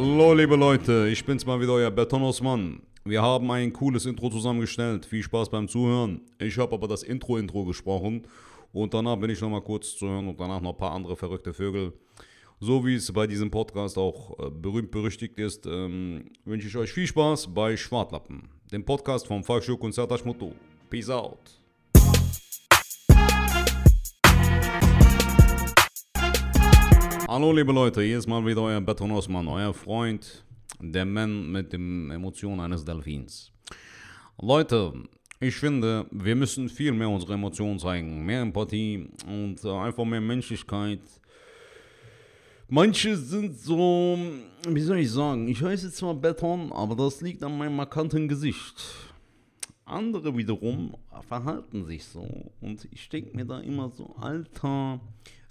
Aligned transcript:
Hallo 0.00 0.32
liebe 0.32 0.54
Leute, 0.54 1.08
ich 1.08 1.24
bin's 1.24 1.44
mal 1.44 1.60
wieder, 1.60 1.72
euer 1.72 1.90
Beton 1.90 2.22
Osman. 2.22 2.80
Wir 3.04 3.20
haben 3.20 3.50
ein 3.50 3.72
cooles 3.72 4.06
Intro 4.06 4.30
zusammengestellt. 4.30 5.04
Viel 5.04 5.24
Spaß 5.24 5.50
beim 5.50 5.66
Zuhören. 5.66 6.20
Ich 6.38 6.56
habe 6.56 6.72
aber 6.72 6.86
das 6.86 7.02
Intro-Intro 7.02 7.64
gesprochen 7.64 8.22
und 8.72 8.94
danach 8.94 9.16
bin 9.16 9.28
ich 9.28 9.40
nochmal 9.40 9.60
kurz 9.60 9.96
zu 9.96 10.06
hören 10.06 10.28
und 10.28 10.38
danach 10.38 10.60
noch 10.60 10.74
ein 10.74 10.78
paar 10.78 10.92
andere 10.92 11.16
verrückte 11.16 11.52
Vögel. 11.52 11.94
So 12.60 12.86
wie 12.86 12.94
es 12.94 13.10
bei 13.10 13.26
diesem 13.26 13.50
Podcast 13.50 13.98
auch 13.98 14.38
äh, 14.38 14.50
berühmt 14.50 14.92
berüchtigt 14.92 15.36
ist, 15.40 15.66
ähm, 15.66 16.26
wünsche 16.44 16.68
ich 16.68 16.76
euch 16.76 16.92
viel 16.92 17.08
Spaß 17.08 17.52
bei 17.52 17.76
Schwartlappen, 17.76 18.48
dem 18.70 18.84
Podcast 18.84 19.26
vom 19.26 19.42
Volksschulkonzert 19.42 20.12
Aschmutto. 20.12 20.52
Peace 20.90 21.10
out. 21.10 21.58
Hallo 27.30 27.52
liebe 27.52 27.72
Leute, 27.72 28.00
hier 28.00 28.16
ist 28.16 28.26
mal 28.26 28.46
wieder 28.46 28.62
euer 28.62 28.80
Beton 28.80 29.10
Osman, 29.10 29.46
euer 29.48 29.74
Freund, 29.74 30.46
der 30.80 31.04
Mann 31.04 31.52
mit 31.52 31.74
den 31.74 32.10
Emotionen 32.10 32.58
eines 32.58 32.86
Delfins. 32.86 33.52
Leute, 34.40 34.94
ich 35.38 35.54
finde, 35.54 36.06
wir 36.10 36.34
müssen 36.34 36.70
viel 36.70 36.92
mehr 36.92 37.10
unsere 37.10 37.34
Emotionen 37.34 37.78
zeigen, 37.78 38.24
mehr 38.24 38.40
Empathie 38.40 39.10
und 39.26 39.62
äh, 39.62 39.70
einfach 39.70 40.06
mehr 40.06 40.22
Menschlichkeit. 40.22 41.00
Manche 42.66 43.14
sind 43.14 43.58
so, 43.58 44.18
wie 44.66 44.80
soll 44.80 45.00
ich 45.00 45.10
sagen, 45.10 45.48
ich 45.48 45.62
heiße 45.62 45.92
zwar 45.92 46.14
Beton, 46.14 46.72
aber 46.72 46.96
das 46.96 47.20
liegt 47.20 47.42
an 47.42 47.58
meinem 47.58 47.76
markanten 47.76 48.26
Gesicht. 48.26 48.82
Andere 49.84 50.34
wiederum 50.34 50.96
verhalten 51.28 51.84
sich 51.84 52.06
so 52.06 52.50
und 52.62 52.88
ich 52.90 53.06
denke 53.10 53.36
mir 53.36 53.44
da 53.44 53.60
immer 53.60 53.90
so, 53.90 54.16
Alter, 54.18 54.98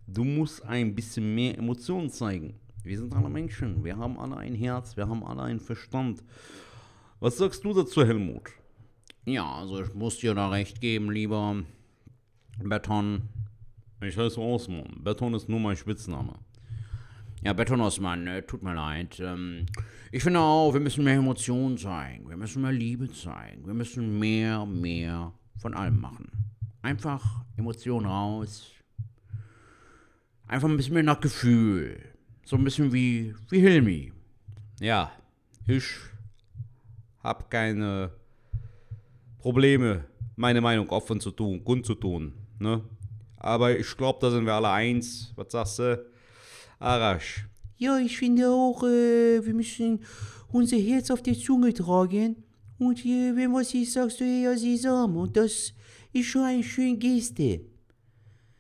du 0.08 0.24
musst 0.24 0.64
ein 0.66 0.96
bisschen 0.96 1.36
mehr 1.36 1.58
Emotionen 1.58 2.10
zeigen. 2.10 2.56
Wir 2.84 2.98
sind 2.98 3.14
alle 3.14 3.30
Menschen, 3.30 3.84
wir 3.84 3.98
haben 3.98 4.18
alle 4.18 4.38
ein 4.38 4.56
Herz, 4.56 4.96
wir 4.96 5.08
haben 5.08 5.24
alle 5.24 5.44
einen 5.44 5.60
Verstand. 5.60 6.24
Was 7.20 7.38
sagst 7.38 7.64
du 7.64 7.74
dazu, 7.74 8.06
Helmut? 8.06 8.52
Ja, 9.26 9.56
also 9.56 9.82
ich 9.82 9.94
muss 9.94 10.20
dir 10.20 10.34
da 10.34 10.50
recht 10.50 10.80
geben, 10.80 11.12
lieber 11.12 11.64
Beton. 12.64 13.24
Ich 14.02 14.18
heiße 14.18 14.40
Osman. 14.40 15.04
Beton 15.04 15.34
ist 15.34 15.50
nur 15.50 15.60
mein 15.60 15.76
Spitzname. 15.76 16.36
Ja, 17.44 17.54
Beton 17.54 17.82
Osman, 17.82 18.26
äh, 18.28 18.44
tut 18.44 18.64
mir 18.64 18.74
leid. 18.74 19.20
Ähm, 19.20 19.66
ich 20.12 20.24
finde 20.24 20.40
auch, 20.40 20.74
wir 20.74 20.80
müssen 20.80 21.04
mehr 21.04 21.16
Emotionen 21.16 21.78
zeigen. 21.78 22.30
Wir 22.30 22.38
müssen 22.38 22.62
mehr 22.62 22.72
Liebe 22.72 23.12
zeigen. 23.12 23.66
Wir 23.66 23.74
müssen 23.74 24.18
mehr, 24.18 24.66
mehr 24.66 25.34
von 25.58 25.74
allem 25.74 26.00
machen. 26.00 26.32
Einfach 26.82 27.44
Emotionen 27.58 28.06
raus. 28.06 28.72
Einfach 30.48 30.70
ein 30.70 30.78
bisschen 30.78 30.94
mehr 30.94 31.04
nach 31.04 31.20
Gefühl. 31.20 32.00
So 32.46 32.56
ein 32.56 32.64
bisschen 32.64 32.94
wie, 32.94 33.36
wie 33.50 33.60
Hilmi. 33.60 34.14
Ja, 34.80 35.12
ich 35.68 35.86
hab 37.22 37.52
keine 37.52 38.12
Probleme, 39.40 40.06
meine 40.38 40.62
Meinung 40.62 40.90
offen 40.90 41.20
zu 41.20 41.32
tun, 41.32 41.64
kundzutun. 41.64 42.34
Ne? 42.60 42.82
Aber 43.36 43.78
ich 43.78 43.98
glaube, 43.98 44.20
da 44.22 44.32
sind 44.32 44.46
wir 44.46 44.54
alle 44.54 44.70
eins. 44.70 45.34
Was 45.36 45.52
sagst 45.52 45.80
du? 45.80 46.06
Arash. 46.80 47.46
Ja, 47.78 48.00
ich 48.00 48.18
finde 48.18 48.50
auch, 48.50 48.82
äh, 48.84 49.46
wir 49.46 49.54
müssen 49.54 50.00
unser 50.52 50.78
Herz 50.78 51.12
auf 51.12 51.22
die 51.22 51.38
Zunge 51.38 51.74
tragen. 51.74 52.44
Und 52.80 53.06
äh, 53.06 53.36
wenn 53.36 53.54
was 53.54 53.74
ist, 53.74 53.94
sagst 53.94 54.22
du 54.22 54.24
eher 54.24 54.58
Sesam. 54.58 55.18
Und 55.18 55.36
das 55.36 55.74
ist 56.14 56.28
schon 56.28 56.44
eine 56.44 56.64
schöne 56.64 56.98
Geste. 56.98 57.62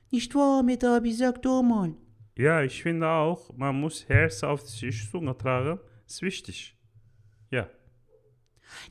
Nicht 0.09 0.33
wahr, 0.35 0.63
Metabi? 0.63 1.13
Sag 1.13 1.41
doch 1.41 1.61
mal. 1.61 1.93
Ja, 2.37 2.61
ich 2.61 2.81
finde 2.81 3.07
auch, 3.07 3.51
man 3.57 3.79
muss 3.79 4.07
Herz 4.07 4.43
auf 4.43 4.63
die 4.63 4.91
Zunge 4.91 5.37
tragen. 5.37 5.79
Ist 6.05 6.21
wichtig. 6.21 6.75
Ja. 7.51 7.67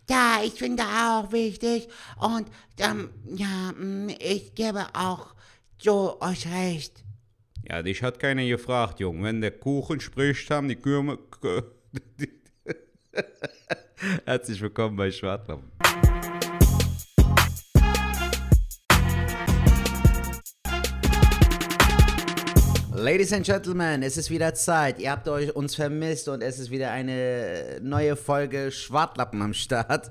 Ja, 0.08 0.40
ich 0.44 0.52
finde 0.52 0.82
auch 0.82 1.32
wichtig. 1.32 1.88
Und 2.18 2.50
ähm, 2.78 3.10
ja, 3.34 3.72
mm, 3.72 4.10
ich 4.18 4.54
gebe 4.54 4.84
auch 4.94 5.34
so 5.78 6.20
euch 6.20 6.46
recht. 6.46 7.04
Ja, 7.68 7.82
dich 7.82 8.02
hat 8.02 8.18
keiner 8.18 8.44
gefragt, 8.46 9.00
Junge. 9.00 9.24
Wenn 9.24 9.40
der 9.40 9.52
Kuchen 9.52 10.00
spricht, 10.00 10.50
haben 10.50 10.68
die 10.68 10.76
Kürme. 10.76 11.18
Herzlich 14.26 14.60
willkommen 14.60 14.96
bei 14.96 15.10
Schwartlappen. 15.10 15.70
Ladies 22.98 23.30
and 23.34 23.44
Gentlemen, 23.44 24.02
es 24.02 24.16
ist 24.16 24.30
wieder 24.30 24.54
Zeit. 24.54 24.98
Ihr 24.98 25.10
habt 25.10 25.28
euch 25.28 25.54
uns 25.54 25.74
vermisst 25.74 26.28
und 26.28 26.42
es 26.42 26.58
ist 26.58 26.70
wieder 26.70 26.92
eine 26.92 27.78
neue 27.82 28.16
Folge 28.16 28.72
Schwartlappen 28.72 29.42
am 29.42 29.52
Start. 29.52 30.10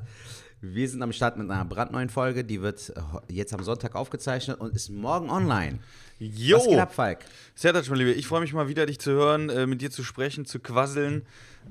Wir 0.61 0.87
sind 0.87 1.01
am 1.01 1.11
Start 1.11 1.35
mit 1.35 1.49
einer 1.49 1.65
brandneuen 1.65 2.09
Folge, 2.09 2.43
die 2.43 2.61
wird 2.61 2.93
jetzt 3.27 3.55
am 3.55 3.63
Sonntag 3.63 3.95
aufgezeichnet 3.95 4.59
und 4.59 4.75
ist 4.75 4.89
morgen 4.89 5.31
online. 5.31 5.79
Jo! 6.19 6.57
Was 6.57 6.67
geht 6.67 6.77
ab, 6.77 6.93
Falk? 6.93 7.19
Sertac, 7.55 7.89
mein 7.89 7.97
Lieber, 7.97 8.11
ich 8.11 8.27
freue 8.27 8.41
mich 8.41 8.53
mal 8.53 8.67
wieder, 8.67 8.85
dich 8.85 8.99
zu 8.99 9.09
hören, 9.13 9.49
äh, 9.49 9.65
mit 9.65 9.81
dir 9.81 9.89
zu 9.89 10.03
sprechen, 10.03 10.45
zu 10.45 10.59
quasseln. 10.59 11.25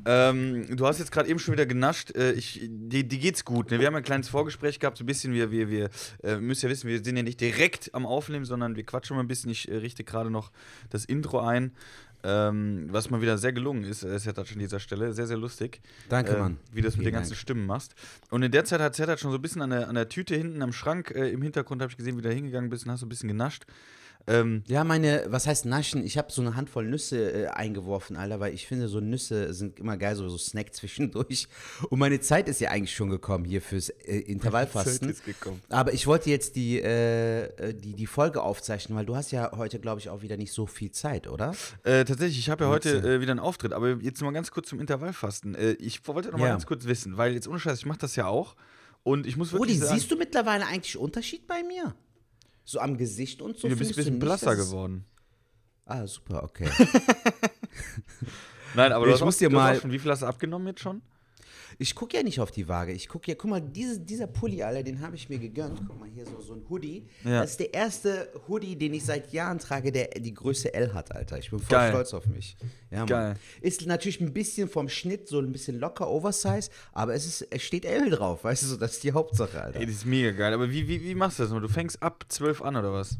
Ähm, 0.06 0.76
du 0.76 0.86
hast 0.86 0.98
jetzt 0.98 1.12
gerade 1.12 1.28
eben 1.28 1.38
schon 1.38 1.52
wieder 1.52 1.66
genascht. 1.66 2.14
Äh, 2.16 2.32
ich, 2.32 2.60
dir, 2.62 3.04
dir 3.04 3.18
geht's 3.18 3.44
gut. 3.44 3.70
Ne? 3.70 3.80
Wir 3.80 3.86
haben 3.86 3.94
ein 3.94 4.02
kleines 4.02 4.28
Vorgespräch 4.28 4.78
gehabt, 4.78 4.98
so 4.98 5.04
ein 5.04 5.06
bisschen. 5.06 5.32
Wir, 5.32 5.50
wir, 5.50 5.70
wir 5.70 5.90
äh, 6.22 6.36
müssen 6.36 6.66
ja 6.66 6.70
wissen, 6.70 6.88
wir 6.88 7.02
sind 7.02 7.16
ja 7.16 7.22
nicht 7.22 7.40
direkt 7.40 7.94
am 7.94 8.06
Aufnehmen, 8.06 8.44
sondern 8.44 8.76
wir 8.76 8.84
quatschen 8.84 9.16
mal 9.16 9.22
ein 9.22 9.28
bisschen. 9.28 9.50
Ich 9.50 9.70
äh, 9.70 9.76
richte 9.76 10.04
gerade 10.04 10.30
noch 10.30 10.50
das 10.90 11.04
Intro 11.04 11.40
ein. 11.40 11.72
Ähm, 12.26 12.86
was 12.90 13.10
mal 13.10 13.20
wieder 13.20 13.36
sehr 13.36 13.52
gelungen 13.52 13.84
ist, 13.84 14.02
äh, 14.02 14.18
Sertac 14.18 14.50
an 14.50 14.58
dieser 14.58 14.80
Stelle. 14.80 15.12
Sehr, 15.12 15.26
sehr 15.26 15.36
lustig. 15.36 15.82
Danke, 16.08 16.32
äh, 16.32 16.38
Mann. 16.38 16.56
Wie 16.72 16.80
du 16.80 16.86
das 16.86 16.94
mit 16.94 17.02
Vielen 17.02 17.12
den 17.12 17.14
ganzen 17.14 17.32
Dank. 17.32 17.40
Stimmen 17.40 17.66
machst. 17.66 17.94
Und 18.30 18.42
in 18.42 18.50
der 18.50 18.64
Zeit 18.64 18.80
hat 18.80 18.94
Sertac 18.94 19.20
schon 19.20 19.30
so 19.30 19.36
ein 19.36 19.42
bisschen 19.42 19.60
an 19.60 19.70
der, 19.70 19.88
an 19.88 19.94
der 19.94 20.08
Tüte 20.08 20.34
hinten 20.34 20.62
am 20.62 20.72
Schrank 20.72 21.10
äh, 21.10 21.28
im 21.28 21.42
Hintergrund, 21.42 21.82
habe 21.82 21.90
ich 21.90 21.98
gesehen, 21.98 22.16
wie 22.16 22.22
du 22.22 22.28
da 22.28 22.34
hingegangen 22.34 22.70
bist 22.70 22.86
und 22.86 22.92
hast 22.92 23.00
so 23.00 23.06
ein 23.06 23.10
bisschen 23.10 23.28
genascht. 23.28 23.64
Ähm, 24.26 24.62
Ja, 24.66 24.84
meine, 24.84 25.24
was 25.28 25.46
heißt 25.46 25.66
Naschen? 25.66 26.04
Ich 26.04 26.16
habe 26.16 26.32
so 26.32 26.40
eine 26.40 26.56
Handvoll 26.56 26.86
Nüsse 26.86 27.32
äh, 27.32 27.46
eingeworfen, 27.48 28.16
Alter, 28.16 28.40
weil 28.40 28.54
ich 28.54 28.66
finde, 28.66 28.88
so 28.88 29.00
Nüsse 29.00 29.52
sind 29.52 29.78
immer 29.78 29.96
geil, 29.96 30.16
so, 30.16 30.28
so 30.28 30.38
Snack 30.38 30.74
zwischendurch. 30.74 31.46
Und 31.90 31.98
meine 31.98 32.20
Zeit 32.20 32.48
ist 32.48 32.60
ja 32.60 32.70
eigentlich 32.70 32.94
schon 32.94 33.10
gekommen 33.10 33.44
hier 33.44 33.60
fürs 33.60 33.90
äh, 33.90 34.18
Intervallfasten. 34.20 35.08
Zeit 35.08 35.16
ist 35.16 35.24
gekommen. 35.24 35.60
Aber 35.68 35.92
ich 35.92 36.06
wollte 36.06 36.30
jetzt 36.30 36.56
die, 36.56 36.80
äh, 36.80 37.44
äh, 37.44 37.74
die, 37.74 37.94
die 37.94 38.06
Folge 38.06 38.42
aufzeichnen, 38.42 38.96
weil 38.96 39.06
du 39.06 39.14
hast 39.14 39.30
ja 39.30 39.52
heute, 39.56 39.78
glaube 39.78 40.00
ich, 40.00 40.08
auch 40.08 40.22
wieder 40.22 40.36
nicht 40.36 40.52
so 40.52 40.66
viel 40.66 40.90
Zeit, 40.90 41.28
oder? 41.28 41.54
Äh, 41.82 42.04
tatsächlich, 42.04 42.38
ich 42.38 42.48
habe 42.50 42.64
ja 42.64 42.70
heute 42.70 42.98
äh, 42.98 43.20
wieder 43.20 43.32
einen 43.32 43.40
Auftritt, 43.40 43.72
aber 43.72 43.90
jetzt 44.00 44.22
mal 44.22 44.30
ganz 44.32 44.50
kurz 44.50 44.68
zum 44.68 44.80
Intervallfasten. 44.80 45.56
Ich 45.78 46.06
wollte 46.08 46.30
noch 46.30 46.38
mal 46.38 46.46
Ja. 46.46 46.52
ganz 46.52 46.66
kurz 46.66 46.84
wissen, 46.86 47.16
weil 47.16 47.34
jetzt 47.34 47.46
ohne 47.48 47.58
Scheiß, 47.60 47.78
ich 47.78 47.86
mache 47.86 47.98
das 47.98 48.16
ja 48.16 48.26
auch 48.26 48.56
und 49.02 49.26
ich 49.26 49.36
muss 49.36 49.52
Rudi, 49.52 49.60
wirklich 49.72 49.80
sagen, 49.80 49.98
siehst 49.98 50.10
du 50.10 50.16
mittlerweile 50.16 50.66
eigentlich 50.66 50.96
Unterschied 50.96 51.46
bei 51.46 51.62
mir? 51.62 51.94
So 52.64 52.80
am 52.80 52.96
Gesicht 52.96 53.42
und 53.42 53.58
so? 53.58 53.68
du 53.68 53.76
bist 53.76 53.92
ein 53.92 53.96
bisschen 53.96 54.14
nicht, 54.14 54.20
blasser 54.20 54.56
geworden. 54.56 55.04
Ah, 55.86 56.06
super, 56.06 56.42
okay. 56.44 56.68
Nein, 58.74 58.92
aber 58.92 59.04
Ich 59.06 59.10
du 59.10 59.14
hast, 59.14 59.24
muss 59.24 59.36
auch, 59.36 59.38
dir 59.38 59.48
du 59.50 59.56
hast 59.56 59.62
mal- 59.62 59.76
auch 59.76 59.80
schon, 59.82 59.92
wie 59.92 59.98
viel 59.98 60.10
hast 60.10 60.22
du 60.22 60.26
abgenommen 60.26 60.66
jetzt 60.68 60.80
schon? 60.80 61.02
Ich 61.78 61.94
gucke 61.94 62.16
ja 62.16 62.22
nicht 62.22 62.40
auf 62.40 62.50
die 62.50 62.68
Waage. 62.68 62.92
Ich 62.92 63.08
gucke 63.08 63.30
ja, 63.30 63.34
guck 63.36 63.50
mal, 63.50 63.60
diese, 63.60 64.00
dieser 64.00 64.26
Pulli, 64.26 64.62
Alter, 64.62 64.82
den 64.82 65.00
habe 65.00 65.16
ich 65.16 65.28
mir 65.28 65.38
gegönnt. 65.38 65.80
Guck 65.86 65.98
mal, 65.98 66.08
hier 66.08 66.24
so, 66.26 66.40
so 66.40 66.54
ein 66.54 66.62
Hoodie. 66.68 67.06
Ja. 67.24 67.40
Das 67.40 67.52
ist 67.52 67.60
der 67.60 67.74
erste 67.74 68.28
Hoodie, 68.48 68.76
den 68.76 68.94
ich 68.94 69.04
seit 69.04 69.32
Jahren 69.32 69.58
trage, 69.58 69.92
der 69.92 70.08
die 70.08 70.34
Größe 70.34 70.72
L 70.72 70.94
hat, 70.94 71.14
Alter. 71.14 71.38
Ich 71.38 71.50
bin 71.50 71.58
voll 71.58 71.76
Geil. 71.76 71.90
stolz 71.90 72.14
auf 72.14 72.26
mich. 72.26 72.56
Ja. 72.90 73.04
Geil. 73.04 73.36
Ist 73.60 73.86
natürlich 73.86 74.20
ein 74.20 74.32
bisschen 74.32 74.68
vom 74.68 74.88
Schnitt 74.88 75.28
so 75.28 75.38
ein 75.38 75.52
bisschen 75.52 75.78
locker, 75.78 76.08
Oversize, 76.08 76.70
aber 76.92 77.14
es, 77.14 77.26
ist, 77.26 77.48
es 77.50 77.62
steht 77.62 77.84
L 77.84 78.10
drauf, 78.10 78.44
weißt 78.44 78.62
du, 78.62 78.66
so, 78.66 78.76
das 78.76 78.92
ist 78.92 79.04
die 79.04 79.12
Hauptsache, 79.12 79.60
Alter. 79.60 79.80
Ey, 79.80 79.86
das 79.86 79.96
ist 79.96 80.06
mega 80.06 80.30
geil. 80.30 80.52
Aber 80.52 80.70
wie, 80.70 80.86
wie, 80.88 81.02
wie 81.02 81.14
machst 81.14 81.38
du 81.38 81.42
das 81.42 81.52
noch? 81.52 81.60
Du 81.60 81.68
fängst 81.68 82.02
ab 82.02 82.24
12 82.28 82.62
an 82.62 82.76
oder 82.76 82.92
was? 82.92 83.18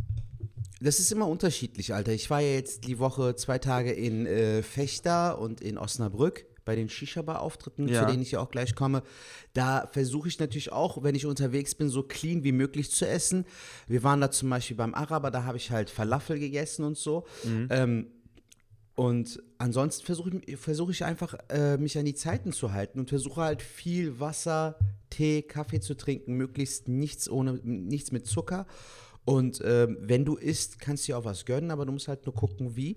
Das 0.80 0.98
ist 0.98 1.10
immer 1.12 1.28
unterschiedlich, 1.28 1.94
Alter. 1.94 2.12
Ich 2.12 2.28
war 2.30 2.40
ja 2.40 2.52
jetzt 2.52 2.86
die 2.86 2.98
Woche 2.98 3.36
zwei 3.36 3.58
Tage 3.58 3.92
in 3.92 4.26
äh, 4.26 4.62
Fechter 4.62 5.38
und 5.38 5.60
in 5.60 5.78
Osnabrück 5.78 6.44
bei 6.64 6.74
den 6.76 6.88
Shisha-Bar-Auftritten, 6.88 7.88
Ja. 7.88 8.00
zu 8.00 8.06
denen 8.10 8.22
ich 8.22 8.32
ja 8.32 8.40
auch 8.40 8.50
gleich 8.50 8.74
komme. 8.74 9.02
Da 9.52 9.86
versuche 9.92 10.28
ich 10.28 10.38
natürlich 10.38 10.72
auch, 10.72 11.02
wenn 11.02 11.14
ich 11.14 11.26
unterwegs 11.26 11.74
bin, 11.74 11.88
so 11.88 12.02
clean 12.02 12.42
wie 12.44 12.52
möglich 12.52 12.90
zu 12.90 13.06
essen. 13.06 13.44
Wir 13.86 14.02
waren 14.02 14.20
da 14.20 14.30
zum 14.30 14.50
Beispiel 14.50 14.76
beim 14.76 14.94
Araber, 14.94 15.30
da 15.30 15.44
habe 15.44 15.56
ich 15.58 15.70
halt 15.70 15.90
Falafel 15.90 16.38
gegessen 16.38 16.84
und 16.84 16.96
so. 16.96 17.24
Ähm, 17.70 18.08
und 18.96 19.42
ansonsten 19.58 20.06
versuche 20.06 20.40
ich, 20.46 20.56
versuch 20.56 20.88
ich 20.90 21.04
einfach, 21.04 21.34
äh, 21.48 21.76
mich 21.78 21.98
an 21.98 22.04
die 22.04 22.14
Zeiten 22.14 22.52
zu 22.52 22.72
halten 22.72 23.00
und 23.00 23.08
versuche 23.08 23.40
halt 23.40 23.60
viel 23.60 24.20
Wasser, 24.20 24.78
Tee, 25.10 25.42
Kaffee 25.42 25.80
zu 25.80 25.94
trinken, 25.96 26.34
möglichst 26.34 26.86
nichts 26.88 27.28
ohne, 27.28 27.54
nichts 27.64 28.12
mit 28.12 28.26
Zucker. 28.26 28.66
Und 29.24 29.60
ähm, 29.64 29.96
wenn 30.00 30.24
du 30.24 30.36
isst, 30.36 30.78
kannst 30.78 31.04
du 31.04 31.12
dir 31.12 31.18
auch 31.18 31.24
was 31.24 31.44
gönnen, 31.44 31.70
aber 31.70 31.86
du 31.86 31.92
musst 31.92 32.08
halt 32.08 32.26
nur 32.26 32.34
gucken, 32.34 32.76
wie. 32.76 32.96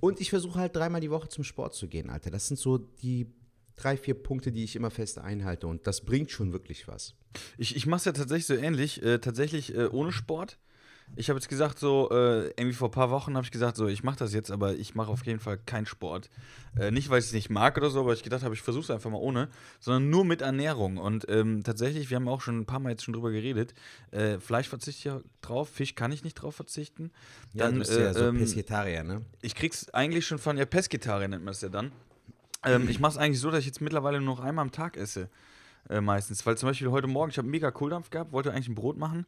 Und 0.00 0.20
ich 0.20 0.30
versuche 0.30 0.58
halt 0.58 0.74
dreimal 0.74 1.00
die 1.00 1.10
Woche 1.10 1.28
zum 1.28 1.44
Sport 1.44 1.74
zu 1.74 1.88
gehen, 1.88 2.10
Alter. 2.10 2.30
Das 2.30 2.48
sind 2.48 2.58
so 2.58 2.78
die 2.78 3.32
drei, 3.76 3.96
vier 3.96 4.14
Punkte, 4.14 4.50
die 4.52 4.64
ich 4.64 4.76
immer 4.76 4.90
fest 4.90 5.18
einhalte. 5.18 5.66
Und 5.66 5.86
das 5.86 6.04
bringt 6.04 6.30
schon 6.30 6.52
wirklich 6.52 6.88
was. 6.88 7.14
Ich, 7.56 7.76
ich 7.76 7.86
mache 7.86 7.98
es 7.98 8.04
ja 8.06 8.12
tatsächlich 8.12 8.46
so 8.46 8.54
ähnlich. 8.54 9.02
Äh, 9.02 9.18
tatsächlich 9.20 9.74
äh, 9.74 9.86
ohne 9.86 10.12
Sport. 10.12 10.58
Ich 11.16 11.28
habe 11.28 11.38
jetzt 11.38 11.48
gesagt, 11.48 11.78
so, 11.78 12.08
äh, 12.10 12.48
irgendwie 12.50 12.72
vor 12.72 12.88
ein 12.88 12.92
paar 12.92 13.10
Wochen 13.10 13.34
habe 13.34 13.44
ich 13.44 13.50
gesagt, 13.50 13.76
so, 13.76 13.88
ich 13.88 14.04
mache 14.04 14.18
das 14.18 14.32
jetzt, 14.32 14.50
aber 14.50 14.74
ich 14.74 14.94
mache 14.94 15.10
auf 15.10 15.26
jeden 15.26 15.40
Fall 15.40 15.58
keinen 15.58 15.86
Sport. 15.86 16.30
Äh, 16.78 16.90
nicht, 16.90 17.10
weil 17.10 17.18
ich 17.18 17.26
es 17.26 17.32
nicht 17.32 17.50
mag 17.50 17.76
oder 17.76 17.90
so, 17.90 18.00
aber 18.00 18.12
ich 18.12 18.22
gedacht 18.22 18.44
habe, 18.44 18.54
ich 18.54 18.62
versuche 18.62 18.84
es 18.84 18.90
einfach 18.90 19.10
mal 19.10 19.18
ohne, 19.18 19.48
sondern 19.80 20.10
nur 20.10 20.24
mit 20.24 20.42
Ernährung. 20.42 20.96
Und 20.98 21.26
ähm, 21.28 21.62
tatsächlich, 21.64 22.10
wir 22.10 22.16
haben 22.16 22.28
auch 22.28 22.40
schon 22.40 22.60
ein 22.60 22.66
paar 22.66 22.78
Mal 22.78 22.90
jetzt 22.90 23.04
schon 23.04 23.14
drüber 23.14 23.30
geredet, 23.30 23.74
äh, 24.12 24.38
Fleisch 24.38 24.68
verzichte 24.68 24.98
ich 24.98 25.04
ja 25.04 25.20
drauf, 25.42 25.68
Fisch 25.68 25.94
kann 25.94 26.12
ich 26.12 26.22
nicht 26.22 26.34
drauf 26.34 26.54
verzichten. 26.54 27.10
Ja, 27.52 27.64
Dann, 27.64 27.74
du 27.74 27.78
bist 27.80 27.92
ja 27.92 28.10
äh, 28.10 28.14
so 28.14 28.26
ähm, 28.26 28.38
Pesketarier, 28.38 29.02
ne? 29.02 29.22
ich 29.42 29.54
krieg's 29.54 29.90
eigentlich 29.90 30.26
schon 30.26 30.38
von, 30.38 30.56
ja, 30.56 30.66
Pesketarier 30.66 31.28
nennt 31.28 31.44
man 31.44 31.52
es 31.52 31.60
ja 31.60 31.68
dann. 31.68 31.90
Ähm, 32.64 32.86
ich 32.88 33.00
mache 33.00 33.12
es 33.12 33.18
eigentlich 33.18 33.40
so, 33.40 33.50
dass 33.50 33.60
ich 33.60 33.66
jetzt 33.66 33.80
mittlerweile 33.80 34.20
nur 34.20 34.36
noch 34.36 34.44
einmal 34.44 34.62
am 34.62 34.72
Tag 34.72 34.96
esse. 34.96 35.28
Äh, 35.88 36.00
meistens. 36.00 36.44
Weil 36.44 36.58
zum 36.58 36.68
Beispiel 36.68 36.90
heute 36.90 37.06
Morgen, 37.06 37.30
ich 37.30 37.38
habe 37.38 37.48
mega 37.48 37.70
Kohldampf 37.70 38.10
gehabt, 38.10 38.32
wollte 38.32 38.52
eigentlich 38.52 38.68
ein 38.68 38.74
Brot 38.74 38.98
machen. 38.98 39.26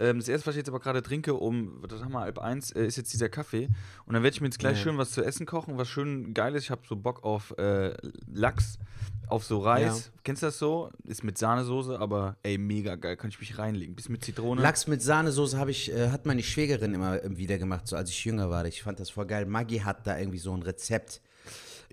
Ähm, 0.00 0.18
das 0.18 0.28
erste, 0.28 0.46
was 0.46 0.54
ich 0.54 0.58
jetzt 0.60 0.68
aber 0.68 0.80
gerade 0.80 1.02
trinke, 1.02 1.34
um, 1.34 1.82
was 1.82 2.02
haben 2.02 2.12
wir, 2.12 2.20
halb 2.20 2.38
eins, 2.38 2.70
äh, 2.72 2.86
ist 2.86 2.96
jetzt 2.96 3.12
dieser 3.12 3.28
Kaffee. 3.28 3.68
Und 4.06 4.14
dann 4.14 4.22
werde 4.22 4.34
ich 4.34 4.40
mir 4.40 4.46
jetzt 4.46 4.58
gleich 4.58 4.78
Ja. 4.78 4.84
schön 4.84 4.96
was 4.98 5.10
zu 5.10 5.22
essen 5.24 5.44
kochen, 5.44 5.76
was 5.76 5.88
schön 5.88 6.32
geiles. 6.34 6.64
Ich 6.64 6.70
habe 6.70 6.82
so 6.88 6.96
Bock 6.96 7.24
auf 7.24 7.52
äh, 7.58 7.94
Lachs, 8.32 8.78
auf 9.26 9.44
so 9.44 9.58
Reis. 9.58 10.10
Kennst 10.24 10.42
du 10.42 10.46
das 10.46 10.58
so? 10.58 10.90
Ist 11.04 11.24
mit 11.24 11.36
Sahnesoße, 11.36 11.98
aber 11.98 12.36
ey, 12.42 12.56
mega 12.58 12.94
geil. 12.94 13.16
Kann 13.16 13.28
ich 13.30 13.40
mich 13.40 13.58
reinlegen. 13.58 13.94
Bisschen 13.96 14.12
mit 14.12 14.24
Zitrone. 14.24 14.62
Lachs 14.62 14.86
mit 14.86 15.02
Sahnesoße 15.02 15.58
habe 15.58 15.72
ich, 15.72 15.92
äh, 15.92 16.10
hat 16.10 16.26
meine 16.26 16.42
Schwägerin 16.42 16.94
immer 16.94 17.22
äh, 17.22 17.36
wieder 17.36 17.58
gemacht, 17.58 17.86
so 17.88 17.96
als 17.96 18.08
ich 18.10 18.24
jünger 18.24 18.48
war. 18.50 18.64
Ich 18.66 18.82
fand 18.82 19.00
das 19.00 19.10
voll 19.10 19.26
geil. 19.26 19.46
Maggi 19.46 19.80
hat 19.80 20.06
da 20.06 20.16
irgendwie 20.18 20.38
so 20.38 20.54
ein 20.54 20.62
Rezept. 20.62 21.20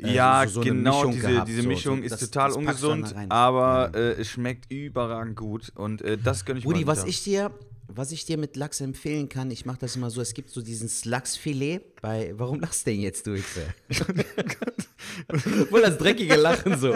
Äh, 0.02 0.14
Ja, 0.14 0.44
so- 0.48 0.56
so 0.56 0.62
genau, 0.62 0.98
Mischung 1.00 1.12
diese, 1.14 1.28
gehabt, 1.28 1.48
diese 1.48 1.64
Mischung 1.68 1.98
so, 2.00 2.04
ist 2.04 2.12
das- 2.14 2.20
total 2.22 2.48
das 2.50 2.54
du 2.56 2.60
ungesund, 2.60 3.16
aber 3.30 3.92
äh, 3.96 4.12
es 4.22 4.28
schmeckt 4.30 4.72
überragend 4.72 5.36
gut 5.36 5.72
und 5.76 6.02
äh, 6.02 6.18
das 6.18 6.46
gönne 6.46 6.60
ich 6.60 6.66
Rudi, 6.66 6.86
was 6.88 7.04
ich 7.06 7.24
dir, 7.24 7.52
was 7.88 8.12
ich 8.12 8.26
dir 8.26 8.38
mit 8.38 8.56
Lachs 8.56 8.82
empfehlen 8.82 9.30
kann, 9.30 9.52
ich 9.52 9.66
mache 9.66 9.78
das 9.80 9.96
immer 9.96 10.10
so, 10.10 10.20
es 10.20 10.34
gibt 10.34 10.50
so 10.50 10.62
dieses 10.62 11.06
Lachsfilet 11.06 12.02
bei, 12.02 12.34
warum 12.36 12.60
lachst 12.60 12.86
du 12.88 12.92
denn 12.92 13.00
jetzt 13.02 13.26
du, 13.28 13.36
Xe? 13.36 13.62
Wohl 15.72 15.82
das 15.82 15.98
dreckige 15.98 16.36
Lachen 16.36 16.78
so. 16.78 16.90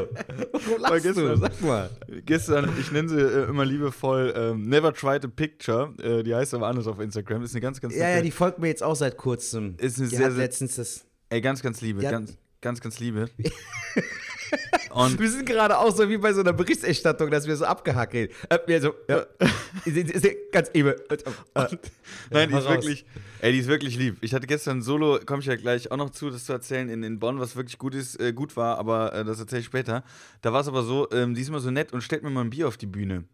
Warum 0.51 0.81
lachst 0.81 1.05
du? 1.05 1.13
gestern- 1.13 1.39
Sag 1.39 1.61
mal. 1.61 1.89
Gestern, 2.25 2.69
ich 2.79 2.91
nenne 2.91 3.09
sie 3.09 3.19
äh, 3.21 3.47
immer 3.49 3.65
liebevoll 3.65 4.33
ähm, 4.35 4.67
Never 4.67 4.93
Tried 4.93 5.23
a 5.25 5.27
Picture, 5.27 5.93
äh, 6.01 6.23
die 6.23 6.33
heißt 6.35 6.53
aber 6.53 6.67
anders 6.67 6.87
auf 6.87 6.99
Instagram, 6.99 7.43
ist 7.43 7.53
eine 7.53 7.61
ganz, 7.61 7.79
ganz 7.79 7.95
Ja, 7.95 8.09
ja, 8.09 8.21
die 8.21 8.31
folgt 8.31 8.59
mir 8.59 8.67
jetzt 8.67 8.83
auch 8.83 8.95
seit 8.95 9.17
kurzem. 9.17 9.75
Ist 9.77 9.99
eine 9.99 10.09
die 10.09 10.15
sehr, 10.15 10.25
hat 10.25 10.33
sehr- 10.33 10.43
letztens 10.43 10.75
das. 10.75 11.05
ey, 11.29 11.39
ganz, 11.41 11.61
ganz 11.61 11.81
liebe, 11.81 12.01
Ja. 12.03 12.11
ganz, 12.11 12.35
ganz, 12.61 12.81
ganz 12.81 12.99
liebe. 12.99 13.29
und 14.91 15.19
Wir 15.19 15.29
sind 15.29 15.45
gerade 15.45 15.77
auch 15.77 15.95
so 15.95 16.09
wie 16.09 16.17
bei 16.17 16.33
so 16.33 16.41
einer 16.41 16.53
Berichterstattung, 16.53 17.29
dass 17.31 17.47
wir 17.47 17.55
so 17.55 17.65
abgehackt 17.65 18.13
reden. 18.13 18.33
Äh, 18.49 18.59
wir 18.65 18.81
so, 18.81 18.93
ja. 19.07 19.25
Ist 19.85 20.27
ganz 20.51 20.69
eben. 20.73 20.89
Äh, 21.09 21.17
Nein, 22.31 22.49
die 22.49 22.55
ist 22.57 22.67
wirklich, 22.67 23.05
ey, 23.41 23.51
die 23.51 23.59
ist 23.59 23.67
wirklich 23.67 23.97
lieb. 23.97 24.17
Ich 24.21 24.33
hatte 24.33 24.47
gestern 24.47 24.81
Solo, 24.81 25.19
komme 25.25 25.41
ich 25.41 25.45
ja 25.47 25.55
gleich 25.55 25.91
auch 25.91 25.97
noch 25.97 26.09
zu, 26.09 26.29
das 26.29 26.45
zu 26.45 26.53
erzählen 26.53 26.89
in, 26.89 27.03
in 27.03 27.19
Bonn, 27.19 27.39
was 27.39 27.55
wirklich 27.55 27.77
gut 27.77 27.95
ist, 27.95 28.19
äh, 28.19 28.33
gut 28.33 28.55
war, 28.57 28.77
aber 28.77 29.13
äh, 29.13 29.23
das 29.25 29.39
erzähle 29.39 29.61
ich 29.61 29.65
später. 29.65 30.03
Da 30.41 30.53
war 30.53 30.61
es 30.61 30.67
aber 30.67 30.83
so, 30.83 31.09
ähm, 31.11 31.35
die 31.35 31.41
ist 31.41 31.49
immer 31.49 31.59
so 31.59 31.71
nett 31.71 31.93
und 31.93 32.01
stellt 32.01 32.23
mir 32.23 32.29
mal 32.29 32.41
ein 32.41 32.49
Bier 32.49 32.67
auf 32.67 32.77
die 32.77 32.87
Bühne. 32.87 33.25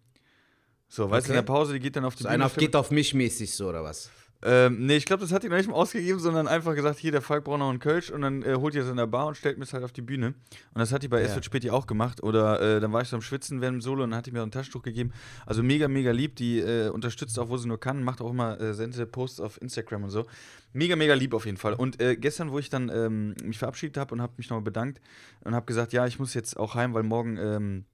So, 0.88 1.10
weißt 1.10 1.28
du, 1.28 1.32
in 1.32 1.36
der 1.36 1.42
Pause, 1.42 1.74
die 1.74 1.80
geht 1.80 1.96
dann 1.96 2.06
auf 2.06 2.16
die 2.16 2.24
So 2.24 2.30
Bühne. 2.30 2.44
einer 2.46 2.54
geht 2.54 2.76
auf 2.76 2.92
mich 2.92 3.14
mäßig 3.14 3.54
so, 3.54 3.70
oder 3.70 3.84
was? 3.84 4.10
Ähm, 4.44 4.86
nee, 4.86 4.98
ich 4.98 5.06
glaube, 5.06 5.22
das 5.22 5.32
hat 5.32 5.44
die 5.44 5.50
noch 5.50 5.58
nicht 5.58 5.70
mal 5.70 5.76
ausgegeben, 5.76 6.20
sondern 6.20 6.48
einfach 6.48 6.76
gesagt, 6.76 7.00
hier, 7.00 7.12
der 7.12 7.22
Falk 7.22 7.46
braucht 7.46 7.60
noch 7.60 7.70
einen 7.70 7.80
Kölsch 7.80 8.12
und 8.12 8.22
dann 8.22 8.44
äh, 8.44 8.56
holt 8.56 8.76
ihr 8.76 8.82
das 8.82 8.92
in 8.92 8.98
der 8.98 9.08
Bar 9.08 9.28
und 9.28 9.36
stellt 9.38 9.58
mir 9.58 9.64
es 9.64 9.74
halt 9.74 9.84
auf 9.84 9.92
die 9.92 10.02
Bühne. 10.02 10.28
Und 10.28 10.36
das 10.80 10.92
hat 10.92 11.04
die 11.04 11.08
bei 11.08 11.22
Ja. 11.22 11.36
Es 11.36 11.46
späti 11.46 11.70
auch 11.70 11.88
gemacht. 11.88 12.22
Oder 12.22 12.62
äh, 12.62 12.80
dann 12.80 12.94
war 12.94 13.02
ich 13.02 13.08
so 13.08 13.16
am 13.16 13.22
Schwitzen 13.22 13.62
während 13.62 13.78
dem 13.78 13.82
Solo 13.82 14.04
und 14.04 14.12
dann 14.12 14.18
hat 14.18 14.26
die 14.26 14.32
mir 14.32 14.44
ein 14.44 14.52
Taschentuch 14.52 14.84
gegeben. 14.84 15.14
Also 15.46 15.64
mega, 15.64 15.88
mega 15.88 16.12
lieb. 16.12 16.36
Die 16.36 16.60
äh, 16.60 16.90
unterstützt 16.90 17.40
auch, 17.40 17.50
wo 17.50 17.58
sie 17.58 17.68
nur 17.68 17.80
kann, 17.80 18.04
macht 18.04 18.22
auch 18.22 18.30
immer 18.30 18.60
äh, 18.60 18.74
sendet 18.74 19.12
Posts 19.12 19.40
auf 19.40 19.62
Instagram 19.62 20.04
und 20.04 20.10
so. 20.10 20.26
Mega, 20.74 20.96
mega 20.96 21.14
lieb 21.14 21.34
auf 21.34 21.46
jeden 21.46 21.58
Fall. 21.58 21.74
Und 21.74 22.02
äh, 22.02 22.16
gestern, 22.16 22.52
wo 22.52 22.60
ich 22.60 22.70
dann 22.70 22.90
ähm, 22.90 23.36
mich 23.44 23.58
verabschiedet 23.58 23.98
habe 23.98 24.14
und 24.14 24.22
habe 24.22 24.34
mich 24.38 24.50
nochmal 24.50 24.64
bedankt 24.64 25.02
und 25.42 25.56
habe 25.56 25.66
gesagt, 25.66 25.94
ja, 25.94 26.06
ich 26.06 26.20
muss 26.20 26.34
jetzt 26.34 26.58
auch 26.58 26.76
heim, 26.76 26.94
weil 26.94 27.04
morgen 27.04 27.38
ähm, 27.38 27.86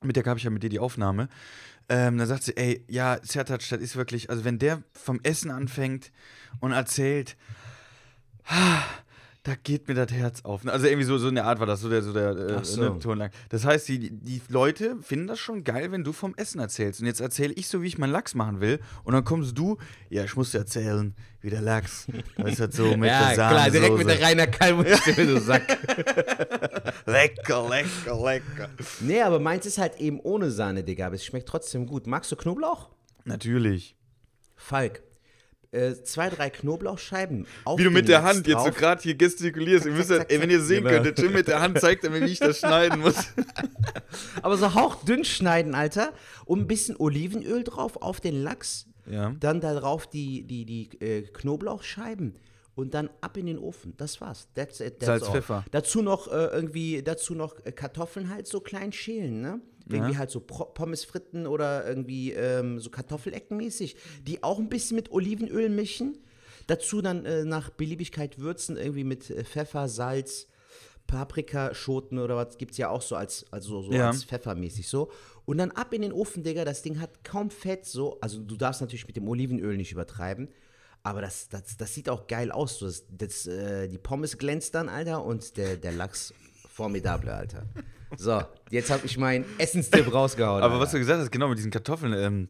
Mittag 0.00 0.26
habe 0.26 0.38
ich 0.38 0.44
ja 0.44 0.50
mit 0.50 0.62
dir 0.62 0.70
die 0.70 0.78
Aufnahme. 0.78 1.28
Ähm, 1.88 2.16
dann 2.16 2.26
sagt 2.26 2.44
sie, 2.44 2.56
ey, 2.56 2.84
ja, 2.88 3.18
Sertac, 3.22 3.60
das 3.68 3.80
ist 3.80 3.96
wirklich, 3.96 4.30
also 4.30 4.44
wenn 4.44 4.58
der 4.58 4.82
vom 4.92 5.20
Essen 5.22 5.50
anfängt 5.50 6.12
und 6.60 6.72
erzählt, 6.72 7.36
da 9.44 9.54
geht 9.62 9.88
mir 9.88 9.94
das 9.94 10.10
Herz 10.10 10.42
auf. 10.42 10.66
Also 10.66 10.86
irgendwie 10.86 11.04
so, 11.04 11.18
so 11.18 11.28
eine 11.28 11.44
Art 11.44 11.60
war 11.60 11.66
das, 11.66 11.82
so 11.82 11.90
der, 11.90 12.02
so 12.02 12.14
der 12.14 12.30
äh, 12.30 12.56
Ach 12.58 12.64
so. 12.64 12.80
ne, 12.80 12.98
Ton 12.98 13.18
lang. 13.18 13.30
Das 13.50 13.66
heißt, 13.66 13.86
die, 13.88 14.10
die 14.10 14.40
Leute 14.48 14.96
finden 15.02 15.26
das 15.26 15.38
schon 15.38 15.64
geil, 15.64 15.92
wenn 15.92 16.02
du 16.02 16.14
vom 16.14 16.34
Essen 16.36 16.60
erzählst. 16.60 17.00
Und 17.00 17.06
jetzt 17.06 17.20
erzähle 17.20 17.52
ich 17.52 17.68
so, 17.68 17.82
wie 17.82 17.86
ich 17.86 17.98
meinen 17.98 18.10
Lachs 18.12 18.34
machen 18.34 18.62
will. 18.62 18.80
Und 19.04 19.12
dann 19.12 19.22
kommst 19.22 19.58
du, 19.58 19.76
ja, 20.08 20.24
ich 20.24 20.34
muss 20.34 20.52
dir 20.52 20.58
erzählen, 20.58 21.14
wie 21.42 21.50
der 21.50 21.60
Lachs. 21.60 22.06
Das 22.38 22.52
ist 22.52 22.60
halt 22.60 22.72
so 22.72 22.84
mit 22.96 23.04
der 23.04 23.20
ja, 23.20 23.32
klar, 23.34 23.70
direkt 23.70 23.98
mit 23.98 24.08
der 24.08 24.22
Rainer 24.22 24.46
Kalmus-Stimme, 24.46 25.26
du 25.26 25.40
Sack. 25.42 25.78
Lecker, 27.04 27.68
lecker, 27.68 28.24
lecker. 28.24 28.70
nee, 29.00 29.20
aber 29.20 29.40
meins 29.40 29.66
ist 29.66 29.76
halt 29.76 30.00
eben 30.00 30.20
ohne 30.20 30.50
Sahne, 30.50 30.84
Digga, 30.84 31.06
aber 31.06 31.16
es 31.16 31.24
schmeckt 31.24 31.50
trotzdem 31.50 31.86
gut. 31.86 32.06
Magst 32.06 32.32
du 32.32 32.36
Knoblauch? 32.36 32.88
Natürlich. 33.24 33.94
Falk, 34.56 35.02
äh, 35.74 36.02
zwei, 36.02 36.30
drei 36.30 36.50
Knoblauchscheiben 36.50 37.46
auf 37.64 37.78
Wie 37.78 37.84
du 37.84 37.90
mit 37.90 38.08
der 38.08 38.22
Hand 38.22 38.46
jetzt 38.46 38.58
so 38.60 38.68
drauf. 38.68 38.76
gerade 38.76 39.02
hier 39.02 39.14
gestikulierst. 39.14 39.86
Ihr 39.86 39.92
müsst, 39.92 40.10
ja- 40.10 40.18
ey, 40.18 40.40
wenn 40.40 40.50
ihr 40.50 40.60
sehen 40.60 40.84
Genau. 40.84 40.94
könntet, 41.02 41.18
Jim 41.18 41.32
mit 41.32 41.48
der 41.48 41.60
Hand 41.60 41.78
zeigt 41.80 42.04
er 42.04 42.10
mir, 42.10 42.20
wie 42.22 42.26
ich 42.32 42.38
das 42.38 42.58
schneiden 42.60 43.00
muss. 43.00 43.16
Aber 44.42 44.56
so 44.56 44.74
hauchdünn 44.74 45.24
schneiden, 45.24 45.74
Alter. 45.74 46.12
Und 46.44 46.60
ein 46.60 46.66
bisschen 46.66 46.96
Olivenöl 46.98 47.64
drauf 47.64 48.00
auf 48.00 48.20
den 48.20 48.42
Lachs. 48.42 48.86
Ja. 49.10 49.34
Dann 49.40 49.60
da 49.60 49.74
drauf 49.74 50.06
die, 50.06 50.44
die, 50.46 50.64
die 50.64 51.00
äh, 51.00 51.22
Knoblauchscheiben. 51.22 52.34
Und 52.76 52.92
dann 52.94 53.08
ab 53.20 53.36
in 53.36 53.46
den 53.46 53.58
Ofen. 53.58 53.94
Das 53.96 54.20
war's. 54.20 54.48
That's 54.54 54.80
it. 54.80 54.94
That's 54.98 55.06
Salz, 55.06 55.22
all. 55.24 55.32
Pfeffer. 55.32 55.64
Dazu 55.70 56.02
noch 56.02 56.26
äh, 56.26 56.46
irgendwie, 56.46 57.02
dazu 57.02 57.34
noch 57.34 57.54
äh, 57.64 57.70
Kartoffeln 57.70 58.30
halt 58.30 58.46
so 58.48 58.60
klein 58.60 58.90
schälen, 58.92 59.40
ne? 59.40 59.60
Irgendwie 59.88 60.16
halt 60.16 60.30
so 60.30 60.40
Pommes 60.40 61.04
fritten 61.04 61.46
oder 61.46 61.86
irgendwie 61.86 62.32
ähm, 62.32 62.78
so 62.80 62.90
Kartoffelecken-mäßig. 62.90 63.96
Die 64.26 64.42
auch 64.42 64.58
ein 64.58 64.68
bisschen 64.68 64.96
mit 64.96 65.10
Olivenöl 65.12 65.68
mischen. 65.68 66.18
Dazu 66.66 67.02
dann 67.02 67.26
äh, 67.26 67.44
nach 67.44 67.68
Beliebigkeit 67.70 68.38
würzen, 68.38 68.76
irgendwie 68.78 69.04
mit 69.04 69.28
äh, 69.28 69.44
Pfeffer, 69.44 69.88
Salz, 69.88 70.46
Paprikaschoten 71.06 72.18
oder 72.18 72.36
was 72.36 72.56
gibt's 72.58 72.76
ja 72.78 72.88
auch 72.88 73.02
so 73.02 73.16
als, 73.16 73.44
also 73.50 73.82
so 73.82 73.92
Ja. 73.92 74.08
als 74.08 74.24
Pfeffermäßig 74.24 74.88
so. 74.88 75.10
Und 75.44 75.58
dann 75.58 75.70
ab 75.72 75.92
in 75.92 76.02
den 76.02 76.12
Ofen, 76.12 76.42
Digga. 76.42 76.64
Das 76.64 76.82
Ding 76.82 77.00
hat 77.00 77.22
kaum 77.24 77.50
Fett 77.50 77.84
so. 77.84 78.18
Also 78.20 78.40
du 78.40 78.56
darfst 78.56 78.80
natürlich 78.80 79.06
mit 79.06 79.16
dem 79.16 79.28
Olivenöl 79.28 79.76
nicht 79.76 79.92
übertreiben. 79.92 80.48
Aber 81.02 81.20
das, 81.20 81.50
das, 81.50 81.76
das 81.76 81.92
sieht 81.92 82.08
auch 82.08 82.26
geil 82.26 82.50
aus. 82.50 82.78
Das, 82.78 83.04
das, 83.10 83.46
äh, 83.46 83.88
die 83.88 83.98
Pommes 83.98 84.38
glänzt 84.38 84.74
dann, 84.74 84.88
Alter, 84.88 85.22
und 85.22 85.58
der, 85.58 85.76
der 85.76 85.92
Lachs 85.92 86.32
formidable, 86.70 87.34
Alter. 87.34 87.64
So, 88.16 88.42
jetzt 88.70 88.90
habe 88.90 89.06
ich 89.06 89.18
meinen 89.18 89.44
Essenstipp 89.58 90.12
rausgehauen. 90.12 90.62
Aber 90.62 90.74
Alter. 90.74 90.84
was 90.84 90.92
du 90.92 90.98
gesagt 90.98 91.20
hast, 91.20 91.30
genau 91.30 91.48
mit 91.48 91.58
diesen 91.58 91.70
Kartoffeln, 91.70 92.12
ähm, 92.12 92.48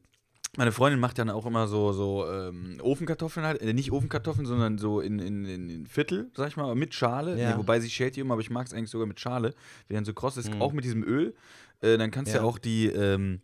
meine 0.56 0.72
Freundin 0.72 1.00
macht 1.00 1.18
dann 1.18 1.30
auch 1.30 1.46
immer 1.46 1.66
so, 1.66 1.92
so 1.92 2.30
ähm, 2.30 2.78
Ofenkartoffeln 2.80 3.44
halt, 3.44 3.60
äh, 3.60 3.72
nicht 3.72 3.90
Ofenkartoffeln, 3.90 4.46
sondern 4.46 4.78
so 4.78 5.00
in, 5.00 5.18
in, 5.18 5.44
in, 5.46 5.86
Viertel, 5.86 6.30
sag 6.36 6.48
ich 6.48 6.56
mal, 6.56 6.74
mit 6.74 6.94
Schale. 6.94 7.38
Ja. 7.38 7.50
Nee, 7.50 7.58
wobei 7.58 7.80
sie 7.80 7.90
schält 7.90 8.16
die 8.16 8.20
immer, 8.20 8.34
aber 8.34 8.40
ich 8.40 8.50
mag 8.50 8.66
es 8.66 8.72
eigentlich 8.72 8.90
sogar 8.90 9.06
mit 9.06 9.18
Schale, 9.18 9.54
wie 9.88 9.94
dann 9.94 10.04
so 10.04 10.14
kross 10.14 10.36
ist, 10.36 10.52
auch 10.60 10.72
mit 10.72 10.84
diesem 10.84 11.02
Öl. 11.02 11.34
Äh, 11.80 11.98
dann 11.98 12.10
kannst 12.10 12.32
du 12.32 12.36
ja. 12.36 12.42
Ja. 12.42 12.48
auch 12.48 12.58
die, 12.58 12.86
ähm, 12.86 13.40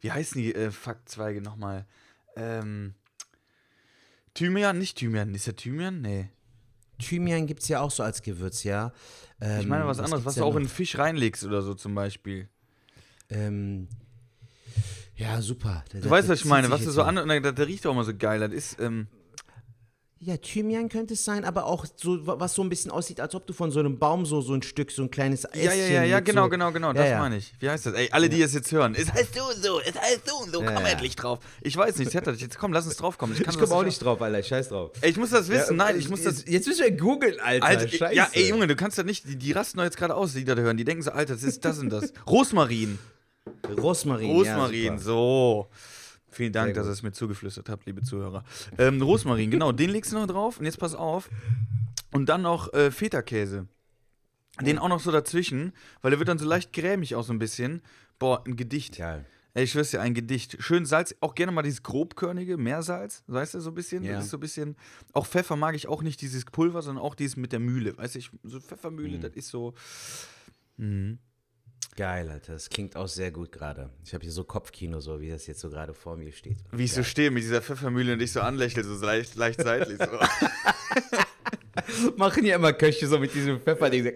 wie 0.00 0.12
heißen 0.12 0.40
die 0.40 0.54
äh, 0.54 0.70
Fackzweige 0.70 1.42
nochmal? 1.42 1.86
Ähm, 2.36 2.94
Thymian, 4.34 4.78
nicht 4.78 4.98
Thymian, 4.98 5.34
ist 5.34 5.46
der 5.46 5.56
Thymian? 5.56 6.00
Nee. 6.00 6.28
Thymian 6.98 7.46
gibt 7.46 7.62
es 7.62 7.68
ja 7.68 7.80
auch 7.80 7.90
so 7.90 8.02
als 8.02 8.22
Gewürz, 8.22 8.64
ja. 8.64 8.92
Ähm, 9.40 9.60
Ich 9.60 9.66
meine 9.66 9.86
was 9.86 9.98
anderes, 9.98 10.18
gibt's 10.20 10.26
was 10.26 10.34
du 10.34 10.40
ja 10.40 10.46
auch 10.46 10.50
noch? 10.50 10.56
in 10.60 10.64
den 10.64 10.70
Fisch 10.70 10.96
reinlegst 10.98 11.44
oder 11.44 11.62
so 11.62 11.74
zum 11.74 11.94
Beispiel. 11.94 12.48
Ähm, 13.28 13.88
ja, 15.16 15.40
super. 15.40 15.84
Du 15.92 16.08
weißt, 16.10 16.28
was 16.28 16.40
ich 16.40 16.44
meine, 16.44 16.70
was 16.70 16.84
du 16.84 16.90
so 16.90 17.02
an, 17.02 17.16
der, 17.28 17.52
der 17.52 17.66
riecht 17.66 17.86
auch 17.86 17.92
immer 17.92 18.04
so 18.04 18.14
geil. 18.14 18.40
Das 18.40 18.52
ist, 18.52 18.80
ähm, 18.80 19.06
Ja, 20.18 20.38
Thymian 20.38 20.88
könnte 20.88 21.12
es 21.12 21.26
sein, 21.26 21.44
aber 21.44 21.66
auch 21.66 21.84
so, 21.94 22.26
was 22.26 22.54
so 22.54 22.62
ein 22.62 22.70
bisschen 22.70 22.90
aussieht, 22.90 23.20
als 23.20 23.34
ob 23.34 23.46
du 23.46 23.52
von 23.52 23.70
so 23.70 23.80
einem 23.80 23.98
Baum 23.98 24.24
so, 24.24 24.40
so 24.40 24.54
ein 24.54 24.62
Stück, 24.62 24.90
so 24.90 25.02
ein 25.02 25.10
kleines 25.10 25.44
Ästchen 25.44 25.62
Ja, 25.64 25.74
ja, 25.74 25.88
ja, 25.88 26.04
ja, 26.04 26.20
genau, 26.20 26.44
so, 26.44 26.48
genau, 26.48 26.72
genau, 26.72 26.88
Ja, 26.88 26.94
das 26.94 27.10
ja. 27.10 27.18
meine 27.18 27.36
ich. 27.36 27.52
Wie 27.60 27.68
heißt 27.68 27.84
das? 27.84 27.92
Ey, 27.94 28.08
alle, 28.10 28.30
die 28.30 28.40
es 28.40 28.54
jetzt 28.54 28.72
hören, 28.72 28.94
es 28.94 29.12
heißt 29.12 29.34
so 29.34 29.44
und 29.44 29.62
so, 29.62 29.78
es 29.80 29.94
heißt 29.94 30.26
so 30.26 30.36
und 30.36 30.54
so, 30.54 30.62
Ja, 30.62 30.72
komm 30.72 30.84
ja. 30.84 30.92
endlich 30.92 31.16
drauf. 31.16 31.40
Ich 31.60 31.76
weiß 31.76 31.98
nicht, 31.98 32.10
Zertat, 32.10 32.38
jetzt 32.38 32.58
komm, 32.58 32.72
lass 32.72 32.86
uns 32.86 32.96
drauf 32.96 33.18
kommen. 33.18 33.34
Ich, 33.34 33.42
kann 33.42 33.52
Ich 33.52 33.60
komme 33.60 33.74
auch 33.74 33.82
nicht 33.84 34.02
drauf, 34.02 34.22
Alter, 34.22 34.42
scheiß 34.42 34.70
drauf. 34.70 34.92
Ey, 35.02 35.10
ich 35.10 35.18
muss 35.18 35.28
das 35.30 35.50
wissen, 35.50 35.76
nein, 35.76 35.98
ich 35.98 36.08
muss 36.08 36.22
das. 36.22 36.46
Jetzt, 36.46 36.66
müssen 36.66 36.82
wir 36.84 36.92
googeln, 36.92 37.38
Alter. 37.38 37.66
Alter, 37.66 37.86
scheiße. 37.88 38.14
ja, 38.14 38.26
ey, 38.32 38.48
Junge, 38.48 38.66
du 38.68 38.74
kannst 38.74 38.96
das 38.96 39.04
nicht, 39.04 39.28
die, 39.28 39.36
die 39.36 39.52
rasten 39.52 39.76
doch 39.76 39.84
jetzt 39.84 39.98
gerade 39.98 40.14
aus, 40.14 40.32
die 40.32 40.46
da 40.46 40.54
hören. 40.54 40.78
Die 40.78 40.84
denken 40.84 41.02
so, 41.02 41.10
Alter, 41.10 41.34
das 41.34 41.42
ist 41.42 41.62
das 41.62 41.78
und 41.78 41.90
das. 41.90 42.14
Rosmarin. 42.26 42.98
Rosmarin. 43.76 44.30
Rosmarin, 44.30 44.84
ja, 44.94 44.98
so. 44.98 45.68
Vielen 46.36 46.52
Dank, 46.52 46.74
dass 46.74 46.86
ihr 46.86 46.92
es 46.92 47.02
mir 47.02 47.12
zugeflüstert 47.12 47.70
habt, 47.70 47.86
liebe 47.86 48.02
Zuhörer. 48.02 48.44
Ähm, 48.76 49.00
Rosmarin, 49.00 49.50
genau, 49.50 49.72
den 49.72 49.88
legst 49.88 50.12
du 50.12 50.16
noch 50.16 50.26
drauf 50.26 50.58
und 50.58 50.66
jetzt 50.66 50.78
pass 50.78 50.94
auf. 50.94 51.30
Und 52.12 52.28
dann 52.28 52.42
noch 52.42 52.74
äh, 52.74 52.90
Feta-Käse. 52.90 53.66
Den 54.60 54.78
auch 54.78 54.88
noch 54.88 55.00
so 55.00 55.10
dazwischen, 55.10 55.72
weil 56.02 56.10
der 56.10 56.18
wird 56.18 56.28
dann 56.28 56.38
so 56.38 56.46
leicht 56.46 56.74
cremig 56.74 57.14
auch 57.14 57.24
so 57.24 57.32
ein 57.32 57.38
bisschen. 57.38 57.80
Boah, 58.18 58.44
ein 58.46 58.56
Gedicht. 58.56 58.98
Geil. 58.98 59.24
Ey, 59.54 59.64
ich 59.64 59.70
schwör's 59.70 59.92
dir, 59.92 60.02
ein 60.02 60.12
Gedicht. 60.12 60.58
Schön 60.62 60.84
Salz, 60.84 61.14
auch 61.20 61.34
gerne 61.34 61.52
mal 61.52 61.62
dieses 61.62 61.82
grobkörnige, 61.82 62.58
Meersalz, 62.58 63.24
weißt 63.28 63.54
du, 63.54 63.60
so 63.60 63.70
ein 63.70 63.74
bisschen. 63.74 64.02
Ja. 64.02 64.16
Das 64.16 64.26
ist 64.26 64.30
so 64.30 64.36
ein 64.36 64.40
bisschen. 64.40 64.76
Auch 65.14 65.26
Pfeffer 65.26 65.56
mag 65.56 65.74
ich 65.74 65.88
auch 65.88 66.02
nicht 66.02 66.20
dieses 66.20 66.44
Pulver, 66.44 66.82
sondern 66.82 67.02
auch 67.02 67.14
dieses 67.14 67.36
mit 67.38 67.52
der 67.52 67.60
Mühle. 67.60 67.96
Weißt 67.96 68.14
du, 68.14 68.18
ich, 68.18 68.30
so 68.44 68.60
Pfeffermühle, 68.60 69.18
das 69.18 69.32
ist 69.32 69.48
so. 69.48 69.72
Geil, 71.96 72.28
Alter. 72.28 72.52
Das 72.52 72.68
klingt 72.68 72.94
auch 72.94 73.08
sehr 73.08 73.30
gut 73.30 73.52
gerade. 73.52 73.88
Ich 74.04 74.12
habe 74.12 74.22
hier 74.22 74.32
so 74.32 74.44
Kopfkino, 74.44 75.00
so 75.00 75.18
wie 75.20 75.30
das 75.30 75.46
jetzt 75.46 75.60
so 75.60 75.70
gerade 75.70 75.94
vor 75.94 76.16
mir 76.16 76.30
steht. 76.32 76.58
Wie 76.72 76.84
ich 76.84 76.92
so 76.92 77.02
stehe 77.02 77.30
mit 77.30 77.42
dieser 77.42 77.62
Pfeffermühle 77.62 78.12
und 78.12 78.18
dich 78.18 78.32
so 78.32 78.40
anlächle, 78.42 78.84
so 78.84 79.02
leicht, 79.04 79.34
leicht 79.36 79.62
seitlich. 79.62 79.98
So. 79.98 80.06
Machen 82.16 82.44
ja 82.44 82.56
immer 82.56 82.72
Köche 82.74 83.06
so 83.06 83.18
mit 83.18 83.32
diesem 83.34 83.60
Pfefferding. 83.60 84.12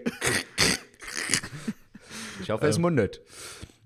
Ich 2.41 2.49
hoffe, 2.49 2.67
es 2.67 2.77
mundet. 2.77 3.21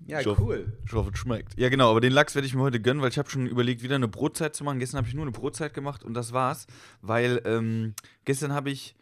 Ja, 0.06 0.20
Ich 0.20 0.26
hoffe- 0.26 0.42
cool. 0.42 0.72
Ich 0.86 0.92
hoffe, 0.92 1.10
es 1.12 1.18
schmeckt. 1.18 1.58
Ja, 1.58 1.68
genau, 1.68 1.90
aber 1.90 2.00
den 2.00 2.12
Lachs 2.12 2.34
werde 2.34 2.46
ich 2.46 2.54
mir 2.54 2.62
heute 2.62 2.80
gönnen, 2.80 3.02
weil 3.02 3.10
ich 3.10 3.18
habe 3.18 3.28
schon 3.30 3.46
überlegt, 3.46 3.82
wieder 3.82 3.96
eine 3.96 4.08
Brotzeit 4.08 4.54
zu 4.54 4.62
machen. 4.62 4.78
Gestern 4.78 4.98
habe 4.98 5.08
ich 5.08 5.14
nur 5.14 5.24
eine 5.24 5.32
Brotzeit 5.32 5.74
gemacht 5.74 6.04
und 6.04 6.14
das 6.14 6.32
war's, 6.32 6.66
weil 7.02 7.42
ähm, 7.44 7.94
gestern 8.24 8.52
habe 8.52 8.70
ich. 8.70 8.94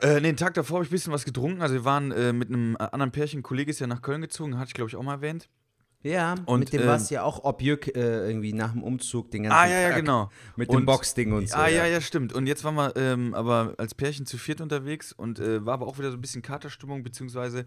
Äh, 0.00 0.14
nee, 0.16 0.28
den 0.28 0.36
Tag 0.36 0.54
davor 0.54 0.76
habe 0.76 0.84
ich 0.84 0.90
ein 0.90 0.94
bisschen 0.94 1.12
was 1.12 1.24
getrunken. 1.24 1.60
Also, 1.62 1.74
wir 1.74 1.84
waren 1.84 2.10
äh, 2.12 2.32
mit 2.32 2.48
einem 2.48 2.74
äh, 2.76 2.78
anderen 2.92 3.12
Pärchen, 3.12 3.40
ein 3.40 3.42
Kollege 3.42 3.70
ist 3.70 3.78
ja 3.80 3.86
nach 3.86 4.02
Köln 4.02 4.20
gezogen, 4.20 4.58
hatte 4.58 4.68
ich 4.68 4.74
glaube 4.74 4.88
ich 4.88 4.96
auch 4.96 5.02
mal 5.02 5.14
erwähnt. 5.14 5.48
Ja, 6.04 6.34
Und, 6.46 6.58
mit 6.60 6.72
dem 6.72 6.80
ähm, 6.82 6.88
warst 6.88 7.10
du 7.10 7.14
ja 7.14 7.22
auch 7.22 7.44
Objük 7.44 7.86
äh, 7.94 8.26
irgendwie 8.26 8.52
nach 8.52 8.72
dem 8.72 8.82
Umzug 8.82 9.30
den 9.30 9.44
ganzen 9.44 9.56
Ah, 9.56 9.66
ja, 9.68 9.80
ja, 9.82 9.88
Tag 9.90 9.98
genau. 9.98 10.30
Mit 10.56 10.68
dem 10.68 10.78
Und- 10.78 10.86
Boxding 10.86 11.32
und 11.32 11.48
so. 11.48 11.54
ah, 11.56 11.68
ja, 11.68 11.86
ja, 11.86 12.00
stimmt. 12.00 12.32
Und 12.32 12.48
jetzt 12.48 12.64
waren 12.64 12.74
wir 12.74 12.96
ähm, 12.96 13.34
aber 13.34 13.74
als 13.78 13.94
Pärchen 13.94 14.26
zu 14.26 14.36
viert 14.36 14.60
unterwegs 14.60 15.12
und 15.12 15.38
äh, 15.38 15.64
war 15.64 15.74
aber 15.74 15.86
auch 15.86 15.98
wieder 15.98 16.10
so 16.10 16.16
ein 16.16 16.20
bisschen 16.20 16.42
Katerstimmung, 16.42 17.04
beziehungsweise 17.04 17.66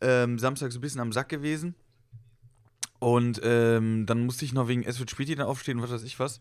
ähm, 0.00 0.38
Samstag 0.38 0.72
so 0.72 0.78
ein 0.78 0.80
bisschen 0.80 1.02
am 1.02 1.12
Sack 1.12 1.28
gewesen. 1.28 1.74
Und 3.00 3.40
ähm, 3.44 4.06
dann 4.06 4.24
musste 4.24 4.46
ich 4.46 4.54
noch 4.54 4.66
wegen 4.68 4.82
Es 4.82 4.98
wird 4.98 5.10
Späti 5.10 5.34
dann 5.34 5.46
aufstehen, 5.46 5.82
was 5.82 5.90
weiß 5.90 6.04
ich 6.04 6.18
was. 6.18 6.40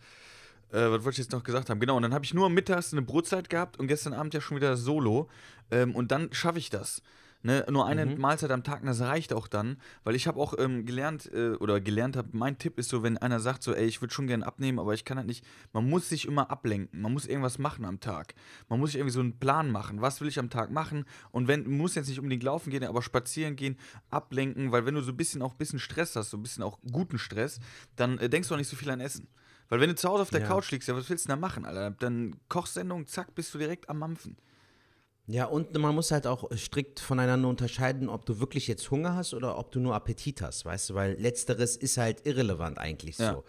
Äh, 0.72 0.92
was 0.92 1.04
wollte 1.04 1.12
ich 1.12 1.18
jetzt 1.18 1.32
noch 1.32 1.44
gesagt 1.44 1.70
haben? 1.70 1.80
Genau, 1.80 1.96
und 1.96 2.04
dann 2.04 2.14
habe 2.14 2.26
ich 2.26 2.34
nur 2.34 2.50
mittags 2.50 2.92
eine 2.92 3.02
Brotzeit 3.02 3.50
gehabt 3.50 3.78
und 3.78 3.88
gestern 3.88 4.14
Abend 4.14 4.34
ja 4.34 4.42
schon 4.42 4.58
wieder 4.58 4.78
Solo. 4.78 5.30
Ähm, 5.72 5.96
und 5.96 6.12
dann 6.12 6.32
schaffe 6.34 6.60
ich 6.60 6.70
das. 6.70 7.02
Ne? 7.44 7.66
Nur 7.70 7.86
eine 7.86 8.06
Mahlzeit 8.06 8.52
am 8.52 8.64
Tag, 8.64 8.82
und 8.82 8.88
das 8.88 9.00
reicht 9.00 9.32
auch 9.32 9.48
dann, 9.48 9.78
weil 10.04 10.16
ich 10.16 10.28
habe 10.28 10.40
auch 10.40 10.56
ähm, 10.58 10.86
gelernt, 10.86 11.32
äh, 11.32 11.52
oder 11.52 11.80
gelernt 11.80 12.18
habe, 12.18 12.30
mein 12.32 12.58
Tipp 12.58 12.80
ist 12.80 12.90
so, 12.90 13.04
wenn 13.04 13.18
einer 13.18 13.40
sagt 13.40 13.62
so, 13.62 13.74
ey, 13.74 13.86
ich 13.86 14.02
würde 14.02 14.14
schon 14.14 14.28
gerne 14.28 14.46
abnehmen, 14.46 14.80
aber 14.80 14.94
ich 14.96 15.06
kann 15.06 15.18
halt 15.18 15.28
nicht, 15.28 15.46
man 15.72 15.88
muss 15.88 16.10
sich 16.10 16.26
immer 16.26 16.50
ablenken, 16.50 17.00
man 17.00 17.14
muss 17.14 17.28
irgendwas 17.28 17.60
machen 17.60 17.86
am 17.86 18.00
Tag. 18.00 18.34
Man 18.70 18.80
muss 18.80 18.92
sich 18.92 19.00
irgendwie 19.00 19.14
so 19.14 19.20
einen 19.20 19.38
Plan 19.38 19.72
machen, 19.72 20.02
was 20.02 20.20
will 20.20 20.28
ich 20.28 20.40
am 20.40 20.50
Tag 20.50 20.72
machen 20.72 21.06
und 21.32 21.48
wenn, 21.48 21.70
muss 21.70 21.96
jetzt 21.96 22.10
nicht 22.10 22.20
unbedingt 22.20 22.44
laufen 22.44 22.72
gehen, 22.72 22.84
aber 22.84 23.04
spazieren 23.04 23.56
gehen, 23.56 23.78
ablenken, 24.10 24.72
weil 24.72 24.86
wenn 24.86 24.96
du 24.96 25.02
so 25.02 25.12
ein 25.12 25.18
bisschen 25.18 25.44
auch 25.44 25.54
ein 25.54 25.58
bisschen 25.58 25.80
Stress 25.80 26.16
hast, 26.16 26.32
so 26.32 26.38
ein 26.38 26.44
bisschen 26.44 26.64
auch 26.64 26.80
guten 26.92 27.20
Stress, 27.20 27.60
dann 27.96 28.18
äh, 28.18 28.30
denkst 28.30 28.50
du 28.50 28.56
auch 28.56 28.60
nicht 28.60 28.70
so 28.70 28.76
viel 28.76 28.90
an 28.90 29.00
Essen. 29.00 29.28
Weil 29.70 29.80
wenn 29.82 29.90
du 29.90 29.96
zu 29.96 30.08
Hause 30.10 30.22
auf 30.24 30.30
der 30.30 30.42
Ja. 30.42 30.48
Couch 30.48 30.72
liegst, 30.72 30.88
ja, 30.88 30.96
was 30.96 31.10
willst 31.10 31.26
du 31.26 31.28
denn 31.30 31.40
da 31.40 31.48
machen, 31.48 31.66
Alter? 31.66 31.92
Dann 31.92 32.36
Kochsendung, 32.50 33.06
zack, 33.08 33.36
bist 33.36 33.54
du 33.54 33.58
direkt 33.58 33.90
am 33.90 34.00
Mampfen. 34.00 34.38
Ja, 35.30 35.44
und 35.46 35.78
man 35.78 35.94
muss 35.94 36.12
halt 36.12 36.26
auch 36.26 36.50
strikt 36.56 37.02
voneinander 37.02 37.50
unterscheiden, 37.50 38.08
ob 38.08 38.26
du 38.26 38.40
wirklich 38.40 38.66
jetzt 38.68 38.90
Hunger 38.92 39.14
hast 39.16 39.34
oder 39.34 39.58
ob 39.58 39.72
du 39.74 39.82
nur 39.82 39.94
Appetit 39.94 40.42
hast, 40.42 40.64
weißt 40.64 40.90
du, 40.92 40.94
weil 40.96 41.20
letzteres 41.20 41.76
ist 41.76 41.98
halt 41.98 42.26
irrelevant 42.26 42.78
eigentlich 42.78 43.18
Ja. 43.18 43.34
so. 43.34 43.44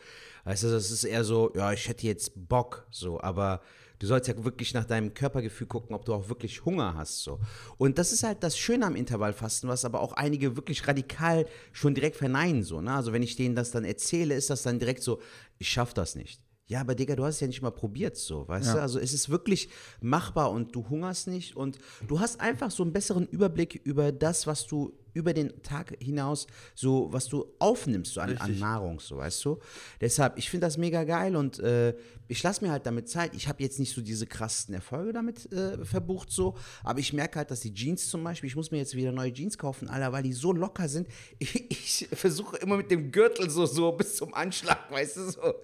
Weißt 0.44 0.64
du, 0.64 0.70
das 0.70 0.90
ist 0.90 1.04
eher 1.04 1.22
so, 1.22 1.52
ja, 1.54 1.72
ich 1.72 1.86
hätte 1.88 2.04
jetzt 2.08 2.32
Bock, 2.34 2.88
so, 2.90 3.20
aber 3.20 3.60
du 3.98 4.06
sollst 4.06 4.28
ja 4.28 4.44
wirklich 4.44 4.74
nach 4.74 4.84
deinem 4.84 5.14
Körpergefühl 5.14 5.66
gucken, 5.66 5.94
ob 5.94 6.04
du 6.04 6.14
auch 6.14 6.28
wirklich 6.28 6.64
Hunger 6.64 6.94
hast, 6.94 7.22
so. 7.22 7.40
Und 7.76 7.98
das 7.98 8.12
ist 8.12 8.22
halt 8.22 8.42
das 8.42 8.58
Schöne 8.58 8.86
am 8.86 8.96
Intervallfasten, 8.96 9.68
was 9.68 9.84
aber 9.84 10.00
auch 10.00 10.12
einige 10.12 10.56
wirklich 10.56 10.86
radikal 10.86 11.46
schon 11.72 11.94
direkt 11.94 12.16
verneinen, 12.16 12.62
so, 12.62 12.80
ne? 12.80 12.92
Also 12.92 13.12
wenn 13.12 13.22
ich 13.22 13.36
denen 13.36 13.54
das 13.54 13.70
dann 13.70 13.84
erzähle, 13.84 14.34
ist 14.34 14.50
das 14.50 14.62
dann 14.62 14.78
direkt 14.78 15.02
so, 15.02 15.20
ich 15.58 15.68
schaff 15.68 15.94
das 15.94 16.14
nicht. 16.14 16.40
Ja, 16.68 16.82
aber 16.82 16.94
Digga, 16.94 17.16
du 17.16 17.24
hast 17.24 17.36
es 17.36 17.40
ja 17.40 17.46
nicht 17.46 17.62
mal 17.62 17.70
probiert, 17.70 18.16
so, 18.18 18.46
weißt 18.46 18.74
du? 18.74 18.82
Also 18.82 18.98
es 18.98 19.14
ist 19.14 19.30
wirklich 19.30 19.70
machbar 20.02 20.50
und 20.50 20.74
du 20.74 20.86
hungerst 20.86 21.26
nicht 21.26 21.56
und 21.56 21.78
du 22.06 22.20
hast 22.20 22.40
einfach 22.40 22.70
so 22.70 22.82
einen 22.82 22.92
besseren 22.92 23.26
Überblick 23.26 23.80
über 23.84 24.12
das, 24.12 24.46
was 24.46 24.66
du 24.66 24.92
über 25.18 25.34
den 25.34 25.62
Tag 25.62 25.96
hinaus 26.00 26.46
so, 26.74 27.12
was 27.12 27.26
du 27.26 27.46
aufnimmst, 27.58 28.14
so 28.14 28.20
an, 28.20 28.38
an. 28.38 28.58
Nahrung, 28.58 29.00
so, 29.00 29.16
weißt 29.16 29.44
du? 29.44 29.58
Deshalb, 30.00 30.38
ich 30.38 30.48
finde 30.48 30.66
das 30.66 30.78
mega 30.78 31.02
geil 31.04 31.34
und 31.34 31.58
äh, 31.58 31.94
ich 32.28 32.42
lasse 32.42 32.64
mir 32.64 32.70
halt 32.70 32.86
damit 32.86 33.08
Zeit. 33.08 33.34
Ich 33.34 33.48
habe 33.48 33.62
jetzt 33.62 33.80
nicht 33.80 33.94
so 33.94 34.00
diese 34.00 34.26
krassen 34.26 34.74
Erfolge 34.74 35.12
damit 35.12 35.50
äh, 35.52 35.84
verbucht, 35.84 36.30
so, 36.30 36.56
aber 36.84 37.00
ich 37.00 37.12
merke 37.12 37.38
halt, 37.38 37.50
dass 37.50 37.60
die 37.60 37.74
Jeans 37.74 38.08
zum 38.08 38.22
Beispiel, 38.22 38.48
ich 38.48 38.56
muss 38.56 38.70
mir 38.70 38.78
jetzt 38.78 38.94
wieder 38.94 39.12
neue 39.12 39.32
Jeans 39.32 39.58
kaufen, 39.58 39.88
Alter, 39.88 40.12
weil 40.12 40.22
die 40.22 40.32
so 40.32 40.52
locker 40.52 40.88
sind. 40.88 41.08
Ich, 41.40 41.70
ich 41.70 42.08
versuche 42.12 42.56
immer 42.58 42.76
mit 42.76 42.90
dem 42.90 43.10
Gürtel 43.10 43.48
so, 43.48 43.64
so 43.64 43.92
bis 43.92 44.16
zum 44.16 44.34
Anschlag, 44.34 44.90
weißt 44.90 45.16
du, 45.16 45.30
so. 45.30 45.54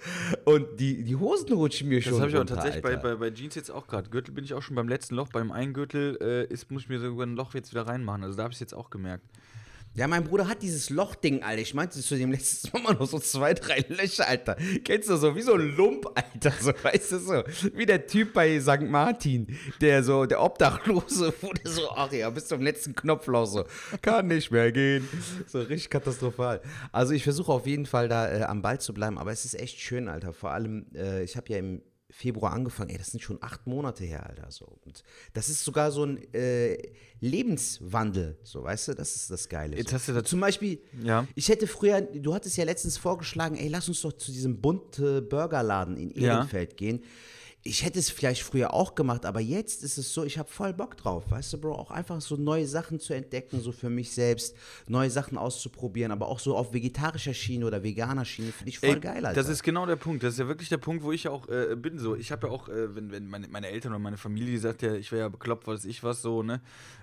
Und 0.45 0.81
die, 0.81 1.03
die 1.03 1.17
Hosen 1.17 1.53
rutschen 1.53 1.89
mir 1.89 2.01
schon 2.01 2.13
Das 2.13 2.21
habe 2.21 2.31
ich 2.31 2.37
aber 2.37 2.47
tatsächlich 2.47 2.83
bei, 2.83 2.97
bei, 2.97 3.15
bei 3.17 3.31
Jeans 3.31 3.55
jetzt 3.55 3.71
auch 3.71 3.87
gerade. 3.87 4.09
Gürtel 4.09 4.33
bin 4.33 4.45
ich 4.45 4.55
auch 4.55 4.63
schon 4.63 4.77
beim 4.77 4.89
letzten 4.89 5.15
Loch. 5.15 5.29
Beim 5.29 5.53
einen 5.53 5.75
Gürtel 5.75 6.19
äh, 6.21 6.53
ist, 6.53 6.71
muss 6.71 6.83
ich 6.83 6.89
mir 6.89 7.01
sogar 7.01 7.27
ein 7.27 7.37
Loch 7.37 7.55
jetzt 7.55 7.73
wieder 7.73 7.87
reinmachen. 7.87 8.23
Also 8.25 8.37
da 8.37 8.45
habe 8.45 8.53
ich 8.53 8.57
es 8.57 8.61
jetzt 8.61 8.75
auch 8.75 8.91
gemerkt. 8.91 9.25
Ja, 9.97 10.09
mein 10.09 10.25
Bruder 10.25 10.49
hat 10.49 10.61
dieses 10.61 10.91
Lochding, 10.91 11.45
Alter. 11.45 11.63
Ich 11.63 11.73
meinte 11.73 12.01
zu 12.01 12.17
dem 12.17 12.33
letztes 12.33 12.73
Mal 12.73 12.95
noch 12.95 13.07
so 13.07 13.21
zwei, 13.21 13.55
drei 13.55 13.85
Löcher, 13.89 14.27
Alter. 14.27 14.57
Kennst 14.85 15.09
du 15.09 15.17
so, 15.17 15.37
wie 15.37 15.43
so 15.43 15.55
ein 15.55 15.77
Lump, 15.77 16.07
Alter. 16.17 16.53
So, 16.61 16.73
weißt 16.83 17.13
du 17.13 17.19
so. 17.21 17.45
Wie 17.75 17.87
der 17.87 18.05
Typ 18.05 18.33
bei 18.33 18.59
St. 18.59 18.83
Martin, 18.83 19.57
der 19.81 20.03
so, 20.03 20.27
der 20.27 20.43
Obdachlose, 20.43 21.33
der 21.65 21.71
so, 21.71 21.89
ach 21.91 22.11
ja, 22.11 22.29
bis 22.31 22.49
zum 22.49 22.61
letzten 22.61 22.97
Knopfloch 22.97 23.47
so, 23.47 23.65
kann 24.03 24.27
nicht 24.27 24.51
mehr 24.51 24.73
gehen. 24.73 25.09
So 25.47 25.61
richtig 25.61 25.91
katastrophal. 25.91 26.61
Also 26.91 27.13
ich 27.13 27.23
versuche 27.23 27.53
auf 27.53 27.67
jeden 27.67 27.87
Fall 27.87 28.09
da 28.09 28.29
äh, 28.29 28.43
am 28.43 28.63
Ball 28.63 28.81
zu 28.81 28.95
bleiben, 28.95 29.17
aber 29.17 29.31
es 29.31 29.45
ist 29.45 29.55
echt 29.55 29.79
schön, 29.79 30.09
Alter. 30.09 30.33
Vor 30.33 30.51
allem, 30.51 30.87
äh, 30.97 31.23
ich 31.23 31.37
habe 31.37 31.53
ja 31.53 31.59
im 31.59 31.83
Februar 32.17 32.53
angefangen, 32.53 32.91
ey, 32.91 32.97
das 32.99 33.09
sind 33.09 33.21
schon 33.23 33.39
acht 33.43 33.67
Monate 33.67 34.05
her, 34.05 34.25
Alter, 34.29 34.49
so. 34.51 34.79
Und 34.85 35.03
das 35.33 35.49
ist 35.49 35.65
sogar 35.65 35.91
so 35.91 36.05
ein 36.05 36.33
äh, 36.33 36.79
Lebenswandel, 37.21 38.39
so, 38.43 38.63
weißt 38.63 38.89
du, 38.89 38.95
das 38.95 39.17
ist 39.17 39.31
das 39.31 39.49
Geile. 39.49 39.77
Jetzt 39.77 39.91
so. 39.91 39.97
hast 39.97 40.09
du 40.09 40.13
dazu- 40.13 40.31
Zum 40.31 40.41
Beispiel, 40.41 40.79
Ja. 41.03 41.27
ich 41.35 41.49
hätte 41.49 41.67
früher, 41.67 42.01
du 42.03 42.33
hattest 42.35 42.57
ja 42.57 42.65
letztens 42.65 42.97
vorgeschlagen, 42.99 43.57
ey, 43.57 43.69
lass 43.69 43.89
uns 43.89 44.01
doch 44.03 44.13
zu 44.13 44.33
diesem 44.33 44.61
bunte 44.61 45.23
Burgerladen 45.23 45.97
in 45.97 46.11
Ja. 46.21 46.37
Ehrenfeld 46.37 46.77
gehen. 46.77 47.03
Ich 47.67 47.83
hätte 47.83 47.99
es 47.99 48.11
vielleicht 48.11 48.43
früher 48.43 48.75
auch 48.75 48.95
gemacht, 48.95 49.25
aber 49.25 49.41
jetzt 49.41 49.83
ist 49.83 49.97
es 49.97 50.13
so, 50.13 50.23
ich 50.23 50.37
habe 50.37 50.51
voll 50.51 50.75
Bock 50.75 50.99
drauf, 50.99 51.31
weißt 51.31 51.55
du, 51.55 51.59
Bro, 51.59 51.77
auch 51.77 51.91
einfach 51.91 52.21
so 52.21 52.37
neue 52.37 52.67
Sachen 52.67 53.01
zu 53.01 53.15
entdecken, 53.15 53.59
so 53.59 53.73
für 53.73 53.89
mich 53.89 54.13
selbst, 54.13 54.55
neue 54.87 55.09
Sachen 55.09 55.39
auszuprobieren, 55.39 56.13
aber 56.13 56.29
auch 56.29 56.41
so 56.41 56.59
auf 56.59 56.75
vegetarischer 56.75 57.33
Schiene 57.33 57.65
oder 57.65 57.83
veganer 57.83 58.27
Schiene, 58.27 58.53
finde 58.53 58.69
ich 58.69 58.79
voll 58.79 58.91
Ey, 58.91 59.01
geil, 59.01 59.25
Alter. 59.25 59.41
Das 59.41 59.49
ist 59.49 59.63
genau 59.63 59.87
der 59.87 59.97
Punkt. 59.97 60.23
Das 60.23 60.35
ist 60.35 60.41
ja 60.41 60.47
wirklich 60.47 60.69
der 60.69 60.77
Punkt, 60.77 61.05
wo 61.05 61.11
ich 61.11 61.27
auch 61.27 61.49
äh, 61.49 61.75
bin. 61.75 61.99
So, 61.99 62.15
ich 62.15 62.31
habe 62.33 62.49
ja 62.49 62.53
auch, 62.53 62.69
äh, 62.69 62.95
wenn, 62.95 63.11
wenn 63.11 63.29
meine, 63.29 63.49
meine 63.49 63.69
Eltern 63.69 63.93
oder 63.93 63.99
meine 63.99 64.19
Familie, 64.19 64.53
die 64.53 64.59
sagt 64.59 64.83
ja, 64.83 64.95
ich 64.95 65.11
wäre 65.11 65.23
ja 65.23 65.29
bekloppt, 65.31 65.67
was 65.67 65.81
weiß 65.81 65.85
ich 65.87 66.03
was 66.03 66.21
so, 66.21 66.43
ne? 66.43 66.61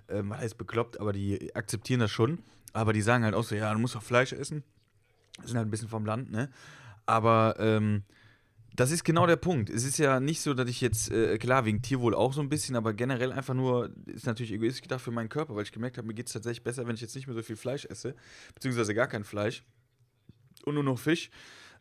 Ähm, 0.09 0.29
was 0.29 0.41
heißt 0.41 0.59
bekloppt, 0.59 0.99
aber 0.99 1.11
die 1.11 1.55
akzeptieren 1.55 2.01
das 2.01 2.11
schon. 2.11 2.37
Aber 2.73 2.93
die 2.93 3.01
sagen 3.01 3.23
halt 3.23 3.33
auch 3.33 3.43
so, 3.43 3.55
ja, 3.55 3.73
du 3.73 3.79
musst 3.79 3.95
auch 3.95 4.03
Fleisch 4.03 4.31
essen. 4.31 4.63
Sind 5.43 5.57
halt 5.57 5.67
ein 5.67 5.71
bisschen 5.71 5.89
vom 5.89 6.05
Land, 6.05 6.31
ne? 6.31 6.49
Aber 7.07 7.55
ähm, 7.57 8.03
das 8.75 8.91
ist 8.91 9.03
genau 9.03 9.27
der 9.27 9.35
Punkt. 9.35 9.69
Es 9.69 9.83
ist 9.83 9.97
ja 9.97 10.19
nicht 10.19 10.41
so, 10.41 10.53
dass 10.53 10.69
ich 10.69 10.81
jetzt, 10.81 11.11
äh, 11.11 11.37
klar, 11.37 11.65
wegen 11.65 11.81
Tierwohl 11.81 12.15
auch 12.15 12.33
so 12.33 12.41
ein 12.41 12.49
bisschen, 12.49 12.75
aber 12.75 12.93
generell 12.93 13.31
einfach 13.31 13.53
nur, 13.53 13.91
ist 14.05 14.25
natürlich 14.25 14.51
egoistisch 14.53 14.81
gedacht 14.81 15.01
für 15.01 15.11
meinen 15.11 15.29
Körper, 15.29 15.55
weil 15.55 15.63
ich 15.63 15.71
gemerkt 15.71 15.97
habe, 15.97 16.07
mir 16.07 16.13
geht 16.13 16.27
es 16.27 16.33
tatsächlich 16.33 16.63
besser, 16.63 16.87
wenn 16.87 16.95
ich 16.95 17.01
jetzt 17.01 17.15
nicht 17.15 17.27
mehr 17.27 17.35
so 17.35 17.41
viel 17.41 17.57
Fleisch 17.57 17.85
esse, 17.85 18.15
beziehungsweise 18.53 18.93
gar 18.93 19.07
kein 19.07 19.23
Fleisch 19.23 19.63
und 20.65 20.75
nur 20.75 20.83
noch 20.83 20.99
Fisch. 20.99 21.29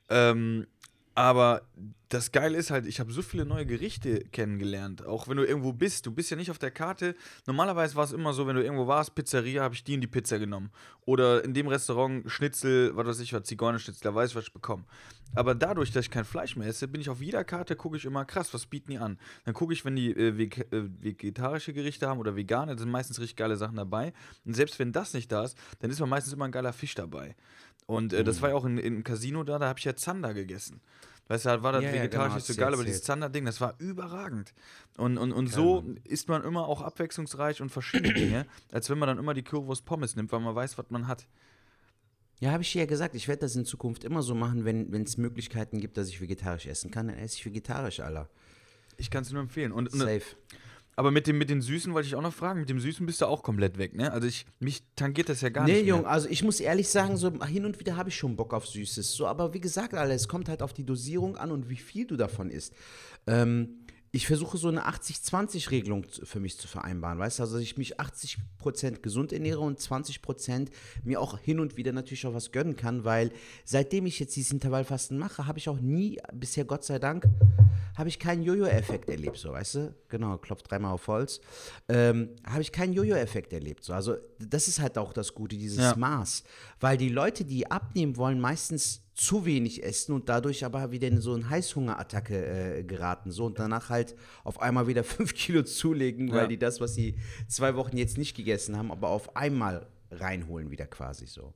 Ähm, 0.09 0.67
aber 1.15 1.63
das 2.11 2.33
Geile 2.33 2.59
ist 2.59 2.71
halt, 2.71 2.87
ich 2.87 2.99
habe 2.99 3.13
so 3.13 3.23
viele 3.23 3.47
neue 3.47 3.65
Gerichte 3.65 4.21
kennengelernt. 4.33 5.07
Auch 5.07 5.29
wenn 5.29 5.37
du 5.37 5.45
irgendwo 5.45 5.73
bist, 5.73 6.07
du 6.07 6.11
bist 6.11 6.31
ja 6.31 6.37
nicht 6.37 6.51
auf 6.51 6.59
der 6.59 6.73
Karte. 6.73 7.15
Normalerweise 7.47 7.95
war 7.95 8.05
es 8.05 8.13
immer 8.13 8.33
so, 8.33 8.49
wenn 8.49 8.57
du 8.57 8.63
irgendwo 8.63 8.89
warst, 8.89 9.15
Pizzeria, 9.15 9.63
habe 9.63 9.75
ich 9.75 9.85
die 9.85 9.95
und 9.95 10.01
die 10.01 10.09
Pizza 10.09 10.41
genommen. 10.41 10.71
Oder 11.05 11.45
in 11.45 11.55
dem 11.55 11.69
Restaurant 11.69 12.29
Schnitzel, 12.29 12.97
was 12.97 13.07
weiß 13.07 13.21
ich, 13.21 13.33
was 13.33 13.45
Zigeunerschnitzel, 13.45 14.03
da 14.03 14.15
weiß 14.15 14.31
ich, 14.31 14.37
was 14.37 14.45
ich 14.45 14.53
bekomme. 14.53 14.85
Aber 15.37 15.55
dadurch, 15.55 15.93
dass 15.93 16.07
ich 16.07 16.11
kein 16.11 16.25
Fleisch 16.25 16.57
mehr 16.57 16.67
esse, 16.67 16.89
bin 16.89 17.01
ich 17.01 17.09
auf 17.09 17.23
jeder 17.23 17.45
Karte, 17.45 17.77
gucke 17.77 17.97
ich 17.97 18.05
immer, 18.05 18.25
krass, 18.25 18.53
was 18.53 18.67
bieten 18.67 18.91
die 18.91 18.99
an? 18.99 19.17
Dann 19.45 19.55
gucke 19.55 19.73
ich, 19.73 19.85
wenn 19.85 19.95
die 19.95 20.11
äh, 20.11 20.31
äh, 20.31 20.89
vegetarische 21.01 21.73
Gerichte 21.73 22.09
haben 22.09 22.19
oder 22.19 22.35
vegane, 22.35 22.75
da 22.75 22.79
sind 22.79 22.91
meistens 22.91 23.21
richtig 23.21 23.37
geile 23.37 23.57
Sachen 23.57 23.77
dabei. 23.77 24.13
Und 24.45 24.55
selbst 24.55 24.81
wenn 24.81 24.91
das 24.91 25.15
nicht 25.15 25.31
da 25.31 25.45
ist, 25.45 25.57
dann 25.79 25.91
ist 25.91 26.01
man 26.01 26.09
meistens 26.09 26.33
immer 26.33 26.47
ein 26.47 26.53
geiler 26.53 26.73
Fisch 26.73 26.97
dabei. 26.97 27.37
Und 27.91 28.13
äh, 28.13 28.23
das 28.23 28.41
war 28.41 28.51
ja 28.51 28.55
auch 28.55 28.65
in, 28.65 28.79
im 28.79 29.03
Casino 29.03 29.43
da, 29.43 29.59
da 29.59 29.67
habe 29.67 29.79
ich 29.79 29.85
ja 29.85 29.97
Zander 29.97 30.33
gegessen. 30.33 30.81
Weißt 31.27 31.45
du, 31.45 31.63
war 31.63 31.73
das 31.73 31.83
Ja, 31.83 31.91
ja, 31.91 31.95
vegetarisch 31.97 32.29
genau, 32.29 32.35
nicht 32.37 32.47
so 32.47 32.55
geil, 32.55 32.73
aber 32.73 32.85
dieses. 32.85 33.03
Zander-Ding, 33.03 33.45
das 33.45 33.61
war 33.61 33.75
überragend. 33.79 34.53
Und, 34.97 35.19
und, 35.19 35.33
und 35.33 35.49
so 35.49 35.85
isst 36.05 36.29
man 36.29 36.43
immer 36.43 36.67
auch 36.67 36.83
abwechslungsreich 36.83 37.61
und 37.61 37.71
verschiedene 37.71 38.15
Dinge, 38.15 38.47
als 38.73 38.91
wenn 38.91 38.99
man 38.99 39.09
dann 39.09 39.19
immer 39.19 39.35
die 39.35 39.43
Currywurst 39.43 39.85
Pommes 39.85 40.17
nimmt, 40.17 40.33
weil 40.33 40.41
man 40.41 40.55
weiß, 40.55 40.79
was 40.79 40.87
man 40.91 41.07
hat. 41.07 41.27
Ja, 42.41 42.53
habe 42.53 42.63
ich 42.63 42.73
dir 42.73 42.81
ja 42.81 42.87
gesagt, 42.87 43.15
ich 43.15 43.29
werde 43.29 43.41
das 43.41 43.55
in 43.55 43.65
Zukunft 43.65 44.03
immer 44.05 44.23
so 44.23 44.35
machen, 44.35 44.65
wenn 44.65 45.03
es 45.03 45.19
Möglichkeiten 45.19 45.81
gibt, 45.81 45.97
dass 45.97 46.09
ich 46.09 46.21
vegetarisch 46.21 46.67
essen 46.67 46.91
kann, 46.91 47.09
dann 47.09 47.19
esse 47.19 47.37
ich 47.37 47.47
vegetarisch, 47.47 48.01
Alter. 48.01 48.29
Ich 48.97 49.11
kann 49.11 49.23
es 49.23 49.31
nur 49.31 49.43
empfehlen. 49.43 49.73
Und, 49.73 49.93
und 49.93 49.99
Safe. 49.99 50.23
Aber 51.01 51.11
mit 51.11 51.27
dem, 51.27 51.39
mit 51.39 51.49
den 51.49 51.63
Süßen 51.63 51.95
wollte 51.95 52.09
ich 52.09 52.15
auch 52.15 52.21
noch 52.21 52.35
fragen. 52.35 52.61
Mit 52.61 52.69
dem 52.69 52.79
Süßen 52.79 53.07
bist 53.07 53.23
du 53.23 53.27
auch 53.27 53.43
komplett 53.43 53.79
weg, 53.79 53.95
ne? 53.97 54.13
Also 54.13 54.29
ich, 54.29 54.45
mich 54.59 54.83
tangiert 54.97 55.31
das 55.31 55.41
ja 55.41 55.49
gar 55.49 55.65
Nee, 55.65 55.73
nicht. 55.73 55.85
mehr. 55.87 55.95
Junge, 55.97 56.07
also 56.07 56.29
ich 56.29 56.45
muss 56.45 56.61
ehrlich 56.61 56.91
sagen, 56.91 57.17
so 57.17 57.33
hin 57.47 57.65
und 57.65 57.81
wieder 57.81 57.97
habe 57.97 58.11
ich 58.11 58.17
schon 58.17 58.37
Bock 58.37 58.53
auf 58.53 58.67
Süßes. 58.67 59.15
So, 59.15 59.27
aber 59.27 59.55
wie 59.55 59.61
gesagt, 59.63 59.95
Alter, 59.95 60.13
es 60.13 60.29
kommt 60.29 60.51
halt 60.51 60.61
auf 60.61 60.75
die 60.75 60.85
Dosierung 60.85 61.39
an 61.39 61.53
und 61.53 61.71
wie 61.71 61.77
viel 61.77 62.07
du 62.07 62.17
davon 62.19 62.51
isst. 62.51 62.75
Ähm, 63.27 63.79
ich 64.13 64.27
versuche 64.27 64.59
so 64.59 64.69
eine 64.69 64.87
80-20-Regelung 64.89 66.09
zu- 66.09 66.27
für 66.27 66.41
mich 66.41 66.59
zu 66.59 66.67
vereinbaren, 66.67 67.19
weißt 67.19 67.39
du? 67.39 67.43
Also, 67.45 67.55
dass 67.55 67.63
ich 67.63 67.79
mich 67.79 68.01
80% 68.01 69.03
gesund 69.03 69.33
ernähre 69.33 69.61
und 69.61 69.79
20% 69.79 70.69
mir 71.05 71.21
auch 71.21 71.39
hin 71.39 71.61
und 71.61 71.77
wieder 71.77 71.93
natürlich 71.93 72.27
auch 72.27 72.35
was 72.35 72.51
gönnen 72.51 72.75
kann, 72.77 73.05
weil 73.05 73.31
seitdem 73.65 74.07
ich 74.07 74.19
jetzt 74.19 74.35
dieses 74.37 74.53
Intervallfasten 74.53 75.17
mache, 75.19 75.47
habe 75.47 75.59
ich 75.59 75.69
auch 75.69 75.81
nie, 75.81 76.19
bisher 76.33 76.65
Gott 76.65 76.85
sei 76.85 76.99
Dank, 76.99 77.25
habe 77.97 78.09
ich 78.09 78.19
keinen 78.19 78.43
Jojo-Effekt 78.43 79.11
erlebt, 79.11 79.37
so, 79.37 79.53
weißt 79.53 79.75
du? 79.77 79.95
Genau, 80.09 80.39
klopft 80.39 80.71
dreimal 80.71 80.93
auf 80.93 81.07
Holz. 81.07 81.41
Ähm, 81.89 82.31
habe 82.45 82.63
ich 82.63 82.73
keinen 82.73 82.93
Jojo-Effekt 82.93 83.53
erlebt, 83.53 83.85
so. 83.85 83.93
Also, 83.93 84.17
das 84.39 84.69
ist 84.69 84.81
halt 84.81 84.97
auch 84.99 85.13
das 85.13 85.35
Gute, 85.35 85.57
dieses 85.57 85.79
Ja. 85.79 85.97
Maß. 85.97 86.43
Weil 86.81 86.97
die 86.97 87.11
Leute, 87.11 87.45
die 87.45 87.71
abnehmen 87.71 88.17
wollen, 88.17 88.41
meistens 88.41 89.03
zu 89.15 89.45
wenig 89.45 89.83
essen 89.83 90.13
und 90.15 90.29
dadurch 90.29 90.65
aber 90.65 90.93
wieder 90.93 91.09
in 91.09 91.21
so 91.21 91.35
eine 91.35 91.49
Heißhungerattacke 91.51 92.79
äh, 92.79 92.83
geraten, 92.85 93.31
so 93.31 93.45
und 93.47 93.59
danach 93.59 93.91
halt 93.91 94.15
auf 94.45 94.61
einmal 94.63 94.87
wieder 94.87 95.05
fünf 95.05 95.35
Kilo 95.35 95.63
zulegen, 95.63 96.31
weil 96.31 96.43
Ja. 96.43 96.47
die 96.47 96.59
das, 96.59 96.81
was 96.81 96.95
sie 96.95 97.17
zwei 97.49 97.75
Wochen 97.77 97.97
jetzt 97.97 98.17
nicht 98.19 98.37
gegessen 98.37 98.77
haben, 98.77 98.91
aber 98.93 99.09
auf 99.09 99.37
einmal 99.37 99.87
reinholen 100.11 100.71
wieder 100.71 100.87
quasi 100.87 101.27
so. 101.27 101.55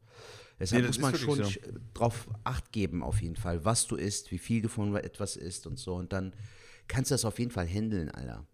Deshalb 0.60 0.82
Nee, 0.82 0.86
muss 0.88 1.00
man 1.00 1.14
schon 1.16 1.40
sch- 1.42 1.58
drauf 1.94 2.28
Acht 2.44 2.70
geben, 2.70 3.02
auf 3.02 3.20
jeden 3.20 3.34
Fall, 3.36 3.64
was 3.64 3.86
du 3.86 3.96
isst, 3.96 4.30
wie 4.30 4.38
viel 4.38 4.62
du 4.62 4.68
von 4.68 4.94
etwas 4.96 5.36
isst 5.36 5.66
und 5.66 5.78
so. 5.78 5.94
Und 5.94 6.12
dann 6.12 6.32
kannst 6.86 7.10
du 7.10 7.14
das 7.14 7.24
auf 7.24 7.38
jeden 7.40 7.50
Fall 7.50 7.66
handeln, 7.66 8.08
Alter. 8.10 8.46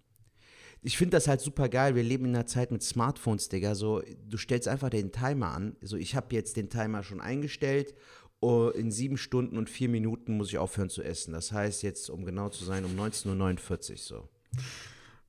Ich 0.83 0.97
finde 0.97 1.17
das 1.19 1.29
halt 1.29 1.43
super 1.43 1.69
geil. 1.69 1.95
Wir 1.95 2.03
leben 2.03 2.25
in 2.25 2.35
einer 2.35 2.47
Zeit 2.47 2.71
mit 2.71 2.83
Smartphones, 2.83 3.51
Digga. 3.51 3.75
So, 3.75 4.03
du 4.27 4.39
stellst 4.39 4.67
einfach 4.67 4.89
den 4.89 5.13
Timer 5.13 5.49
an. 5.53 5.77
So, 5.83 5.97
ich 5.99 6.15
habe 6.15 6.35
jetzt 6.35 6.57
den 6.57 6.71
Timer 6.71 7.03
schon 7.03 7.21
eingestellt. 7.21 7.95
Oh, 8.41 8.69
in 8.69 8.91
sieben 8.91 9.19
Stunden 9.19 9.59
und 9.59 9.69
vier 9.69 9.91
Minuten 9.91 10.37
muss 10.37 10.49
ich 10.49 10.59
aufhören 10.59 10.89
zu 10.89 11.03
essen. 11.03 11.33
Das 11.33 11.53
heißt 11.53 11.83
jetzt, 11.83 12.09
um 12.09 12.25
genau 12.25 12.49
zu 12.49 12.65
sein, 12.65 12.85
um 12.85 12.93
19.49 12.99 13.91
Uhr 13.91 13.97
so. 13.99 14.29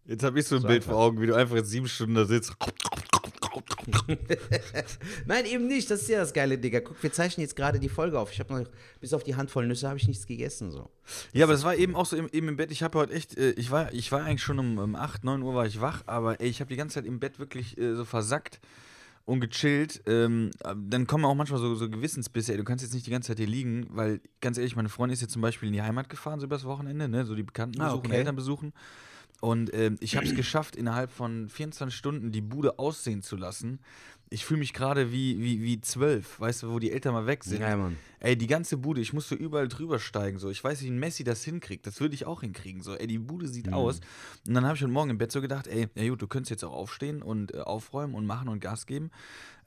Jetzt 0.05 0.23
habe 0.23 0.39
ich 0.39 0.47
so 0.47 0.55
ein 0.55 0.63
Bild 0.63 0.83
vor 0.83 0.95
Augen, 0.95 1.21
wie 1.21 1.27
du 1.27 1.35
einfach 1.35 1.55
jetzt 1.55 1.69
sieben 1.69 1.87
Stunden 1.87 2.15
da 2.15 2.25
sitzt. 2.25 2.53
Nein, 5.25 5.45
eben 5.45 5.67
nicht. 5.67 5.91
Das 5.91 6.01
ist 6.03 6.09
ja 6.09 6.19
das 6.19 6.33
Geile, 6.33 6.57
Digga. 6.57 6.79
Guck, 6.79 7.01
wir 7.03 7.11
zeichnen 7.11 7.43
jetzt 7.43 7.55
gerade 7.55 7.79
die 7.79 7.89
Folge 7.89 8.17
auf. 8.17 8.31
Ich 8.31 8.39
habe 8.39 8.53
noch, 8.53 8.69
bis 8.99 9.13
auf 9.13 9.23
die 9.23 9.35
Handvoll 9.35 9.67
Nüsse 9.67 9.87
habe 9.87 9.97
ich 9.97 10.07
nichts 10.07 10.25
gegessen. 10.25 10.71
So. 10.71 10.89
Ja, 11.33 11.45
aber 11.45 11.53
es 11.53 11.63
war 11.63 11.75
eben 11.75 11.95
auch 11.95 12.05
so 12.05 12.15
im, 12.15 12.29
eben 12.31 12.47
im 12.47 12.55
Bett. 12.55 12.71
Ich 12.71 12.81
habe 12.81 12.97
heute 12.97 13.13
echt, 13.13 13.37
äh, 13.37 13.51
ich 13.51 13.71
war, 13.71 13.93
ich 13.93 14.11
war 14.11 14.23
eigentlich 14.23 14.41
schon 14.41 14.59
um, 14.59 14.77
um 14.77 14.95
8, 14.95 15.23
9 15.23 15.41
Uhr 15.41 15.53
war 15.53 15.65
ich 15.65 15.81
wach, 15.81 16.03
aber 16.05 16.39
ey, 16.39 16.47
ich 16.47 16.61
habe 16.61 16.69
die 16.69 16.77
ganze 16.77 16.95
Zeit 16.95 17.05
im 17.05 17.19
Bett 17.19 17.39
wirklich 17.39 17.77
äh, 17.77 17.95
so 17.95 18.05
versackt 18.05 18.59
und 19.25 19.39
gechillt. 19.39 20.01
Ähm, 20.05 20.51
dann 20.75 21.07
kommen 21.07 21.25
auch 21.25 21.35
manchmal 21.35 21.59
so, 21.59 21.73
so 21.75 21.89
Gewissensbisse, 21.89 22.51
ey, 22.53 22.57
du 22.57 22.63
kannst 22.63 22.83
jetzt 22.83 22.93
nicht 22.93 23.05
die 23.05 23.11
ganze 23.11 23.27
Zeit 23.29 23.37
hier 23.37 23.47
liegen, 23.47 23.87
weil 23.89 24.21
ganz 24.41 24.57
ehrlich, 24.57 24.75
meine 24.75 24.89
Freundin 24.89 25.13
ist 25.13 25.21
jetzt 25.21 25.33
zum 25.33 25.41
Beispiel 25.41 25.67
in 25.67 25.73
die 25.73 25.81
Heimat 25.81 26.09
gefahren, 26.09 26.39
so 26.39 26.45
übers 26.45 26.65
Wochenende, 26.65 27.07
ne? 27.07 27.25
so 27.25 27.35
die 27.35 27.43
Bekannten 27.43 27.81
Ah, 27.81 27.89
besuchen, 27.89 28.05
okay. 28.07 28.15
Eltern 28.17 28.35
besuchen. 28.35 28.73
Und 29.39 29.73
ähm, 29.73 29.97
ich 29.99 30.15
habe 30.15 30.25
es 30.27 30.35
geschafft, 30.35 30.75
innerhalb 30.75 31.11
von 31.11 31.49
24 31.49 31.97
Stunden 31.97 32.31
die 32.31 32.41
Bude 32.41 32.77
aussehen 32.77 33.23
zu 33.23 33.35
lassen. 33.35 33.79
Ich 34.33 34.45
fühle 34.45 34.61
mich 34.61 34.71
gerade 34.71 35.11
wie, 35.11 35.41
wie, 35.41 35.61
wie 35.61 35.81
zwölf, 35.81 36.39
weißt 36.39 36.63
du, 36.63 36.71
wo 36.71 36.79
die 36.79 36.89
Eltern 36.93 37.13
mal 37.13 37.25
weg 37.27 37.43
sind. 37.43 37.59
Ja, 37.59 37.75
Mann. 37.75 37.97
Ey, 38.21 38.37
die 38.37 38.47
ganze 38.47 38.77
Bude, 38.77 39.01
ich 39.01 39.11
musste 39.11 39.35
überall 39.35 39.67
drüber 39.67 39.99
steigen. 39.99 40.39
So. 40.39 40.49
Ich 40.49 40.63
weiß, 40.63 40.81
wie 40.83 40.87
ein 40.89 40.97
Messi 40.99 41.25
das 41.25 41.43
hinkriegt. 41.43 41.85
Das 41.85 41.99
würde 41.99 42.15
ich 42.15 42.25
auch 42.25 42.39
hinkriegen. 42.39 42.81
So. 42.81 42.95
Ey, 42.95 43.07
die 43.07 43.19
Bude 43.19 43.49
sieht 43.49 43.67
Mhm. 43.67 43.73
aus. 43.73 43.99
Und 44.47 44.53
dann 44.53 44.63
habe 44.65 44.77
ich 44.77 44.81
heute 44.83 44.91
Morgen 44.93 45.09
im 45.09 45.17
Bett 45.17 45.33
so 45.33 45.41
gedacht, 45.41 45.67
ey, 45.67 45.89
ja 45.95 46.07
gut, 46.09 46.21
du 46.21 46.27
könntest 46.27 46.49
jetzt 46.49 46.63
auch 46.63 46.71
aufstehen 46.71 47.21
und 47.21 47.53
äh, 47.53 47.57
aufräumen 47.59 48.15
und 48.15 48.25
machen 48.25 48.47
und 48.47 48.61
Gas 48.61 48.85
geben. 48.85 49.11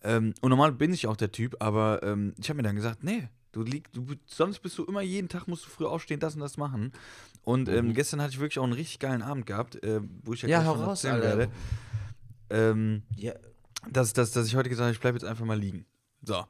Ähm, 0.03 0.33
und 0.41 0.49
normal 0.49 0.73
bin 0.73 0.95
ich 0.95 1.07
auch 1.09 1.17
der 1.19 1.31
Typ, 1.31 1.57
aber 1.61 2.03
ähm, 2.03 2.33
ich 2.41 2.49
habe 2.49 2.57
mir 2.57 2.63
dann 2.63 2.77
gesagt, 2.77 3.05
nee, 3.05 3.29
du 3.53 3.63
liegst, 3.65 3.95
du, 3.95 4.07
sonst 4.25 4.61
bist 4.61 4.79
du 4.79 4.85
immer 4.85 5.03
jeden 5.03 5.29
Tag 5.29 5.47
musst 5.47 5.67
du 5.67 5.69
früh 5.69 5.85
aufstehen, 5.85 6.21
das 6.21 6.37
und 6.37 6.41
das 6.41 6.57
machen. 6.57 6.93
Und 7.43 7.69
ähm, 7.69 7.93
gestern 7.93 8.23
hatte 8.23 8.33
ich 8.33 8.41
wirklich 8.41 8.59
auch 8.59 8.65
einen 8.65 8.73
richtig 8.73 8.99
geilen 8.99 9.21
Abend 9.21 9.45
gehabt, 9.45 9.83
äh, 9.85 10.01
wo 10.23 10.33
ich 10.33 10.41
ja, 10.41 10.49
Mhm. 10.49 10.53
Ja, 10.53 10.59
gleich 10.61 10.69
hau 10.69 10.75
von 10.77 10.85
raus, 10.85 11.05
erzählen 11.05 11.23
werde. 11.23 11.53
Ähm, 12.49 13.03
Ja. 13.17 13.35
Dass, 13.91 14.13
dass, 14.13 14.31
dass 14.33 14.47
ich 14.47 14.57
heute 14.57 14.69
gesagt 14.69 14.85
habe, 14.87 14.93
ich 14.95 15.01
bleibe 15.01 15.17
jetzt 15.19 15.25
einfach 15.29 15.45
mal 15.45 15.59
liegen. 15.59 15.87
So. 16.23 16.45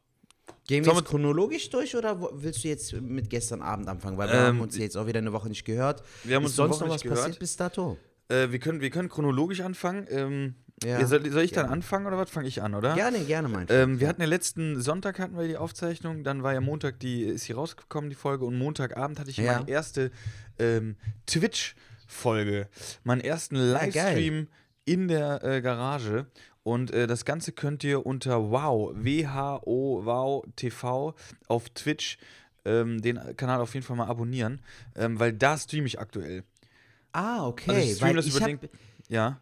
Gehen 0.66 0.85
wir 0.85 0.92
jetzt 0.94 1.05
chronologisch 1.07 1.68
durch 1.70 1.94
oder 1.97 2.18
willst 2.33 2.64
du 2.64 2.68
jetzt 2.68 2.92
mit 2.94 3.29
gestern 3.31 3.61
Abend 3.62 3.88
anfangen? 3.88 4.16
Weil 4.18 4.29
wir 4.29 4.35
Ähm, 4.35 4.47
haben 4.47 4.61
uns 4.61 4.77
jetzt 4.79 4.97
auch 4.97 5.07
wieder 5.07 5.18
eine 5.18 5.33
Woche 5.33 5.49
nicht 5.49 5.64
gehört. 5.64 6.03
Wir 6.23 6.37
haben 6.37 6.44
Ist 6.44 6.51
uns 6.53 6.61
eine 6.61 6.68
sonst 6.68 6.81
noch 6.81 6.94
was 6.94 7.03
gehört. 7.03 7.18
passiert 7.20 7.38
bis 7.38 7.57
dato? 7.57 7.99
Äh, 8.29 8.51
wir, 8.51 8.59
können, 8.59 8.81
wir 8.81 8.88
können 8.90 9.09
chronologisch 9.11 9.61
anfangen. 9.61 10.07
Ähm, 10.11 10.55
Ja, 10.83 11.01
ja, 11.01 11.07
soll, 11.07 11.31
soll 11.31 11.42
ich 11.42 11.53
dann 11.53 11.64
gerne. 11.64 11.73
anfangen 11.75 12.07
oder 12.07 12.16
was 12.18 12.31
fange 12.31 12.49
ich 12.49 12.62
an, 12.62 12.75
oder? 12.75 12.94
Gerne, 12.94 13.20
gerne, 13.25 13.49
mein 13.49 13.66
Ähm, 13.70 14.01
wir 14.01 14.09
hatten 14.09 14.20
ja 14.23 14.27
letzten 14.27 14.81
Sonntag 14.81 15.18
hatten 15.18 15.37
wir 15.37 15.47
die 15.47 15.57
Aufzeichnung, 15.59 16.25
dann 16.25 16.42
war 16.42 16.53
ja 16.55 16.61
Montag 16.61 16.99
die, 17.01 17.23
ist 17.25 17.44
hier 17.44 17.57
rausgekommen, 17.57 18.09
die 18.11 18.16
Folge, 18.16 18.44
und 18.47 18.57
Montagabend 18.59 19.20
hatte 19.20 19.31
ich 19.31 19.37
Ja. 19.37 19.59
meine 19.59 19.68
erste 19.70 20.11
ähm, 20.59 20.97
Twitch-Folge, 21.27 22.68
meinen 23.05 23.20
ersten 23.20 23.57
geil. 23.57 23.73
Livestream 23.73 24.49
in 24.85 25.09
der 25.09 25.42
äh, 25.44 25.61
Garage. 25.62 26.27
Und 26.64 26.90
äh, 26.92 27.07
das 27.07 27.24
Ganze 27.24 27.53
könnt 27.53 27.85
ihr 27.85 28.05
unter 28.05 28.50
Wow, 28.50 28.92
W-H-O, 28.96 30.05
Wow 30.05 30.44
TV 30.57 31.14
auf 31.46 31.68
Twitch 31.70 32.18
ähm, 32.64 33.00
den 33.03 33.20
Kanal 33.37 33.61
auf 33.61 33.74
jeden 33.74 33.85
Fall 33.87 33.96
mal 33.96 34.07
abonnieren, 34.09 34.61
ähm, 34.96 35.20
weil 35.20 35.33
da 35.35 35.57
streame 35.59 35.87
ich 35.87 36.00
aktuell. 36.00 36.42
Ah, 37.12 37.46
okay. 37.46 37.70
Also 37.70 37.81
ich 37.83 37.94
stream 37.96 38.09
weil 38.09 38.14
das 38.16 38.27
ich 38.27 38.35
über 38.37 38.44
habe 38.46 38.57
den- 38.57 38.70
Ja. 39.09 39.40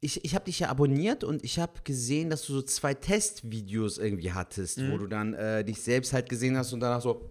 ich, 0.00 0.24
ich 0.24 0.34
hab 0.34 0.44
dich 0.46 0.58
ja 0.58 0.68
abonniert 0.68 1.22
und 1.24 1.44
ich 1.44 1.58
habe 1.60 1.72
gesehen, 1.84 2.28
dass 2.28 2.44
du 2.44 2.52
so 2.54 2.62
zwei 2.62 2.92
Testvideos 2.92 3.98
irgendwie 3.98 4.32
hattest, 4.32 4.78
Mhm. 4.78 4.90
wo 4.92 4.98
du 4.98 5.06
dann 5.06 5.32
äh, 5.34 5.64
dich 5.64 5.80
selbst 5.80 6.12
halt 6.12 6.28
gesehen 6.28 6.56
hast 6.58 6.72
und 6.72 6.80
danach 6.80 7.00
so. 7.00 7.30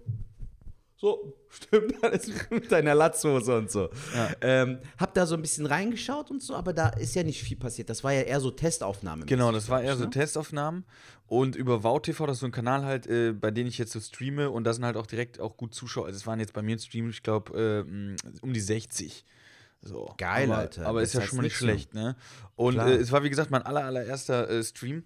So, 1.03 1.35
stimmt 1.49 2.01
alles 2.01 2.31
mit 2.49 2.71
deiner 2.71 2.95
Latzhose 2.95 3.57
und 3.57 3.69
so. 3.69 3.89
Ähm, 4.39 4.79
hab 4.97 5.13
da 5.13 5.25
so 5.25 5.35
ein 5.35 5.41
bisschen 5.41 5.65
reingeschaut 5.65 6.31
und 6.31 6.41
so, 6.41 6.55
aber 6.55 6.71
da 6.71 6.87
ist 6.87 7.13
ja 7.13 7.23
nicht 7.23 7.43
viel 7.43 7.57
passiert. 7.57 7.89
Das 7.89 8.05
war 8.05 8.13
ja 8.13 8.21
eher 8.21 8.39
so 8.39 8.51
Testaufnahme. 8.51 9.25
Genau, 9.25 9.51
das 9.51 9.67
war 9.67 9.81
eher 9.81 9.95
ne? 9.95 9.97
so 9.97 10.05
Testaufnahmen. 10.05 10.85
Und 11.27 11.57
über 11.57 11.83
WowTV, 11.83 12.25
das 12.25 12.37
ist 12.37 12.39
so 12.39 12.45
ein 12.45 12.53
Kanal 12.53 12.85
halt, 12.85 13.05
äh, 13.07 13.33
bei 13.33 13.51
dem 13.51 13.67
ich 13.67 13.77
jetzt 13.77 13.91
so 13.91 13.99
streame 13.99 14.49
und 14.49 14.63
da 14.63 14.73
sind 14.73 14.85
halt 14.85 14.95
auch 14.95 15.05
direkt 15.05 15.41
auch 15.41 15.57
gut 15.57 15.75
Zuschauer. 15.75 16.05
Also 16.05 16.15
es 16.15 16.25
waren 16.25 16.39
jetzt 16.39 16.53
bei 16.53 16.61
mir 16.61 16.71
im 16.71 16.79
Stream, 16.79 17.09
ich 17.09 17.21
glaube, 17.21 17.85
äh, 17.85 18.39
um 18.39 18.53
die 18.53 18.61
60. 18.61 19.25
So. 19.81 20.13
Geil, 20.17 20.49
aber, 20.49 20.57
Alter. 20.57 20.85
Aber 20.85 21.01
ist 21.01 21.13
ja 21.15 21.21
schon 21.21 21.35
mal 21.35 21.43
nicht 21.43 21.57
schlecht, 21.57 21.93
ne? 21.93 22.15
Und 22.55 22.77
äh, 22.77 22.95
es 22.95 23.11
war, 23.11 23.23
wie 23.23 23.29
gesagt, 23.29 23.51
mein 23.51 23.63
aller, 23.63 23.83
allererster 23.83 24.49
äh, 24.49 24.63
Stream. 24.63 25.03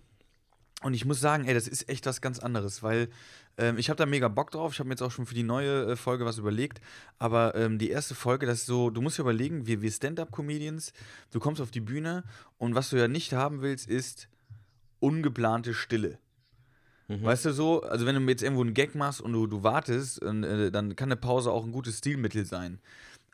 Und 0.83 0.93
ich 0.93 1.05
muss 1.05 1.19
sagen, 1.19 1.45
ey, 1.45 1.55
das 1.55 1.67
ist 1.67 1.89
echt 1.89 2.05
was 2.05 2.21
ganz 2.21 2.37
anderes, 2.37 2.83
weil 2.83 3.09
ähm, 3.57 3.77
ich 3.77 3.89
habe 3.89 3.97
da 3.97 4.05
mega 4.05 4.27
Bock 4.27 4.51
drauf. 4.51 4.73
Ich 4.73 4.79
habe 4.79 4.87
mir 4.87 4.93
jetzt 4.93 5.01
auch 5.01 5.11
schon 5.11 5.25
für 5.25 5.35
die 5.35 5.43
neue 5.43 5.91
äh, 5.91 5.95
Folge 5.95 6.25
was 6.25 6.37
überlegt. 6.37 6.81
Aber 7.19 7.55
ähm, 7.55 7.77
die 7.79 7.89
erste 7.89 8.15
Folge, 8.15 8.45
das 8.45 8.59
ist 8.59 8.65
so, 8.67 8.89
du 8.89 9.01
musst 9.01 9.17
dir 9.17 9.23
überlegen, 9.23 9.67
wir, 9.67 9.81
wir 9.81 9.91
Stand-Up-Comedians, 9.91 10.93
du 11.31 11.39
kommst 11.39 11.61
auf 11.61 11.71
die 11.71 11.81
Bühne 11.81 12.23
und 12.57 12.75
was 12.75 12.89
du 12.89 12.97
ja 12.97 13.07
nicht 13.07 13.33
haben 13.33 13.61
willst, 13.61 13.89
ist 13.89 14.29
ungeplante 14.99 15.73
Stille. 15.73 16.19
Weißt 17.23 17.45
du 17.45 17.53
so, 17.53 17.83
also 17.83 18.05
wenn 18.05 18.15
du 18.15 18.21
jetzt 18.29 18.43
irgendwo 18.43 18.63
einen 18.63 18.73
Gag 18.73 18.93
machst 18.93 19.21
und 19.21 19.31
du, 19.31 19.47
du 19.47 19.63
wartest, 19.63 20.21
äh, 20.21 20.71
dann 20.71 20.95
kann 20.97 21.07
eine 21.07 21.15
Pause 21.15 21.51
auch 21.51 21.63
ein 21.63 21.71
gutes 21.71 21.99
Stilmittel 21.99 22.45
sein. 22.45 22.79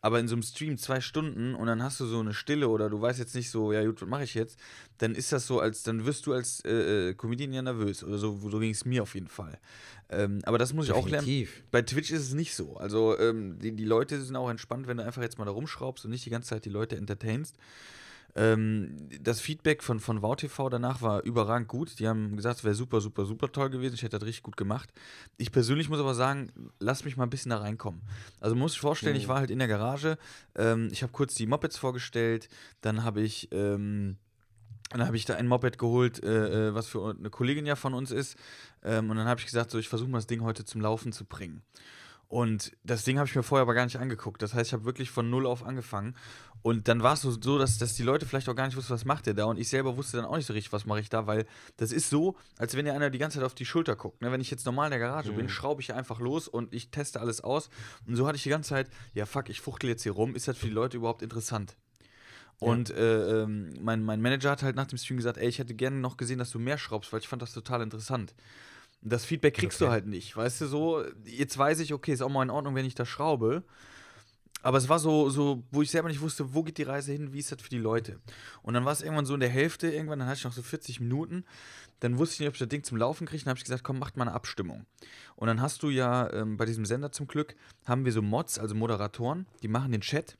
Aber 0.04 0.20
in 0.20 0.28
so 0.28 0.36
einem 0.36 0.44
Stream 0.44 0.78
zwei 0.78 1.00
Stunden 1.00 1.56
und 1.56 1.66
dann 1.68 1.82
hast 1.82 2.02
du 2.02 2.06
so 2.06 2.20
eine 2.20 2.34
Stille 2.34 2.68
oder 2.68 2.90
du 2.90 3.00
weißt 3.00 3.20
jetzt 3.20 3.36
nicht 3.36 3.50
so, 3.50 3.72
ja 3.72 3.86
gut, 3.86 4.02
was 4.02 4.10
mache 4.10 4.26
ich 4.26 4.34
jetzt, 4.34 4.60
dann 4.98 5.16
ist 5.16 5.32
das 5.32 5.48
so, 5.48 5.62
als 5.62 5.84
dann 5.84 6.06
wirst 6.06 6.26
du 6.26 6.34
als 6.34 6.60
äh, 6.66 7.12
äh, 7.12 7.14
Comedian 7.14 7.54
ja 7.54 7.62
nervös 7.62 8.04
oder 8.04 8.18
so, 8.18 8.38
so 8.38 8.60
ging 8.60 8.72
es 8.72 8.84
mir 8.84 9.02
auf 9.02 9.16
jeden 9.16 9.30
Fall. 9.30 9.58
Ähm, 10.10 10.42
aber 10.44 10.58
das 10.58 10.74
muss 10.74 10.88
ich 10.88 10.92
auch 10.92 11.08
lernen. 11.08 11.26
Bei 11.72 11.82
Twitch 11.82 12.12
ist 12.12 12.24
es 12.24 12.34
nicht 12.34 12.54
so. 12.54 12.76
Also 12.76 13.18
ähm, 13.18 13.58
die, 13.60 13.72
die 13.72 13.86
Leute 13.86 14.22
sind 14.22 14.36
auch 14.36 14.50
entspannt, 14.50 14.88
wenn 14.88 14.98
du 14.98 15.06
einfach 15.06 15.22
jetzt 15.22 15.38
mal 15.38 15.46
da 15.46 15.52
rumschraubst 15.52 16.04
und 16.04 16.12
nicht 16.12 16.26
die 16.26 16.30
ganze 16.30 16.50
Zeit 16.50 16.66
die 16.66 16.70
Leute 16.70 16.98
entertainst. 16.98 17.56
Ähm, 18.36 19.10
das 19.22 19.40
Feedback 19.40 19.84
von, 19.84 20.00
von 20.00 20.22
WowTV 20.22 20.70
danach 20.70 21.02
war 21.02 21.24
überragend 21.24 21.68
gut. 21.68 22.00
Die 22.00 22.08
haben 22.08 22.36
gesagt, 22.36 22.60
es 22.60 22.64
wäre 22.64 22.76
super, 22.76 23.00
super, 23.02 23.26
super 23.26 23.52
toll 23.52 23.70
gewesen. 23.70 23.96
Ich 23.96 24.02
hätte 24.02 24.18
das 24.18 24.28
richtig 24.28 24.44
gut 24.44 24.58
gemacht. 24.58 24.92
Ich 25.38 25.52
persönlich 25.52 25.90
muss 25.90 26.00
aber 26.00 26.16
sagen, 26.16 26.52
lass 26.80 27.06
mich 27.06 27.18
mal 27.18 27.26
ein 27.26 27.30
bisschen 27.30 27.52
da 27.52 27.58
reinkommen. 27.58 28.02
Also 28.40 28.56
man 28.56 28.64
muss 28.64 28.74
sich 28.74 28.82
vorstellen, 28.82 29.16
ich 29.16 29.28
war 29.28 29.38
halt 29.38 29.52
in 29.52 29.60
der 29.60 29.68
Garage. 29.68 30.18
Ähm, 30.56 30.90
ich 30.92 31.04
habe 31.04 31.12
kurz 31.12 31.36
die 31.36 31.46
Mopeds 31.46 31.78
vorgestellt. 31.78 32.50
Dann 32.82 33.04
habe 33.04 33.22
ich. 33.22 33.50
Ähm, 33.52 34.18
dann 34.90 35.08
habe 35.08 35.18
ich 35.18 35.26
da 35.26 35.36
ein 35.36 35.48
Moped 35.48 35.80
geholt, 35.80 36.24
äh, 36.24 36.68
äh, 36.68 36.76
was 36.76 36.88
für 36.88 37.16
eine 37.18 37.32
Kollegin 37.32 37.66
ja 37.66 37.76
von 37.76 37.96
uns 37.96 38.12
ist. 38.12 38.38
Ähm, 38.84 39.10
und 39.10 39.18
dann 39.18 39.28
habe 39.28 39.40
ich 39.40 39.46
gesagt, 39.46 39.72
so, 39.72 39.80
ich 39.80 39.90
versuche 39.90 40.10
mal 40.10 40.20
das 40.20 40.28
Ding 40.28 40.42
heute 40.42 40.66
zum 40.66 40.82
Laufen 40.82 41.12
zu 41.12 41.26
bringen. 41.26 41.64
Und 42.34 42.72
das 42.84 43.04
Ding 43.04 43.20
habe 43.20 43.28
ich 43.28 43.36
mir 43.36 43.44
vorher 43.44 43.62
aber 43.62 43.76
gar 43.76 43.86
nicht 43.86 44.00
angeguckt. 44.00 44.42
Das 44.42 44.56
heißt, 44.56 44.70
ich 44.70 44.74
habe 44.74 44.86
wirklich 44.86 45.12
von 45.12 45.30
null 45.30 45.46
auf 45.46 45.64
angefangen. 45.64 46.16
Und 46.64 46.88
dann 46.88 47.04
war 47.04 47.14
es 47.14 47.22
so, 47.22 47.32
so 47.32 47.58
dass, 47.58 47.78
dass 47.78 47.94
die 47.96 48.04
Leute 48.04 48.26
vielleicht 48.26 48.48
auch 48.48 48.56
gar 48.56 48.66
nicht 48.66 48.78
wussten, 48.78 48.94
was 48.94 49.04
macht 49.04 49.26
der 49.26 49.34
da. 49.34 49.46
Und 49.46 49.60
ich 49.60 49.68
selber 49.68 49.98
wusste 49.98 50.18
dann 50.18 50.26
auch 50.26 50.38
nicht 50.38 50.46
so 50.46 50.54
richtig, 50.54 50.72
was 50.72 50.86
mache 50.86 51.02
ich 51.02 51.10
da, 51.10 51.28
weil 51.28 51.46
das 51.76 51.92
ist 51.92 52.10
so, 52.10 52.38
als 52.58 52.76
wenn 52.76 52.86
dir 52.86 52.94
einer 52.94 53.10
die 53.10 53.18
ganze 53.18 53.38
Zeit 53.38 53.46
auf 53.46 53.54
die 53.54 53.66
Schulter 53.66 53.98
guckt. 53.98 54.22
Ne? 54.22 54.32
Wenn 54.32 54.40
ich 54.40 54.50
jetzt 54.50 54.66
normal 54.66 54.88
in 54.88 54.92
der 54.92 55.00
Garage 55.00 55.34
bin, 55.34 55.50
schraube 55.50 55.82
ich 55.82 55.94
einfach 55.94 56.22
los 56.22 56.48
und 56.48 56.74
ich 56.74 56.90
teste 56.90 57.20
alles 57.20 57.42
aus. 57.42 57.70
Und 58.08 58.16
so 58.16 58.26
hatte 58.26 58.38
ich 58.38 58.44
die 58.44 58.50
ganze 58.50 58.70
Zeit, 58.70 58.90
ja 59.14 59.26
fuck, 59.26 59.50
ich 59.50 59.60
fuchtel 59.60 59.90
jetzt 59.90 60.04
hier 60.04 60.14
rum. 60.14 60.36
Ist 60.36 60.48
das 60.48 60.58
für 60.58 60.68
die 60.68 60.74
Leute 60.74 60.96
überhaupt 60.96 61.22
interessant? 61.22 61.76
Und 62.60 62.92
äh, 62.92 63.42
ähm, 63.42 63.74
mein, 63.82 64.02
mein 64.02 64.22
Manager 64.22 64.52
hat 64.52 64.64
halt 64.64 64.78
nach 64.78 64.88
dem 64.88 64.98
Stream 64.98 65.18
gesagt, 65.18 65.38
ey, 65.38 65.50
ich 65.50 65.60
hätte 65.60 65.74
gerne 65.74 65.98
noch 65.98 66.16
gesehen, 66.16 66.40
dass 66.40 66.50
du 66.52 66.60
mehr 66.60 66.78
schraubst, 66.78 67.12
weil 67.12 67.20
ich 67.20 67.28
fand 67.28 67.42
das 67.42 67.52
total 67.52 67.82
interessant. 67.82 68.34
Das 69.02 69.26
Feedback 69.26 69.56
kriegst 69.56 69.82
du 69.82 69.90
halt 69.90 70.08
nicht, 70.08 70.38
weißt 70.38 70.62
du, 70.62 70.68
so, 70.68 71.04
jetzt 71.26 71.58
weiß 71.58 71.82
ich, 71.82 71.94
okay, 71.94 72.14
ist 72.14 72.22
auch 72.22 72.30
mal 72.30 72.44
in 72.44 72.50
Ordnung, 72.50 72.74
wenn 72.76 72.86
ich 72.86 72.96
da 72.96 73.06
schraube. 73.06 73.64
Aber 74.64 74.78
es 74.78 74.90
war 74.90 74.98
so, 74.98 75.30
so, 75.30 75.62
wo 75.72 75.82
ich 75.82 75.92
selber 75.92 76.08
nicht 76.08 76.22
wusste, 76.22 76.54
wo 76.54 76.64
geht 76.64 76.78
die 76.78 76.84
Reise 76.84 77.12
hin, 77.12 77.34
wie 77.34 77.40
ist 77.40 77.52
das 77.52 77.62
für 77.62 77.70
die 77.70 77.78
Leute. 77.78 78.20
Und 78.64 78.74
dann 78.74 78.86
war 78.86 78.94
es 78.94 79.02
irgendwann 79.02 79.26
so 79.26 79.34
in 79.34 79.42
der 79.42 79.50
Hälfte, 79.50 79.92
irgendwann, 79.92 80.20
dann 80.20 80.28
hatte 80.28 80.40
ich 80.40 80.44
noch 80.46 80.54
so 80.54 80.62
40 80.64 81.02
Minuten. 81.02 81.44
Dann 82.00 82.18
wusste 82.18 82.34
ich 82.34 82.40
nicht, 82.40 82.48
ob 82.48 82.56
ich 82.56 82.60
das 82.60 82.70
Ding 82.70 82.84
zum 82.84 82.98
Laufen 82.98 83.28
kriege. 83.28 83.44
Dann 83.44 83.52
habe 83.52 83.58
ich 83.58 83.66
gesagt, 83.66 83.84
komm, 83.84 84.00
macht 84.00 84.18
mal 84.18 84.24
eine 84.24 84.34
Abstimmung. 84.34 84.86
Und 85.36 85.48
dann 85.48 85.62
hast 85.62 85.84
du 85.84 85.90
ja 85.90 86.32
ähm, 86.32 86.58
bei 86.58 86.66
diesem 86.66 86.86
Sender 86.86 87.12
zum 87.12 87.28
Glück, 87.28 87.56
haben 87.86 88.06
wir 88.06 88.14
so 88.14 88.22
Mods, 88.22 88.58
also 88.58 88.74
Moderatoren, 88.74 89.46
die 89.62 89.68
machen 89.68 89.92
den 89.92 90.02
Chat. 90.02 90.38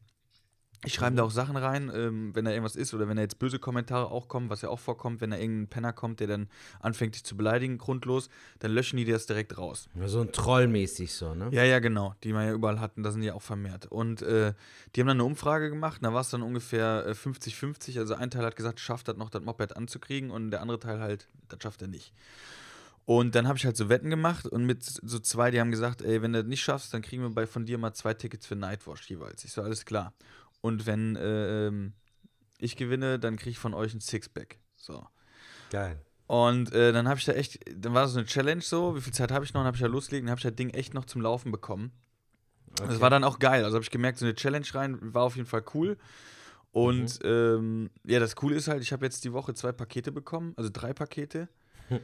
Ich 0.86 0.94
schreibe 0.94 1.16
da 1.16 1.24
auch 1.24 1.32
Sachen 1.32 1.56
rein, 1.56 1.92
ähm, 1.94 2.36
wenn 2.36 2.46
da 2.46 2.52
irgendwas 2.52 2.76
ist 2.76 2.94
oder 2.94 3.08
wenn 3.08 3.16
da 3.16 3.22
jetzt 3.22 3.40
böse 3.40 3.58
Kommentare 3.58 4.12
auch 4.12 4.28
kommen, 4.28 4.50
was 4.50 4.62
ja 4.62 4.70
auch 4.70 4.80
vorkommt, 4.80 5.22
wenn 5.22 5.32
da 5.32 5.38
irgendein 5.38 5.68
Penner 5.68 5.94
kommt, 5.94 6.20
der 6.20 6.28
dann 6.28 6.50
anfängt, 6.82 7.16
dich 7.16 7.24
zu 7.24 7.38
beleidigen, 7.38 7.78
grundlos, 7.78 8.30
dann 8.60 8.72
löschen 8.72 8.98
die 8.98 9.06
das 9.06 9.26
direkt 9.26 9.58
raus. 9.58 9.88
So 10.06 10.22
ein 10.22 10.32
Trollmäßig 10.32 11.14
so, 11.14 11.34
ne? 11.36 11.50
Ja, 11.52 11.64
ja, 11.64 11.80
genau, 11.80 12.16
die 12.24 12.34
wir 12.34 12.44
ja 12.44 12.54
überall 12.54 12.80
hatten, 12.80 13.04
da 13.04 13.12
sind 13.12 13.22
die 13.22 13.28
ja 13.28 13.34
auch 13.34 13.42
vermehrt. 13.42 13.86
Und 13.86 14.22
äh, 14.22 14.54
die 14.96 15.02
haben 15.02 15.08
dann 15.08 15.18
eine 15.18 15.24
Umfrage 15.26 15.70
gemacht, 15.70 16.00
da 16.02 16.14
war 16.14 16.22
es 16.22 16.30
dann 16.30 16.42
ungefähr 16.42 17.06
äh, 17.08 17.12
50-50, 17.12 18.00
also 18.00 18.16
ein 18.16 18.30
Teil 18.30 18.46
hat 18.46 18.56
gesagt, 18.56 18.80
schafft 18.80 19.08
das 19.08 19.16
noch, 19.16 19.30
das 19.30 19.42
Moped 19.42 19.78
anzukriegen 19.78 20.32
und 20.32 20.52
der 20.52 20.62
andere 20.62 20.80
Teil 20.80 21.00
halt, 21.00 21.28
das 21.48 21.60
schafft 21.62 21.82
er 21.82 21.88
nicht. 21.88 22.14
Und 23.06 23.36
dann 23.36 23.48
habe 23.48 23.58
ich 23.58 23.66
halt 23.66 23.76
so 23.76 23.90
Wetten 23.90 24.10
gemacht 24.10 24.48
und 24.48 24.66
mit 24.66 24.84
so 24.84 25.20
zwei, 25.20 25.52
die 25.52 25.60
haben 25.60 25.72
gesagt, 25.72 26.02
ey, 26.02 26.22
wenn 26.22 26.32
du 26.32 26.42
das 26.42 26.48
nicht 26.48 26.62
schaffst, 26.62 26.94
dann 26.94 27.02
kriegen 27.02 27.22
wir 27.22 27.30
bei 27.30 27.46
von 27.46 27.66
dir 27.66 27.78
mal 27.78 27.94
zwei 27.94 28.14
Tickets 28.14 28.46
für 28.46 28.56
Nightwatch 28.56 29.10
jeweils. 29.10 29.44
Ich 29.44 29.52
so, 29.52 29.62
alles 29.62 29.84
klar. 29.84 30.14
Und 30.64 30.86
wenn 30.86 31.18
äh, 31.18 31.68
ähm, 31.68 31.92
ich 32.58 32.78
gewinne, 32.78 33.20
dann 33.20 33.36
kriege 33.36 33.50
ich 33.50 33.60
von 33.60 33.74
euch 33.74 33.94
ein 33.94 34.00
Sixpack. 34.00 34.60
So. 34.78 35.06
Geil. 35.72 36.00
Und 36.26 36.72
äh, 36.72 36.94
dann 36.94 37.10
habe 37.10 37.20
ich 37.20 37.26
da 37.26 37.34
echt, 37.34 37.60
dann 37.76 37.94
war 37.94 38.04
das 38.04 38.14
so 38.14 38.20
eine 38.20 38.26
Challenge 38.26 38.62
so, 38.62 38.96
wie 38.96 39.02
viel 39.02 39.12
Zeit 39.12 39.30
habe 39.30 39.44
ich 39.44 39.54
noch? 39.54 39.60
Dann 39.60 39.68
habe 39.68 39.76
ich 39.76 39.82
da 39.82 39.88
losgelegt 39.88 40.24
und 40.24 40.30
habe 40.30 40.40
ich 40.40 40.44
das 40.44 40.56
Ding 40.56 40.70
echt 40.70 40.94
noch 40.94 41.04
zum 41.04 41.22
Laufen 41.22 41.52
bekommen. 41.52 41.92
Das 42.78 43.02
war 43.02 43.10
dann 43.10 43.26
auch 43.26 43.40
geil. 43.40 43.66
Also 43.66 43.76
habe 43.76 43.84
ich 43.84 43.92
gemerkt, 43.92 44.20
so 44.20 44.26
eine 44.26 44.36
Challenge 44.36 44.66
rein 44.74 45.14
war 45.14 45.24
auf 45.24 45.36
jeden 45.36 45.50
Fall 45.50 45.66
cool. 45.74 45.98
Und 46.72 47.20
ähm, 47.26 47.90
ja, 48.06 48.22
das 48.22 48.38
Coole 48.38 48.56
ist 48.56 48.70
halt, 48.70 48.82
ich 48.82 48.94
habe 48.94 49.06
jetzt 49.06 49.26
die 49.26 49.34
Woche 49.34 49.54
zwei 49.54 49.74
Pakete 49.74 50.14
bekommen, 50.14 50.54
also 50.56 50.70
drei 50.72 50.94
Pakete. 50.94 51.50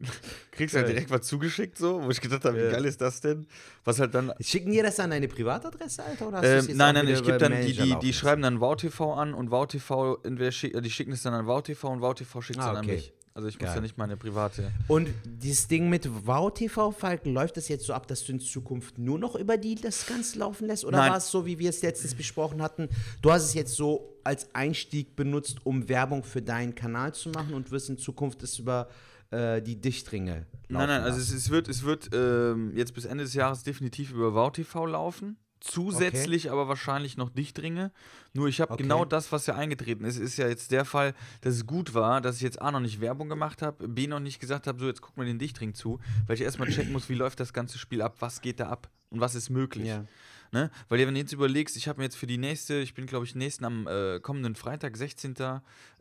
Kriegst 0.50 0.74
halt 0.74 0.88
direkt 0.88 1.10
was 1.10 1.22
zugeschickt, 1.26 1.76
so, 1.78 2.02
wo 2.02 2.10
ich 2.10 2.20
gedacht 2.20 2.44
habe, 2.44 2.56
wie 2.58 2.64
Ja. 2.64 2.70
geil 2.72 2.84
ist 2.84 3.00
das 3.00 3.20
denn? 3.20 3.46
Was 3.84 3.98
halt 4.00 4.14
dann. 4.14 4.32
Schicken 4.40 4.70
die 4.72 4.80
das 4.82 4.98
an 5.00 5.10
deine 5.10 5.28
Privatadresse, 5.28 6.04
Alter? 6.04 6.28
Oder 6.28 6.42
Ähm, 6.42 6.66
nein, 6.74 6.94
nein, 6.94 7.08
ich 7.08 7.22
gebe 7.22 7.38
dann, 7.38 7.60
die, 7.60 7.72
die, 7.72 7.96
die 8.00 8.12
schreiben 8.12 8.42
dann 8.42 8.58
VTV 8.60 9.00
an 9.14 9.34
und 9.34 9.50
VTV, 9.50 10.18
entweder 10.24 10.52
schick, 10.52 10.74
äh, 10.74 10.80
die 10.80 10.90
schicken 10.90 11.12
es 11.12 11.22
dann 11.22 11.34
an 11.34 11.46
VTV 11.46 11.84
und 11.84 12.00
VTV 12.00 12.40
schickt 12.42 12.58
es 12.58 12.64
Ah, 12.64 12.72
dann 12.72 12.84
okay. 12.84 12.90
an 12.90 12.96
mich. 12.96 13.12
Also 13.34 13.48
ich 13.48 13.60
muss 13.60 13.66
Geil. 13.66 13.74
ja 13.76 13.80
nicht 13.82 13.98
meine 13.98 14.16
private. 14.16 14.72
Und 14.88 15.10
dieses 15.26 15.68
Ding 15.68 15.90
mit 15.90 16.08
WowTV, 16.26 16.90
Falken, 16.98 17.34
läuft 17.34 17.58
das 17.58 17.68
jetzt 17.68 17.84
so 17.84 17.92
ab, 17.92 18.06
dass 18.06 18.24
du 18.24 18.32
in 18.32 18.40
Zukunft 18.40 18.96
nur 18.96 19.18
noch 19.18 19.34
über 19.34 19.58
die 19.58 19.74
das 19.74 20.06
Ganze 20.06 20.38
laufen 20.38 20.66
lässt? 20.66 20.86
Oder 20.86 20.96
Nein. 20.96 21.10
war 21.10 21.18
es 21.18 21.30
so, 21.30 21.44
wie 21.44 21.58
wir 21.58 21.68
es 21.68 21.82
letztens 21.82 22.14
besprochen 22.14 22.62
hatten, 22.62 22.88
du 23.20 23.30
hast 23.30 23.42
es 23.44 23.52
jetzt 23.52 23.74
so 23.74 24.16
als 24.24 24.48
Einstieg 24.54 25.16
benutzt, 25.16 25.58
um 25.64 25.86
Werbung 25.90 26.24
für 26.24 26.40
deinen 26.40 26.74
Kanal 26.74 27.12
zu 27.12 27.28
machen 27.28 27.52
und 27.52 27.70
wirst 27.70 27.90
in 27.90 27.98
Zukunft 27.98 28.42
es 28.42 28.58
über 28.58 28.88
äh, 29.30 29.60
die 29.62 29.80
Dichtringe 29.80 30.46
Nein, 30.68 30.88
nein, 30.88 31.02
also 31.02 31.18
es, 31.20 31.32
es 31.32 31.50
wird, 31.50 31.68
es 31.68 31.84
wird 31.84 32.10
ähm, 32.12 32.72
jetzt 32.76 32.92
bis 32.94 33.04
Ende 33.04 33.24
des 33.24 33.34
Jahres 33.34 33.62
definitiv 33.62 34.12
über 34.12 34.32
VTV 34.32 34.86
laufen. 34.86 35.36
Zusätzlich 35.60 36.50
aber 36.50 36.68
wahrscheinlich 36.68 37.16
noch 37.16 37.30
Dichtringe. 37.30 37.90
Nur 38.34 38.48
ich 38.48 38.60
habe 38.60 38.72
Okay. 38.74 38.82
genau 38.82 39.04
das, 39.04 39.32
was 39.32 39.46
ja 39.46 39.54
eingetreten 39.54 40.04
ist. 40.04 40.18
Ist 40.18 40.36
ja 40.36 40.48
jetzt 40.48 40.70
der 40.70 40.84
Fall, 40.84 41.14
dass 41.40 41.54
es 41.54 41.66
gut 41.66 41.94
war, 41.94 42.20
dass 42.20 42.36
ich 42.36 42.42
jetzt 42.42 42.60
A 42.60 42.70
noch 42.70 42.80
nicht 42.80 43.00
Werbung 43.00 43.28
gemacht 43.28 43.62
habe, 43.62 43.88
B 43.88 44.06
noch 44.06 44.20
nicht 44.20 44.38
gesagt 44.38 44.66
habe, 44.66 44.78
so 44.78 44.86
jetzt 44.86 45.00
guck 45.00 45.16
mal 45.16 45.24
den 45.26 45.38
Dichtring 45.38 45.74
zu, 45.74 45.98
weil 46.26 46.34
ich 46.34 46.42
erstmal 46.42 46.68
checken 46.68 46.92
muss, 46.92 47.08
wie 47.08 47.14
läuft 47.14 47.40
das 47.40 47.52
ganze 47.52 47.78
Spiel 47.78 48.02
ab, 48.02 48.16
was 48.20 48.40
geht 48.42 48.60
da 48.60 48.68
ab 48.68 48.90
und 49.10 49.20
was 49.20 49.34
ist 49.34 49.50
möglich. 49.50 49.88
Ja. 49.88 50.04
Ne? 50.52 50.70
Weil 50.88 50.98
wenn 51.06 51.14
du 51.14 51.20
jetzt 51.20 51.32
überlegst, 51.32 51.76
ich 51.76 51.88
habe 51.88 51.98
mir 51.98 52.04
jetzt 52.04 52.16
für 52.16 52.26
die 52.26 52.38
nächste, 52.38 52.76
ich 52.78 52.94
bin 52.94 53.06
glaube 53.06 53.24
ich 53.24 53.34
nächsten 53.34 53.64
am 53.64 53.86
äh, 53.86 54.20
kommenden 54.20 54.54
Freitag, 54.54 54.96
16. 54.96 55.34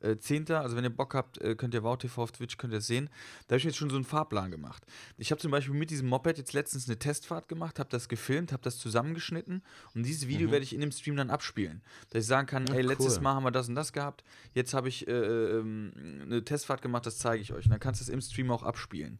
Äh, 0.02 0.18
10. 0.18 0.52
Also 0.52 0.76
wenn 0.76 0.84
ihr 0.84 0.90
Bock 0.90 1.14
habt, 1.16 1.40
äh, 1.40 1.56
könnt 1.56 1.74
ihr 1.74 1.84
WowTV 1.84 2.18
auf 2.18 2.32
Twitch, 2.32 2.58
könnt 2.58 2.74
ihr 2.74 2.80
es 2.80 2.88
sehen. 2.88 3.10
Da 3.48 3.54
habe 3.54 3.58
ich 3.58 3.64
jetzt 3.64 3.78
schon 3.78 3.90
so 3.90 3.96
einen 3.96 4.06
Fahrplan 4.06 4.52
gemacht. 4.52 4.86
Ich 5.18 5.32
habe 5.32 5.42
zum 5.42 5.52
Beispiel 5.52 5.74
mit 5.74 5.90
diesem 5.90 6.08
Moped 6.08 6.38
jetzt 6.38 6.54
letztens 6.54 6.88
eine 6.88 6.98
Testfahrt 6.98 7.48
gemacht, 7.48 7.80
habe 7.80 7.90
das 7.90 8.08
gefilmt, 8.08 8.52
habe 8.52 8.64
das 8.64 8.78
zusammengeschnitten 8.78 9.64
und 9.94 10.04
dieses 10.04 10.28
Video 10.28 10.52
werde 10.52 10.64
ich 10.64 10.74
in 10.74 10.82
dem 10.82 10.92
Stream 10.92 11.16
dann 11.16 11.30
abspielen. 11.30 11.82
Dass 12.10 12.24
ich 12.24 12.28
sagen 12.28 12.48
kann, 12.48 12.68
ey, 12.68 12.82
letztes 12.82 13.18
cool. 13.18 13.24
Mal 13.24 13.36
haben 13.36 13.44
wir 13.44 13.52
das 13.52 13.70
und 13.70 13.76
das 13.76 13.94
gehabt, 13.94 14.24
jetzt 14.54 14.74
habe 14.74 14.90
ich 14.90 15.08
äh, 15.08 15.12
ähm, 15.12 16.22
eine 16.26 16.44
Testfahrt 16.44 16.82
gemacht, 16.82 17.06
das 17.06 17.18
zeige 17.18 17.42
ich 17.42 17.54
euch. 17.54 17.66
Und 17.66 17.72
dann 17.72 17.80
kannst 17.80 18.02
du 18.02 18.04
es 18.04 18.10
im 18.10 18.22
Stream 18.22 18.52
auch 18.52 18.64
abspielen. 18.64 19.20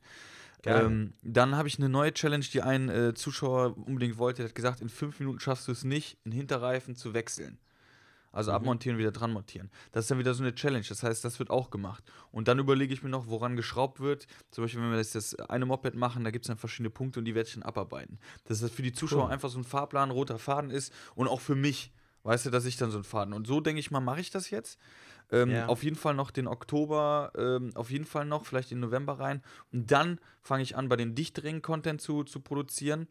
Ähm, 0.66 1.14
dann 1.22 1.56
habe 1.56 1.68
ich 1.68 1.78
eine 1.78 1.90
neue 1.90 2.14
Challenge, 2.14 2.46
die 2.46 2.62
ein 2.62 2.90
äh, 2.90 3.14
Zuschauer 3.14 3.78
unbedingt 3.78 4.18
wollte. 4.18 4.38
Der 4.38 4.50
hat 4.50 4.56
gesagt, 4.56 4.82
in 4.82 4.90
fünf 4.90 5.20
Minuten 5.20 5.40
schaffst 5.40 5.68
du 5.68 5.72
es 5.72 5.84
nicht, 5.84 6.18
einen 6.26 6.34
Hinterreifen 6.34 6.96
zu 6.96 7.14
wechseln. 7.14 7.60
Also 8.32 8.52
abmontieren, 8.52 8.98
wieder 8.98 9.14
dran 9.14 9.32
montieren. 9.32 9.72
Das 9.94 10.04
ist 10.04 10.12
dann 10.12 10.20
wieder 10.20 10.34
so 10.34 10.44
eine 10.44 10.54
Challenge. 10.54 10.86
Das 10.90 11.04
heißt, 11.04 11.24
das 11.24 11.40
wird 11.40 11.50
auch 11.50 11.70
gemacht. 11.70 12.04
Und 12.32 12.50
dann 12.50 12.60
überlege 12.60 12.94
ich 12.94 13.02
mir 13.02 13.10
noch, 13.10 13.28
woran 13.28 13.56
geschraubt 13.56 14.02
wird. 14.02 14.28
Zum 14.52 14.66
Beispiel, 14.66 14.82
wenn 14.82 14.90
wir 14.90 14.98
das, 14.98 15.12
das 15.12 15.36
eine 15.36 15.66
Moped 15.66 15.96
machen, 15.96 16.26
da 16.26 16.32
gibt 16.32 16.44
es 16.44 16.48
dann 16.48 16.58
verschiedene 16.58 16.90
Punkte 16.90 17.20
und 17.20 17.26
die 17.26 17.34
werde 17.34 17.48
ich 17.48 17.54
dann 17.54 17.64
abarbeiten. 17.64 18.20
Dass 18.44 18.60
das 18.60 18.72
für 18.72 18.82
die 18.82 18.92
Zuschauer 18.92 19.30
einfach 19.30 19.50
so 19.50 19.58
ein 19.58 19.64
Fahrplan, 19.64 20.12
roter 20.12 20.38
Faden 20.38 20.70
ist 20.70 20.92
und 21.16 21.30
auch 21.30 21.40
für 21.40 21.56
mich. 21.56 21.94
Weißt 22.26 22.46
du, 22.48 22.50
dass 22.50 22.66
ich 22.66 22.76
dann 22.76 22.90
so 22.90 22.98
einen 22.98 23.04
Faden. 23.04 23.34
Und 23.34 23.46
so 23.46 23.62
denke 23.62 23.80
ich 23.80 23.92
mal, 23.92 24.00
mache 24.00 24.20
ich 24.20 24.32
das 24.32 24.50
jetzt. 24.50 24.80
Ähm, 25.32 25.52
Ja. 25.52 25.68
Auf 25.68 25.84
jeden 25.84 25.96
Fall 25.96 26.16
noch 26.16 26.32
den 26.32 26.48
Oktober, 26.48 27.32
ähm, 27.38 27.72
auf 27.76 27.92
jeden 27.92 28.06
Fall 28.06 28.26
noch, 28.26 28.46
vielleicht 28.48 28.72
den 28.72 28.80
November 28.80 29.20
rein. 29.20 29.44
Und 29.72 29.92
dann 29.92 30.20
fange 30.42 30.64
ich 30.64 30.76
an, 30.76 30.90
bei 30.90 30.96
den 30.96 31.14
Dichtringen 31.14 31.62
Content 31.62 32.02
zu, 32.02 32.24
zu 32.24 32.40
produzieren. 32.40 33.08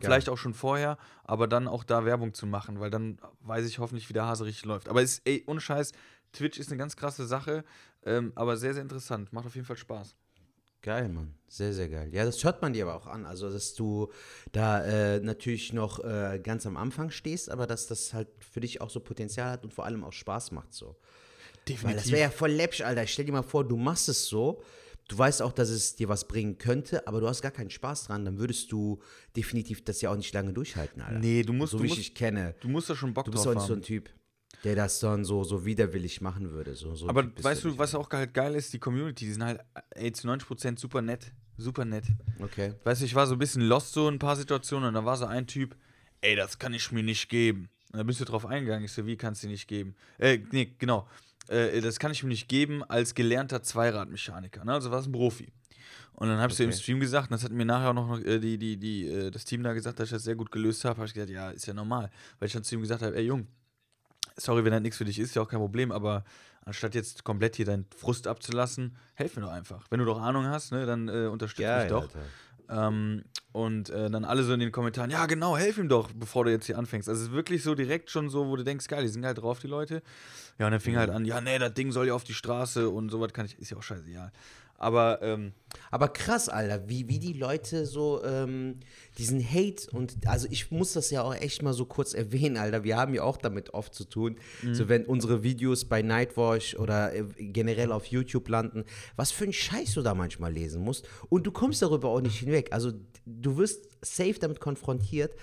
Vielleicht 0.00 0.30
auch 0.30 0.38
schon 0.38 0.54
vorher, 0.54 0.96
aber 1.24 1.46
dann 1.46 1.68
auch 1.68 1.84
da 1.84 2.06
Werbung 2.06 2.32
zu 2.32 2.46
machen, 2.46 2.80
weil 2.80 2.90
dann 2.90 3.18
weiß 3.40 3.66
ich 3.66 3.78
hoffentlich, 3.78 4.08
wie 4.08 4.14
der 4.14 4.24
Hase 4.24 4.46
richtig 4.46 4.64
läuft. 4.64 4.88
Aber 4.88 5.02
es, 5.02 5.20
ey, 5.24 5.44
ohne 5.46 5.60
Scheiß, 5.60 5.92
Twitch 6.32 6.58
ist 6.58 6.70
eine 6.70 6.78
ganz 6.78 6.96
krasse 6.96 7.26
Sache, 7.26 7.62
ähm, 8.04 8.32
aber 8.34 8.56
sehr, 8.56 8.72
sehr 8.72 8.82
interessant. 8.82 9.32
Macht 9.32 9.46
auf 9.46 9.54
jeden 9.54 9.66
Fall 9.66 9.76
Spaß. 9.76 10.16
Geil, 10.82 11.08
Mann. 11.08 11.34
Sehr, 11.48 11.72
sehr 11.72 11.88
geil. 11.88 12.08
Ja, 12.12 12.24
das 12.24 12.42
hört 12.42 12.60
man 12.60 12.72
dir 12.72 12.84
aber 12.86 12.96
auch 12.96 13.06
an. 13.06 13.24
Also, 13.24 13.50
dass 13.50 13.74
du 13.74 14.10
da 14.52 14.84
äh, 14.84 15.20
natürlich 15.20 15.72
noch 15.72 16.02
äh, 16.02 16.40
ganz 16.42 16.66
am 16.66 16.76
Anfang 16.76 17.10
stehst, 17.10 17.50
aber 17.50 17.66
dass 17.66 17.86
das 17.86 18.12
halt 18.14 18.28
für 18.40 18.60
dich 18.60 18.80
auch 18.80 18.90
so 18.90 18.98
Potenzial 19.00 19.50
hat 19.52 19.64
und 19.64 19.72
vor 19.72 19.84
allem 19.84 20.02
auch 20.02 20.12
Spaß 20.12 20.50
macht 20.52 20.72
so. 20.72 20.96
Weil 21.82 21.94
das 21.94 22.10
wäre 22.10 22.22
ja 22.22 22.30
voll 22.30 22.50
läppisch, 22.50 22.80
Alter. 22.80 23.06
Stell 23.06 23.26
dir 23.26 23.32
mal 23.32 23.42
vor, 23.42 23.66
du 23.66 23.76
machst 23.76 24.08
es 24.08 24.26
so, 24.26 24.60
du 25.06 25.16
weißt 25.16 25.42
auch, 25.42 25.52
dass 25.52 25.68
es 25.68 25.94
dir 25.94 26.08
was 26.08 26.26
bringen 26.26 26.58
könnte, 26.58 27.06
aber 27.06 27.20
du 27.20 27.28
hast 27.28 27.42
gar 27.42 27.52
keinen 27.52 27.70
Spaß 27.70 28.04
dran, 28.08 28.24
dann 28.24 28.38
würdest 28.38 28.72
du 28.72 28.98
definitiv 29.36 29.84
das 29.84 30.00
ja 30.00 30.10
auch 30.10 30.16
nicht 30.16 30.34
lange 30.34 30.52
durchhalten, 30.52 31.00
Alter. 31.00 31.20
Nee, 31.20 31.42
du 31.44 31.52
musst- 31.52 31.72
So 31.72 31.78
du 31.78 31.84
wie 31.84 31.88
musst- 31.88 32.00
ich 32.00 32.06
dich 32.08 32.14
kenne. 32.16 32.56
Du 32.60 32.68
musst 32.68 32.90
da 32.90 32.96
schon 32.96 33.14
Bock 33.14 33.26
Du 33.26 33.30
bist 33.30 33.44
drauf 33.44 33.52
auch 33.52 33.58
nicht 33.60 33.66
so 33.68 33.74
haben. 33.74 33.80
ein 33.80 33.84
Typ, 33.84 34.10
der 34.64 34.76
das 34.76 35.00
dann 35.00 35.24
so, 35.24 35.44
so 35.44 35.64
widerwillig 35.64 36.20
machen 36.20 36.50
würde. 36.50 36.74
So, 36.74 36.94
so 36.94 37.08
aber 37.08 37.30
weißt 37.42 37.64
du, 37.64 37.78
was 37.78 37.94
auch 37.94 38.08
halt 38.10 38.32
geil 38.32 38.54
ist? 38.54 38.72
Die 38.72 38.78
Community, 38.78 39.24
die 39.24 39.32
sind 39.32 39.44
halt, 39.44 39.60
ey, 39.90 40.12
zu 40.12 40.28
90% 40.28 40.78
super 40.78 41.02
nett. 41.02 41.32
Super 41.58 41.84
nett. 41.84 42.04
Okay. 42.40 42.74
Weißt 42.84 43.00
du, 43.00 43.04
ich 43.04 43.14
war 43.14 43.26
so 43.26 43.34
ein 43.34 43.38
bisschen 43.38 43.62
lost 43.62 43.92
so 43.92 44.08
in 44.08 44.14
ein 44.14 44.18
paar 44.18 44.36
Situationen 44.36 44.88
und 44.88 44.94
da 44.94 45.04
war 45.04 45.16
so 45.16 45.26
ein 45.26 45.46
Typ, 45.46 45.76
ey, 46.20 46.36
das 46.36 46.58
kann 46.58 46.74
ich 46.74 46.90
mir 46.92 47.02
nicht 47.02 47.28
geben. 47.28 47.68
Und 47.92 47.98
da 47.98 48.02
bist 48.04 48.20
du 48.20 48.24
drauf 48.24 48.46
eingegangen. 48.46 48.84
Ich 48.84 48.92
so, 48.92 49.06
wie 49.06 49.16
kannst 49.16 49.42
du 49.42 49.48
nicht 49.48 49.68
geben? 49.68 49.94
Äh, 50.18 50.38
nee, 50.50 50.72
genau. 50.78 51.06
Äh, 51.48 51.80
das 51.80 51.98
kann 51.98 52.12
ich 52.12 52.22
mir 52.22 52.30
nicht 52.30 52.48
geben 52.48 52.82
als 52.84 53.14
gelernter 53.14 53.62
Zweiradmechaniker. 53.62 54.64
Ne? 54.64 54.72
Also 54.72 54.90
war 54.90 55.00
es 55.00 55.06
ein 55.06 55.12
Profi. 55.12 55.52
Und 56.14 56.28
dann 56.28 56.38
habe 56.38 56.52
ich 56.52 56.56
so 56.56 56.62
im 56.62 56.70
Okay. 56.70 56.78
Stream 56.78 57.00
gesagt, 57.00 57.30
und 57.30 57.32
das 57.34 57.44
hat 57.44 57.52
mir 57.52 57.64
nachher 57.64 57.90
auch 57.90 57.94
noch 57.94 58.20
äh, 58.20 58.38
die, 58.38 58.56
die, 58.56 58.76
die, 58.76 59.08
äh, 59.08 59.30
das 59.30 59.44
Team 59.44 59.62
da 59.62 59.72
gesagt, 59.72 59.98
dass 59.98 60.08
ich 60.08 60.12
das 60.12 60.24
sehr 60.24 60.36
gut 60.36 60.50
gelöst 60.50 60.84
habe. 60.84 60.96
Habe 60.98 61.06
ich 61.06 61.14
gesagt, 61.14 61.30
ja, 61.30 61.50
ist 61.50 61.66
ja 61.66 61.74
normal. 61.74 62.10
Weil 62.38 62.46
ich 62.46 62.52
dann 62.52 62.62
zu 62.64 62.76
ihm 62.76 62.80
gesagt 62.80 63.02
habe, 63.02 63.16
ey 63.16 63.24
Jung, 63.24 63.46
sorry, 64.36 64.64
wenn 64.64 64.72
das 64.72 64.82
nichts 64.82 64.98
für 64.98 65.04
dich 65.04 65.18
ist, 65.18 65.34
ja 65.34 65.42
auch 65.42 65.48
kein 65.48 65.60
Problem, 65.60 65.92
aber 65.92 66.24
anstatt 66.64 66.94
jetzt 66.94 67.24
komplett 67.24 67.56
hier 67.56 67.66
deinen 67.66 67.86
Frust 67.96 68.26
abzulassen, 68.26 68.96
helf 69.14 69.36
mir 69.36 69.42
doch 69.42 69.50
einfach. 69.50 69.84
Wenn 69.90 69.98
du 69.98 70.04
doch 70.04 70.20
Ahnung 70.20 70.46
hast, 70.46 70.72
ne, 70.72 70.86
dann 70.86 71.08
äh, 71.08 71.26
unterstütz 71.26 71.66
mich 71.66 71.88
doch. 71.88 72.08
Ähm, 72.68 73.24
und 73.52 73.90
äh, 73.90 74.08
dann 74.08 74.24
alle 74.24 74.44
so 74.44 74.54
in 74.54 74.60
den 74.60 74.72
Kommentaren, 74.72 75.10
ja 75.10 75.26
genau, 75.26 75.56
helf 75.56 75.76
ihm 75.76 75.88
doch, 75.88 76.10
bevor 76.14 76.44
du 76.44 76.50
jetzt 76.50 76.66
hier 76.66 76.78
anfängst. 76.78 77.08
Also 77.08 77.22
es 77.22 77.28
ist 77.28 77.34
wirklich 77.34 77.62
so 77.62 77.74
direkt 77.74 78.10
schon 78.10 78.30
so, 78.30 78.48
wo 78.48 78.56
du 78.56 78.64
denkst, 78.64 78.88
geil, 78.88 79.02
die 79.02 79.08
sind 79.08 79.26
halt 79.26 79.38
drauf, 79.38 79.58
die 79.58 79.66
Leute. 79.66 80.02
Ja, 80.58 80.66
und 80.66 80.72
dann 80.72 80.80
fing 80.80 80.96
halt 80.96 81.10
an, 81.10 81.26
ja, 81.26 81.40
nee, 81.40 81.58
das 81.58 81.74
Ding 81.74 81.92
soll 81.92 82.06
ja 82.06 82.14
auf 82.14 82.24
die 82.24 82.34
Straße 82.34 82.88
und 82.88 83.10
sowas 83.10 83.32
kann 83.32 83.44
ich, 83.44 83.58
ist 83.58 83.70
ja 83.70 83.76
auch 83.76 83.82
scheißegal. 83.82 84.32
Aber 84.82 85.22
ähm, 85.22 85.52
Aber 85.90 86.08
krass, 86.08 86.48
Alter, 86.48 86.88
wie, 86.88 87.08
wie 87.08 87.18
die 87.18 87.32
Leute 87.32 87.86
so 87.86 88.22
ähm, 88.24 88.80
diesen 89.18 89.42
Hate 89.42 89.90
und 89.92 90.26
also 90.26 90.48
ich 90.50 90.70
muss 90.70 90.92
das 90.92 91.10
ja 91.10 91.22
auch 91.22 91.34
echt 91.34 91.62
mal 91.62 91.72
so 91.72 91.84
kurz 91.84 92.14
erwähnen, 92.22 92.56
Alter. 92.56 92.84
Wir 92.84 92.96
haben 92.96 93.14
ja 93.14 93.22
auch 93.22 93.36
damit 93.36 93.74
oft 93.74 93.94
zu 93.94 94.04
tun. 94.04 94.36
So 94.72 94.88
wenn 94.88 95.06
unsere 95.06 95.42
Videos 95.42 95.84
bei 95.84 96.02
Nightwatch 96.02 96.76
oder 96.76 97.14
äh, 97.14 97.24
generell 97.38 97.92
auf 97.92 98.06
YouTube 98.06 98.48
landen, 98.48 98.84
was 99.16 99.30
für 99.30 99.44
ein 99.44 99.52
Scheiß 99.52 99.94
du 99.94 100.02
da 100.02 100.14
manchmal 100.14 100.52
lesen 100.52 100.82
musst. 100.82 101.08
Und 101.28 101.46
du 101.46 101.52
kommst 101.52 101.82
darüber 101.82 102.08
auch 102.08 102.20
nicht 102.20 102.38
hinweg. 102.38 102.72
Also 102.72 102.92
du 103.26 103.56
wirst 103.56 103.88
safe 104.02 104.34
damit 104.40 104.60
konfrontiert 104.60 105.34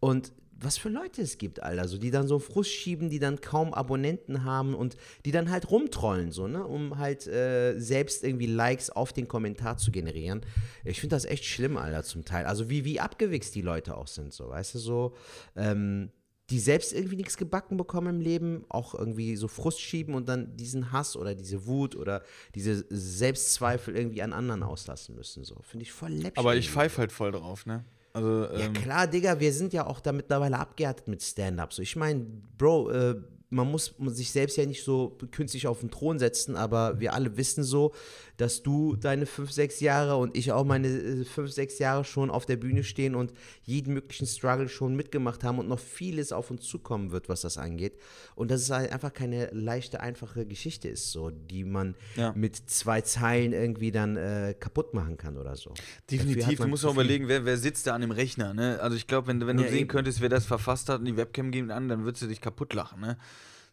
und 0.00 0.32
was 0.58 0.78
für 0.78 0.88
Leute 0.88 1.22
es 1.22 1.38
gibt, 1.38 1.62
Alter, 1.62 1.86
so, 1.86 1.98
die 1.98 2.10
dann 2.10 2.26
so 2.26 2.38
Frust 2.38 2.70
schieben, 2.70 3.10
die 3.10 3.18
dann 3.18 3.40
kaum 3.40 3.74
Abonnenten 3.74 4.44
haben 4.44 4.74
und 4.74 4.96
die 5.24 5.30
dann 5.30 5.50
halt 5.50 5.70
rumtrollen, 5.70 6.32
so, 6.32 6.46
ne, 6.48 6.66
um 6.66 6.98
halt 6.98 7.26
äh, 7.26 7.78
selbst 7.78 8.24
irgendwie 8.24 8.46
Likes 8.46 8.90
auf 8.90 9.12
den 9.12 9.28
Kommentar 9.28 9.76
zu 9.76 9.90
generieren. 9.90 10.40
Ich 10.84 11.00
finde 11.00 11.16
das 11.16 11.24
echt 11.24 11.44
schlimm, 11.44 11.76
Alter, 11.76 12.02
zum 12.04 12.24
Teil. 12.24 12.46
Also 12.46 12.70
wie, 12.70 12.84
wie 12.84 13.00
abgewichst 13.00 13.54
die 13.54 13.62
Leute 13.62 13.96
auch 13.96 14.06
sind, 14.06 14.32
so, 14.32 14.48
weißt 14.48 14.74
du, 14.74 14.78
so, 14.78 15.14
ähm, 15.56 16.10
die 16.50 16.60
selbst 16.60 16.92
irgendwie 16.92 17.16
nichts 17.16 17.36
gebacken 17.36 17.76
bekommen 17.76 18.16
im 18.16 18.20
Leben, 18.20 18.64
auch 18.68 18.94
irgendwie 18.94 19.36
so 19.36 19.48
Frust 19.48 19.80
schieben 19.80 20.14
und 20.14 20.28
dann 20.28 20.56
diesen 20.56 20.92
Hass 20.92 21.16
oder 21.16 21.34
diese 21.34 21.66
Wut 21.66 21.96
oder 21.96 22.22
diese 22.54 22.86
Selbstzweifel 22.88 23.96
irgendwie 23.96 24.22
an 24.22 24.32
anderen 24.32 24.62
auslassen 24.62 25.16
müssen, 25.16 25.44
so. 25.44 25.56
Finde 25.62 25.82
ich 25.82 25.92
voll 25.92 26.12
läppisch. 26.12 26.38
Aber 26.38 26.54
ich 26.54 26.70
pfeife 26.70 26.98
halt 26.98 27.12
voll 27.12 27.32
drauf, 27.32 27.66
ne? 27.66 27.84
Also, 28.16 28.48
Ja 28.54 28.64
ähm, 28.64 28.72
klar, 28.72 29.06
Digga, 29.06 29.38
wir 29.38 29.52
sind 29.52 29.74
ja 29.74 29.86
auch 29.86 30.00
da 30.00 30.10
mittlerweile 30.10 30.58
abgehärtet 30.58 31.06
mit 31.06 31.22
Stand-up. 31.22 31.74
So, 31.74 31.82
ich 31.82 31.96
meine, 31.96 32.24
Bro, 32.56 32.90
äh, 32.90 33.14
man 33.48 33.70
muss 33.70 33.94
sich 34.06 34.32
selbst 34.32 34.56
ja 34.56 34.66
nicht 34.66 34.82
so 34.82 35.16
künstlich 35.30 35.66
auf 35.68 35.80
den 35.80 35.90
Thron 35.90 36.18
setzen, 36.18 36.56
aber 36.56 36.98
wir 36.98 37.14
alle 37.14 37.36
wissen 37.36 37.62
so, 37.62 37.94
dass 38.38 38.62
du 38.62 38.96
deine 38.96 39.24
fünf, 39.24 39.52
sechs 39.52 39.78
Jahre 39.80 40.16
und 40.16 40.36
ich 40.36 40.50
auch 40.52 40.64
meine 40.64 40.88
äh, 40.88 41.24
fünf, 41.24 41.52
sechs 41.52 41.78
Jahre 41.78 42.04
schon 42.04 42.28
auf 42.30 42.44
der 42.44 42.56
Bühne 42.56 42.82
stehen 42.82 43.14
und 43.14 43.32
jeden 43.62 43.94
möglichen 43.94 44.26
Struggle 44.26 44.68
schon 44.68 44.96
mitgemacht 44.96 45.44
haben 45.44 45.58
und 45.60 45.68
noch 45.68 45.78
vieles 45.78 46.32
auf 46.32 46.50
uns 46.50 46.66
zukommen 46.66 47.12
wird, 47.12 47.28
was 47.28 47.42
das 47.42 47.56
angeht. 47.56 47.94
Und 48.34 48.50
dass 48.50 48.62
es 48.62 48.70
halt 48.70 48.90
einfach 48.92 49.12
keine 49.12 49.48
leichte, 49.52 50.00
einfache 50.00 50.44
Geschichte 50.44 50.88
ist, 50.88 51.12
so, 51.12 51.30
die 51.30 51.62
man 51.64 51.94
Ja. 52.16 52.32
mit 52.36 52.56
zwei 52.68 53.00
Zeilen 53.02 53.52
irgendwie 53.52 53.92
dann 53.92 54.16
äh, 54.16 54.54
kaputt 54.58 54.92
machen 54.92 55.16
kann 55.16 55.36
oder 55.36 55.54
so. 55.54 55.72
Definitiv, 56.10 56.56
du 56.56 56.62
man 56.64 56.70
musst 56.70 56.84
auch 56.84 56.92
überlegen, 56.92 57.28
wer, 57.28 57.44
wer 57.44 57.56
sitzt 57.58 57.86
da 57.86 57.94
an 57.94 58.00
dem 58.00 58.10
Rechner, 58.10 58.54
ne? 58.54 58.78
Also 58.80 58.96
ich 58.96 59.06
glaube, 59.06 59.28
wenn, 59.28 59.46
wenn 59.46 59.56
du 59.56 59.62
Ja, 59.62 59.68
sehen 59.70 59.78
eben. 59.82 59.88
könntest, 59.88 60.20
wer 60.20 60.28
das 60.28 60.46
verfasst 60.46 60.88
hat 60.88 60.98
und 60.98 61.04
die 61.06 61.16
Webcam 61.16 61.52
geht 61.52 61.70
an, 61.70 61.88
dann 61.88 62.04
würdest 62.04 62.22
du 62.22 62.26
dich 62.26 62.40
kaputt 62.40 62.74
lachen, 62.74 63.00
ne? 63.00 63.16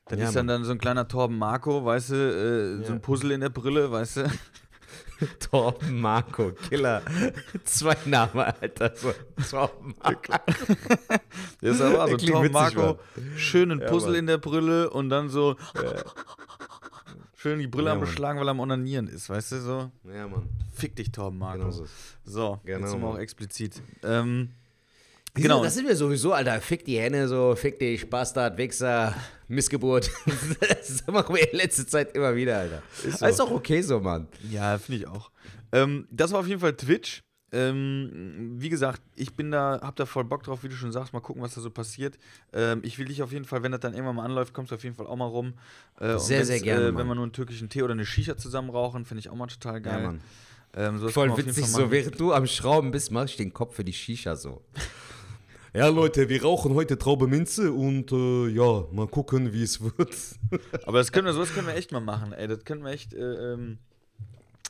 Das 0.06 0.20
Ja, 0.20 0.28
ist 0.28 0.36
dann, 0.36 0.48
dann 0.48 0.63
so 0.66 0.72
ein 0.72 0.78
kleiner 0.80 1.08
Torben 1.08 1.38
Marco, 1.38 1.86
weißt 1.86 2.10
du, 2.12 2.16
äh, 2.16 2.78
so 2.84 2.89
Ja. 2.89 2.96
ein 2.96 3.02
Puzzle 3.02 3.32
in 3.32 3.42
der 3.42 3.50
Brille, 3.50 3.89
weißt 3.92 4.18
du? 4.18 4.32
Torben 5.39 6.02
Marco, 6.02 6.52
Killer. 6.52 7.02
Zwei 7.63 7.96
Namen, 8.06 8.39
Alter. 8.42 8.94
So, 8.96 9.13
Torben 9.50 9.96
Marco. 10.04 10.34
Der 11.62 11.72
ist 11.72 11.82
aber 11.82 12.10
so 12.10 12.18
Klingt 12.18 12.34
Torben 12.34 12.52
Marco, 12.52 13.00
schön 13.38 13.72
ein 13.72 13.80
Ja, 13.80 13.88
Puzzle 13.88 14.10
Mann. 14.12 14.20
in 14.20 14.28
der 14.28 14.38
Brille 14.39 14.89
und 14.89 15.10
dann 15.10 15.30
so 15.30 15.56
schön 17.36 17.60
die 17.60 17.68
Brille 17.68 17.88
Ja, 17.88 17.94
am. 17.94 18.00
Beschlagen, 18.02 18.39
weil 18.39 18.48
er 18.48 18.52
am 18.52 18.60
Onanieren 18.60 19.08
ist, 19.08 19.30
weißt 19.30 19.54
du, 19.54 19.62
so. 19.62 19.92
Ja, 20.13 20.28
Mann. 20.28 20.50
Fick 20.74 20.96
dich, 20.98 21.12
Torben 21.12 21.39
Marco. 21.39 21.60
Genau 21.60 21.72
so. 21.72 21.86
So, 22.26 22.60
Genau, 22.66 22.80
jetzt 22.80 22.92
sind 22.92 23.02
wir 23.02 23.08
auch 23.08 23.18
explizit. 23.18 23.82
Ähm, 24.04 24.50
Genau. 25.36 25.63
Das 25.63 25.74
sind 25.74 25.88
wir 25.88 25.96
sowieso, 25.96 26.34
Alter. 26.34 26.62
Fick 26.62 26.86
die 26.86 27.00
Henne 27.00 27.28
so, 27.28 27.56
fick 27.56 27.80
dich, 27.80 28.08
Bastard, 28.08 28.58
Wichser, 28.58 29.15
Missgeburt. 29.48 30.12
das 30.60 31.06
machen 31.08 31.36
wir 31.36 31.52
in 31.52 31.58
letzter 31.58 31.88
Zeit 31.88 32.15
immer 32.15 32.36
wieder, 32.36 32.60
Alter. 32.60 32.84
Ist, 33.04 33.19
so. 33.19 33.26
ist 33.26 33.41
auch 33.41 33.52
okay 33.52 33.82
so, 33.82 34.00
Mann. 34.00 34.28
Ja, 34.52 34.78
finde 34.78 35.02
ich 35.02 35.08
auch. 35.08 35.32
Ähm, 35.72 36.08
das 36.12 36.32
war 36.32 36.39
auf 36.39 36.48
jeden 36.48 36.60
Fall 36.60 36.74
Twitch. 36.74 37.24
Ähm, 37.52 38.54
wie 38.58 38.69
gesagt, 38.69 39.02
ich 39.15 39.36
bin 39.36 39.52
da, 39.52 39.80
hab 39.82 39.96
da 39.96 40.08
voll 40.08 40.24
Bock 40.24 40.43
drauf, 40.43 40.63
wie 40.63 40.69
du 40.69 40.76
schon 40.76 40.91
sagst, 40.91 41.13
mal 41.13 41.19
gucken, 41.19 41.41
was 41.41 41.54
da 41.54 41.62
so 41.62 41.69
passiert. 41.69 42.17
Ähm, 42.52 42.82
ich 42.84 42.98
will 42.98 43.06
dich 43.06 43.22
auf 43.22 43.32
jeden 43.32 43.46
Fall, 43.46 43.62
wenn 43.62 43.72
das 43.72 43.82
dann 43.82 43.93
irgendwann 43.93 44.15
mal 44.15 44.26
anläuft, 44.26 44.54
kommst 44.54 44.72
du 44.72 44.76
auf 44.76 44.84
jeden 44.84 44.96
Fall 44.96 45.06
auch 45.06 45.15
mal 45.15 45.28
rum. 45.28 45.54
Äh, 46.00 46.17
Sehr, 46.17 46.46
sehr 46.46 46.60
gerne, 46.60 46.88
Äh, 46.88 46.96
wenn 46.96 47.08
wir 47.08 47.13
nur 47.15 47.24
einen 47.24 47.32
türkischen 47.32 47.69
Tee 47.69 47.84
oder 47.84 47.93
eine 47.93 48.06
Shisha 48.06 48.38
zusammen 48.38 48.72
rauchen, 48.72 49.06
finde 49.06 49.19
ich 49.19 49.30
auch 49.30 49.36
mal 49.36 49.48
total 49.48 49.82
geil. 49.82 50.02
Ja, 50.02 50.06
Mann. 50.08 50.22
Ähm, 50.76 51.00
kann 51.00 51.10
Voll 51.10 51.38
witzig, 51.38 51.67
so 51.67 51.91
während 51.91 52.19
du 52.19 52.34
am 52.34 52.48
Schrauben 52.48 52.89
bist, 52.89 53.12
mach 53.12 53.26
ich 53.26 53.38
den 53.38 53.54
Kopf 53.54 53.76
für 53.76 53.84
die 53.84 53.93
Shisha 53.93 54.36
so. 54.36 54.63
Ja, 55.76 55.88
Leute, 55.88 56.30
wir 56.30 56.44
rauchen 56.44 56.76
heute 56.76 57.00
Traube 57.00 57.26
Minze 57.28 57.72
und 57.72 58.12
äh, 58.12 58.48
ja, 58.50 58.86
mal 58.92 59.08
gucken, 59.08 59.54
wie 59.54 59.64
es 59.64 59.82
wird. 59.82 60.16
Aber 60.86 61.00
das 61.00 61.12
können 61.12 61.26
wir, 61.26 61.34
sowas 61.34 61.52
können 61.54 61.66
wir 61.66 61.74
echt 61.76 61.92
mal 61.92 62.00
machen, 62.00 62.32
ey. 62.32 62.48
Das 62.48 62.64
können 62.64 62.84
wir 62.84 62.92
echt. 62.92 63.14
Äh, 63.14 63.54
ähm, 63.54 63.80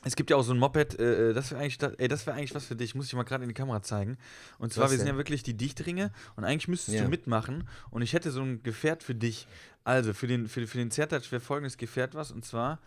es 0.06 0.16
gibt 0.16 0.30
ja 0.30 0.36
auch 0.36 0.42
so 0.42 0.52
ein 0.52 0.58
Moped, 0.58 0.98
äh, 0.98 1.30
äh, 1.30 1.32
das 1.34 1.50
wäre 1.50 1.60
eigentlich, 1.60 1.76
das- 1.78 1.94
ey, 1.94 2.08
das 2.08 2.26
wäre 2.26 2.36
eigentlich 2.38 2.54
was 2.54 2.64
für 2.64 2.76
dich, 2.76 2.94
muss 2.94 3.06
ich 3.06 3.12
mal 3.14 3.22
gerade 3.22 3.44
in 3.44 3.48
die 3.48 3.54
Kamera 3.54 3.82
zeigen. 3.82 4.16
Und 4.58 4.72
zwar, 4.72 4.84
Was 4.84 4.92
wir 4.92 4.98
sind 4.98 5.06
denn? 5.06 5.14
ja 5.14 5.18
wirklich 5.18 5.42
die 5.42 5.54
Dichtringe 5.54 6.10
und 6.36 6.44
eigentlich 6.44 6.68
müsstest 6.68 6.96
Ja. 6.96 7.04
du 7.04 7.10
mitmachen 7.10 7.68
und 7.90 8.00
ich 8.02 8.12
hätte 8.14 8.30
so 8.30 8.40
ein 8.40 8.62
Gefährt 8.62 9.02
für 9.02 9.14
dich. 9.14 9.46
Also, 9.82 10.14
für 10.14 10.26
den, 10.26 10.46
für, 10.48 10.66
für 10.66 10.78
den 10.78 10.90
Zertatsch 10.90 11.30
wäre 11.32 11.40
folgendes 11.40 11.76
Gefährt 11.76 12.14
was 12.14 12.32
und 12.32 12.44
zwar, 12.46 12.78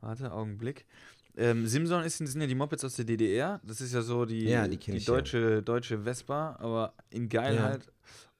warte, 0.00 0.32
Augenblick. 0.32 0.86
Ähm, 1.40 1.66
Simson 1.66 2.04
ist, 2.04 2.18
sind 2.18 2.38
ja 2.40 2.46
die 2.46 2.54
Mopeds 2.54 2.84
aus 2.84 2.96
der 2.96 3.06
DDR. 3.06 3.60
Das 3.64 3.80
ist 3.80 3.94
ja 3.94 4.02
so 4.02 4.26
die, 4.26 4.44
Ja, 4.44 4.68
die 4.68 4.76
die 4.76 4.96
ich, 4.98 5.06
ja. 5.06 5.14
deutsche, 5.14 5.62
deutsche 5.62 5.98
Vespa, 6.04 6.56
aber 6.60 6.92
in 7.08 7.28
geil 7.30 7.56
Ja. 7.56 7.62
halt. 7.62 7.90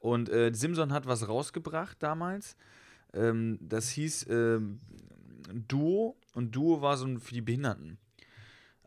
Und 0.01 0.29
äh, 0.29 0.53
Simson 0.55 0.93
hat 0.93 1.07
was 1.07 1.27
rausgebracht 1.27 1.97
damals. 2.03 2.57
Ähm, 3.15 3.59
das 3.63 3.89
hieß 3.91 4.27
ähm, 4.29 4.81
Duo 5.67 6.17
und 6.35 6.55
Duo 6.55 6.83
war 6.83 6.97
so 6.99 7.07
für 7.19 7.33
die 7.35 7.41
Behinderten. 7.41 7.97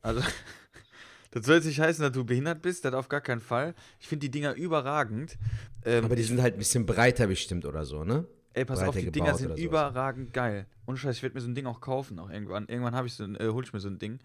Also, 0.02 0.22
das 1.32 1.46
soll 1.46 1.56
jetzt 1.56 1.66
nicht 1.66 1.80
heißen, 1.80 2.04
dass 2.04 2.12
du 2.12 2.24
behindert 2.24 2.62
bist, 2.62 2.86
das 2.86 2.94
auf 2.94 3.10
gar 3.10 3.22
keinen 3.22 3.42
Fall. 3.42 3.74
Ich 4.00 4.08
finde 4.08 4.28
die 4.28 4.32
Dinger 4.32 4.54
überragend. 4.54 5.38
Ähm, 5.86 6.06
Aber 6.06 6.16
die 6.16 6.24
sind 6.24 6.42
halt 6.42 6.54
ein 6.56 6.60
bisschen 6.60 6.86
breiter 6.86 7.26
bestimmt 7.28 7.66
oder 7.66 7.84
so, 7.86 8.04
ne? 8.04 8.26
Ey, 8.54 8.66
pass 8.66 8.82
auf, 8.82 8.96
die 8.96 9.12
Dinger 9.12 9.36
sind 9.36 9.50
sowas. 9.50 9.60
überragend 9.60 10.34
geil. 10.34 10.66
Und 10.86 10.98
Scheiß, 10.98 11.18
ich 11.18 11.24
werde 11.24 11.36
mir 11.36 11.42
so 11.42 11.48
ein 11.48 11.56
Ding 11.56 11.66
auch 11.66 11.82
kaufen, 11.82 12.20
auch 12.20 12.30
irgendwann. 12.30 12.68
Irgendwann 12.68 12.96
habe 12.96 13.08
ich 13.08 13.14
so 13.14 13.24
ein, 13.24 13.36
äh, 13.36 13.48
hol 13.50 13.64
ich 13.64 13.74
mir 13.74 13.80
so 13.80 13.90
ein 13.90 14.00
Ding. 14.00 14.20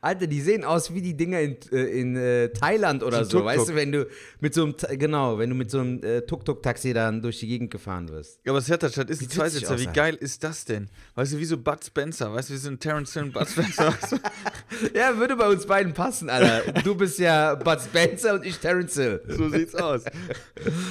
Alter, 0.00 0.26
die 0.26 0.40
sehen 0.40 0.64
aus 0.64 0.94
wie 0.94 1.02
die 1.02 1.16
Dinger 1.16 1.40
in, 1.40 1.56
äh, 1.72 1.82
in 2.00 2.16
äh, 2.16 2.48
Thailand 2.50 3.02
oder 3.02 3.24
So 3.24 3.30
so. 3.30 3.38
ein 3.40 3.44
Weißt 3.44 3.56
Tuk-Tuk. 3.58 3.74
du, 3.74 3.80
wenn 3.80 3.92
du 3.92 4.06
mit 4.40 4.54
so 4.54 4.64
einem, 4.64 4.74
genau, 4.98 5.38
wenn 5.38 5.50
du 5.50 5.56
mit 5.56 5.70
so 5.70 5.80
einem 5.80 6.02
äh, 6.02 6.22
Tuk-Tuk-Taxi 6.22 6.92
dann 6.92 7.20
durch 7.22 7.40
die 7.40 7.46
Gegend 7.48 7.70
gefahren 7.70 8.08
wirst. 8.08 8.40
Ja, 8.44 8.52
aber 8.52 8.60
das 8.60 8.68
Hertha-Stadt 8.68 9.10
ist 9.10 9.22
ein 9.22 9.28
Zweisitzer. 9.30 9.78
Wie 9.78 9.86
geil 9.86 10.14
ist 10.14 10.42
das 10.44 10.64
denn? 10.64 10.88
Weißt 11.14 11.32
du, 11.32 11.38
wie 11.38 11.44
so 11.44 11.58
Bud 11.58 11.84
Spencer. 11.84 12.32
Weißt 12.32 12.50
du, 12.50 12.54
wie 12.54 12.58
so 12.58 12.68
ein 12.70 12.78
Terence 12.78 13.12
Hill 13.12 13.24
und 13.24 13.32
Bud 13.32 13.48
Spencer. 13.48 13.86
weißt? 13.88 14.20
Ja, 14.94 15.16
würde 15.18 15.36
bei 15.36 15.48
uns 15.48 15.66
beiden 15.66 15.92
passen, 15.92 16.30
Alter. 16.30 16.72
Du 16.82 16.94
bist 16.94 17.18
ja 17.18 17.54
Bud 17.54 17.80
Spencer 17.80 18.34
und 18.34 18.44
ich 18.46 18.58
Terence 18.58 18.94
Hill. 18.94 19.20
so 19.28 19.48
sieht's 19.48 19.74
aus. 19.74 20.02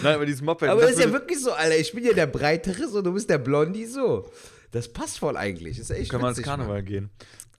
Nein, 0.04 0.16
aber 0.16 0.26
dieses 0.26 0.42
Moped. 0.42 0.70
Aber 0.70 0.82
das 0.82 0.92
ist 0.92 1.00
ja 1.00 1.12
wirklich 1.12 1.40
so, 1.40 1.52
Alter. 1.52 1.78
Ich 1.78 1.92
bin 1.94 2.04
ja 2.04 2.14
der 2.14 2.28
Breitere, 2.28 2.88
so, 2.88 3.02
du 3.02 3.12
bist 3.14 3.30
der 3.30 3.38
Blondie, 3.40 3.86
so. 3.86 4.30
Das 4.72 4.88
passt 4.88 5.20
voll 5.20 5.36
eigentlich. 5.36 5.80
Ist 5.80 5.90
echt 5.92 6.10
Können 6.12 6.24
wir 6.24 6.30
ins 6.30 6.42
Karneval 6.42 6.76
Mann. 6.78 6.86
gehen. 6.86 7.10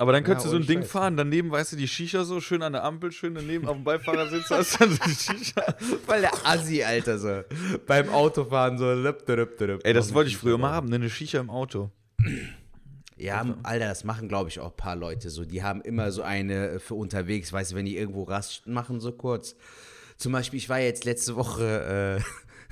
Aber 0.03 0.11
dann 0.11 0.25
könntest 0.25 0.47
Ja, 0.47 0.51
du 0.51 0.57
so 0.59 0.63
ein 0.65 0.67
Ding 0.67 0.81
Scheiß. 0.81 0.91
fahren, 0.91 1.17
daneben, 1.17 1.53
weißt 1.53 1.71
du, 1.75 1.77
die 1.77 1.87
Shisha 1.87 2.25
so 2.25 2.41
schön 2.41 2.61
an 2.65 2.73
der 2.73 2.83
Ampel, 2.83 3.13
schön 3.13 3.37
daneben 3.37 3.69
auf 3.69 3.77
dem 3.77 3.85
Beifahrersitz 3.85 4.47
hast 4.51 4.75
du 4.75 4.79
dann 4.81 4.91
so 4.91 4.99
die 5.07 5.15
Shisha. 5.15 5.63
Voll 6.05 6.23
der 6.23 6.33
Assi, 6.45 6.83
Alter, 6.83 7.21
so. 7.21 7.43
Beim 7.87 8.09
Autofahren 8.09 8.79
so. 8.79 8.93
Lüp, 8.95 9.23
lüp, 9.29 9.61
lüp, 9.61 9.81
Ey, 9.85 9.93
das 9.93 10.13
wollte 10.13 10.29
ich 10.31 10.37
früher 10.37 10.59
mal 10.59 10.73
haben, 10.73 10.89
ne, 10.89 10.97
eine 10.97 11.09
Shisha 11.09 11.39
im 11.39 11.51
Auto. 11.51 11.89
Ja, 13.17 13.47
Alter, 13.63 13.87
das 13.87 14.03
machen, 14.03 14.27
glaube 14.27 14.49
ich, 14.49 14.59
auch 14.59 14.73
ein 14.73 14.77
paar 14.77 14.97
Leute 14.97 15.31
so. 15.31 15.45
Die 15.45 15.63
haben 15.63 15.81
immer 15.83 16.11
so 16.11 16.23
eine 16.23 16.81
für 16.81 16.95
unterwegs, 16.95 17.53
weißt 17.53 17.71
du, 17.71 17.77
wenn 17.77 17.87
die 17.87 17.97
irgendwo 17.97 18.25
Rast 18.25 18.67
machen, 18.67 18.99
so 18.99 19.13
kurz. 19.13 19.55
Zum 20.17 20.33
Beispiel, 20.33 20.59
ich 20.59 20.69
war 20.69 20.81
jetzt 20.81 21.05
letzte 21.05 21.37
Woche, 21.37 22.19
äh, 22.19 22.23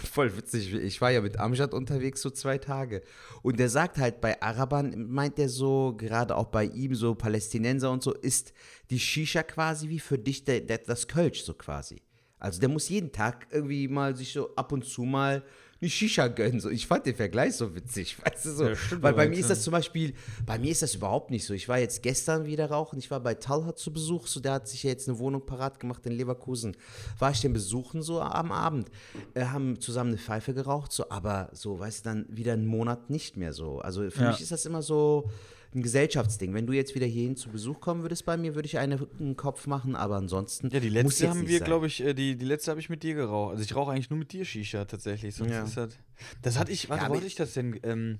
voll 0.13 0.37
witzig, 0.37 0.75
ich 0.75 1.01
war 1.01 1.11
ja 1.11 1.21
mit 1.21 1.39
Amjad 1.39 1.75
unterwegs, 1.75 2.23
so 2.23 2.31
zwei 2.31 2.59
Tage. 2.59 3.03
Und 3.43 3.59
der 3.59 3.69
sagt 3.69 3.99
halt, 3.99 4.21
bei 4.21 4.41
Arabern, 4.41 5.11
meint 5.11 5.39
der 5.39 5.49
so, 5.49 5.95
gerade 5.97 6.37
auch 6.37 6.47
bei 6.47 6.65
ihm, 6.65 6.95
so 6.95 7.15
Palästinenser 7.15 7.91
und 7.91 8.03
so, 8.03 8.13
ist 8.13 8.53
die 8.91 8.99
Shisha 8.99 9.43
quasi 9.43 9.89
wie 9.89 10.01
für 10.01 10.19
dich 10.19 10.45
der, 10.45 10.61
der, 10.61 10.79
das 10.79 11.09
Kölsch, 11.09 11.43
so 11.43 11.55
quasi. 11.55 12.03
Also 12.39 12.59
der 12.59 12.71
muss 12.71 12.89
jeden 12.89 13.13
Tag 13.13 13.47
irgendwie 13.51 13.87
mal 13.87 14.17
sich 14.17 14.33
so 14.33 14.55
ab 14.57 14.73
und 14.73 14.85
zu 14.85 15.03
mal 15.03 15.45
eine 15.81 15.91
Shisha 15.91 16.29
gönnen. 16.29 16.61
So. 16.61 16.69
Ich 16.71 16.87
fand 16.87 17.07
den 17.07 17.15
Vergleich 17.17 17.55
so 17.57 17.75
witzig, 17.75 18.17
weißt 18.25 18.45
du 18.47 18.51
so. 18.53 18.65
Ja, 18.69 18.77
stimmt 18.77 19.03
Weil 19.03 19.15
bei 19.15 19.29
mir 19.29 19.39
ist 19.39 19.51
das 19.51 19.63
zum 19.63 19.73
Beispiel, 19.73 20.15
bei 20.47 20.59
mir 20.59 20.71
ist 20.71 20.83
das 20.83 20.95
überhaupt 20.95 21.31
nicht 21.31 21.45
so. 21.47 21.55
Ich 21.55 21.69
war 21.69 21.79
jetzt 21.79 22.03
gestern 22.03 22.47
wieder 22.47 22.71
rauchen, 22.71 22.99
ich 22.99 23.11
war 23.11 23.21
bei 23.21 23.35
Talha 23.35 23.75
zu 23.75 23.93
Besuch, 23.93 24.27
so 24.27 24.41
der 24.41 24.53
hat 24.55 24.69
sich 24.69 24.83
ja 24.83 24.91
jetzt 24.91 25.09
eine 25.09 25.19
Wohnung 25.19 25.47
parat 25.47 25.81
gemacht 25.81 26.05
in 26.07 26.13
Leverkusen. 26.13 26.77
War 27.19 27.31
ich 27.31 27.41
den 27.41 27.53
besuchen 27.53 28.03
so 28.03 28.21
am 28.21 28.53
Abend, 28.53 28.91
äh, 29.35 29.45
haben 29.47 29.81
zusammen 29.81 30.11
eine 30.11 30.19
Pfeife 30.19 30.55
geraucht, 30.55 30.93
so, 30.93 31.09
aber 31.11 31.49
so, 31.53 31.79
weißt 31.79 32.05
du, 32.05 32.09
dann 32.11 32.27
wieder 32.29 32.53
einen 32.53 32.67
Monat 32.67 33.09
nicht 33.11 33.37
mehr 33.37 33.53
so. 33.53 33.79
Also 33.81 34.11
für 34.11 34.23
Ja. 34.23 34.31
mich 34.31 34.41
ist 34.41 34.53
das 34.53 34.67
immer 34.67 34.83
so 34.83 35.31
ein 35.75 35.83
Gesellschaftsding. 35.83 36.53
Wenn 36.55 36.67
du 36.67 36.73
jetzt 36.73 36.95
wieder 36.95 37.07
hierhin 37.07 37.37
zu 37.37 37.49
Besuch 37.51 37.81
kommen 37.81 38.03
würdest 38.03 38.25
bei 38.25 38.37
mir, 38.37 38.55
würde 38.55 38.67
ich 38.67 38.79
eine 38.79 39.07
einen 39.19 39.37
Kopf 39.37 39.67
machen, 39.67 39.95
aber 39.95 40.17
ansonsten 40.17 40.69
Ja, 40.71 40.81
die 40.81 40.89
letzte 40.89 41.29
haben 41.29 41.47
wir, 41.47 41.61
glaube 41.61 41.87
ich, 41.87 42.03
äh, 42.03 42.13
die, 42.15 42.37
die 42.37 42.45
letzte 42.45 42.71
habe 42.71 42.81
ich 42.81 42.89
mit 42.89 43.03
dir 43.03 43.15
geraucht. 43.15 43.53
Also 43.53 43.63
ich 43.65 43.75
rauche 43.77 43.93
eigentlich 43.93 44.11
nur 44.11 44.19
mit 44.19 44.33
dir 44.33 44.45
Shisha 44.45 44.85
tatsächlich. 44.85 45.35
Sonst 45.37 45.51
Ja. 45.53 45.65
ist 45.65 45.77
das. 45.77 45.97
Das 46.43 46.59
hatte 46.59 46.73
ich, 46.73 46.89
warte, 46.89 47.03
Ja, 47.03 47.09
wo 47.09 47.13
aber 47.13 47.17
hatte 47.19 47.27
ich 47.27 47.37
das 47.37 47.55
denn? 47.55 47.79
Ähm, 47.83 48.19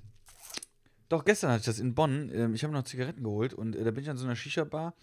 doch, 1.09 1.25
gestern 1.25 1.49
hatte 1.51 1.59
ich 1.61 1.65
das 1.65 1.79
in 1.79 1.93
Bonn. 1.93 2.31
Ähm, 2.33 2.53
ich 2.53 2.63
habe 2.63 2.73
noch 2.73 2.83
Zigaretten 2.83 3.23
geholt 3.23 3.53
und 3.53 3.75
äh, 3.75 3.83
da 3.83 3.91
bin 3.91 4.03
ich 4.03 4.09
an 4.09 4.17
so 4.17 4.25
einer 4.25 4.35
Shisha-Bar. 4.35 4.93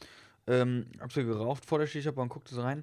Ähm, 0.47 0.87
hab 1.01 1.13
so 1.13 1.23
geraucht 1.23 1.67
vor 1.67 1.79
der 1.79 1.87
Shisha-Bar 1.87 2.23
und 2.23 2.29
guckte 2.31 2.55
so 2.55 2.63
rein. 2.63 2.83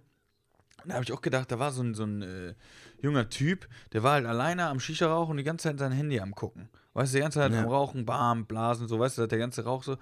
Und 0.83 0.89
da 0.89 0.93
habe 0.95 1.03
ich 1.03 1.11
auch 1.11 1.21
gedacht, 1.21 1.51
da 1.51 1.57
war 1.57 1.71
so 1.71 1.81
ein, 1.81 1.95
so 1.95 2.03
ein 2.03 2.21
äh, 2.21 2.53
junger 3.01 3.27
Typ, 3.29 3.67
der 3.93 4.03
war 4.03 4.13
halt 4.13 4.27
alleine 4.27 4.67
am 4.67 4.79
Shisha-Rauchen 4.79 5.31
und 5.31 5.37
die 5.37 5.43
ganze 5.43 5.63
Zeit 5.69 5.79
sein 5.79 5.91
Handy 5.91 6.19
am 6.19 6.35
gucken. 6.35 6.69
Weißt 6.95 7.13
du, 7.13 7.17
die 7.17 7.21
ganze 7.21 7.39
Zeit 7.39 7.51
Ja. 7.51 7.61
am 7.61 7.69
Rauchen, 7.69 8.05
bam, 8.05 8.45
blasen, 8.47 8.87
so, 8.87 8.97
weißt 8.99 9.19
du, 9.19 9.27
der 9.27 9.37
ganze 9.37 9.63
Rauch 9.63 9.83
so. 9.83 9.91
Und 9.93 9.99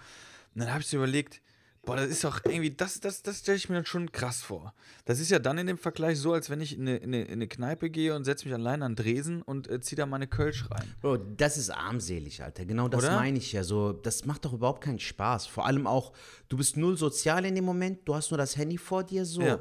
dann 0.56 0.70
habe 0.72 0.80
ich 0.80 0.88
so 0.88 0.96
überlegt, 0.98 1.42
Boah, 1.86 1.98
das 1.98 2.08
ist 2.08 2.24
doch 2.24 2.40
irgendwie, 2.46 2.72
das, 2.72 3.02
das, 3.02 3.24
das 3.24 3.40
stelle 3.40 3.58
ich 3.58 3.68
mir 3.68 3.76
dann 3.76 3.86
schon 3.86 4.10
krass 4.14 4.42
vor. 4.42 4.74
Das 5.04 5.20
ist 5.20 5.30
ja 5.30 5.38
dann 5.38 5.58
in 5.58 5.68
dem 5.68 5.78
Vergleich 5.78 6.18
so, 6.18 6.32
als 6.32 6.50
wenn 6.50 6.62
ich 6.62 6.78
in 6.78 6.88
eine, 6.88 6.96
in 6.96 7.14
eine, 7.14 7.24
in 7.26 7.34
eine 7.34 7.48
Kneipe 7.50 7.90
gehe 7.90 8.16
und 8.16 8.24
setze 8.24 8.46
mich 8.46 8.54
allein 8.54 8.82
an 8.84 8.96
Dresen 8.96 9.42
und 9.42 9.70
äh, 9.70 9.82
ziehe 9.82 9.98
da 9.98 10.06
meine 10.06 10.28
Kölsch 10.28 10.72
rein. 10.72 10.96
Bro, 11.02 11.18
das 11.18 11.58
ist 11.58 11.72
armselig, 11.72 12.42
Alter. 12.42 12.64
Genau 12.64 12.88
das 12.88 13.04
Oder? 13.04 13.18
meine 13.18 13.38
ich 13.38 13.52
ja. 13.52 13.66
So, 13.66 13.92
das 13.92 14.24
macht 14.24 14.46
doch 14.46 14.54
überhaupt 14.54 14.82
keinen 14.82 15.00
Spaß. 15.00 15.46
Vor 15.48 15.66
allem 15.66 15.86
auch, 15.86 16.14
du 16.48 16.56
bist 16.56 16.78
null 16.78 16.96
sozial 16.98 17.44
in 17.44 17.54
dem 17.54 17.66
Moment, 17.66 18.08
du 18.08 18.16
hast 18.16 18.32
nur 18.32 18.38
das 18.38 18.56
Handy 18.56 18.78
vor 18.78 19.04
dir, 19.04 19.26
so. 19.26 19.42
Ja. 19.42 19.60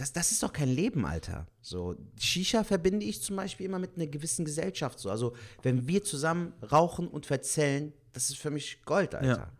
Das, 0.00 0.14
das 0.14 0.32
ist 0.32 0.42
doch 0.42 0.54
kein 0.54 0.70
Leben, 0.70 1.04
Alter. 1.04 1.46
So, 1.60 1.94
Shisha 2.18 2.64
verbinde 2.64 3.04
ich 3.04 3.20
zum 3.20 3.36
Beispiel 3.36 3.66
immer 3.66 3.78
mit 3.78 3.96
einer 3.96 4.06
gewissen 4.06 4.46
Gesellschaft. 4.46 4.98
So. 4.98 5.10
Also, 5.10 5.34
wenn 5.60 5.86
wir 5.86 6.02
zusammen 6.02 6.54
rauchen 6.72 7.06
und 7.06 7.26
verzellen, 7.26 7.92
das 8.14 8.30
ist 8.30 8.38
für 8.38 8.50
mich 8.50 8.82
Gold, 8.86 9.14
Alter. 9.14 9.28
Ja. 9.28 9.52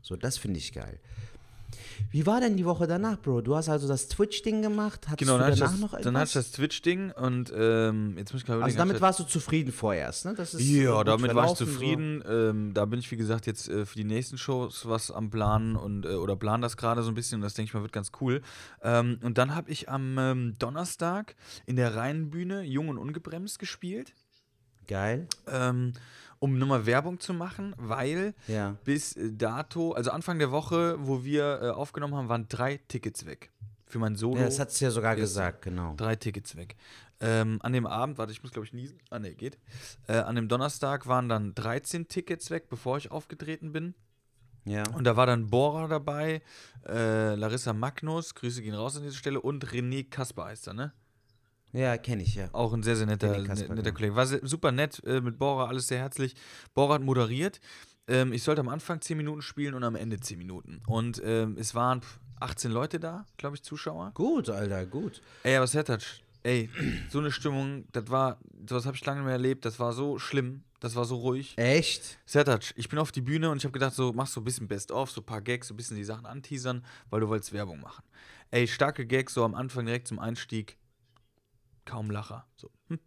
So, 0.00 0.16
das 0.16 0.38
finde 0.38 0.60
ich 0.60 0.72
geil. 0.72 0.98
Wie 2.10 2.26
war 2.26 2.40
denn 2.40 2.56
die 2.56 2.64
Woche 2.64 2.86
danach, 2.86 3.18
Bro? 3.18 3.42
Du 3.42 3.56
hast 3.56 3.68
also 3.68 3.88
das 3.88 4.08
Twitch-Ding 4.08 4.62
gemacht. 4.62 5.06
Hattest 5.08 5.18
Genau, 5.18 5.34
du 5.34 5.38
dann 5.50 5.58
danach 5.58 5.72
das, 5.72 5.80
noch 5.80 5.90
dann 5.92 6.00
etwas? 6.00 6.14
hatte 6.14 6.28
ich 6.28 6.32
das 6.34 6.50
Twitch-Ding 6.52 7.10
und 7.12 7.52
ähm, 7.56 8.16
jetzt 8.18 8.32
muss 8.32 8.42
ich 8.42 8.46
gerade 8.46 8.62
also 8.62 8.76
damit 8.76 9.00
warst 9.00 9.20
du 9.20 9.24
zufrieden 9.24 9.72
vorerst, 9.72 10.24
ne? 10.24 10.34
Das 10.36 10.54
ist 10.54 10.62
Ja, 10.62 11.02
damit 11.04 11.34
war 11.34 11.44
ich 11.50 11.56
verlaufen, 11.58 11.66
so. 11.66 11.72
zufrieden. 11.72 12.24
Ähm, 12.28 12.74
da 12.74 12.84
bin 12.84 12.98
ich, 12.98 13.10
wie 13.10 13.16
gesagt, 13.16 13.46
jetzt 13.46 13.68
äh, 13.68 13.86
für 13.86 13.96
die 13.96 14.04
nächsten 14.04 14.38
Shows 14.38 14.86
was 14.86 15.10
am 15.10 15.30
Planen 15.30 15.76
und 15.76 16.04
äh, 16.06 16.10
oder 16.14 16.36
plan 16.36 16.60
das 16.60 16.76
gerade 16.76 17.02
so 17.02 17.10
ein 17.10 17.14
bisschen 17.14 17.36
und 17.36 17.42
das 17.42 17.54
denke 17.54 17.70
ich 17.70 17.74
mal 17.74 17.82
wird 17.82 17.92
ganz 17.92 18.10
cool. 18.20 18.42
Ähm, 18.82 19.18
und 19.22 19.38
dann 19.38 19.54
habe 19.54 19.70
ich 19.70 19.88
am 19.88 20.16
ähm, 20.18 20.54
Donnerstag 20.58 21.34
in 21.66 21.76
der 21.76 21.94
Rheinbühne 21.96 22.62
Jung 22.62 22.88
und 22.88 22.98
Ungebremst 22.98 23.58
gespielt, 23.58 24.12
Geil. 24.88 25.26
ähm, 25.48 25.92
um 26.38 26.58
nochmal 26.58 26.86
Werbung 26.86 27.20
zu 27.20 27.34
machen, 27.34 27.74
weil 27.78 28.34
Ja. 28.46 28.76
bis 28.84 29.14
äh, 29.16 29.32
dato, 29.32 29.92
also 29.92 30.10
Anfang 30.10 30.38
der 30.38 30.50
Woche, 30.50 30.96
wo 30.98 31.24
wir 31.24 31.60
äh, 31.62 31.70
aufgenommen 31.70 32.14
haben, 32.14 32.28
waren 32.28 32.48
drei 32.48 32.78
Tickets 32.88 33.26
weg. 33.26 33.50
Für 33.88 33.98
mein 34.00 34.16
Solo. 34.16 34.38
Ja, 34.40 34.46
das 34.46 34.58
hat 34.58 34.70
es 34.70 34.80
ja 34.80 34.90
sogar 34.90 35.14
gesagt, 35.14 35.62
genau. 35.62 35.94
Drei 35.96 36.16
Tickets 36.16 36.56
weg. 36.56 36.74
Ähm, 37.20 37.60
an 37.62 37.72
dem 37.72 37.86
Abend, 37.86 38.18
warte, 38.18 38.32
ich 38.32 38.42
muss 38.42 38.50
glaube 38.52 38.66
ich 38.66 38.72
niesen. 38.72 38.98
Ah, 39.10 39.18
ne, 39.20 39.32
geht. 39.34 39.58
Äh, 40.08 40.14
an 40.18 40.34
dem 40.34 40.48
Donnerstag 40.48 41.06
waren 41.06 41.28
dann 41.28 41.54
13 41.54 42.08
Tickets 42.08 42.50
weg, 42.50 42.68
bevor 42.68 42.98
ich 42.98 43.10
aufgetreten 43.12 43.72
bin. 43.72 43.94
Ja. 44.64 44.82
Und 44.94 45.04
da 45.04 45.16
war 45.16 45.26
dann 45.26 45.46
Bora 45.48 45.86
dabei, 45.86 46.42
äh, 46.86 47.36
Larissa 47.36 47.72
Magnus, 47.72 48.34
Grüße 48.34 48.60
gehen 48.60 48.74
raus 48.74 48.96
an 48.96 49.04
dieser 49.04 49.14
Stelle, 49.14 49.40
und 49.40 49.64
René 49.66 50.10
Kasper 50.10 50.46
heißt 50.46 50.66
er, 50.66 50.74
ne? 50.74 50.92
Ja, 51.72 51.96
kenne 51.98 52.22
ich, 52.22 52.34
ja. 52.34 52.48
Auch 52.52 52.72
ein 52.72 52.82
sehr, 52.82 52.96
sehr 52.96 53.06
netter, 53.06 53.42
Kasper, 53.44 53.68
ne- 53.68 53.74
netter. 53.76 53.92
Kollege. 53.92 54.14
War 54.16 54.26
super 54.26 54.72
nett 54.72 55.02
äh, 55.04 55.20
mit 55.20 55.38
Bora, 55.38 55.66
alles 55.66 55.88
sehr 55.88 55.98
herzlich. 55.98 56.34
Bora 56.74 56.94
hat 56.94 57.02
moderiert. 57.02 57.60
Ähm, 58.08 58.32
ich 58.32 58.42
sollte 58.42 58.60
am 58.60 58.68
Anfang 58.68 59.00
10 59.00 59.16
Minuten 59.16 59.42
spielen 59.42 59.74
und 59.74 59.84
am 59.84 59.96
Ende 59.96 60.18
10 60.18 60.38
Minuten. 60.38 60.80
Und 60.86 61.20
ähm, 61.24 61.56
es 61.58 61.74
waren 61.74 62.02
pf, 62.02 62.18
18 62.40 62.70
Leute 62.70 63.00
da, 63.00 63.26
glaube 63.36 63.56
ich, 63.56 63.62
Zuschauer. 63.62 64.12
Gut, 64.14 64.48
Alter, 64.48 64.86
gut. 64.86 65.20
Ey, 65.42 65.56
aber 65.56 65.66
Sertac, 65.66 66.02
ey, 66.44 66.70
so 67.10 67.18
eine 67.18 67.32
Stimmung, 67.32 67.84
das 67.92 68.08
war, 68.08 68.38
sowas 68.68 68.86
habe 68.86 68.96
ich 68.96 69.04
lange 69.04 69.20
nicht 69.20 69.24
mehr 69.26 69.32
erlebt, 69.34 69.64
das 69.64 69.80
war 69.80 69.92
so 69.92 70.18
schlimm, 70.18 70.62
das 70.80 70.94
war 70.94 71.04
so 71.04 71.16
ruhig. 71.16 71.54
Echt? 71.56 72.18
Sertac, 72.26 72.72
ich 72.76 72.88
bin 72.88 72.98
auf 73.00 73.10
die 73.10 73.22
Bühne 73.22 73.50
und 73.50 73.56
ich 73.58 73.64
habe 73.64 73.72
gedacht, 73.72 73.94
so 73.94 74.12
machst 74.12 74.34
so 74.34 74.40
ein 74.40 74.44
bisschen 74.44 74.68
Best-of, 74.68 75.10
so 75.10 75.20
ein 75.20 75.26
paar 75.26 75.40
Gags, 75.42 75.68
so 75.68 75.74
ein 75.74 75.76
bisschen 75.76 75.96
die 75.96 76.04
Sachen 76.04 76.26
anteasern, 76.26 76.84
weil 77.10 77.20
du 77.20 77.28
wolltest 77.28 77.52
Werbung 77.52 77.80
machen. 77.80 78.04
Ey, 78.50 78.68
starke 78.68 79.04
Gags, 79.06 79.34
so 79.34 79.44
am 79.44 79.54
Anfang 79.54 79.86
direkt 79.86 80.06
zum 80.06 80.18
Einstieg, 80.20 80.76
kaum 81.86 82.10
Lacher. 82.10 82.46
So, 82.56 82.70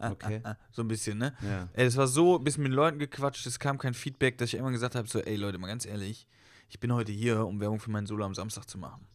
Okay. 0.00 0.40
so 0.72 0.82
ein 0.82 0.88
bisschen, 0.88 1.18
ne? 1.18 1.36
Ja. 1.42 1.68
Ey, 1.74 1.84
das 1.84 1.96
war 1.96 2.06
so, 2.06 2.38
ein 2.38 2.44
bisschen 2.44 2.62
mit 2.62 2.72
Leuten 2.72 2.98
gequatscht, 2.98 3.46
es 3.46 3.58
kam 3.58 3.76
kein 3.76 3.92
Feedback, 3.92 4.38
dass 4.38 4.48
ich 4.48 4.54
irgendwann 4.54 4.72
gesagt 4.72 4.94
habe, 4.94 5.06
so, 5.06 5.20
ey 5.20 5.36
Leute, 5.36 5.58
mal 5.58 5.66
ganz 5.66 5.84
ehrlich, 5.84 6.26
ich 6.70 6.80
bin 6.80 6.92
heute 6.92 7.12
hier, 7.12 7.46
um 7.46 7.60
Werbung 7.60 7.80
für 7.80 7.90
mein 7.90 8.06
Solo 8.06 8.24
am 8.24 8.34
Samstag 8.34 8.68
zu 8.68 8.78
machen. 8.78 9.06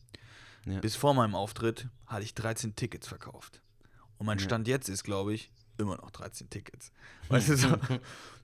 Ja. 0.65 0.79
Bis 0.79 0.95
vor 0.95 1.15
meinem 1.15 1.33
Auftritt 1.33 1.87
hatte 2.05 2.23
ich 2.23 2.35
13 2.35 2.75
Tickets 2.75 3.07
verkauft. 3.07 3.61
Und 4.19 4.27
mein 4.27 4.37
Stand 4.37 4.67
jetzt 4.67 4.89
ist, 4.89 5.03
glaube 5.03 5.33
ich, 5.33 5.51
immer 5.79 5.95
noch 5.95 6.11
13 6.11 6.49
Tickets. 6.49 6.91
Weißt 7.29 7.49
du 7.49 7.57
so? 7.57 7.69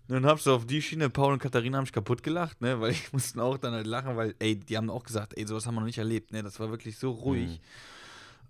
Dann 0.08 0.26
hab 0.26 0.40
so 0.40 0.56
auf 0.56 0.66
die 0.66 0.82
Schiene, 0.82 1.10
Paul 1.10 1.34
und 1.34 1.40
Katharina 1.40 1.78
haben 1.78 1.84
mich 1.84 1.92
kaputt 1.92 2.24
gelacht, 2.24 2.62
ne, 2.62 2.80
weil 2.80 2.92
ich 2.92 3.12
mussten 3.14 3.40
auch 3.40 3.58
dann 3.58 3.74
halt 3.74 3.88
lachen, 3.88 4.16
weil, 4.18 4.36
ey, 4.40 4.56
die 4.56 4.78
haben 4.78 4.90
auch 4.90 5.04
gesagt, 5.04 5.38
ey, 5.38 5.46
sowas 5.46 5.66
haben 5.68 5.76
wir 5.76 5.82
noch 5.82 5.88
nicht 5.88 5.98
erlebt, 5.98 6.32
ne, 6.32 6.42
das 6.44 6.60
war 6.60 6.70
wirklich 6.70 6.98
so 6.98 7.12
ruhig. 7.12 7.60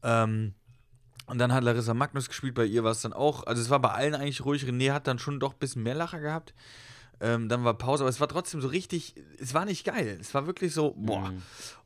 Ähm, 0.04 0.54
und 1.28 1.38
dann 1.38 1.54
hat 1.54 1.64
Larissa 1.64 1.94
Magnus 1.94 2.28
gespielt, 2.28 2.54
bei 2.56 2.66
ihr 2.66 2.84
war 2.84 2.92
es 2.92 3.02
dann 3.02 3.14
auch, 3.14 3.46
also 3.48 3.62
es 3.62 3.70
war 3.70 3.80
bei 3.80 3.90
allen 3.92 4.14
eigentlich 4.16 4.44
ruhig, 4.46 4.64
René 4.66 4.92
hat 4.94 5.08
dann 5.08 5.20
schon 5.20 5.40
doch 5.40 5.54
ein 5.54 5.60
bisschen 5.60 5.84
mehr 5.84 5.96
Lacher 5.96 6.20
gehabt. 6.20 6.54
Ähm, 7.22 7.48
dann 7.48 7.64
war 7.64 7.74
Pause, 7.78 8.04
aber 8.04 8.10
es 8.10 8.20
war 8.20 8.28
trotzdem 8.28 8.60
so 8.62 8.68
richtig, 8.68 9.16
es 9.40 9.54
war 9.54 9.64
nicht 9.66 9.86
geil, 9.86 10.18
es 10.20 10.34
war 10.34 10.48
wirklich 10.48 10.74
so, 10.74 10.94
boah. 10.98 11.32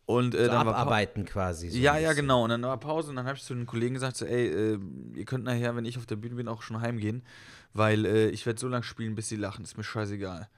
Und 0.08 0.34
äh, 0.34 0.46
So 0.46 0.52
dann 0.52 0.66
war 0.66 0.74
Pa- 0.74 0.82
abarbeiten 0.82 1.24
quasi. 1.24 1.70
So 1.70 1.78
ja, 1.78 2.00
ja, 2.00 2.14
genau. 2.14 2.44
Und 2.44 2.50
dann 2.50 2.64
war 2.64 2.80
Pause 2.80 3.12
und 3.12 3.16
dann 3.16 3.28
habe 3.28 3.38
ich 3.38 3.44
zu 3.44 3.54
den 3.54 3.68
Kollegen 3.68 3.94
gesagt, 3.94 4.18
so, 4.18 4.26
ey, 4.26 4.48
äh, 4.48 4.80
ihr 5.14 5.26
könnt 5.26 5.44
nachher, 5.44 5.76
wenn 5.76 5.86
ich 5.86 6.00
auf 6.00 6.08
der 6.08 6.16
Bühne 6.16 6.34
bin, 6.34 6.48
auch 6.48 6.64
schon 6.64 6.82
heimgehen, 6.82 7.22
weil 7.74 8.06
äh, 8.08 8.30
ich 8.30 8.48
werde 8.48 8.60
so 8.60 8.68
lange 8.68 8.84
spielen, 8.84 9.14
bis 9.14 9.30
sie 9.30 9.36
lachen. 9.36 9.64
Ist 9.64 9.78
mir 9.78 9.84
scheißegal. 9.84 10.50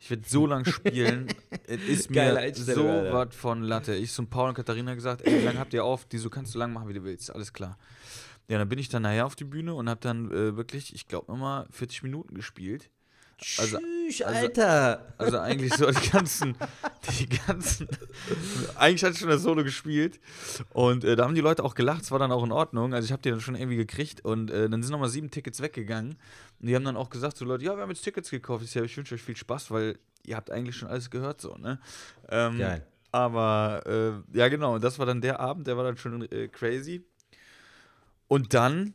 Ich 0.00 0.10
werde 0.10 0.24
so 0.28 0.46
lange 0.48 0.64
spielen, 0.66 1.28
es 1.68 1.78
ist 1.86 2.10
mir 2.10 2.34
so 2.74 2.82
was 3.12 3.34
von 3.36 3.62
Latte. 3.62 3.94
Ich 3.94 4.12
zum 4.12 4.26
Paul 4.26 4.48
und 4.48 4.54
Katharina 4.56 4.96
gesagt, 4.96 5.22
ey, 5.24 5.40
wie 5.40 5.44
lange 5.44 5.60
habt 5.60 5.72
ihr 5.72 5.84
auf? 5.84 6.04
Die 6.06 6.18
so, 6.18 6.28
kannst 6.28 6.52
du 6.56 6.58
lang 6.58 6.72
machen, 6.72 6.88
wie 6.88 6.94
du 6.94 7.04
willst, 7.04 7.32
alles 7.32 7.52
klar. 7.52 7.78
Ja, 8.48 8.58
dann 8.58 8.68
bin 8.68 8.78
ich 8.78 8.88
dann 8.88 9.02
nachher 9.02 9.26
auf 9.26 9.34
die 9.36 9.44
Bühne 9.44 9.74
und 9.74 9.88
habe 9.88 10.00
dann 10.00 10.30
äh, 10.30 10.56
wirklich, 10.56 10.94
ich 10.94 11.08
glaube 11.08 11.30
nochmal 11.32 11.66
40 11.70 12.02
Minuten 12.04 12.34
gespielt. 12.34 12.88
Also, 13.58 13.78
Tschüss, 13.78 14.22
also- 14.22 14.38
Alter. 14.40 15.14
also 15.18 15.38
eigentlich 15.38 15.74
so 15.74 15.90
die 15.90 16.08
ganzen, 16.10 16.56
die 17.20 17.28
ganzen, 17.28 17.86
eigentlich 18.76 19.04
hatte 19.04 19.12
ich 19.12 19.18
schon 19.18 19.28
das 19.28 19.42
Solo 19.42 19.62
gespielt 19.62 20.18
und 20.72 21.04
äh, 21.04 21.16
da 21.16 21.24
haben 21.24 21.34
die 21.34 21.42
Leute 21.42 21.62
auch 21.62 21.74
gelacht, 21.74 22.00
es 22.02 22.10
war 22.10 22.18
dann 22.18 22.32
auch 22.32 22.42
in 22.44 22.50
Ordnung, 22.52 22.94
also 22.94 23.04
ich 23.04 23.12
habe 23.12 23.20
die 23.20 23.28
dann 23.28 23.40
schon 23.42 23.54
irgendwie 23.54 23.76
gekriegt 23.76 24.24
und 24.24 24.50
äh, 24.50 24.70
dann 24.70 24.82
sind 24.82 24.90
nochmal 24.90 25.10
sieben 25.10 25.30
Tickets 25.30 25.60
weggegangen 25.60 26.16
und 26.60 26.66
die 26.66 26.74
haben 26.74 26.84
dann 26.84 26.96
auch 26.96 27.10
gesagt, 27.10 27.36
so 27.36 27.44
Leute, 27.44 27.64
ja, 27.66 27.76
wir 27.76 27.82
haben 27.82 27.90
jetzt 27.90 28.04
Tickets 28.04 28.30
gekauft, 28.30 28.64
ich, 28.64 28.74
ich 28.74 28.96
wünsche 28.96 29.14
euch 29.14 29.22
viel 29.22 29.36
Spaß, 29.36 29.70
weil 29.70 29.98
ihr 30.24 30.34
habt 30.36 30.50
eigentlich 30.50 30.76
schon 30.76 30.88
alles 30.88 31.10
gehört 31.10 31.42
so, 31.42 31.56
ne? 31.56 31.78
Ähm, 32.30 32.56
Geil. 32.58 32.86
Aber, 33.12 33.82
äh, 34.32 34.38
ja 34.38 34.48
genau, 34.48 34.76
und 34.76 34.84
das 34.84 34.98
war 34.98 35.04
dann 35.04 35.20
der 35.20 35.40
Abend, 35.40 35.66
der 35.66 35.76
war 35.76 35.84
dann 35.84 35.98
schon 35.98 36.22
äh, 36.32 36.48
crazy 36.48 37.04
und 38.28 38.54
dann 38.54 38.94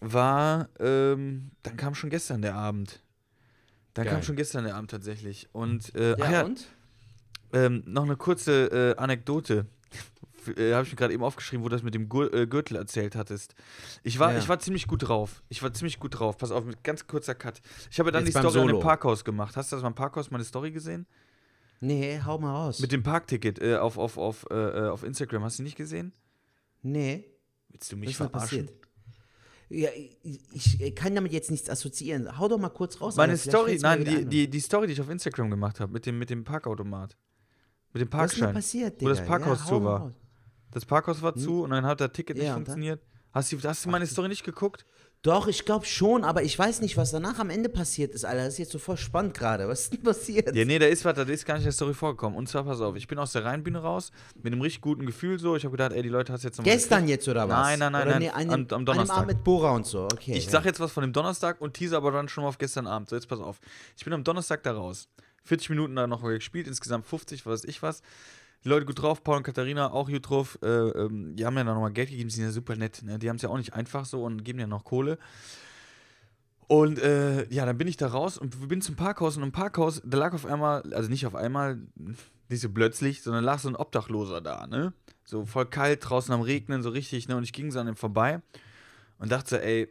war, 0.00 0.68
ähm, 0.78 1.50
dann 1.62 1.76
kam 1.76 1.94
schon 1.94 2.10
gestern 2.10 2.42
der 2.42 2.54
Abend. 2.54 3.02
Dann 3.94 4.04
Geil. 4.04 4.14
kam 4.14 4.22
schon 4.22 4.36
gestern 4.36 4.64
der 4.64 4.76
Abend 4.76 4.90
tatsächlich. 4.90 5.48
Und, 5.52 5.94
äh, 5.94 6.10
Ja, 6.10 6.16
ach 6.20 6.30
ja 6.30 6.44
und? 6.44 6.68
ähm, 7.52 7.82
noch 7.86 8.04
eine 8.04 8.16
kurze 8.16 8.94
äh, 8.96 8.96
Anekdote. 9.00 9.66
Äh, 10.56 10.72
Habe 10.72 10.84
ich 10.86 10.92
mir 10.92 10.96
gerade 10.96 11.12
eben 11.12 11.22
aufgeschrieben, 11.22 11.62
wo 11.62 11.68
du 11.68 11.76
das 11.76 11.82
mit 11.82 11.92
dem 11.94 12.08
Gur 12.08 12.32
äh, 12.32 12.46
Gürtel 12.46 12.74
erzählt 12.78 13.14
hattest. 13.14 13.54
Ich 14.02 14.18
war, 14.18 14.32
Ja. 14.32 14.38
ich 14.38 14.48
war 14.48 14.58
ziemlich 14.58 14.86
gut 14.86 15.06
drauf. 15.06 15.42
Ich 15.50 15.62
war 15.62 15.70
ziemlich 15.74 16.00
gut 16.00 16.18
drauf. 16.18 16.38
Pass 16.38 16.50
auf, 16.50 16.64
mit 16.64 16.82
ganz 16.82 17.06
kurzer 17.06 17.34
Cut. 17.34 17.60
Ich 17.90 17.98
habe 18.00 18.10
dann 18.10 18.24
Jetzt 18.24 18.34
die 18.36 18.38
Story 18.40 18.58
an 18.60 18.66
dem 18.68 18.70
Solo. 18.76 18.80
Parkhaus 18.80 19.22
gemacht. 19.22 19.54
Hast 19.58 19.70
du 19.70 19.76
das 19.76 19.82
beim 19.82 19.94
Parkhaus 19.94 20.30
meine 20.30 20.44
Story 20.44 20.70
gesehen? 20.70 21.06
Nee, 21.80 22.22
hau 22.24 22.38
mal 22.38 22.54
raus. 22.54 22.80
Mit 22.80 22.90
dem 22.90 23.02
Parkticket 23.02 23.60
äh, 23.60 23.76
auf, 23.76 23.98
auf, 23.98 24.16
auf, 24.16 24.46
äh, 24.50 24.54
äh, 24.54 24.88
auf 24.88 25.02
Instagram. 25.02 25.44
Hast 25.44 25.58
du 25.58 25.62
nicht 25.62 25.76
gesehen? 25.76 26.14
nee, 26.80 27.26
Willst 27.70 27.90
du 27.92 27.96
was 27.96 28.00
mich 28.00 28.10
ist 28.10 28.20
da 28.20 28.28
verarschen? 28.28 28.66
passiert? 28.66 28.80
Ja, 29.72 29.88
ich, 30.52 30.80
ich 30.80 30.96
kann 30.96 31.14
damit 31.14 31.32
jetzt 31.32 31.50
nichts 31.50 31.70
assoziieren. 31.70 32.38
Hau 32.38 32.48
doch 32.48 32.58
mal 32.58 32.70
kurz 32.70 33.00
raus. 33.00 33.14
Meine 33.16 33.36
Story, 33.36 33.78
nein, 33.80 34.04
die, 34.04 34.24
die, 34.24 34.50
die 34.50 34.60
Story, 34.60 34.88
die 34.88 34.94
ich 34.94 35.00
auf 35.00 35.08
Instagram 35.08 35.48
gemacht 35.48 35.78
habe, 35.78 35.92
mit 35.92 36.06
dem, 36.06 36.18
mit 36.18 36.28
dem 36.28 36.42
Parkautomat. 36.42 37.16
Mit 37.92 38.00
dem 38.02 38.12
Was 38.12 38.32
ist 38.32 38.38
Parkschein. 38.38 38.54
passiert, 38.54 39.00
wo 39.00 39.08
das 39.08 39.18
Digga? 39.18 39.28
Parkhaus 39.28 39.60
ja, 39.60 39.66
zu 39.66 39.84
war. 39.84 40.00
raus. 40.00 40.12
Das 40.72 40.84
Parkhaus 40.84 41.22
war 41.22 41.34
zu 41.36 41.62
und 41.62 41.70
dann 41.70 41.84
hat 41.84 42.00
das 42.00 42.12
Ticket 42.12 42.36
nicht 42.36 42.46
Ja, 42.46 42.50
dann? 42.54 42.64
funktioniert. 42.64 43.00
Hast 43.32 43.52
du, 43.52 43.58
hast 43.62 43.84
du 43.84 43.90
meine 43.90 44.06
Story 44.06 44.28
nicht 44.28 44.42
geguckt? 44.44 44.84
Doch, 45.22 45.48
ich 45.48 45.66
glaube 45.66 45.84
schon, 45.84 46.24
aber 46.24 46.42
ich 46.44 46.58
weiß 46.58 46.80
nicht, 46.80 46.96
was 46.96 47.10
danach 47.10 47.38
am 47.38 47.50
Ende 47.50 47.68
passiert 47.68 48.14
ist, 48.14 48.24
Alter. 48.24 48.44
Das 48.44 48.54
ist 48.54 48.58
jetzt 48.58 48.72
so 48.72 48.78
voll 48.78 48.96
spannend 48.96 49.34
gerade. 49.34 49.68
Was 49.68 49.80
ist 49.82 49.92
denn 49.92 50.02
passiert? 50.02 50.56
Ja, 50.56 50.64
nee, 50.64 50.78
da 50.78 50.86
ist 50.86 51.04
was, 51.04 51.14
da 51.14 51.22
ist 51.24 51.44
gar 51.44 51.54
nicht 51.56 51.66
der 51.66 51.72
Story 51.72 51.92
vorgekommen. 51.92 52.38
Und 52.38 52.48
zwar, 52.48 52.64
pass 52.64 52.80
auf, 52.80 52.96
ich 52.96 53.06
bin 53.06 53.18
aus 53.18 53.32
der 53.32 53.44
Rheinbühne 53.44 53.80
raus, 53.80 54.12
mit 54.42 54.46
einem 54.50 54.62
richtig 54.62 54.80
guten 54.80 55.04
Gefühl 55.04 55.38
so. 55.38 55.56
Ich 55.56 55.64
habe 55.64 55.72
gedacht, 55.72 55.92
ey, 55.92 56.02
die 56.02 56.08
Leute 56.08 56.32
hast 56.32 56.42
jetzt 56.42 56.56
noch 56.56 56.64
mal 56.64 56.70
Gestern 56.72 57.00
gekriegt. 57.00 57.20
jetzt 57.20 57.28
oder 57.28 57.46
was? 57.50 57.58
Nein, 57.66 57.78
nein, 57.80 57.92
nein, 57.92 58.02
oder 58.02 58.10
nein, 58.12 58.22
Nee, 58.22 58.30
an 58.30 58.50
am- 58.50 58.66
am 58.70 58.86
Donnerstag. 58.86 59.16
Abend 59.18 59.28
mit 59.28 59.44
Bora 59.44 59.72
und 59.72 59.84
so, 59.84 60.04
okay. 60.04 60.32
Ich 60.32 60.46
ja. 60.46 60.52
sag 60.52 60.64
jetzt 60.64 60.80
was 60.80 60.90
von 60.90 61.02
dem 61.02 61.12
Donnerstag 61.12 61.60
und 61.60 61.74
teaser 61.74 61.98
aber 61.98 62.12
dann 62.12 62.30
schon 62.30 62.42
mal 62.44 62.48
auf 62.48 62.56
gestern 62.56 62.86
Abend. 62.86 63.10
So, 63.10 63.16
jetzt 63.16 63.28
pass 63.28 63.40
auf. 63.40 63.60
Ich 63.98 64.04
bin 64.04 64.14
am 64.14 64.24
Donnerstag 64.24 64.62
da 64.62 64.72
raus. 64.72 65.08
40 65.44 65.68
Minuten 65.70 65.96
da 65.96 66.06
noch 66.06 66.22
gespielt, 66.22 66.66
insgesamt 66.66 67.06
50, 67.06 67.44
was 67.44 67.62
weiß 67.62 67.68
ich 67.68 67.82
was. 67.82 68.00
Die 68.64 68.68
Leute 68.68 68.84
gut 68.84 69.00
drauf, 69.00 69.24
Paul 69.24 69.38
und 69.38 69.42
Katharina 69.42 69.90
auch 69.90 70.08
gut 70.08 70.28
drauf. 70.28 70.58
Äh, 70.62 70.66
ähm, 70.66 71.34
die 71.34 71.46
haben 71.46 71.56
ja 71.56 71.64
noch 71.64 71.80
mal 71.80 71.90
Geld 71.90 72.10
gegeben, 72.10 72.28
die 72.28 72.34
sind 72.34 72.44
ja 72.44 72.50
super 72.50 72.76
nett. 72.76 73.02
Ne? 73.02 73.18
Die 73.18 73.28
haben 73.28 73.36
es 73.36 73.42
ja 73.42 73.48
auch 73.48 73.56
nicht 73.56 73.72
einfach 73.72 74.04
so 74.04 74.24
und 74.24 74.44
geben 74.44 74.58
ja 74.58 74.66
noch 74.66 74.84
Kohle. 74.84 75.18
Und 76.66 77.00
äh, 77.00 77.52
ja, 77.52 77.66
dann 77.66 77.78
bin 77.78 77.88
ich 77.88 77.96
da 77.96 78.06
raus 78.06 78.38
und 78.38 78.68
bin 78.68 78.80
zum 78.80 78.94
Parkhaus 78.96 79.36
und 79.36 79.42
im 79.42 79.50
Parkhaus, 79.50 80.00
da 80.04 80.18
lag 80.18 80.34
auf 80.34 80.46
einmal, 80.46 80.82
also 80.94 81.08
nicht 81.08 81.26
auf 81.26 81.34
einmal, 81.34 81.80
nicht 82.48 82.60
so 82.60 82.68
plötzlich, 82.68 83.22
sondern 83.22 83.42
lag 83.42 83.58
so 83.58 83.68
ein 83.68 83.74
Obdachloser 83.74 84.40
da, 84.40 84.66
ne? 84.68 84.92
So 85.24 85.46
voll 85.46 85.66
kalt, 85.66 86.08
draußen 86.08 86.32
am 86.32 86.42
Regnen, 86.42 86.82
so 86.82 86.90
richtig, 86.90 87.26
ne? 87.26 87.36
Und 87.36 87.42
ich 87.42 87.52
ging 87.52 87.72
so 87.72 87.80
an 87.80 87.88
ihm 87.88 87.96
vorbei 87.96 88.40
und 89.18 89.32
dachte 89.32 89.50
so, 89.50 89.56
ey, 89.56 89.88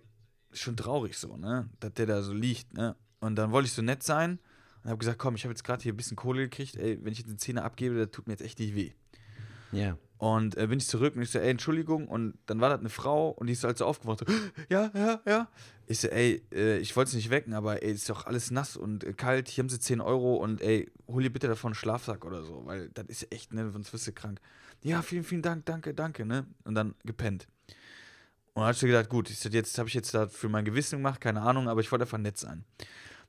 schon 0.53 0.78
traurig 0.78 1.17
so, 1.17 1.36
ne? 1.36 1.70
Dass 1.82 1.93
der 1.95 2.05
da 2.05 2.22
so 2.22 2.34
liegt, 2.34 2.74
ne? 2.74 2.95
Und 3.20 3.36
dann 3.36 3.51
wollte 3.51 3.67
ich 3.67 3.74
so 3.74 3.82
nett 3.82 4.03
sein 4.03 4.39
Und 4.84 4.90
habe 4.90 5.00
gesagt, 5.00 5.20
komm, 5.20 5.36
ich 5.36 5.44
habe 5.44 5.52
jetzt 5.52 5.64
gerade 5.64 5.84
hier 5.84 5.94
ein 5.94 5.98
bisschen 5.98 6.16
Kohle 6.16 6.44
gekriegt, 6.44 6.76
ey, 6.76 7.00
wenn 7.04 7.12
ich 7.12 7.20
jetzt 7.20 7.30
eine 7.30 7.38
Zehner 7.38 7.64
abgebe, 7.64 7.96
das 7.96 8.12
tut 8.12 8.28
mir 8.28 8.34
jetzt 8.34 8.42
echt 8.42 8.60
nicht 8.60 8.76
weh. 8.76 8.92
Ja. 9.72 9.98
Und 10.18 10.58
äh, 10.58 10.68
bin 10.68 10.80
ich 10.80 10.88
zurück 10.88 11.16
und 11.16 11.22
ich 11.22 11.30
so, 11.30 11.40
ey, 11.40 11.50
Entschuldigung. 11.50 12.08
Und 12.08 12.38
dann 12.46 12.60
war 12.60 12.70
das 12.70 12.80
eine 12.80 12.90
Frau 12.90 13.30
und 13.30 13.48
die 13.48 13.54
ist 13.54 13.64
halt 13.64 13.78
so 13.78 13.86
aufgewacht. 13.86 14.20
So, 14.20 14.26
ja, 14.70 14.92
ja, 14.94 15.22
ja. 15.26 15.48
Ich 15.88 16.00
so, 16.00 16.10
ey, 16.10 16.44
äh, 16.54 16.78
ich 16.80 16.96
wollte 16.96 17.10
es 17.10 17.16
nicht 17.16 17.30
wecken, 17.30 17.54
aber 17.54 17.82
ey, 17.84 17.94
ist 17.94 18.10
doch 18.10 18.26
alles 18.26 18.52
nass 18.52 18.76
und 18.76 19.04
äh, 19.06 19.14
kalt. 19.14 19.48
Hier 19.48 19.64
haben 19.64 19.70
sie 19.70 19.80
10 19.80 20.02
Euro 20.02 20.36
und 20.36 20.62
ey, 20.62 20.92
hol 21.08 21.24
dir 21.24 21.30
bitte 21.30 21.48
davon 21.48 21.70
einen 21.70 21.76
Schlafsack 21.76 22.26
oder 22.26 22.44
so, 22.44 22.66
weil 22.66 22.90
das 22.90 23.06
ist 23.08 23.32
echt, 23.34 23.54
ne, 23.54 23.72
sonst 23.72 23.94
wirst 23.94 24.08
du 24.08 24.12
krank. 24.12 24.42
Ja, 24.82 25.02
vielen, 25.02 25.24
vielen 25.24 25.42
Dank, 25.42 25.66
danke, 25.66 25.94
danke, 25.94 26.26
ne? 26.26 26.46
Und 26.66 26.76
dann 26.76 26.96
gepennt. 27.06 27.48
Und 28.54 28.64
dann 28.64 28.72
ich 28.72 28.78
so 28.78 28.88
gedacht, 28.88 29.10
gut, 29.10 29.30
ich 29.30 29.40
so, 29.40 29.48
jetzt 29.48 29.78
habe 29.78 29.88
ich 29.88 29.96
jetzt 29.96 30.14
da 30.14 30.28
für 30.28 30.50
mein 30.50 30.66
Gewissen 30.66 31.00
gemacht, 31.00 31.22
keine 31.22 31.42
Ahnung, 31.42 31.70
aber 31.70 31.80
ich 31.80 31.92
wollte 31.92 32.04
einfach 32.04 32.18
nett 32.18 32.38
sein. 32.38 32.66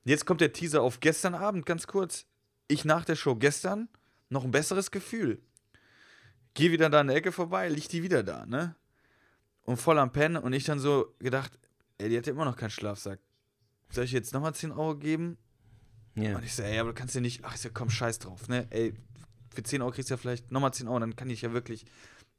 Jetzt 0.03 0.25
kommt 0.25 0.41
der 0.41 0.53
Teaser 0.53 0.81
auf 0.81 0.99
gestern 0.99 1.35
Abend, 1.35 1.65
ganz 1.65 1.87
kurz. 1.87 2.25
Ich 2.67 2.85
nach 2.85 3.05
der 3.05 3.15
Show 3.15 3.35
gestern 3.35 3.89
noch 4.29 4.43
ein 4.43 4.51
besseres 4.51 4.91
Gefühl. 4.91 5.41
Geh 6.53 6.71
wieder 6.71 6.89
da 6.89 7.01
an 7.01 7.07
der 7.07 7.15
Ecke 7.15 7.31
vorbei, 7.31 7.69
liegt 7.69 7.91
die 7.91 8.03
wieder 8.03 8.23
da, 8.23 8.45
ne? 8.45 8.75
Und 9.63 9.77
voll 9.77 9.99
am 9.99 10.11
Pennen 10.11 10.37
und 10.37 10.53
ich 10.53 10.63
dann 10.63 10.79
so 10.79 11.13
gedacht, 11.19 11.57
ey, 11.97 12.09
die 12.09 12.17
hat 12.17 12.25
ja 12.25 12.33
immer 12.33 12.45
noch 12.45 12.57
keinen 12.57 12.71
Schlafsack. 12.71 13.19
Soll 13.89 14.05
ich 14.05 14.11
jetzt 14.11 14.33
nochmal 14.33 14.55
10 14.55 14.71
Euro 14.71 14.95
geben? 14.95 15.37
Ja. 16.15 16.35
Und 16.35 16.43
ich 16.43 16.55
so, 16.55 16.63
ey, 16.63 16.79
aber 16.79 16.89
du 16.89 16.95
kannst 16.95 17.15
ja 17.15 17.21
nicht, 17.21 17.43
ach, 17.43 17.55
ich 17.55 17.61
so, 17.61 17.69
komm, 17.73 17.89
scheiß 17.89 18.19
drauf, 18.19 18.47
ne? 18.47 18.67
Ey, 18.69 18.93
für 19.53 19.63
10 19.63 19.81
Euro 19.81 19.91
kriegst 19.91 20.09
du 20.09 20.13
ja 20.13 20.17
vielleicht 20.17 20.51
nochmal 20.51 20.73
10 20.73 20.87
Euro, 20.87 20.99
dann 20.99 21.15
kann 21.15 21.29
ich 21.29 21.41
ja 21.41 21.53
wirklich, 21.53 21.85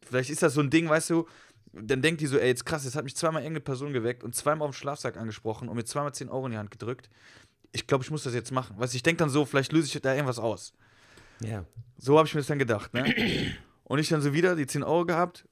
vielleicht 0.03 0.31
ist 0.31 0.43
das 0.43 0.55
so 0.55 0.61
ein 0.61 0.71
Ding, 0.71 0.89
weißt 0.89 1.11
du, 1.11 1.29
dann 1.73 2.03
denkt 2.03 2.21
die 2.21 2.27
so, 2.27 2.39
ey, 2.39 2.49
jetzt 2.49 2.67
krass, 2.67 2.85
jetzt 2.85 2.97
hat 2.97 3.05
mich 3.05 3.17
zweimal 3.17 3.43
irgendeine 3.43 3.65
Person 3.65 3.93
geweckt 3.93 4.25
und 4.25 4.35
zweimal 4.35 4.69
auf 4.69 4.75
den 4.75 4.79
Schlafsack 4.79 5.17
angesprochen 5.17 5.69
und 5.69 5.77
mir 5.77 5.85
zweimal 5.85 6.13
10 6.13 6.29
Euro 6.29 6.47
in 6.47 6.53
die 6.53 6.59
Hand 6.59 6.71
gedrückt. 6.71 7.09
Ich 7.73 7.87
glaube, 7.87 8.05
ich 8.05 8.11
muss 8.11 8.23
das 8.23 8.35
jetzt 8.35 8.53
machen. 8.53 8.79
Weißt 8.79 8.93
du, 8.93 8.97
ich 8.97 9.03
denke 9.03 9.19
dann 9.19 9.31
so, 9.31 9.45
vielleicht 9.45 9.73
löse 9.73 9.87
ich 9.87 10.03
da 10.03 10.15
irgendwas 10.15 10.39
aus. 10.39 10.73
Ja. 11.41 11.65
So 11.99 12.19
habe 12.19 12.29
ich 12.29 12.35
mir 12.35 12.41
das 12.41 12.49
dann 12.49 12.59
gedacht, 12.59 12.93
ne? 12.95 13.05
Und 13.85 13.99
ich 13.99 14.09
dann 14.09 14.23
so 14.23 14.33
wieder 14.33 14.57
die 14.57 14.67
10 14.67 14.83
Euro 14.83 15.05
gehabt 15.05 15.45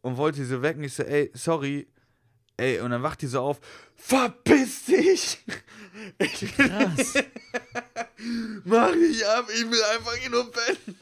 und 0.00 0.16
wollte 0.16 0.38
sie 0.38 0.44
so 0.44 0.62
wecken. 0.62 0.84
Ich 0.84 0.94
so, 0.94 1.02
ey, 1.02 1.30
sorry. 1.34 1.88
Ey, 2.56 2.78
und 2.80 2.90
dann 2.92 3.02
wacht 3.02 3.20
die 3.20 3.26
so 3.26 3.40
auf. 3.40 3.58
Verpiss 3.96 4.84
dich! 4.84 5.44
Ich 6.18 6.56
Krass. 6.56 7.14
mach 8.64 8.92
dich 8.92 9.26
ab, 9.26 9.48
ich 9.52 9.70
will 9.70 9.82
einfach 9.82 10.14
hier 10.14 10.30
nur 10.30 10.50
pennen. 10.50 10.98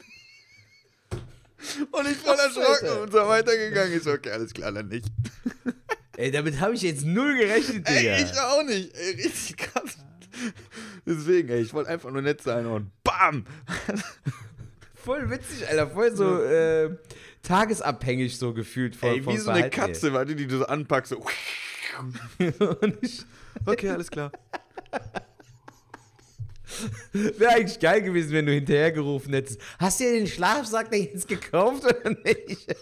Und 1.91 2.07
ich 2.09 2.17
voll 2.17 2.35
erschrocken 2.35 3.01
und 3.01 3.11
so 3.11 3.19
weitergegangen. 3.27 3.95
Ich 3.95 4.03
so, 4.03 4.11
okay, 4.11 4.31
alles 4.31 4.53
klar, 4.53 4.71
dann 4.71 4.87
nicht. 4.87 5.05
Ey, 6.17 6.31
damit 6.31 6.59
habe 6.59 6.73
ich 6.73 6.81
jetzt 6.81 7.05
null 7.05 7.37
gerechnet, 7.37 7.87
Digga. 7.87 8.15
Ey, 8.15 8.23
ich 8.23 8.39
auch 8.39 8.63
nicht. 8.63 8.95
Ey, 8.95 9.11
richtig 9.15 9.57
krass. 9.57 9.97
Deswegen, 11.05 11.49
ey, 11.49 11.61
ich 11.61 11.73
wollte 11.73 11.89
einfach 11.89 12.11
nur 12.11 12.21
nett 12.21 12.41
sein 12.41 12.65
und 12.65 12.91
BAM! 13.03 13.45
Voll 14.95 15.29
witzig, 15.29 15.67
Alter. 15.67 15.89
Voll 15.89 16.15
so 16.15 16.41
äh, 16.41 16.95
tagesabhängig 17.41 18.37
so 18.37 18.53
gefühlt 18.53 18.95
von 18.95 19.09
Ey, 19.09 19.25
wie 19.25 19.37
so 19.37 19.51
eine 19.51 19.69
Verhalten, 19.69 19.75
Katze, 19.75 20.13
warte, 20.13 20.35
die 20.35 20.47
du 20.47 20.59
so 20.59 20.65
anpackst. 20.65 21.09
So. 21.11 21.25
Okay, 23.65 23.89
alles 23.89 24.09
klar. 24.09 24.31
Wäre 27.11 27.51
eigentlich 27.51 27.79
geil 27.79 28.01
gewesen, 28.01 28.33
wenn 28.33 28.47
du 28.47 28.51
hinterhergerufen 28.51 29.31
hättest. 29.33 29.61
Hast 29.77 29.99
du 29.99 30.05
dir 30.05 30.13
den 30.13 30.27
Schlafsack 30.27 30.89
denn 30.89 31.03
jetzt 31.03 31.27
gekauft 31.27 31.85
oder 31.85 32.09
nicht? 32.23 32.75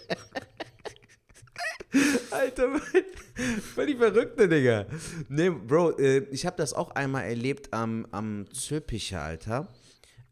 Alter, 2.32 2.68
die 3.86 3.94
Verrückte, 3.96 4.48
Digga. 4.48 4.86
Nee, 5.28 5.50
Bro, 5.50 5.98
äh, 5.98 6.18
ich 6.30 6.46
habe 6.46 6.56
das 6.56 6.72
auch 6.72 6.90
einmal 6.92 7.24
erlebt 7.24 7.72
am, 7.72 8.06
am 8.10 8.46
Zülpicher, 8.52 9.22
Alter. 9.22 9.68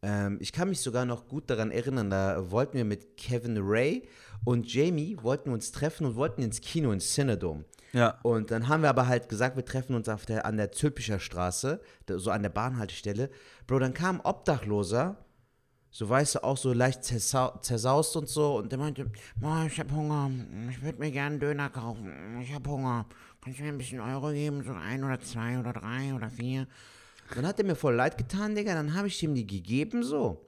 Ähm, 0.02 0.38
ich 0.40 0.52
kann 0.52 0.68
mich 0.68 0.80
sogar 0.80 1.04
noch 1.04 1.28
gut 1.28 1.50
daran 1.50 1.70
erinnern, 1.70 2.10
da 2.10 2.50
wollten 2.50 2.74
wir 2.74 2.84
mit 2.84 3.16
Kevin 3.16 3.58
Ray 3.58 4.08
und 4.44 4.72
Jamie 4.72 5.18
wollten 5.20 5.50
uns 5.50 5.72
treffen 5.72 6.06
und 6.06 6.16
wollten 6.16 6.42
ins 6.42 6.60
Kino 6.60 6.92
in 6.92 7.00
Cinedome. 7.00 7.64
Ja. 7.92 8.18
Und 8.22 8.50
dann 8.50 8.68
haben 8.68 8.82
wir 8.82 8.88
aber 8.88 9.08
halt 9.08 9.28
gesagt, 9.28 9.56
wir 9.56 9.64
treffen 9.64 9.94
uns 9.94 10.08
auf 10.08 10.24
der, 10.24 10.46
an 10.46 10.56
der 10.56 10.72
Zülpicher 10.72 11.18
Straße, 11.18 11.80
so 12.08 12.30
an 12.30 12.42
der 12.42 12.50
Bahnhaltestelle. 12.50 13.30
Bro, 13.66 13.80
dann 13.80 13.94
kam 13.94 14.16
ein 14.16 14.24
Obdachloser, 14.24 15.16
so 15.90 16.08
weißt 16.08 16.36
du, 16.36 16.44
auch 16.44 16.56
so 16.56 16.72
leicht 16.72 17.04
zersau 17.04 17.58
zersaust 17.58 18.16
und 18.16 18.28
so. 18.28 18.56
Und 18.58 18.70
der 18.70 18.78
meinte, 18.78 19.10
Boah, 19.36 19.64
ich 19.66 19.78
hab 19.78 19.90
Hunger. 19.90 20.30
Ich 20.70 20.82
würde 20.82 20.98
mir 20.98 21.10
gerne 21.10 21.32
einen 21.32 21.40
Döner 21.40 21.70
kaufen. 21.70 22.40
Ich 22.40 22.54
hab 22.54 22.66
Hunger. 22.66 23.06
Kannst 23.40 23.58
du 23.58 23.62
mir 23.64 23.70
ein 23.70 23.78
bisschen 23.78 24.00
Euro 24.00 24.30
geben? 24.30 24.62
So 24.62 24.72
ein 24.72 25.02
oder 25.02 25.20
zwei 25.20 25.58
oder 25.58 25.72
drei 25.72 26.14
oder 26.14 26.30
vier? 26.30 26.66
dann 27.34 27.46
hat 27.46 27.58
er 27.58 27.64
mir 27.64 27.76
voll 27.76 27.94
leid 27.94 28.18
getan, 28.18 28.54
Digga. 28.54 28.74
Dann 28.74 28.94
habe 28.94 29.08
ich 29.08 29.22
ihm 29.22 29.34
die 29.34 29.46
gegeben, 29.46 30.02
so. 30.02 30.46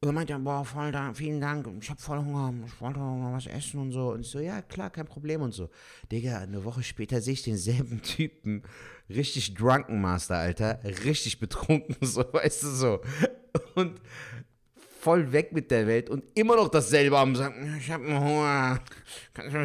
Und 0.00 0.06
dann 0.06 0.14
meinte 0.14 0.32
er, 0.32 0.38
boah, 0.38 0.64
voll 0.64 0.92
da, 0.92 1.12
vielen 1.12 1.40
Dank. 1.40 1.68
Ich 1.80 1.90
hab 1.90 2.00
voll 2.00 2.18
Hunger. 2.18 2.54
Ich 2.66 2.80
wollte 2.80 3.00
noch 3.00 3.16
mal 3.16 3.32
was 3.32 3.46
essen 3.46 3.80
und 3.80 3.90
so. 3.90 4.12
Und 4.12 4.20
ich 4.20 4.28
so, 4.28 4.38
ja, 4.38 4.62
klar, 4.62 4.90
kein 4.90 5.06
Problem 5.06 5.42
und 5.42 5.52
so. 5.52 5.70
Digga, 6.12 6.38
eine 6.38 6.64
Woche 6.64 6.84
später 6.84 7.20
sehe 7.20 7.34
ich 7.34 7.42
denselben 7.42 8.00
Typen, 8.02 8.62
richtig 9.08 9.54
drunken 9.54 10.00
Master, 10.00 10.36
Alter, 10.36 10.80
richtig 11.04 11.40
betrunken, 11.40 11.96
so, 12.06 12.24
weißt 12.32 12.62
du, 12.62 12.68
so. 12.68 13.00
Und 13.74 14.00
voll 15.00 15.32
weg 15.32 15.52
mit 15.52 15.70
der 15.70 15.86
Welt 15.86 16.10
und 16.10 16.24
immer 16.34 16.56
noch 16.56 16.68
dasselbe 16.68 17.16
am 17.18 17.34
sagen, 17.36 17.76
Ich 17.80 17.90
hab 17.90 18.02
einen 18.02 18.20
Hunger. 18.20 18.80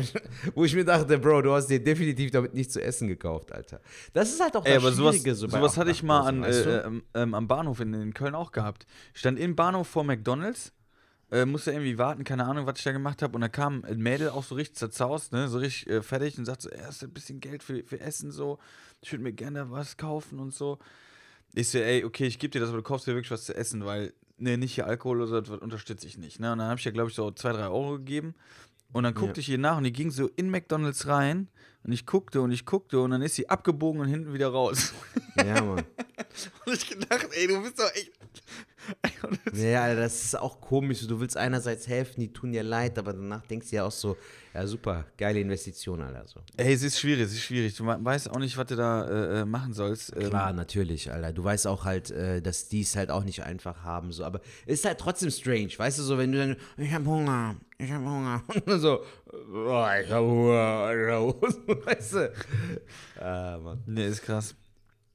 Wo 0.56 0.64
ich 0.64 0.76
mir 0.76 0.86
dachte, 0.86 1.18
Bro, 1.18 1.41
du 1.41 1.52
hast 1.54 1.68
dir 1.68 1.84
definitiv 1.84 2.32
damit 2.32 2.54
nichts 2.54 2.74
zu 2.74 2.82
essen 2.82 3.08
gekauft, 3.08 3.52
Alter. 3.52 3.82
Das 4.14 4.30
ist 4.30 4.39
halt 4.41 4.56
auch 4.56 4.66
Ey, 4.66 4.76
das 4.76 4.84
aber 4.84 4.91
sowas, 4.94 5.16
Schwierige 5.16 5.36
so 5.36 5.48
bei 5.48 5.58
sowas 5.58 5.78
hatte 5.78 5.91
ich 5.91 6.04
mal 6.04 6.22
an, 6.22 6.44
äh, 6.44 6.48
weißt 6.48 6.66
du? 6.66 6.84
ähm, 6.86 7.04
ähm, 7.16 7.34
am 7.34 7.48
Bahnhof 7.48 7.80
in, 7.80 7.94
in 7.94 8.14
Köln 8.14 8.36
auch 8.36 8.52
gehabt. 8.52 8.86
Ich 9.14 9.20
stand 9.20 9.39
im 9.39 9.56
Bahnhof 9.56 9.88
vor 9.88 10.04
McDonalds, 10.04 10.72
äh, 11.34 11.48
musste 11.48 11.72
irgendwie 11.72 11.98
warten, 11.98 12.24
keine 12.24 12.46
Ahnung, 12.46 12.68
was 12.68 12.78
ich 12.78 12.84
da 12.84 12.92
gemacht 12.92 13.24
habe. 13.24 13.34
Und 13.34 13.42
da 13.42 13.50
kam 13.50 13.84
ein 13.86 13.98
Mädel 13.98 14.30
auch 14.30 14.44
so 14.44 14.54
richtig 14.54 14.78
zerzaust, 14.78 15.34
ne, 15.34 15.48
so 15.48 15.58
richtig 15.58 15.90
äh, 15.90 16.04
fertig 16.04 16.38
und 16.38 16.46
sagte 16.46 16.64
so, 16.64 16.70
er 16.70 16.90
du 16.92 17.08
ein 17.08 17.12
bisschen 17.14 17.40
Geld 17.40 17.64
für, 17.64 17.84
für 17.84 18.00
Essen 18.00 18.32
so. 18.32 18.60
Ich 19.02 19.12
würde 19.12 19.24
mir 19.24 19.34
gerne 19.34 19.72
was 19.72 19.98
kaufen 19.98 20.40
und 20.40 20.54
so. 20.54 20.78
Ich 21.56 21.70
so, 21.70 21.80
ey, 21.80 22.04
okay, 22.04 22.28
ich 22.28 22.38
gebe 22.38 22.52
dir 22.52 22.60
das, 22.60 22.70
aber 22.70 22.78
du 22.78 22.84
kaufst 22.84 23.08
dir 23.08 23.16
wirklich 23.16 23.32
was 23.32 23.46
zu 23.46 23.56
essen, 23.56 23.84
weil, 23.84 24.14
ne, 24.38 24.58
nicht 24.58 24.76
hier 24.76 24.86
Alkohol 24.86 25.22
oder 25.22 25.28
so, 25.28 25.42
das 25.42 25.60
unterstütze 25.60 26.06
ich 26.06 26.20
nicht. 26.20 26.40
Ne? 26.40 26.52
Und 26.52 26.60
dann 26.60 26.68
habe 26.68 26.80
ich 26.80 26.86
ihr, 26.86 26.92
glaube 26.92 27.10
ich, 27.10 27.16
so 27.16 27.32
zwei, 27.32 27.52
drei 27.52 27.68
Euro 27.68 27.98
gegeben. 27.98 28.36
Und 28.92 29.04
dann 29.04 29.16
guckte 29.16 29.40
ich 29.40 29.50
ihr 29.50 29.58
nach 29.58 29.78
und 29.78 29.86
die 29.86 29.92
ging 29.92 30.12
so 30.12 30.30
in 30.36 30.52
McDonalds 30.52 31.08
rein. 31.08 31.50
Und 31.84 31.94
ich 31.94 32.06
guckte 32.06 32.42
und 32.42 32.52
ich 32.52 32.64
guckte 32.66 33.02
und 33.02 33.10
dann 33.10 33.24
ist 33.24 33.34
sie 33.34 33.50
abgebogen 33.50 34.00
und 34.00 34.08
hinten 34.08 34.34
wieder 34.34 34.50
raus. 34.50 34.94
Ja, 35.36 35.62
Mann. 35.64 35.84
Und 36.66 36.74
ich 36.74 36.90
gedacht, 36.90 37.28
ey, 37.32 37.48
du 37.48 37.62
bist 37.62 37.80
doch 37.80 37.92
echt. 37.96 38.14
Ja, 39.54 39.94
das 39.96 40.24
ist 40.26 40.40
auch 40.40 40.60
komisch. 40.60 41.06
Du 41.08 41.20
willst 41.20 41.38
einerseits 41.38 41.88
helfen, 41.88 42.20
die 42.20 42.32
tun 42.34 42.52
dir 42.52 42.64
leid, 42.64 42.98
aber 42.98 43.14
danach 43.14 43.46
denkst 43.46 43.70
du 43.70 43.76
ja 43.78 43.86
auch 43.86 43.92
so, 43.92 44.18
ja, 44.54 44.68
super, 44.68 45.06
geile 45.18 45.40
Investition, 45.40 46.02
Alter. 46.02 46.28
So. 46.28 46.40
Ey, 46.58 46.74
es 46.74 46.84
ist 46.84 47.00
schwierig, 47.00 47.24
es 47.26 47.34
ist 47.34 47.42
schwierig. 47.42 47.76
Du 47.76 47.86
we- 47.86 47.98
weißt 48.00 48.30
auch 48.30 48.40
nicht, 48.40 48.56
was 48.58 48.68
du 48.68 48.76
da 48.76 49.08
äh, 49.08 49.40
äh, 49.42 49.46
machen 49.46 49.74
sollst. 49.74 50.16
Ähm, 50.16 50.30
Klar, 50.30 50.54
natürlich, 50.54 51.12
Alter. 51.12 51.32
Du 51.34 51.44
weißt 51.44 51.66
auch 51.68 51.86
halt, 51.86 52.12
äh, 52.12 52.42
dass 52.42 52.68
die 52.68 52.82
es 52.82 52.96
halt 52.96 53.10
auch 53.10 53.24
nicht 53.24 53.44
einfach 53.44 53.84
haben, 53.84 54.12
so. 54.12 54.24
Aber 54.26 54.42
es 54.66 54.80
ist 54.80 54.86
halt 54.86 55.00
trotzdem 55.00 55.32
strange, 55.32 55.72
weißt 55.76 56.00
du, 56.00 56.04
so, 56.04 56.18
wenn 56.18 56.32
du 56.32 56.38
dann, 56.40 56.56
Ich 56.78 56.92
hab 56.94 57.06
Hunger. 57.06 57.56
Ich 57.78 57.92
hab 57.92 58.02
Hunger. 58.02 58.44
und 58.54 58.68
dann 58.70 58.80
so, 58.80 59.00
oh, 59.32 59.86
ich 60.04 60.10
hab 60.12 60.22
Hunger, 60.22 60.92
ich 60.94 61.12
hab 61.12 61.22
Hunger, 61.22 61.86
weißt 61.86 62.14
du. 62.14 62.34
Ah, 63.20 63.58
Mann. 63.58 63.84
Nee, 63.88 64.08
ist 64.08 64.22
krass. 64.22 64.56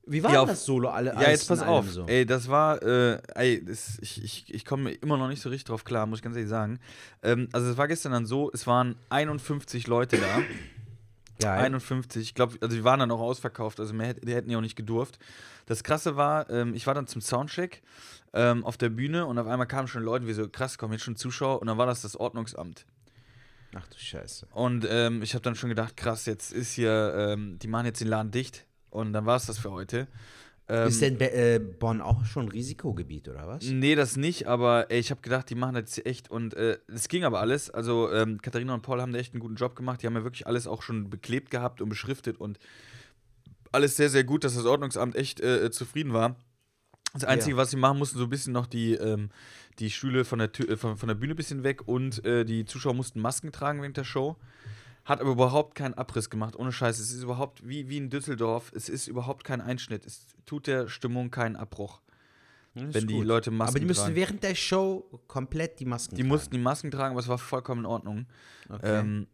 Wie 0.09 0.23
war 0.23 0.33
Ja, 0.33 0.45
das 0.45 0.65
Solo 0.65 0.89
alle? 0.89 1.13
Ja, 1.15 1.31
jetzt 1.31 1.49
pass 1.49 1.63
auf. 1.63 1.91
So? 1.91 2.07
Ey, 2.07 2.25
das 2.25 2.49
war, 2.49 2.83
äh, 2.83 3.21
ey, 3.35 3.65
das, 3.65 3.99
ich, 4.01 4.23
ich, 4.23 4.55
ich 4.55 4.65
komme 4.65 4.93
immer 4.93 5.17
noch 5.19 5.29
nicht 5.29 5.43
so 5.43 5.49
richtig 5.49 5.67
drauf 5.67 5.85
klar, 5.85 6.07
muss 6.07 6.21
ich 6.21 6.23
ganz 6.23 6.37
ehrlich 6.37 6.49
sagen. 6.49 6.81
Ähm, 7.23 7.49
also, 7.53 7.71
es 7.71 7.77
war 7.77 7.89
gestern 7.89 8.13
dann 8.13 8.27
so, 8.27 8.51
es 8.53 8.67
waren 8.67 8.97
51 9.11 9.87
Leute 9.87 10.19
da. 10.19 10.43
Geil. 11.41 11.67
51, 11.67 12.23
ich 12.23 12.35
glaube, 12.35 12.57
also 12.61 12.77
die 12.77 12.83
waren 12.83 12.99
dann 12.99 13.11
auch 13.13 13.21
ausverkauft, 13.21 13.79
also 13.79 13.95
mehr, 13.95 14.15
die 14.15 14.35
hätten 14.35 14.51
ja 14.51 14.59
auch 14.59 14.63
nicht 14.63 14.75
gedurft. 14.75 15.19
Das 15.67 15.85
Krasse 15.85 16.17
war, 16.17 16.51
ähm, 16.51 16.75
ich 16.75 16.87
war 16.87 16.95
dann 16.95 17.07
zum 17.07 17.21
Soundcheck 17.21 17.83
ähm, 18.33 18.65
auf 18.65 18.77
der 18.77 18.89
Bühne 18.89 19.25
und 19.27 19.39
auf 19.39 19.47
einmal 19.47 19.69
kamen 19.69 19.87
schon 19.87 20.03
Leute 20.03 20.27
wie 20.27 20.33
so, 20.33 20.49
krass, 20.49 20.79
kommen 20.79 20.95
jetzt 20.95 21.05
schon 21.05 21.15
Zuschauer 21.15 21.61
und 21.61 21.69
dann 21.69 21.79
war 21.79 21.87
das 21.87 22.03
das 22.03 22.17
Ordnungsamt. 22.17 22.87
Ach 23.75 23.87
du 23.87 23.99
Scheiße. 23.99 24.47
Und 24.53 24.87
ähm, 24.91 25.23
ich 25.23 25.35
habe 25.35 25.43
dann 25.43 25.55
schon 25.55 25.69
gedacht, 25.69 25.97
krass, 25.97 26.27
jetzt 26.27 26.53
ist 26.53 26.73
hier, 26.73 27.15
ähm, 27.17 27.59
die 27.59 27.69
machen 27.69 27.87
jetzt 27.87 28.01
den 28.01 28.09
Laden 28.09 28.33
dicht 28.33 28.65
und 28.91 29.12
dann 29.12 29.26
war 29.26 29.36
es 29.36 29.47
das 29.47 29.59
für 29.59 29.70
heute. 29.70 30.09
Ähm, 30.70 30.89
ist 30.89 31.01
denn 31.01 31.16
Be 31.16 31.32
äh, 31.32 31.59
Bonn 31.59 32.03
auch 32.03 32.26
schon 32.26 32.47
ein 32.47 32.49
Risikogebiet, 32.51 33.28
oder 33.28 33.49
was? 33.49 33.64
Nee, 33.64 33.95
das 33.95 34.16
nicht, 34.16 34.47
aber 34.47 34.91
ey, 34.91 34.99
ich 34.99 35.11
habe 35.11 35.22
gedacht, 35.22 35.49
die 35.49 35.55
machen 35.55 35.74
das 35.74 35.97
jetzt 35.97 36.07
echt 36.07 36.30
und 36.30 36.55
äh, 36.55 36.78
es 36.89 37.09
ging 37.09 37.24
aber 37.24 37.41
alles. 37.41 37.70
Also 37.70 38.12
ähm, 38.12 38.43
Katharina 38.43 38.74
und 38.74 38.82
Paul 38.82 39.01
haben 39.01 39.12
da 39.12 39.18
echt 39.18 39.32
einen 39.32 39.41
guten 39.41 39.55
Job 39.55 39.74
gemacht. 39.76 40.03
Die 40.03 40.07
haben 40.07 40.14
ja 40.14 40.24
wirklich 40.24 40.47
alles 40.47 40.66
auch 40.66 40.82
schon 40.82 41.09
beklebt 41.09 41.51
gehabt 41.51 41.80
und 41.80 41.89
beschriftet 41.89 42.39
und 42.39 42.59
alles 43.72 43.97
sehr, 43.97 44.11
sehr 44.11 44.24
gut, 44.24 44.45
dass 44.45 44.57
das 44.57 44.66
Ordnungsamt 44.66 45.16
echt 45.16 45.41
äh, 45.41 45.70
zufrieden 45.70 46.12
war. 46.12 46.36
Das 47.14 47.24
Einzige, 47.24 47.57
was 47.57 47.70
sie 47.70 47.76
machen 47.76 47.99
mussten, 47.99 48.18
so 48.18 48.24
ein 48.24 48.30
bisschen 48.30 48.53
noch 48.53 48.66
die, 48.66 48.93
ähm, 48.93 49.30
die 49.78 49.91
Stühle 49.91 50.26
von 50.26 50.39
der, 50.39 50.53
Tür, 50.53 50.68
äh, 50.68 50.76
von, 50.76 50.99
von 50.99 51.09
der 51.09 51.14
Bühne 51.14 51.32
ein 51.32 51.36
bisschen 51.36 51.62
weg 51.64 51.89
und 51.89 52.22
äh, 52.26 52.45
die 52.45 52.66
Zuschauer 52.66 52.93
mussten 52.93 53.20
Masken 53.20 53.53
tragen 53.53 53.80
während 53.80 53.97
der 53.97 54.05
Show. 54.05 54.36
Hat 55.09 55.23
aber 55.23 55.31
überhaupt 55.31 55.75
keinen 55.75 55.95
Abriss 55.95 56.29
gemacht, 56.29 56.55
ohne 56.55 56.71
Scheiß. 56.71 56.99
Es 56.99 57.13
ist 57.13 57.23
überhaupt 57.23 57.67
wie, 57.67 57.89
wie 57.89 57.97
in 57.97 58.11
Düsseldorf, 58.11 58.71
es 58.75 58.91
ist 58.91 59.07
überhaupt 59.09 59.43
kein 59.43 59.63
Einschnitt. 59.63 60.05
Es 60.05 60.27
tut 60.45 60.67
der 60.67 60.87
Stimmung 60.89 61.31
keinen 61.31 61.57
Abbruch. 61.57 62.03
wenn 62.75 63.07
die 63.07 63.23
Leute 63.23 63.51
Masken 63.51 63.71
Aber 63.71 63.81
die 63.81 63.87
müssen 63.87 64.01
tragen. 64.03 64.15
während 64.17 64.43
der 64.43 64.55
Show 64.55 65.09
komplett 65.27 65.81
die 65.81 65.87
Masken 65.87 66.15
Die 66.15 66.21
tragen. 66.21 66.29
mussten 66.29 66.51
die 66.55 66.61
Masken 66.61 66.91
tragen, 66.91 67.13
aber 67.13 67.21
es 67.21 67.29
war 67.29 67.39
vollkommen 67.39 67.81
in 67.81 67.87
Ordnung. 67.87 68.27
Okay. 68.69 69.01
Ähm, 69.01 69.27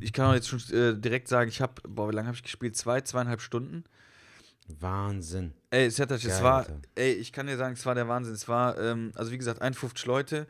ich 0.00 0.12
kann 0.12 0.26
auch 0.26 0.34
jetzt 0.34 0.48
schon 0.48 0.60
äh, 0.76 0.94
direkt 0.94 1.26
sagen, 1.28 1.48
ich 1.48 1.62
habe, 1.62 1.80
boah, 1.88 2.10
wie 2.10 2.14
lange 2.14 2.28
habe 2.28 2.36
ich 2.36 2.42
gespielt? 2.42 2.76
Zwei, 2.76 3.00
zweieinhalb 3.00 3.40
Stunden. 3.40 3.84
Wahnsinn. 4.78 5.52
Ey, 5.70 5.90
Sertac, 5.90 6.18
es 6.22 6.28
Geil, 6.28 6.42
war, 6.42 6.58
Alter. 6.58 6.78
ey, 6.94 7.12
ich 7.14 7.32
kann 7.32 7.46
dir 7.46 7.56
sagen, 7.56 7.74
es 7.74 7.84
war 7.84 7.94
der 7.94 8.08
Wahnsinn. 8.08 8.34
Es 8.34 8.46
war, 8.48 8.78
ähm, 8.78 9.12
also 9.14 9.30
wie 9.32 9.38
gesagt, 9.38 9.60
51 9.60 10.06
Leute. 10.06 10.46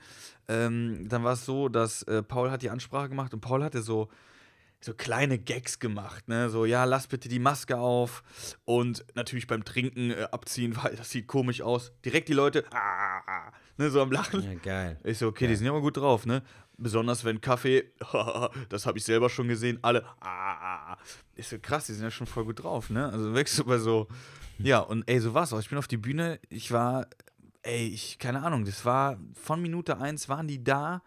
Ähm, 0.48 1.06
dann 1.08 1.24
war 1.24 1.32
es 1.34 1.44
so, 1.44 1.68
dass 1.68 2.02
äh, 2.04 2.22
Paul 2.22 2.50
hat 2.50 2.62
die 2.62 2.70
Ansprache 2.70 3.08
gemacht 3.08 3.32
und 3.34 3.40
Paul 3.40 3.64
hatte 3.64 3.82
so, 3.82 4.08
so 4.84 4.94
kleine 4.94 5.38
Gags 5.38 5.78
gemacht, 5.78 6.28
ne? 6.28 6.50
So, 6.50 6.64
ja, 6.64 6.84
lass 6.84 7.06
bitte 7.06 7.28
die 7.28 7.38
Maske 7.38 7.78
auf 7.78 8.22
und 8.64 9.04
natürlich 9.14 9.46
beim 9.46 9.64
Trinken 9.64 10.10
äh, 10.10 10.26
abziehen, 10.30 10.76
weil 10.82 10.96
das 10.96 11.10
sieht 11.10 11.26
komisch 11.26 11.62
aus. 11.62 11.92
Direkt 12.04 12.28
die 12.28 12.34
Leute, 12.34 12.64
ah, 12.72 13.20
ah, 13.26 13.52
ne, 13.76 13.90
so 13.90 14.02
am 14.02 14.10
Lachen. 14.10 14.42
Ja, 14.42 14.54
geil. 14.54 15.00
Ich 15.04 15.18
so, 15.18 15.28
okay, 15.28 15.46
die 15.46 15.56
sind 15.56 15.66
ja 15.66 15.72
mal 15.72 15.80
gut 15.80 15.96
drauf, 15.96 16.26
ne? 16.26 16.42
Besonders 16.76 17.24
wenn 17.24 17.40
Kaffee, 17.40 17.92
das 18.68 18.86
habe 18.86 18.98
ich 18.98 19.04
selber 19.04 19.30
schon 19.30 19.46
gesehen, 19.46 19.78
alle, 19.82 20.04
ah, 20.20 20.92
ah. 20.92 20.98
Ich 21.36 21.46
so, 21.46 21.58
krass, 21.58 21.86
die 21.86 21.92
sind 21.92 22.02
ja 22.04 22.10
schon 22.10 22.26
voll 22.26 22.44
gut 22.44 22.62
drauf, 22.62 22.90
ne? 22.90 23.06
Also 23.06 23.34
wächst 23.34 23.58
du 23.58 23.64
bei 23.64 23.78
so, 23.78 24.08
ja, 24.58 24.80
und 24.80 25.08
ey, 25.08 25.20
so 25.20 25.32
war's 25.34 25.52
auch. 25.52 25.60
Ich 25.60 25.68
bin 25.68 25.78
auf 25.78 25.88
die 25.88 25.96
Bühne, 25.96 26.40
ich 26.48 26.72
war, 26.72 27.06
ey, 27.62 27.86
ich, 27.86 28.18
keine 28.18 28.42
Ahnung, 28.42 28.64
das 28.64 28.84
war, 28.84 29.18
von 29.34 29.62
Minute 29.62 29.98
eins 29.98 30.28
waren 30.28 30.48
die 30.48 30.62
da, 30.62 31.02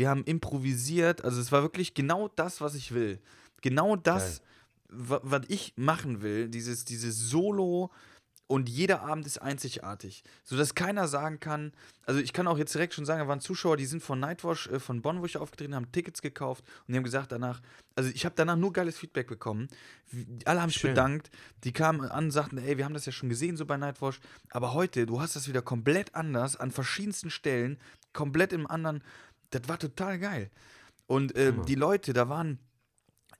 wir 0.00 0.08
haben 0.08 0.24
improvisiert, 0.24 1.22
also 1.24 1.40
es 1.40 1.52
war 1.52 1.62
wirklich 1.62 1.92
genau 1.94 2.28
das, 2.34 2.60
was 2.60 2.74
ich 2.74 2.92
will. 2.92 3.20
Genau 3.60 3.96
das, 3.96 4.40
wa- 4.88 5.20
was 5.22 5.42
ich 5.48 5.74
machen 5.76 6.22
will, 6.22 6.48
dieses, 6.48 6.84
dieses 6.86 7.16
Solo, 7.30 7.90
und 8.46 8.68
jeder 8.68 9.02
Abend 9.02 9.26
ist 9.26 9.38
einzigartig, 9.40 10.24
sodass 10.42 10.74
keiner 10.74 11.06
sagen 11.06 11.38
kann, 11.38 11.72
also 12.04 12.18
ich 12.18 12.32
kann 12.32 12.48
auch 12.48 12.58
jetzt 12.58 12.74
direkt 12.74 12.94
schon 12.94 13.04
sagen, 13.04 13.20
da 13.20 13.28
waren 13.28 13.38
Zuschauer, 13.40 13.76
die 13.76 13.86
sind 13.86 14.02
von 14.02 14.18
Nightwash, 14.18 14.66
äh, 14.66 14.80
von 14.80 15.02
Bonn, 15.02 15.20
wo 15.20 15.26
ich 15.26 15.36
aufgetreten 15.36 15.72
habe, 15.74 15.84
haben 15.84 15.92
Tickets 15.92 16.20
gekauft 16.20 16.64
und 16.80 16.92
die 16.92 16.96
haben 16.96 17.04
gesagt 17.04 17.30
danach, 17.30 17.60
also 17.94 18.10
ich 18.10 18.24
habe 18.24 18.34
danach 18.36 18.56
nur 18.56 18.72
geiles 18.72 18.98
Feedback 18.98 19.28
bekommen. 19.28 19.68
Alle 20.46 20.62
haben 20.62 20.70
sich 20.70 20.82
bedankt, 20.88 21.30
die 21.62 21.70
kamen 21.72 22.00
an 22.10 22.24
und 22.24 22.30
sagten, 22.32 22.58
ey, 22.58 22.76
wir 22.76 22.84
haben 22.86 22.94
das 22.94 23.06
ja 23.06 23.12
schon 23.12 23.28
gesehen 23.28 23.56
so 23.56 23.66
bei 23.66 23.76
Nightwash, 23.76 24.18
aber 24.50 24.74
heute, 24.74 25.06
du 25.06 25.20
hast 25.20 25.36
das 25.36 25.46
wieder 25.46 25.62
komplett 25.62 26.16
anders, 26.16 26.56
an 26.56 26.72
verschiedensten 26.72 27.30
Stellen, 27.30 27.78
komplett 28.12 28.52
im 28.52 28.66
anderen, 28.66 29.04
das 29.50 29.62
war 29.68 29.78
total 29.78 30.18
geil. 30.18 30.50
Und 31.06 31.34
äh, 31.36 31.52
die 31.66 31.74
Leute, 31.74 32.12
da 32.12 32.28
waren, 32.28 32.58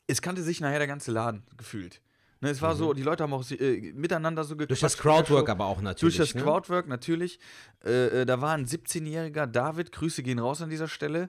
es 0.06 0.20
kannte 0.22 0.42
sich 0.42 0.60
nachher 0.60 0.78
der 0.78 0.88
ganze 0.88 1.12
Laden 1.12 1.44
gefühlt. 1.56 2.00
Ne, 2.42 2.48
es 2.48 2.62
war 2.62 2.74
so, 2.74 2.94
die 2.94 3.02
Leute 3.02 3.22
haben 3.22 3.34
auch 3.34 3.48
äh, 3.50 3.92
miteinander 3.94 4.44
so 4.44 4.56
gequatscht. 4.56 4.70
Durch 4.70 4.80
das 4.80 4.96
Crowdwork 4.96 5.48
aber 5.50 5.66
auch 5.66 5.82
natürlich. 5.82 6.16
Durch 6.16 6.28
das 6.28 6.34
ne? 6.34 6.42
Crowdwork 6.42 6.88
natürlich. 6.88 7.38
Äh, 7.84 8.22
äh, 8.22 8.26
da 8.26 8.40
war 8.40 8.54
ein 8.54 8.64
17-jähriger 8.64 9.46
David, 9.46 9.92
Grüße 9.92 10.22
gehen 10.22 10.38
raus 10.38 10.62
an 10.62 10.70
dieser 10.70 10.88
Stelle. 10.88 11.28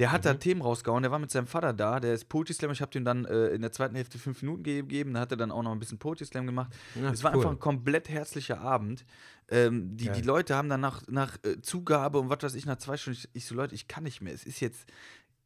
Der 0.00 0.10
hat 0.10 0.24
da 0.24 0.32
Mhm. 0.34 0.40
Themen 0.40 0.62
rausgehauen, 0.62 1.02
der 1.02 1.12
war 1.12 1.18
mit 1.20 1.30
seinem 1.30 1.46
Vater 1.46 1.72
da, 1.72 2.00
der 2.00 2.14
ist 2.14 2.28
Poetry 2.28 2.54
Slam. 2.54 2.72
Ich 2.72 2.80
habe 2.80 2.90
dem 2.90 3.04
dann 3.04 3.24
äh, 3.26 3.48
in 3.48 3.60
der 3.62 3.70
zweiten 3.70 3.94
Hälfte 3.94 4.18
fünf 4.18 4.42
Minuten 4.42 4.62
ge- 4.64 4.76
gegeben, 4.80 5.14
da 5.14 5.20
hat 5.20 5.30
er 5.30 5.36
dann 5.36 5.52
auch 5.52 5.62
noch 5.62 5.70
ein 5.70 5.78
bisschen 5.78 5.98
Poetry 5.98 6.24
Slam 6.24 6.46
gemacht. 6.46 6.72
Ja, 7.00 7.10
es 7.12 7.22
war 7.22 7.32
cool. 7.32 7.38
einfach 7.40 7.50
ein 7.52 7.58
komplett 7.60 8.08
herzlicher 8.08 8.60
Abend. 8.60 9.04
Ähm, 9.50 9.96
die, 9.96 10.08
die 10.10 10.22
Leute 10.22 10.56
haben 10.56 10.68
dann 10.68 10.80
nach, 10.80 11.02
nach 11.08 11.36
äh, 11.44 11.60
Zugabe 11.62 12.18
und 12.18 12.30
was 12.30 12.42
weiß 12.42 12.54
ich, 12.54 12.66
nach 12.66 12.78
zwei 12.78 12.96
Stunden, 12.96 13.18
ich, 13.20 13.28
ich 13.34 13.44
so, 13.46 13.54
Leute, 13.54 13.74
ich 13.74 13.86
kann 13.88 14.02
nicht 14.04 14.20
mehr. 14.20 14.32
Es 14.32 14.44
ist 14.44 14.60
jetzt, 14.60 14.86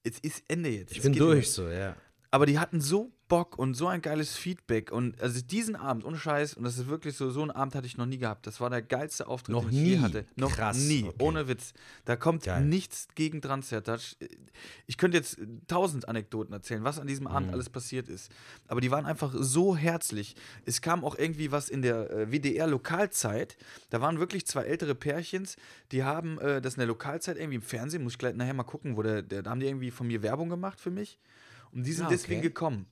es 0.05 0.19
ist 0.21 0.43
Ende 0.49 0.69
jetzt. 0.71 0.93
Ich 0.93 1.03
bin 1.03 1.13
durch 1.15 1.51
so, 1.51 1.69
ja. 1.69 1.97
Aber 2.31 2.47
die 2.47 2.59
hatten 2.59 2.81
so 2.81 3.11
Bock 3.29 3.59
und 3.59 3.75
so 3.75 3.87
ein 3.89 4.03
geiles 4.03 4.37
Feedback. 4.37 4.93
Und 4.93 5.21
also 5.21 5.41
diesen 5.41 5.77
Abend, 5.77 6.05
ohne 6.05 6.17
Scheiß, 6.19 6.55
und 6.55 6.65
das 6.65 6.79
ist 6.79 6.87
wirklich 6.89 7.17
so, 7.17 7.31
so 7.31 7.43
einen 7.43 7.51
Abend 7.51 7.75
hatte 7.75 7.87
ich 7.87 7.97
noch 7.97 8.07
nie 8.07 8.19
gehabt. 8.19 8.47
Das 8.47 8.61
war 8.61 8.71
der 8.71 8.83
geilste 8.83 9.27
Auftritt, 9.27 9.55
Noch 9.55 9.65
den 9.65 9.71
ich 9.73 9.77
je 9.77 9.97
nie? 9.97 10.03
hatte. 10.03 10.27
Noch 10.37 10.53
Krass, 10.53 10.77
nie, 10.79 11.05
okay. 11.05 11.17
ohne 11.23 11.49
Witz. 11.49 11.73
Da 12.05 12.17
kommt 12.17 12.45
Geil. 12.45 12.65
nichts 12.65 13.09
gegen 13.15 13.41
dran, 13.41 13.63
Sertac. 13.63 14.01
Ich 14.87 14.99
könnte 14.99 15.17
jetzt 15.17 15.39
tausend 15.67 16.09
Anekdoten 16.09 16.53
erzählen, 16.53 16.85
was 16.85 16.99
an 16.99 17.07
diesem 17.07 17.25
Mhm. 17.27 17.33
Abend 17.33 17.53
alles 17.53 17.71
passiert 17.71 18.09
ist. 18.09 18.31
Aber 18.69 18.81
die 18.81 18.91
waren 18.91 19.07
einfach 19.07 19.33
so 19.37 19.77
herzlich. 19.77 20.37
Es 20.67 20.81
kam 20.81 21.05
auch 21.05 21.17
irgendwie 21.19 21.51
was 21.53 21.69
in 21.69 21.83
der 21.83 22.11
äh, 22.11 22.31
WDR-Lokalzeit. 22.31 23.57
Da 23.91 24.01
waren 24.01 24.19
wirklich 24.19 24.47
zwei 24.47 24.63
ältere 24.65 24.95
Pärchens, 24.95 25.57
die 25.93 26.03
haben 26.05 26.39
äh, 26.39 26.61
das 26.61 26.75
in 26.75 26.81
der 26.81 26.89
Lokalzeit 26.89 27.37
irgendwie 27.37 27.57
im 27.57 27.63
Fernsehen, 27.63 28.03
muss 28.03 28.13
ich 28.15 28.19
gleich 28.19 28.35
nachher 28.35 28.55
mal 28.55 28.65
gucken, 28.65 28.97
wo 28.97 29.03
der, 29.03 29.23
der, 29.23 29.43
da 29.43 29.51
haben 29.51 29.61
die 29.61 29.67
irgendwie 29.67 29.91
von 29.91 30.07
mir 30.07 30.23
Werbung 30.23 30.49
gemacht 30.49 30.81
für 30.81 30.91
mich. 30.91 31.19
Und 31.75 31.85
die 31.85 31.93
sind 31.93 32.07
Ah, 32.07 32.09
deswegen 32.09 32.39
okay. 32.39 32.49
gekommen. 32.49 32.87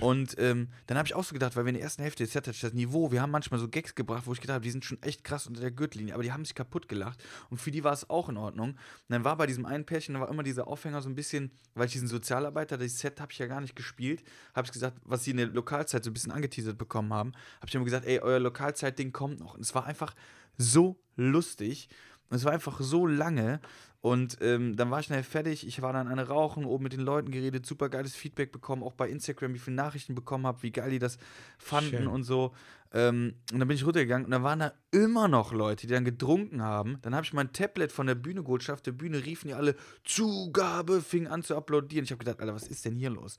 Und 0.00 0.36
ähm, 0.38 0.68
dann 0.86 0.96
habe 0.96 1.06
ich 1.06 1.14
auch 1.14 1.22
so 1.24 1.34
gedacht, 1.34 1.54
weil 1.54 1.64
wir 1.64 1.68
in 1.68 1.74
der 1.74 1.82
ersten 1.82 2.02
Hälfte 2.02 2.22
jetzt 2.24 2.34
hatte 2.34 2.50
das 2.58 2.72
Niveau, 2.72 3.12
wir 3.12 3.20
haben 3.20 3.30
manchmal 3.30 3.60
so 3.60 3.68
Gags 3.68 3.94
gebracht, 3.94 4.22
wo 4.26 4.32
ich 4.32 4.40
gedacht 4.40 4.54
habe, 4.54 4.64
die 4.64 4.70
sind 4.70 4.84
schon 4.86 5.02
echt 5.02 5.22
krass 5.22 5.46
unter 5.46 5.60
der 5.60 5.70
Gürtellinie, 5.70 6.14
aber 6.14 6.22
die 6.22 6.32
haben 6.32 6.44
sich 6.44 6.54
kaputt 6.54 6.88
gelacht. 6.88 7.22
Und 7.50 7.58
für 7.60 7.70
die 7.70 7.84
war 7.84 7.92
es 7.92 8.08
auch 8.08 8.30
in 8.30 8.38
Ordnung. 8.38 8.70
Und 8.70 8.78
dann 9.08 9.24
war 9.24 9.36
bei 9.36 9.46
diesem 9.46 9.66
einen 9.66 9.84
Pärchen, 9.84 10.14
da 10.14 10.20
war 10.20 10.30
immer 10.30 10.42
dieser 10.42 10.66
Aufhänger 10.66 11.02
so 11.02 11.10
ein 11.10 11.14
bisschen, 11.14 11.50
weil 11.74 11.86
ich 11.86 11.92
diesen 11.92 12.08
Sozialarbeiter, 12.08 12.78
das 12.78 12.98
Set 12.98 13.20
habe 13.20 13.32
ich 13.32 13.38
ja 13.38 13.46
gar 13.46 13.60
nicht 13.60 13.76
gespielt, 13.76 14.22
habe 14.54 14.64
ich 14.66 14.72
gesagt, 14.72 14.96
was 15.04 15.24
sie 15.24 15.32
in 15.32 15.36
der 15.36 15.48
Lokalzeit 15.48 16.02
so 16.02 16.10
ein 16.10 16.14
bisschen 16.14 16.32
angeteasert 16.32 16.78
bekommen 16.78 17.12
haben, 17.12 17.32
habe 17.58 17.66
ich 17.68 17.74
immer 17.74 17.84
gesagt, 17.84 18.06
ey, 18.06 18.20
euer 18.20 18.40
Lokalzeit-Ding 18.40 19.12
kommt 19.12 19.40
noch. 19.40 19.54
Und 19.56 19.60
es 19.60 19.74
war 19.74 19.84
einfach 19.84 20.14
so 20.56 20.98
lustig. 21.16 21.88
Und 22.30 22.36
es 22.36 22.44
war 22.44 22.52
einfach 22.52 22.80
so 22.80 23.06
lange. 23.06 23.60
Und 24.02 24.38
ähm, 24.40 24.76
dann 24.76 24.90
war 24.90 24.98
ich 24.98 25.06
schnell 25.06 25.22
fertig. 25.22 25.64
Ich 25.66 25.80
war 25.80 25.92
dann 25.92 26.08
eine 26.08 26.26
Rauchen, 26.26 26.64
oben 26.64 26.82
mit 26.82 26.92
den 26.92 27.00
Leuten 27.00 27.30
geredet, 27.30 27.64
super 27.64 27.88
geiles 27.88 28.16
Feedback 28.16 28.50
bekommen, 28.50 28.82
auch 28.82 28.94
bei 28.94 29.08
Instagram, 29.08 29.54
wie 29.54 29.60
viele 29.60 29.76
Nachrichten 29.76 30.16
bekommen 30.16 30.44
habe, 30.44 30.62
wie 30.64 30.72
geil 30.72 30.90
die 30.90 30.98
das 30.98 31.18
fanden 31.56 31.90
Schön. 31.90 32.06
und 32.08 32.24
so. 32.24 32.52
Ähm, 32.92 33.34
und 33.52 33.60
dann 33.60 33.68
bin 33.68 33.76
ich 33.76 33.86
runtergegangen 33.86 34.24
und 34.26 34.32
da 34.32 34.42
waren 34.42 34.58
da 34.58 34.72
immer 34.90 35.28
noch 35.28 35.52
Leute, 35.52 35.86
die 35.86 35.92
dann 35.94 36.04
getrunken 36.04 36.62
haben. 36.62 36.98
Dann 37.02 37.14
habe 37.14 37.24
ich 37.24 37.32
mein 37.32 37.52
Tablet 37.52 37.92
von 37.92 38.08
der 38.08 38.16
Bühne 38.16 38.42
geholt, 38.42 38.68
auf 38.70 38.82
der 38.82 38.92
Bühne 38.92 39.24
riefen 39.24 39.48
die 39.48 39.54
alle 39.54 39.76
Zugabe, 40.04 41.00
fingen 41.00 41.28
an 41.28 41.44
zu 41.44 41.56
applaudieren. 41.56 42.04
Ich 42.04 42.10
habe 42.10 42.18
gedacht, 42.18 42.40
Alter, 42.40 42.54
was 42.54 42.66
ist 42.66 42.84
denn 42.84 42.96
hier 42.96 43.10
los? 43.10 43.36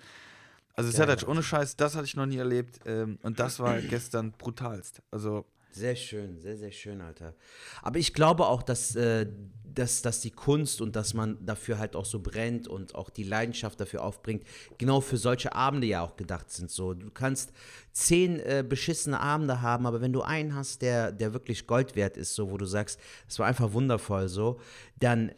Also 0.75 0.89
es 0.89 0.97
hat 0.97 1.09
halt 1.09 1.27
ohne 1.27 1.43
Scheiß, 1.43 1.75
das 1.75 1.95
hatte 1.95 2.05
ich 2.05 2.15
noch 2.15 2.25
nie 2.25 2.37
erlebt 2.37 2.79
ähm, 2.85 3.19
und 3.21 3.39
das 3.39 3.59
war 3.59 3.79
gestern 3.89 4.31
brutalst. 4.31 5.03
Also 5.11 5.45
Sehr 5.71 5.95
schön, 5.95 6.39
sehr, 6.39 6.57
sehr 6.57 6.71
schön, 6.71 7.01
Alter. 7.01 7.35
Aber 7.83 7.99
ich 7.99 8.13
glaube 8.13 8.47
auch, 8.47 8.63
dass, 8.63 8.95
äh, 8.95 9.27
dass, 9.75 10.01
dass 10.01 10.21
die 10.21 10.31
Kunst 10.31 10.81
und 10.81 10.95
dass 10.95 11.13
man 11.13 11.37
dafür 11.45 11.79
halt 11.79 11.95
auch 11.95 12.05
so 12.05 12.19
brennt 12.19 12.67
und 12.67 12.95
auch 12.95 13.09
die 13.09 13.23
Leidenschaft 13.23 13.79
dafür 13.79 14.03
aufbringt, 14.03 14.43
genau 14.77 15.01
für 15.01 15.17
solche 15.17 15.55
Abende 15.55 15.87
ja 15.87 16.01
auch 16.01 16.15
gedacht 16.15 16.51
sind. 16.51 16.69
So, 16.71 16.93
du 16.93 17.09
kannst 17.11 17.51
zehn 17.91 18.39
äh, 18.39 18.63
beschissene 18.67 19.19
Abende 19.19 19.61
haben, 19.61 19.85
aber 19.85 20.01
wenn 20.01 20.13
du 20.13 20.21
einen 20.21 20.55
hast, 20.55 20.81
der, 20.81 21.11
der 21.11 21.33
wirklich 21.33 21.67
Gold 21.67 21.95
wert 21.95 22.17
ist, 22.17 22.35
so, 22.35 22.51
wo 22.51 22.57
du 22.57 22.65
sagst, 22.65 22.99
es 23.27 23.39
war 23.39 23.47
einfach 23.47 23.73
wundervoll, 23.73 24.27
so, 24.27 24.59
dann 24.99 25.29
äh, 25.29 25.33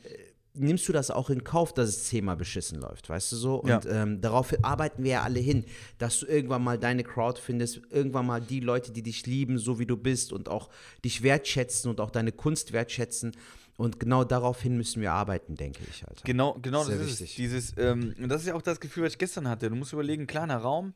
nimmst 0.58 0.88
du 0.88 0.94
das 0.94 1.12
auch 1.12 1.30
in 1.30 1.44
Kauf, 1.44 1.74
dass 1.74 1.90
es 1.90 2.06
zehnmal 2.06 2.38
beschissen 2.38 2.80
läuft, 2.80 3.10
weißt 3.10 3.32
du 3.34 3.36
so? 3.36 3.56
Und 3.56 3.70
Ja. 3.70 3.82
ähm, 4.04 4.22
darauf 4.22 4.56
arbeiten 4.64 5.04
wir 5.04 5.12
ja 5.12 5.24
alle 5.24 5.40
hin, 5.40 5.66
dass 5.98 6.20
du 6.20 6.28
irgendwann 6.28 6.64
mal 6.64 6.80
deine 6.80 7.04
Crowd 7.04 7.42
findest, 7.42 7.82
irgendwann 7.90 8.26
mal 8.26 8.42
die 8.42 8.62
Leute, 8.62 8.92
die 8.92 9.04
dich 9.04 9.26
lieben, 9.26 9.58
so 9.58 9.80
wie 9.80 9.86
du 9.86 9.98
bist 9.98 10.32
und 10.32 10.48
auch 10.50 10.70
dich 11.04 11.24
wertschätzen 11.24 11.90
und 11.90 12.00
auch 12.00 12.10
deine 12.12 12.32
Kunst 12.32 12.72
wertschätzen. 12.72 13.34
Und 13.78 14.00
genau 14.00 14.24
daraufhin 14.24 14.78
müssen 14.78 15.02
wir 15.02 15.12
arbeiten, 15.12 15.56
denke 15.56 15.82
ich, 15.90 16.08
Alter. 16.08 16.22
Genau, 16.24 16.54
genau 16.62 16.84
Sehr 16.84 16.98
das 16.98 17.08
ist 17.08 17.22
wichtig. 17.22 17.30
es. 17.32 17.36
Dieses, 17.36 17.78
ähm, 17.78 18.16
und 18.22 18.30
das 18.30 18.42
ist 18.42 18.48
ja 18.48 18.56
auch 18.56 18.62
das 18.62 18.80
Gefühl, 18.80 19.04
was 19.04 19.14
ich 19.14 19.18
gestern 19.18 19.50
hatte. 19.50 19.70
Du 19.70 19.76
musst 19.76 19.92
überlegen, 19.92 20.28
kleiner 20.28 20.58
Raum, 20.58 20.94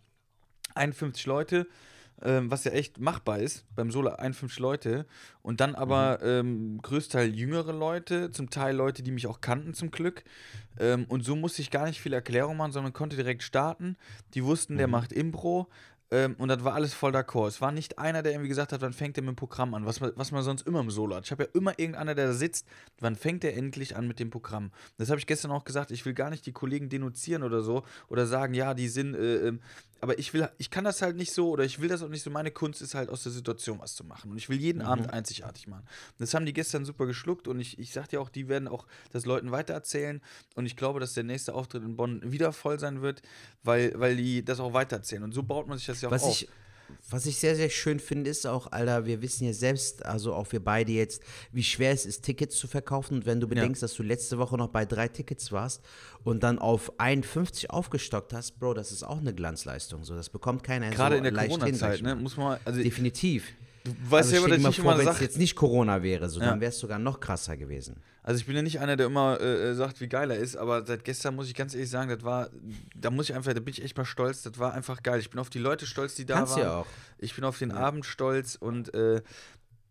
51 0.75 1.25
Leute, 1.25 1.67
ähm, 2.21 2.49
was 2.49 2.63
ja 2.63 2.71
echt 2.71 2.97
machbar 2.99 3.39
ist, 3.39 3.65
beim 3.75 3.91
Solo 3.91 4.11
51 4.11 4.59
Leute. 4.59 5.05
Und 5.41 5.59
dann 5.59 5.75
aber 5.75 6.21
ähm, 6.23 6.79
größtenteils 6.81 7.35
jüngere 7.35 7.73
Leute, 7.73 8.31
zum 8.31 8.49
Teil 8.49 8.75
Leute, 8.75 9.03
die 9.03 9.11
mich 9.11 9.27
auch 9.27 9.41
kannten 9.41 9.73
zum 9.73 9.91
Glück. 9.91 10.23
Ähm, 10.79 11.05
und 11.09 11.25
so 11.25 11.35
musste 11.35 11.61
ich 11.61 11.71
gar 11.71 11.85
nicht 11.85 11.99
viel 11.99 12.13
Erklärung 12.13 12.55
machen, 12.55 12.71
sondern 12.71 12.93
konnte 12.93 13.17
direkt 13.17 13.43
starten. 13.43 13.97
Die 14.35 14.43
wussten, 14.43 14.77
der 14.77 14.87
macht 14.87 15.11
Impro. 15.11 15.67
Ähm, 16.11 16.35
und 16.39 16.47
das 16.47 16.63
war 16.63 16.73
alles 16.73 16.93
voll 16.93 17.15
d'accord. 17.15 17.47
Es 17.47 17.61
war 17.61 17.71
nicht 17.71 17.99
einer, 17.99 18.23
der 18.23 18.31
irgendwie 18.31 18.49
gesagt 18.49 18.73
hat, 18.73 18.81
wann 18.81 18.93
fängt 18.93 19.17
er 19.17 19.23
mit 19.23 19.29
dem 19.29 19.35
Programm 19.35 19.73
an, 19.75 19.85
was 19.85 19.99
man, 19.99 20.11
was 20.15 20.31
man 20.31 20.41
sonst 20.41 20.65
immer 20.65 20.79
im 20.79 20.89
Solo 20.89 21.15
hat. 21.15 21.25
Ich 21.25 21.31
habe 21.31 21.43
ja 21.43 21.49
immer 21.53 21.77
irgendeiner, 21.77 22.15
der 22.15 22.27
da 22.27 22.33
sitzt, 22.33 22.65
wann 22.99 23.15
fängt 23.15 23.43
er 23.43 23.55
endlich 23.55 23.95
an 23.95 24.07
mit 24.07 24.19
dem 24.19 24.31
Programm. 24.31 24.71
Das 24.97 25.09
habe 25.09 25.19
ich 25.19 25.27
gestern 25.27 25.51
auch 25.51 25.65
gesagt, 25.65 25.91
ich 25.91 26.05
will 26.05 26.13
gar 26.13 26.31
nicht 26.31 26.45
die 26.45 26.51
Kollegen 26.51 26.89
denunzieren 26.89 27.43
oder 27.43 27.61
so 27.61 27.83
oder 28.07 28.25
sagen, 28.25 28.55
ja, 28.55 28.73
die 28.73 28.87
sind, 28.87 29.13
äh, 29.15 29.47
ähm, 29.47 29.59
aber 30.01 30.17
ich 30.17 30.33
will, 30.33 30.49
ich 30.57 30.69
kann 30.69 30.83
das 30.83 31.01
halt 31.01 31.15
nicht 31.15 31.33
so 31.33 31.49
oder 31.49 31.63
ich 31.63 31.79
will 31.79 31.89
das 31.89 32.01
auch 32.01 32.09
nicht 32.09 32.23
so. 32.23 32.29
Meine 32.29 32.51
Kunst 32.51 32.81
ist 32.81 32.95
halt 32.95 33.09
aus 33.09 33.23
der 33.23 33.31
Situation 33.31 33.79
was 33.79 33.95
zu 33.95 34.03
machen 34.03 34.31
und 34.31 34.37
ich 34.37 34.49
will 34.49 34.59
jeden 34.59 34.81
Abend 34.81 35.11
einzigartig 35.11 35.67
machen. 35.67 35.85
Das 36.17 36.33
haben 36.33 36.45
die 36.45 36.53
gestern 36.53 36.85
super 36.85 37.05
geschluckt 37.05 37.47
und 37.47 37.59
ich, 37.59 37.79
ich 37.79 37.91
sag 37.91 38.07
dir 38.07 38.21
auch, 38.21 38.29
die 38.29 38.47
werden 38.47 38.67
auch 38.67 38.87
das 39.11 39.25
Leuten 39.25 39.51
weitererzählen 39.51 40.21
und 40.55 40.65
ich 40.65 40.75
glaube, 40.75 40.99
dass 40.99 41.13
der 41.13 41.23
nächste 41.23 41.53
Auftritt 41.53 41.83
in 41.83 41.95
Bonn 41.95 42.21
wieder 42.31 42.53
voll 42.53 42.79
sein 42.79 43.01
wird, 43.01 43.21
weil, 43.63 43.93
weil 43.95 44.15
die 44.15 44.43
das 44.43 44.59
auch 44.59 44.73
weitererzählen 44.73 45.23
und 45.23 45.33
so 45.33 45.43
baut 45.43 45.67
man 45.67 45.77
sich 45.77 45.87
das 45.87 46.01
ja 46.01 46.09
auch 46.09 46.13
Was 46.13 46.23
auf. 46.23 46.31
ich, 46.31 46.49
was 47.09 47.25
ich 47.25 47.37
sehr, 47.37 47.55
sehr 47.55 47.69
schön 47.69 47.99
finde, 47.99 48.29
ist 48.29 48.45
auch, 48.45 48.71
Alter, 48.71 49.05
wir 49.05 49.21
wissen 49.21 49.45
ja 49.45 49.53
selbst, 49.53 50.05
also 50.05 50.33
auch 50.33 50.51
wir 50.51 50.63
beide 50.63 50.91
jetzt, 50.91 51.21
wie 51.51 51.63
schwer 51.63 51.91
es 51.91 52.05
ist, 52.05 52.23
Tickets 52.23 52.55
zu 52.57 52.67
verkaufen. 52.67 53.15
Und 53.15 53.25
wenn 53.25 53.39
du 53.39 53.47
bedenkst, 53.47 53.81
dass 53.81 53.93
du 53.93 54.03
letzte 54.03 54.37
Woche 54.37 54.57
noch 54.57 54.69
bei 54.69 54.85
drei 54.85 55.07
Tickets 55.07 55.51
warst 55.51 55.83
und 56.23 56.43
dann 56.43 56.59
auf 56.59 56.99
51 56.99 57.69
aufgestockt 57.69 58.33
hast, 58.33 58.59
Bro, 58.59 58.73
das 58.73 58.91
ist 58.91 59.03
auch 59.03 59.19
eine 59.19 59.33
Glanzleistung. 59.33 60.03
So, 60.03 60.15
das 60.15 60.29
bekommt 60.29 60.63
keiner 60.63 60.89
Gerade 60.89 61.15
so 61.15 61.23
in 61.23 61.35
der 61.35 61.47
Corona-Zeit, 61.47 62.01
ne, 62.01 62.15
muss 62.15 62.37
man, 62.37 62.59
also 62.65 62.81
Definitiv. 62.81 63.53
Du 63.83 63.91
weißt 64.11 64.33
also 64.33 64.35
ja, 64.35 64.41
stell 64.41 64.61
dass 64.61 64.71
ich 64.75 64.81
vor, 64.81 64.93
immer 64.93 65.01
wenn 65.01 65.07
es 65.07 65.19
jetzt 65.21 65.37
nicht 65.37 65.55
Corona 65.55 66.03
wäre, 66.03 66.29
so, 66.29 66.39
Ja. 66.39 66.47
dann 66.47 66.59
wäre 66.61 66.69
es 66.71 66.79
sogar 66.79 66.99
noch 66.99 67.19
krasser 67.19 67.55
gewesen. 67.57 67.97
Also 68.23 68.39
ich 68.41 68.45
bin 68.45 68.55
ja 68.55 68.61
nicht 68.61 68.79
einer, 68.79 68.95
der 68.97 69.05
immer 69.07 69.39
äh, 69.39 69.69
äh, 69.69 69.73
sagt, 69.73 70.01
wie 70.01 70.07
geil 70.09 70.29
er 70.31 70.37
ist, 70.37 70.55
aber 70.57 70.85
seit 70.85 71.03
gestern 71.05 71.35
muss 71.35 71.47
ich 71.47 71.55
ganz 71.55 71.73
ehrlich 71.73 71.89
sagen, 71.89 72.09
das 72.09 72.23
war, 72.23 72.49
da 72.95 73.09
muss 73.09 73.29
ich 73.29 73.35
einfach, 73.35 73.53
da 73.53 73.59
bin 73.59 73.73
ich 73.73 73.81
echt 73.83 73.97
mal 73.97 74.05
stolz, 74.05 74.41
das 74.43 74.59
war 74.59 74.73
einfach 74.73 75.01
geil. 75.01 75.19
Ich 75.19 75.29
bin 75.29 75.39
auf 75.39 75.49
die 75.49 75.59
Leute 75.59 75.85
stolz, 75.85 76.15
die 76.15 76.25
da 76.25 76.35
Kannst 76.35 76.53
waren. 76.55 76.61
ja 76.63 76.73
auch. 76.79 76.85
Ich 77.17 77.33
bin 77.35 77.43
auf 77.45 77.57
den 77.57 77.71
Abend 77.71 78.05
stolz 78.05 78.55
und 78.55 78.93
äh, 78.93 79.21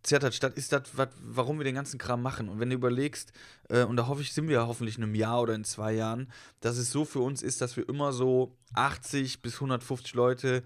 Zertatstadt 0.02 0.54
ist 0.56 0.72
das, 0.72 0.82
wat- 0.96 1.10
warum 1.20 1.58
wir 1.58 1.64
den 1.64 1.74
ganzen 1.74 1.98
Kram 1.98 2.22
machen. 2.22 2.48
Und 2.48 2.60
wenn 2.60 2.70
du 2.70 2.76
überlegst, 2.76 3.32
äh, 3.68 3.82
und 3.82 3.96
da 3.96 4.06
hoffe 4.06 4.22
ich, 4.22 4.32
sind 4.32 4.48
wir 4.48 4.66
hoffentlich 4.66 4.96
in 4.96 5.02
einem 5.04 5.14
Jahr 5.14 5.40
oder 5.42 5.54
in 5.54 5.64
zwei 5.64 5.92
Jahren, 5.92 6.30
dass 6.60 6.76
es 6.78 6.92
so 6.92 7.04
für 7.04 7.18
uns 7.20 7.42
ist, 7.42 7.60
dass 7.60 7.76
wir 7.76 7.88
immer 7.88 8.12
so 8.12 8.56
80 8.74 9.42
bis 9.42 9.54
150 9.54 10.14
Leute 10.14 10.62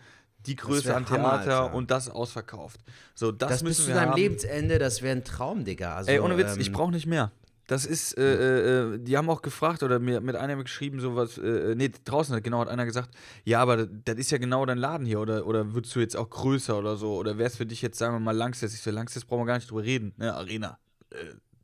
die 0.47 0.57
Größe 0.57 0.95
an 0.95 1.09
Hammer, 1.09 1.43
Theater 1.43 1.62
Alter. 1.62 1.74
und 1.74 1.90
das 1.90 2.09
ausverkauft. 2.09 2.80
So, 3.14 3.32
das, 3.32 3.49
Das, 3.49 3.62
müssen 3.62 3.76
bis 3.76 3.84
zu 3.84 3.88
wir 3.88 3.95
deinem 3.95 4.11
haben. 4.11 4.18
Lebensende, 4.18 4.78
das 4.78 5.03
wäre 5.03 5.16
ein 5.16 5.24
Traum, 5.24 5.64
Digga. 5.64 5.97
Also, 5.97 6.11
Ey, 6.11 6.20
ohne 6.20 6.36
Witz, 6.38 6.57
ich 6.57 6.68
ähm, 6.68 6.72
brauche 6.72 6.93
nicht 6.93 7.07
mehr. 7.07 7.30
Das 7.68 7.86
ist, 7.86 8.18
äh, 8.18 8.95
äh, 8.95 8.99
die 8.99 9.16
haben 9.16 9.30
auch 9.30 9.40
gefragt 9.40 9.82
oder 9.82 9.99
mir 9.99 10.20
mit 10.20 10.34
einer 10.36 10.57
geschrieben, 10.57 11.01
sowas, 11.01 11.38
äh, 11.38 11.74
nee, 11.76 11.90
draußen 12.05 12.34
hat 12.34 12.43
genau 12.43 12.59
hat 12.59 12.68
einer 12.68 12.84
gesagt, 12.84 13.11
ja, 13.45 13.61
aber 13.61 13.76
das, 13.76 13.88
das 14.05 14.16
ist 14.18 14.30
ja 14.32 14.38
genau 14.38 14.66
dein 14.66 14.78
Laden 14.78 15.07
hier 15.07 15.20
oder, 15.20 15.47
oder 15.47 15.72
würdest 15.72 15.95
du 15.95 16.01
jetzt 16.01 16.16
auch 16.16 16.28
größer 16.28 16.76
oder 16.76 16.97
so 16.97 17.14
oder 17.14 17.38
wär's 17.38 17.57
für 17.57 17.64
dich 17.64 17.80
jetzt, 17.80 17.99
sagen 17.99 18.14
wir 18.14 18.20
mal, 18.20 18.36
Langsess? 18.36 18.74
Ich 18.74 18.80
so, 18.80 18.90
Langsess 18.90 19.24
brauchen 19.24 19.43
wir 19.43 19.47
gar 19.47 19.55
nicht 19.55 19.70
drüber 19.70 19.84
reden, 19.84 20.12
ne, 20.16 20.34
Arena, 20.34 20.78
äh, 21.11 21.16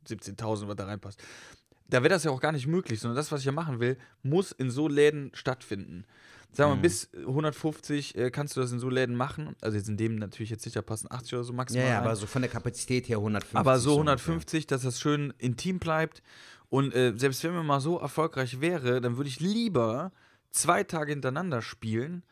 17.000, 0.07 0.67
was 0.67 0.75
da 0.77 0.85
reinpasst. 0.85 1.21
Da 1.89 2.01
wäre 2.01 2.09
das 2.09 2.23
ja 2.23 2.31
auch 2.31 2.39
gar 2.41 2.53
nicht 2.53 2.65
möglich, 2.67 2.99
sondern 2.99 3.17
das, 3.17 3.31
was 3.31 3.41
ich 3.41 3.45
ja 3.47 3.51
machen 3.51 3.79
will, 3.79 3.97
muss 4.23 4.51
in 4.51 4.71
so 4.71 4.87
Läden 4.87 5.31
stattfinden. 5.33 6.05
Sagen 6.51 6.71
wir 6.71 6.75
Mhm. 6.75 6.81
mal, 6.81 6.81
bis 6.81 7.09
150 7.25 8.15
äh, 8.17 8.31
kannst 8.31 8.55
du 8.57 8.61
das 8.61 8.71
in 8.71 8.79
so 8.79 8.89
Läden 8.89 9.15
machen. 9.15 9.55
Also 9.61 9.77
jetzt 9.77 9.87
in 9.89 9.97
dem 9.97 10.15
natürlich 10.15 10.49
jetzt 10.49 10.63
sicher 10.63 10.81
passen 10.81 11.07
80 11.11 11.33
oder 11.35 11.43
so 11.43 11.51
Ja, 11.53 11.57
maximal. 11.57 11.85
ja, 11.87 11.97
rein. 11.99 12.05
aber 12.07 12.15
so 12.15 12.25
von 12.25 12.41
der 12.41 12.49
Kapazität 12.51 13.07
her 13.07 13.17
150. 13.17 13.55
Aber 13.57 13.79
so 13.79 13.91
ungefähr. 13.99 14.13
150, 14.15 14.67
dass 14.67 14.81
das 14.81 14.99
schön 14.99 15.33
intim 15.37 15.79
bleibt. 15.79 16.21
Und 16.69 16.93
äh, 16.95 17.13
selbst 17.15 17.43
wenn 17.43 17.53
wir 17.53 17.63
mal 17.63 17.79
so 17.81 17.97
erfolgreich 17.99 18.61
wäre, 18.61 19.01
dann 19.01 19.17
würde 19.17 19.29
ich 19.29 19.39
lieber 19.39 20.11
zwei 20.51 20.83
Tage 20.83 21.11
hintereinander 21.11 21.61
spielen, 21.61 22.23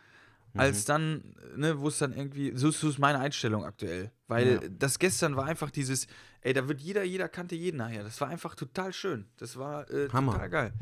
Mhm. 0.53 0.59
als 0.61 0.85
dann, 0.85 1.35
ne, 1.55 1.79
wo 1.79 1.87
es 1.89 1.97
dann 1.99 2.13
irgendwie, 2.13 2.53
so 2.55 2.69
ist, 2.69 2.79
so 2.79 2.89
ist 2.89 2.97
meine 2.99 3.19
Einstellung 3.19 3.65
aktuell. 3.65 4.11
Weil 4.27 4.47
Ja. 4.63 4.69
das 4.79 4.97
gestern 4.97 5.35
war 5.35 5.45
einfach 5.45 5.69
dieses, 5.71 6.07
ey, 6.41 6.53
da 6.53 6.67
wird 6.67 6.81
jeder, 6.81 7.03
jeder 7.03 7.27
kannte 7.29 7.55
jeden 7.55 7.77
nachher. 7.77 8.03
Das 8.03 8.19
war 8.21 8.29
einfach 8.29 8.55
total 8.55 8.93
schön. 8.93 9.25
Das 9.37 9.57
war 9.57 9.89
äh, 9.91 10.07
Hammer. 10.09 10.31
total 10.33 10.49
geil. 10.49 10.73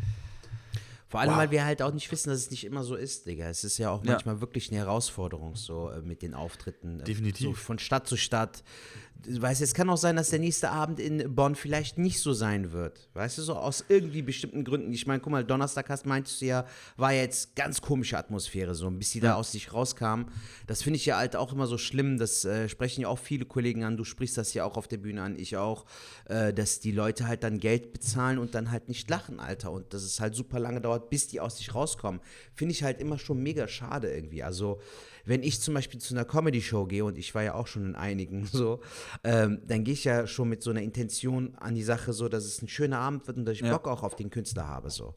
Vor 1.16 1.22
allem, 1.22 1.32
Wow. 1.32 1.38
weil 1.38 1.52
wir 1.52 1.66
halt 1.66 1.82
auch 1.82 1.94
nicht 1.94 2.12
wissen, 2.12 2.30
dass 2.30 2.40
es 2.40 2.52
nicht 2.52 2.64
immer 2.66 2.84
so 2.84 2.96
ist, 2.96 3.26
Digga. 3.26 3.48
Es 3.48 3.64
ist 3.64 3.78
ja 3.78 3.90
auch 3.90 4.04
Ja. 4.06 4.12
manchmal 4.14 4.42
wirklich 4.42 4.70
eine 4.70 4.80
Herausforderung, 4.80 5.56
so 5.56 5.90
äh, 5.90 6.02
mit 6.02 6.22
den 6.22 6.34
Auftritten. 6.34 7.00
äh, 7.00 7.04
Definitiv. 7.04 7.46
So 7.48 7.54
von 7.54 7.80
Stadt 7.80 8.08
zu 8.08 8.18
Stadt. 8.18 8.64
Du 9.28 9.42
weißt, 9.42 9.62
es 9.62 9.74
kann 9.74 9.90
auch 9.90 9.98
sein, 9.98 10.18
dass 10.18 10.30
der 10.30 10.38
nächste 10.40 10.70
Abend 10.70 11.00
in 11.00 11.34
Bonn 11.34 11.56
vielleicht 11.56 11.98
nicht 11.98 12.20
so 12.20 12.34
sein 12.34 12.74
wird. 12.74 13.10
Weißt 13.14 13.38
du, 13.38 13.42
so 13.42 13.56
aus 13.56 13.84
irgendwie 13.88 14.22
bestimmten 14.22 14.64
Gründen. 14.64 14.92
Ich 14.94 15.08
meine, 15.08 15.20
guck 15.20 15.32
mal, 15.32 15.44
Donnerstag 15.44 15.90
hast, 15.90 16.06
meintest 16.06 16.42
du 16.42 16.46
ja, 16.46 16.66
war 16.98 17.12
jetzt 17.14 17.56
ganz 17.56 17.82
komische 17.82 18.18
Atmosphäre, 18.20 18.76
so 18.76 18.92
bis 18.92 19.12
die 19.12 19.22
da 19.22 19.34
aus 19.36 19.54
sich 19.54 19.74
rauskamen. 19.74 20.28
Das 20.68 20.84
finde 20.84 20.98
ich 20.98 21.06
ja 21.08 21.18
halt 21.18 21.36
auch 21.38 21.54
immer 21.54 21.66
so 21.66 21.78
schlimm. 21.80 22.18
Das 22.20 22.46
äh, 22.46 22.70
sprechen 22.70 23.02
ja 23.02 23.08
auch 23.08 23.18
viele 23.18 23.46
Kollegen 23.46 23.84
an. 23.84 23.98
Du 23.98 24.04
sprichst 24.04 24.38
das 24.38 24.54
ja 24.54 24.64
auch 24.66 24.78
auf 24.78 24.88
der 24.88 24.98
Bühne 24.98 25.24
an, 25.24 25.40
ich 25.40 25.58
auch, 25.58 25.86
äh, 26.26 26.54
dass 26.54 26.80
die 26.82 26.92
Leute 26.92 27.26
halt 27.26 27.42
dann 27.44 27.58
Geld 27.60 27.94
bezahlen 27.94 28.38
und 28.38 28.54
dann 28.54 28.70
halt 28.70 28.90
nicht 28.90 29.10
lachen, 29.10 29.40
Alter. 29.40 29.72
Und 29.72 29.94
dass 29.94 30.04
es 30.04 30.20
halt 30.20 30.36
super 30.36 30.60
lange 30.60 30.82
dauert, 30.82 31.05
bis 31.10 31.28
die 31.28 31.40
aus 31.40 31.58
sich 31.58 31.74
rauskommen. 31.76 32.22
Finde 32.54 32.74
ich 32.74 32.84
halt 32.84 33.00
immer 33.00 33.18
schon 33.18 33.42
mega 33.42 33.68
schade 33.68 34.14
irgendwie. 34.14 34.44
Also, 34.44 34.80
wenn 35.26 35.42
ich 35.44 35.60
zum 35.60 35.74
Beispiel 35.74 36.00
zu 36.00 36.14
einer 36.14 36.26
Comedy-Show 36.26 36.86
gehe, 36.86 37.04
und 37.04 37.18
ich 37.18 37.34
war 37.34 37.44
ja 37.44 37.56
auch 37.56 37.68
schon 37.68 37.86
in 37.86 37.96
einigen 37.96 38.46
so, 38.52 38.82
ähm, 39.24 39.62
dann 39.68 39.84
gehe 39.84 39.94
ich 39.94 40.04
ja 40.04 40.28
schon 40.28 40.50
mit 40.50 40.62
so 40.62 40.70
einer 40.70 40.82
Intention 40.82 41.56
an 41.56 41.76
die 41.76 41.84
Sache, 41.84 42.14
so, 42.14 42.30
dass 42.30 42.46
es 42.46 42.62
ein 42.62 42.68
schöner 42.68 43.00
Abend 43.00 43.26
wird 43.28 43.38
und 43.38 43.46
dass 43.46 43.56
ich 43.56 43.62
Ja. 43.62 43.72
Bock 43.72 43.88
auch 43.88 44.04
auf 44.04 44.16
den 44.16 44.30
Künstler 44.30 44.68
habe, 44.68 44.90
so. 44.90 45.16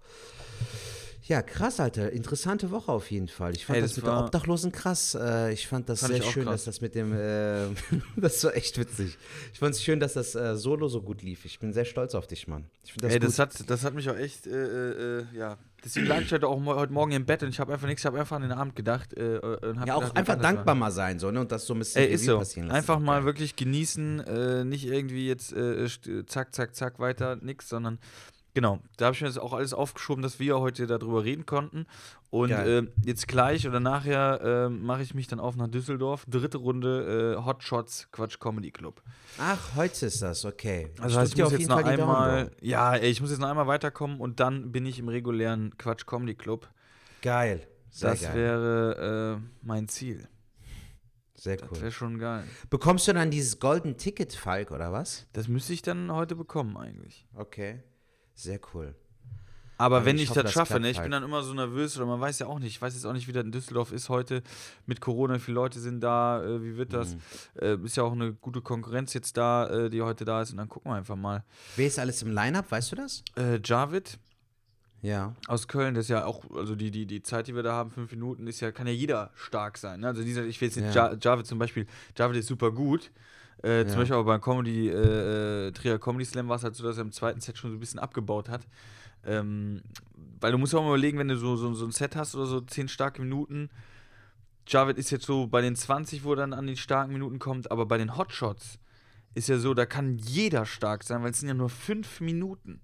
Ja, 1.28 1.42
krass, 1.42 1.78
Alter. 1.78 2.10
Interessante 2.10 2.70
Woche 2.70 2.90
auf 2.90 3.10
jeden 3.10 3.28
Fall. 3.28 3.54
Ich 3.54 3.66
fand 3.66 3.76
Ey, 3.76 3.82
das, 3.82 3.90
das 3.92 3.96
mit 4.02 4.06
der 4.06 4.18
Obdachlosen 4.24 4.72
krass. 4.72 5.14
Äh, 5.14 5.52
ich 5.52 5.68
fand 5.68 5.86
das 5.90 6.00
Fand 6.00 6.14
sehr 6.14 6.24
auch 6.24 6.30
schön, 6.30 6.44
krass. 6.44 6.64
dass 6.64 6.76
das 6.76 6.80
mit 6.80 6.94
dem. 6.94 7.12
Äh, 7.12 7.66
das 8.16 8.42
war 8.44 8.56
echt 8.56 8.78
witzig. 8.78 9.18
Ich 9.52 9.58
fand 9.58 9.74
es 9.74 9.82
schön, 9.82 10.00
dass 10.00 10.14
das 10.14 10.34
äh, 10.34 10.56
Solo 10.56 10.88
so 10.88 11.02
gut 11.02 11.20
lief. 11.22 11.44
Ich 11.44 11.58
bin 11.58 11.74
sehr 11.74 11.84
stolz 11.84 12.14
auf 12.14 12.26
dich, 12.26 12.48
Mann. 12.48 12.64
Ich 12.82 12.94
das 12.94 13.12
Ey, 13.12 13.18
gut. 13.18 13.28
das 13.28 13.38
hat, 13.38 13.68
das 13.70 13.84
hat 13.84 13.92
mich 13.92 14.08
auch 14.08 14.16
echt, 14.16 14.46
äh, 14.46 15.18
äh, 15.20 15.24
ja. 15.34 15.58
Deswegen 15.84 16.06
lag 16.06 16.22
ich 16.22 16.32
heute 16.32 16.48
auch 16.48 16.58
mo- 16.58 16.74
heute 16.74 16.92
Morgen 16.94 17.12
im 17.12 17.26
Bett 17.26 17.42
und 17.42 17.50
ich 17.50 17.60
habe 17.60 17.72
einfach 17.74 17.86
nichts, 17.86 18.02
ich 18.02 18.06
habe 18.06 18.18
einfach 18.18 18.36
an 18.36 18.42
den 18.42 18.52
Abend 18.52 18.74
gedacht. 18.74 19.12
Äh, 19.12 19.36
äh, 19.36 19.74
ja, 19.86 19.94
auch 19.96 20.00
gedacht, 20.00 20.16
einfach 20.16 20.40
dankbar 20.40 20.74
mal 20.74 20.90
sein, 20.90 21.18
so, 21.18 21.30
ne? 21.30 21.40
Und 21.40 21.52
das 21.52 21.66
so 21.66 21.74
ein 21.74 21.78
bisschen 21.78 22.02
Ey, 22.04 22.08
ist 22.14 22.24
so. 22.24 22.38
passieren 22.38 22.68
lassen. 22.68 22.76
Einfach 22.78 22.98
mal 22.98 23.24
wirklich 23.24 23.54
genießen, 23.54 24.20
äh, 24.20 24.64
nicht 24.64 24.86
irgendwie 24.86 25.28
jetzt 25.28 25.52
äh, 25.52 25.86
zack, 26.26 26.54
zack, 26.54 26.74
zack, 26.74 26.98
weiter, 26.98 27.36
nix, 27.36 27.68
sondern 27.68 27.98
genau, 28.58 28.80
da 28.96 29.06
habe 29.06 29.14
ich 29.14 29.20
mir 29.20 29.28
das 29.28 29.38
auch 29.38 29.52
alles 29.52 29.72
aufgeschoben, 29.72 30.20
dass 30.20 30.40
wir 30.40 30.58
heute 30.58 30.88
darüber 30.88 31.22
reden 31.22 31.46
konnten. 31.46 31.86
Und 32.28 32.50
äh, 32.50 32.82
jetzt 33.04 33.28
gleich 33.28 33.68
oder 33.68 33.78
nachher 33.78 34.40
äh, 34.42 34.68
mache 34.68 35.02
ich 35.02 35.14
mich 35.14 35.28
dann 35.28 35.38
auf 35.38 35.54
nach 35.54 35.68
Düsseldorf. 35.68 36.24
Dritte 36.26 36.58
Runde 36.58 37.36
äh, 37.38 37.44
Hot 37.44 37.62
Shots 37.62 38.08
Quatsch 38.10 38.40
Comedy 38.40 38.72
Club. 38.72 39.00
Ach, 39.38 39.76
heute 39.76 40.06
ist 40.06 40.22
das, 40.22 40.44
okay. 40.44 40.90
Also 41.00 41.20
heißt, 41.20 41.34
ich 41.38 41.42
muss 41.42 41.52
jetzt 41.52 41.68
noch 41.68 41.80
Daumen, 41.82 42.00
einmal, 42.00 42.50
ja, 42.60 42.96
ey, 42.96 43.08
ich 43.10 43.20
muss 43.20 43.30
jetzt 43.30 43.38
noch 43.38 43.48
einmal 43.48 43.68
weiterkommen 43.68 44.18
und 44.20 44.40
dann 44.40 44.72
bin 44.72 44.84
ich 44.86 44.98
im 44.98 45.08
regulären 45.08 45.78
Quatsch 45.78 46.04
Comedy 46.04 46.34
Club. 46.34 46.68
Geil. 47.22 47.64
Sehr 47.90 48.10
Das 48.10 48.22
geil. 48.22 48.34
wäre 48.34 49.38
äh, 49.40 49.48
mein 49.62 49.86
Ziel. 49.86 50.26
Sehr 51.36 51.58
Das 51.58 51.70
cool. 51.70 51.80
wäre 51.80 51.92
schon 51.92 52.18
geil. 52.18 52.42
Bekommst 52.70 53.06
du 53.06 53.12
dann 53.12 53.30
dieses 53.30 53.60
Golden 53.60 53.96
Ticket, 53.96 54.34
Falk, 54.34 54.72
oder 54.72 54.92
was? 54.92 55.28
Das 55.32 55.46
müsste 55.46 55.72
ich 55.72 55.82
dann 55.82 56.10
heute 56.10 56.34
bekommen 56.34 56.76
eigentlich. 56.76 57.24
Okay. 57.36 57.84
Sehr 58.38 58.60
cool. 58.72 58.94
Aber 59.80 59.96
Aber 59.96 60.06
wenn 60.06 60.16
ich 60.16 60.24
ich, 60.24 60.30
hoffe, 60.30 60.42
das 60.42 60.52
schaffe, 60.52 60.78
ne, 60.80 60.90
ich 60.90 60.96
halt. 60.96 61.04
bin 61.06 61.12
dann 61.12 61.22
immer 61.24 61.42
so 61.42 61.54
nervös 61.54 61.96
oder 61.96 62.06
man 62.06 62.20
weiß 62.20 62.38
ja 62.40 62.46
auch 62.46 62.58
nicht, 62.58 62.68
ich 62.70 62.82
weiß 62.82 62.94
jetzt 62.94 63.04
auch 63.04 63.12
nicht, 63.12 63.26
wie 63.28 63.32
das 63.32 63.44
in 63.44 63.52
Düsseldorf 63.52 63.92
ist 63.92 64.08
heute 64.08 64.42
mit 64.86 65.00
Corona, 65.00 65.34
wie 65.34 65.38
viele 65.40 65.54
Leute 65.56 65.78
sind 65.80 66.00
da, 66.00 66.42
äh, 66.42 66.62
wie 66.62 66.76
wird 66.76 66.92
das? 66.92 67.14
Mhm. 67.14 67.20
Äh, 67.60 67.74
ist 67.84 67.96
ja 67.96 68.02
auch 68.04 68.12
eine 68.12 68.32
gute 68.34 68.60
Konkurrenz 68.60 69.12
jetzt 69.14 69.36
da, 69.36 69.68
äh, 69.68 69.90
die 69.90 70.02
heute 70.02 70.24
da 70.24 70.42
ist 70.42 70.50
und 70.52 70.56
dann 70.56 70.68
gucken 70.68 70.90
wir 70.90 70.96
einfach 70.96 71.14
mal. 71.16 71.44
Wer 71.76 71.86
ist 71.88 71.98
alles 71.98 72.22
im 72.22 72.32
Line-Up, 72.32 72.70
weißt 72.70 72.92
du 72.92 72.96
das? 72.96 73.22
Äh, 73.36 73.60
Javid 73.64 74.18
Ja. 75.00 75.34
aus 75.46 75.68
Köln, 75.68 75.94
das 75.94 76.06
ist 76.06 76.10
ja 76.10 76.24
auch, 76.24 76.44
also 76.56 76.74
die, 76.74 76.90
die, 76.90 77.06
die 77.06 77.22
Zeit, 77.22 77.46
die 77.46 77.54
wir 77.54 77.62
da 77.62 77.72
haben, 77.74 77.90
fünf 77.92 78.10
Minuten, 78.10 78.48
ist 78.48 78.58
ja, 78.60 78.72
kann 78.72 78.86
ja 78.88 78.92
jeder 78.92 79.30
stark 79.36 79.78
sein. 79.78 80.00
Ne? 80.00 80.08
Also 80.08 80.22
dieser, 80.22 80.44
ich 80.44 80.60
will 80.60 80.68
jetzt 80.70 80.94
ja. 80.94 81.14
Javid 81.14 81.46
zum 81.46 81.58
Beispiel, 81.60 81.86
Javid 82.16 82.36
ist 82.38 82.48
super 82.48 82.72
gut. 82.72 83.12
Äh, 83.62 83.82
Zum 83.84 83.90
Ja. 83.90 83.96
Beispiel 83.96 84.14
aber 84.16 84.24
beim 84.24 84.40
Comedy, 84.40 84.88
äh, 84.88 85.66
äh, 85.68 85.72
Trier 85.72 85.98
Comedy 85.98 86.24
Slam 86.24 86.48
war 86.48 86.56
es 86.56 86.64
halt 86.64 86.76
so, 86.76 86.84
dass 86.84 86.96
er 86.96 87.02
im 87.02 87.12
zweiten 87.12 87.40
Set 87.40 87.58
schon 87.58 87.70
so 87.70 87.76
ein 87.76 87.80
bisschen 87.80 87.98
abgebaut 88.00 88.48
hat. 88.48 88.66
Ähm, 89.24 89.82
weil 90.40 90.52
du 90.52 90.58
musst 90.58 90.74
auch 90.74 90.82
mal 90.82 90.88
überlegen, 90.90 91.18
wenn 91.18 91.28
du 91.28 91.36
so, 91.36 91.56
so, 91.56 91.74
so 91.74 91.84
ein 91.84 91.92
Set 91.92 92.14
hast 92.16 92.34
oder 92.34 92.46
so 92.46 92.60
zehn 92.60 92.88
starke 92.88 93.20
Minuten. 93.20 93.68
Javid 94.66 94.98
ist 94.98 95.10
jetzt 95.10 95.26
so 95.26 95.46
bei 95.46 95.60
den 95.60 95.74
20, 95.74 96.24
wo 96.24 96.32
er 96.32 96.36
dann 96.36 96.52
an 96.52 96.66
die 96.66 96.76
starken 96.76 97.12
Minuten 97.12 97.38
kommt, 97.38 97.70
aber 97.70 97.86
bei 97.86 97.98
den 97.98 98.16
Hotshots 98.16 98.78
ist 99.34 99.48
ja 99.48 99.58
so, 99.58 99.74
da 99.74 99.86
kann 99.86 100.18
jeder 100.18 100.66
stark 100.66 101.02
sein, 101.04 101.22
weil 101.22 101.30
es 101.30 101.40
sind 101.40 101.48
ja 101.48 101.54
nur 101.54 101.70
fünf 101.70 102.20
Minuten. 102.20 102.80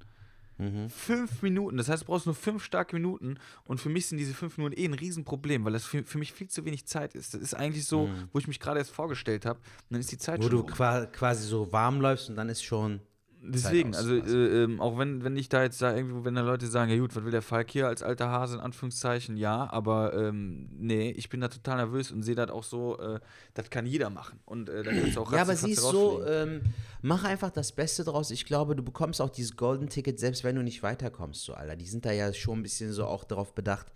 Mhm. 0.59 0.89
Fünf 0.89 1.43
Minuten, 1.43 1.77
das 1.77 1.89
heißt, 1.89 2.03
du 2.03 2.07
brauchst 2.07 2.27
nur 2.27 2.35
fünf 2.35 2.63
starke 2.63 2.95
Minuten 2.95 3.39
und 3.65 3.81
für 3.81 3.89
mich 3.89 4.07
sind 4.07 4.19
diese 4.19 4.35
fünf 4.35 4.57
Minuten 4.57 4.79
eh 4.79 4.85
ein 4.85 4.95
Riesenproblem, 4.95 5.65
weil 5.65 5.73
das 5.73 5.85
für, 5.85 6.05
für 6.05 6.19
mich 6.19 6.33
viel 6.33 6.49
zu 6.49 6.65
wenig 6.65 6.87
Zeit 6.87 7.15
ist. 7.15 7.35
Das 7.35 7.41
ist 7.41 7.55
eigentlich 7.55 7.87
so, 7.87 8.09
wo 8.33 8.39
ich 8.39 8.47
mich 8.47 8.61
gerade 8.61 8.79
erst 8.79 8.93
vorgestellt 8.93 9.47
habe, 9.47 9.59
dann 9.91 10.01
ist 10.01 10.13
die 10.13 10.19
Zeit 10.19 10.39
Mhm. 10.39 10.45
Wo 10.45 10.49
schon 10.49 10.57
du 10.57 10.63
rum. 10.63 10.71
qua 10.71 11.07
quasi 11.07 11.47
so 11.47 11.73
warm 11.73 12.01
läufst 12.01 12.29
und 12.31 12.37
dann 12.37 12.49
ist 12.49 12.63
schon. 12.65 13.01
Deswegen, 13.47 13.95
also 13.95 14.19
quasi. 14.19 14.35
äh, 14.37 14.63
ähm, 14.65 14.81
auch 14.81 14.99
wenn, 14.99 15.23
wenn 15.23 15.37
ich 15.37 15.49
da 15.49 15.63
jetzt 15.63 15.83
da 15.83 15.95
irgendwo, 15.95 16.25
wenn 16.25 16.35
da 16.35 16.41
Leute 16.41 16.67
sagen, 16.67 16.91
ja 16.91 16.99
gut, 16.99 17.15
was 17.15 17.25
will 17.25 17.31
der 17.31 17.43
Falk 17.43 17.71
hier 17.71 17.87
als 17.89 18.03
alter 18.03 18.31
Hase 18.31 18.55
in 18.55 18.61
Anführungszeichen, 18.61 19.37
ja, 19.37 19.71
aber 19.71 20.15
ähm, 20.15 20.69
nee, 20.79 21.11
ich 21.11 21.29
bin 21.29 21.41
da 21.41 21.49
total 21.49 21.77
nervös 21.77 22.11
und 22.11 22.23
sehe 22.23 22.35
das 22.35 22.49
auch 22.51 22.65
so, 22.65 22.99
äh, 22.99 23.21
das 23.53 23.69
kann 23.71 23.85
jeder 23.87 24.09
machen 24.11 24.41
und 24.47 24.69
äh, 24.69 24.83
da 24.83 24.93
kannst 24.93 25.17
du 25.17 25.21
auch 25.21 25.33
Ja, 25.33 25.43
aber 25.43 25.57
siehst 25.57 25.81
so, 25.83 26.25
ähm, 26.27 26.63
mach 27.03 27.25
einfach 27.25 27.51
das 27.51 27.73
Beste 27.73 28.03
draus. 28.05 28.31
Ich 28.31 28.47
glaube, 28.47 28.75
du 28.77 28.83
bekommst 28.83 29.21
auch 29.21 29.31
dieses 29.31 29.57
Golden 29.57 29.89
Ticket, 29.89 30.19
selbst 30.19 30.43
wenn 30.43 30.57
du 30.57 30.63
nicht 30.63 30.83
weiterkommst, 30.83 31.43
so, 31.45 31.53
Alter. 31.55 31.77
Die 31.77 31.87
sind 31.87 32.07
da 32.07 32.13
ja 32.13 32.33
schon 32.33 32.61
ein 32.61 32.63
bisschen 32.63 32.93
so 32.93 33.05
auch 33.05 33.25
darauf 33.25 33.55
bedacht, 33.55 33.87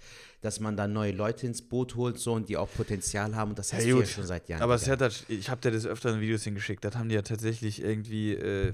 dass 0.43 0.61
man 0.61 0.77
da 0.77 0.87
neue 0.87 1.13
Leute 1.13 1.47
ins 1.47 1.63
Boot 1.63 1.97
holt, 1.97 2.19
so, 2.19 2.35
und 2.35 2.49
die 2.49 2.57
auch 2.57 2.69
Potenzial 2.77 3.35
haben. 3.35 3.51
Und 3.51 3.59
das 3.59 3.73
hast 3.73 3.85
Ja, 3.87 3.95
du 3.95 4.01
ja 4.01 4.07
schon 4.07 4.27
seit 4.27 4.49
Jahren. 4.49 4.63
aber 4.63 4.77
Digga. 4.77 4.85
Sertac, 4.99 5.13
ich 5.29 5.49
habe 5.49 5.61
dir 5.61 5.71
das 5.71 5.87
öfter 5.87 6.13
in 6.15 6.21
Videos 6.21 6.45
hingeschickt, 6.45 6.85
das 6.85 6.95
haben 6.97 7.09
die 7.09 7.15
ja 7.15 7.23
tatsächlich 7.23 7.83
irgendwie 7.83 8.35
äh, 8.35 8.73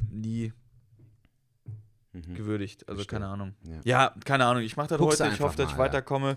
nie 2.15 2.35
gewürdigt, 2.35 2.89
also 2.89 2.93
Mhm. 2.95 2.97
Verstehe. 3.05 3.19
keine 3.21 3.27
Ahnung. 3.31 3.55
Ja. 3.65 3.81
Ja, 3.85 4.15
keine 4.25 4.47
Ahnung, 4.47 4.63
ich 4.63 4.77
mache 4.77 4.89
das 4.89 4.99
Guckst 4.99 5.21
heute, 5.21 5.33
ich 5.35 5.41
hoffe, 5.41 5.45
einfach 5.53 5.57
dass 5.57 5.71
ich 5.73 5.77
mal, 5.77 5.85
weiterkomme. 5.85 6.37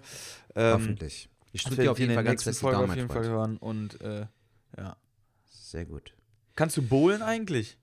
Ähm, 0.55 0.73
Hoffentlich. 0.73 1.29
Ich 1.53 1.63
drücke 1.63 1.81
dir 1.83 1.91
auf 1.91 1.99
jeden 1.99 2.13
Fall 2.13 2.23
ganz 2.23 2.43
fest 2.43 2.59
die 2.59 2.61
Folge 2.63 2.79
auf 2.79 2.95
jeden 2.95 3.09
Fall 3.09 3.25
hören 3.25 3.57
und 3.57 3.99
äh, 4.01 4.25
ja. 4.77 4.97
Sehr 5.45 5.85
gut. 5.85 6.13
Kannst 6.55 6.77
du 6.77 6.81
bowlen 6.81 7.21
eigentlich? 7.21 7.77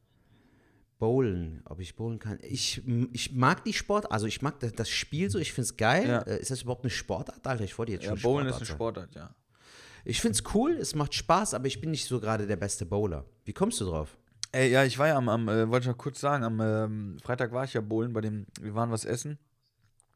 Bowlen, 0.99 1.61
ob 1.67 1.81
ich 1.81 1.97
bowlen 1.97 2.19
kann. 2.19 2.39
Ich, 2.43 2.83
ich 3.13 3.33
mag 3.33 3.65
die 3.65 3.73
Sport, 3.73 4.11
also 4.13 4.27
ich 4.27 4.43
mag 4.43 4.61
das, 4.61 4.73
das 4.73 4.89
Spiel 4.89 5.29
so, 5.29 5.39
ich 5.39 5.53
finde 5.53 5.67
es 5.67 5.77
geil. 5.77 6.09
Ja. 6.09 6.19
Äh, 6.21 6.41
Ist 6.41 6.51
das 6.51 6.63
überhaupt 6.63 6.85
eine 6.85 6.91
Sportart? 6.91 7.47
Alter, 7.47 7.65
ich 7.65 7.77
wollte 7.79 7.93
jetzt 7.93 8.05
Ja, 8.05 8.11
schon 8.17 8.23
Bowlen 8.23 8.47
ist 8.47 8.57
eine. 8.57 8.67
Sportart, 8.67 9.15
ja. 9.15 9.35
Ich 10.05 10.21
find's 10.21 10.43
cool, 10.55 10.73
es 10.73 10.95
macht 10.95 11.15
Spaß, 11.15 11.55
aber 11.55 11.67
ich 11.67 11.81
bin 11.81 11.91
nicht 11.91 12.07
so 12.07 12.21
gerade 12.21 12.47
der 12.47 12.57
beste 12.57 12.87
Bowler. 12.87 13.25
Wie 13.45 13.53
kommst 13.53 13.81
du 13.81 13.87
drauf? 13.87 14.17
Ey, 14.55 14.71
ja, 14.71 14.85
ich 14.85 14.97
war 15.01 15.09
ja 15.09 15.17
am, 15.17 15.29
am 15.29 15.49
äh, 15.49 15.69
wollte 15.69 15.85
ich 15.85 15.89
noch 15.89 15.99
kurz 15.99 16.21
sagen, 16.21 16.45
am 16.45 16.61
ähm, 16.61 17.17
Freitag 17.25 17.51
war 17.51 17.65
ich 17.65 17.75
ja 17.75 17.81
bowlen 17.81 18.13
bei 18.13 18.21
dem, 18.21 18.47
wir 18.61 18.73
waren 18.77 18.89
was 18.93 19.05
essen 19.05 19.37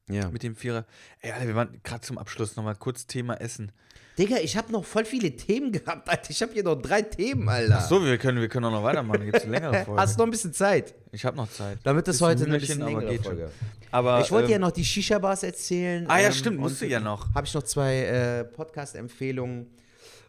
Ja. 0.08 0.30
mit 0.30 0.44
dem 0.44 0.54
Vierer. 0.54 0.84
Ey, 1.20 1.32
Alter, 1.32 1.48
wir 1.48 1.56
waren 1.56 1.80
gerade 1.82 2.02
zum 2.02 2.18
Abschluss 2.18 2.54
nochmal 2.54 2.76
kurz 2.76 3.08
Thema 3.08 3.34
Essen. 3.40 3.72
Digga, 4.16 4.36
ich 4.36 4.56
habe 4.56 4.70
noch 4.70 4.84
voll 4.84 5.04
viele 5.04 5.34
Themen 5.34 5.72
gehabt, 5.72 6.08
Alter. 6.08 6.30
Ich 6.30 6.40
habe 6.40 6.52
hier 6.52 6.62
noch 6.62 6.76
drei 6.76 7.02
Themen, 7.02 7.48
Alter. 7.48 7.78
Ach 7.78 7.88
so, 7.88 8.04
wir 8.04 8.16
können, 8.16 8.40
wir 8.40 8.48
können 8.48 8.66
auch 8.66 8.70
noch 8.70 8.84
weitermachen, 8.84 9.24
gibt 9.24 9.38
es 9.38 9.42
eine 9.42 9.52
längere 9.54 9.84
Folge. 9.84 10.00
Hast 10.00 10.14
du 10.14 10.18
noch 10.20 10.28
ein 10.28 10.30
bisschen 10.30 10.52
Zeit? 10.52 10.94
ich 11.10 11.24
habe 11.24 11.36
noch 11.36 11.50
Zeit. 11.50 11.78
Damit 11.82 12.06
das 12.06 12.20
heute 12.20 12.44
eine 12.44 12.60
bisschen 12.60 12.80
aber 12.80 12.90
längere 12.92 13.10
geht 13.10 13.24
schon. 13.24 13.36
Folge. 13.38 13.50
Aber, 13.90 14.20
ich 14.20 14.30
wollte 14.30 14.46
ähm, 14.46 14.52
ja 14.52 14.58
noch 14.60 14.70
die 14.70 14.84
Shisha-Bars 14.84 15.42
erzählen. 15.42 16.06
Ah 16.08 16.20
ja, 16.20 16.28
ähm, 16.28 16.32
stimmt, 16.32 16.60
musst 16.60 16.80
und 16.80 16.88
du 16.88 16.92
ja 16.92 17.00
noch. 17.00 17.34
Habe 17.34 17.44
ich 17.44 17.54
noch 17.54 17.64
zwei 17.64 18.02
äh, 18.04 18.44
Podcast-Empfehlungen. 18.44 19.66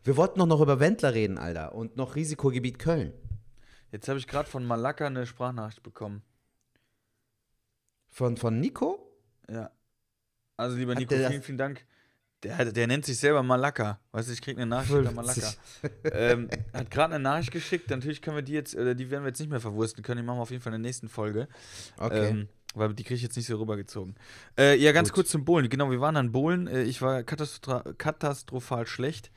Wir 0.04 0.18
wollten 0.18 0.40
noch, 0.40 0.48
noch 0.48 0.62
über 0.62 0.80
Wendler 0.80 1.14
reden, 1.14 1.38
Alter. 1.38 1.76
Und 1.76 1.96
noch 1.96 2.16
Risikogebiet 2.16 2.80
Köln. 2.80 3.14
Jetzt 3.92 4.08
habe 4.08 4.20
ich 4.20 4.28
gerade 4.28 4.50
von 4.50 4.66
Malaka 4.66 5.08
eine 5.08 5.26
Sprachnachricht 5.26 5.84
bekommen. 5.84 6.22
Von, 8.10 8.38
von 8.38 8.60
Nico? 8.60 9.00
Ja. 9.50 9.72
Also 10.58 10.76
lieber 10.78 10.92
Hat 10.92 11.00
Nico, 11.00 11.10
der 11.10 11.20
das- 11.24 11.32
vielen, 11.32 11.44
vielen 11.44 11.58
Dank. 11.58 11.86
Der, 12.44 12.72
der 12.72 12.88
nennt 12.88 13.06
sich 13.06 13.18
selber 13.18 13.44
Malaka. 13.44 14.00
Weißt 14.14 14.30
du, 14.30 14.34
ich 14.34 14.42
kriege 14.42 14.62
eine 14.62 14.70
Nachricht 14.70 14.94
unter 14.94 15.12
Malaka. 15.12 15.52
ähm, 16.14 16.50
hat 16.72 16.90
gerade 16.90 17.16
eine 17.16 17.24
Nachricht 17.24 17.52
geschickt. 17.52 17.90
Natürlich 17.90 18.22
können 18.22 18.38
wir 18.38 18.44
die 18.44 18.54
jetzt, 18.54 18.76
oder 18.76 18.96
die 18.96 19.10
werden 19.12 19.24
wir 19.24 19.30
jetzt 19.30 19.40
nicht 19.40 19.50
mehr 19.50 19.60
verwursten 19.60 20.04
können. 20.04 20.22
Die 20.22 20.24
machen 20.26 20.38
wir 20.38 20.44
auf 20.44 20.52
jeden 20.52 20.64
Fall 20.64 20.74
in 20.74 20.82
der 20.82 20.88
nächsten 20.88 21.10
Folge. 21.10 21.50
Okay. 21.98 22.30
Ähm, 22.30 22.48
weil 22.76 22.94
die 22.94 23.04
kriege 23.04 23.16
ich 23.16 23.24
jetzt 23.24 23.36
nicht 23.36 23.48
so 23.48 23.58
rübergezogen. 23.58 24.16
Äh, 24.58 24.78
ja, 24.78 24.94
ganz 24.94 25.10
Gut. 25.10 25.16
kurz 25.16 25.30
zum 25.30 25.44
Bowlen. 25.44 25.68
Genau, 25.70 25.92
wir 25.92 26.00
waren 26.00 26.16
an 26.16 26.32
Bowlen. 26.32 26.68
Äh, 26.68 26.84
ich 26.84 27.02
war 27.02 27.24
katastro 27.24 27.82
katastrophal 27.98 28.88
schlecht. 28.88 29.32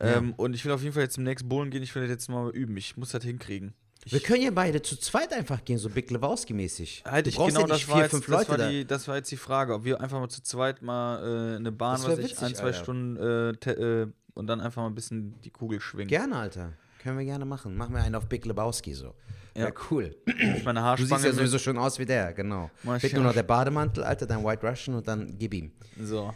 Ähm, 0.00 0.34
Und 0.36 0.54
ich 0.54 0.64
will 0.64 0.72
auf 0.72 0.82
jeden 0.82 0.94
Fall 0.94 1.02
jetzt 1.02 1.14
zum 1.14 1.24
nächsten 1.24 1.48
Bowlen 1.48 1.70
gehen. 1.70 1.82
Ich 1.82 1.94
will 1.94 2.02
das 2.02 2.10
jetzt 2.10 2.28
mal 2.28 2.50
üben. 2.50 2.76
Ich 2.76 2.96
muss 2.96 3.10
das 3.10 3.24
hinkriegen. 3.24 3.74
Ich, 4.04 4.12
wir 4.12 4.20
können 4.20 4.42
ja 4.42 4.50
beide 4.50 4.80
zu 4.80 4.96
zweit 4.96 5.32
einfach 5.32 5.64
gehen, 5.64 5.76
so 5.76 5.90
Big 5.90 6.10
Lebowski-mäßig. 6.10 7.04
halt, 7.04 7.26
Du 7.26 7.30
ich, 7.30 7.36
genau 7.36 7.60
ja 7.60 7.66
das 7.66 7.88
war, 7.88 7.96
vier, 7.96 8.02
jetzt, 8.04 8.10
fünf 8.12 8.26
das, 8.26 8.48
Leute 8.48 8.62
war 8.62 8.68
die, 8.70 8.86
das 8.86 9.08
war 9.08 9.16
jetzt 9.16 9.30
die 9.30 9.36
Frage, 9.36 9.74
ob 9.74 9.84
wir 9.84 10.00
einfach 10.00 10.20
mal 10.20 10.28
zu 10.28 10.42
zweit 10.42 10.82
mal 10.82 11.54
äh, 11.54 11.56
eine 11.56 11.72
Bahn, 11.72 12.00
was 12.04 12.18
ich, 12.18 12.24
witzig, 12.24 12.42
ein, 12.42 12.54
zwei 12.54 12.66
Alter. 12.66 12.78
Stunden 12.78 13.16
äh, 13.16 13.70
äh, 13.70 14.06
und 14.34 14.46
dann 14.46 14.60
einfach 14.60 14.82
mal 14.82 14.88
ein 14.88 14.94
bisschen 14.94 15.40
die 15.42 15.50
Kugel 15.50 15.80
schwingen. 15.80 16.08
Gerne, 16.08 16.36
Alter. 16.36 16.72
Können 17.02 17.18
wir 17.18 17.24
gerne 17.24 17.44
machen. 17.44 17.76
Machen 17.76 17.94
wir 17.94 18.02
einen 18.02 18.14
auf 18.14 18.26
Big 18.26 18.44
Lebowski 18.46 18.94
so. 18.94 19.14
Ja. 19.54 19.66
Ja, 19.66 19.72
cool. 19.90 20.14
Ich 20.26 20.64
meine 20.64 20.80
Du 20.80 20.86
Haarspange 20.86 21.22
siehst 21.22 21.24
ja 21.24 21.32
sowieso 21.32 21.58
schon 21.58 21.76
aus 21.76 21.98
wie 21.98 22.06
der, 22.06 22.32
genau. 22.32 22.70
Fehlt 22.82 23.04
ich 23.04 23.12
nur 23.12 23.22
ja. 23.22 23.28
noch 23.28 23.34
der 23.34 23.42
Bademantel, 23.42 24.04
Alter, 24.04 24.26
dein 24.26 24.44
White 24.44 24.64
Russian 24.64 24.96
und 24.96 25.08
dann 25.08 25.36
gib 25.36 25.52
ihm. 25.52 25.72
So. 26.00 26.32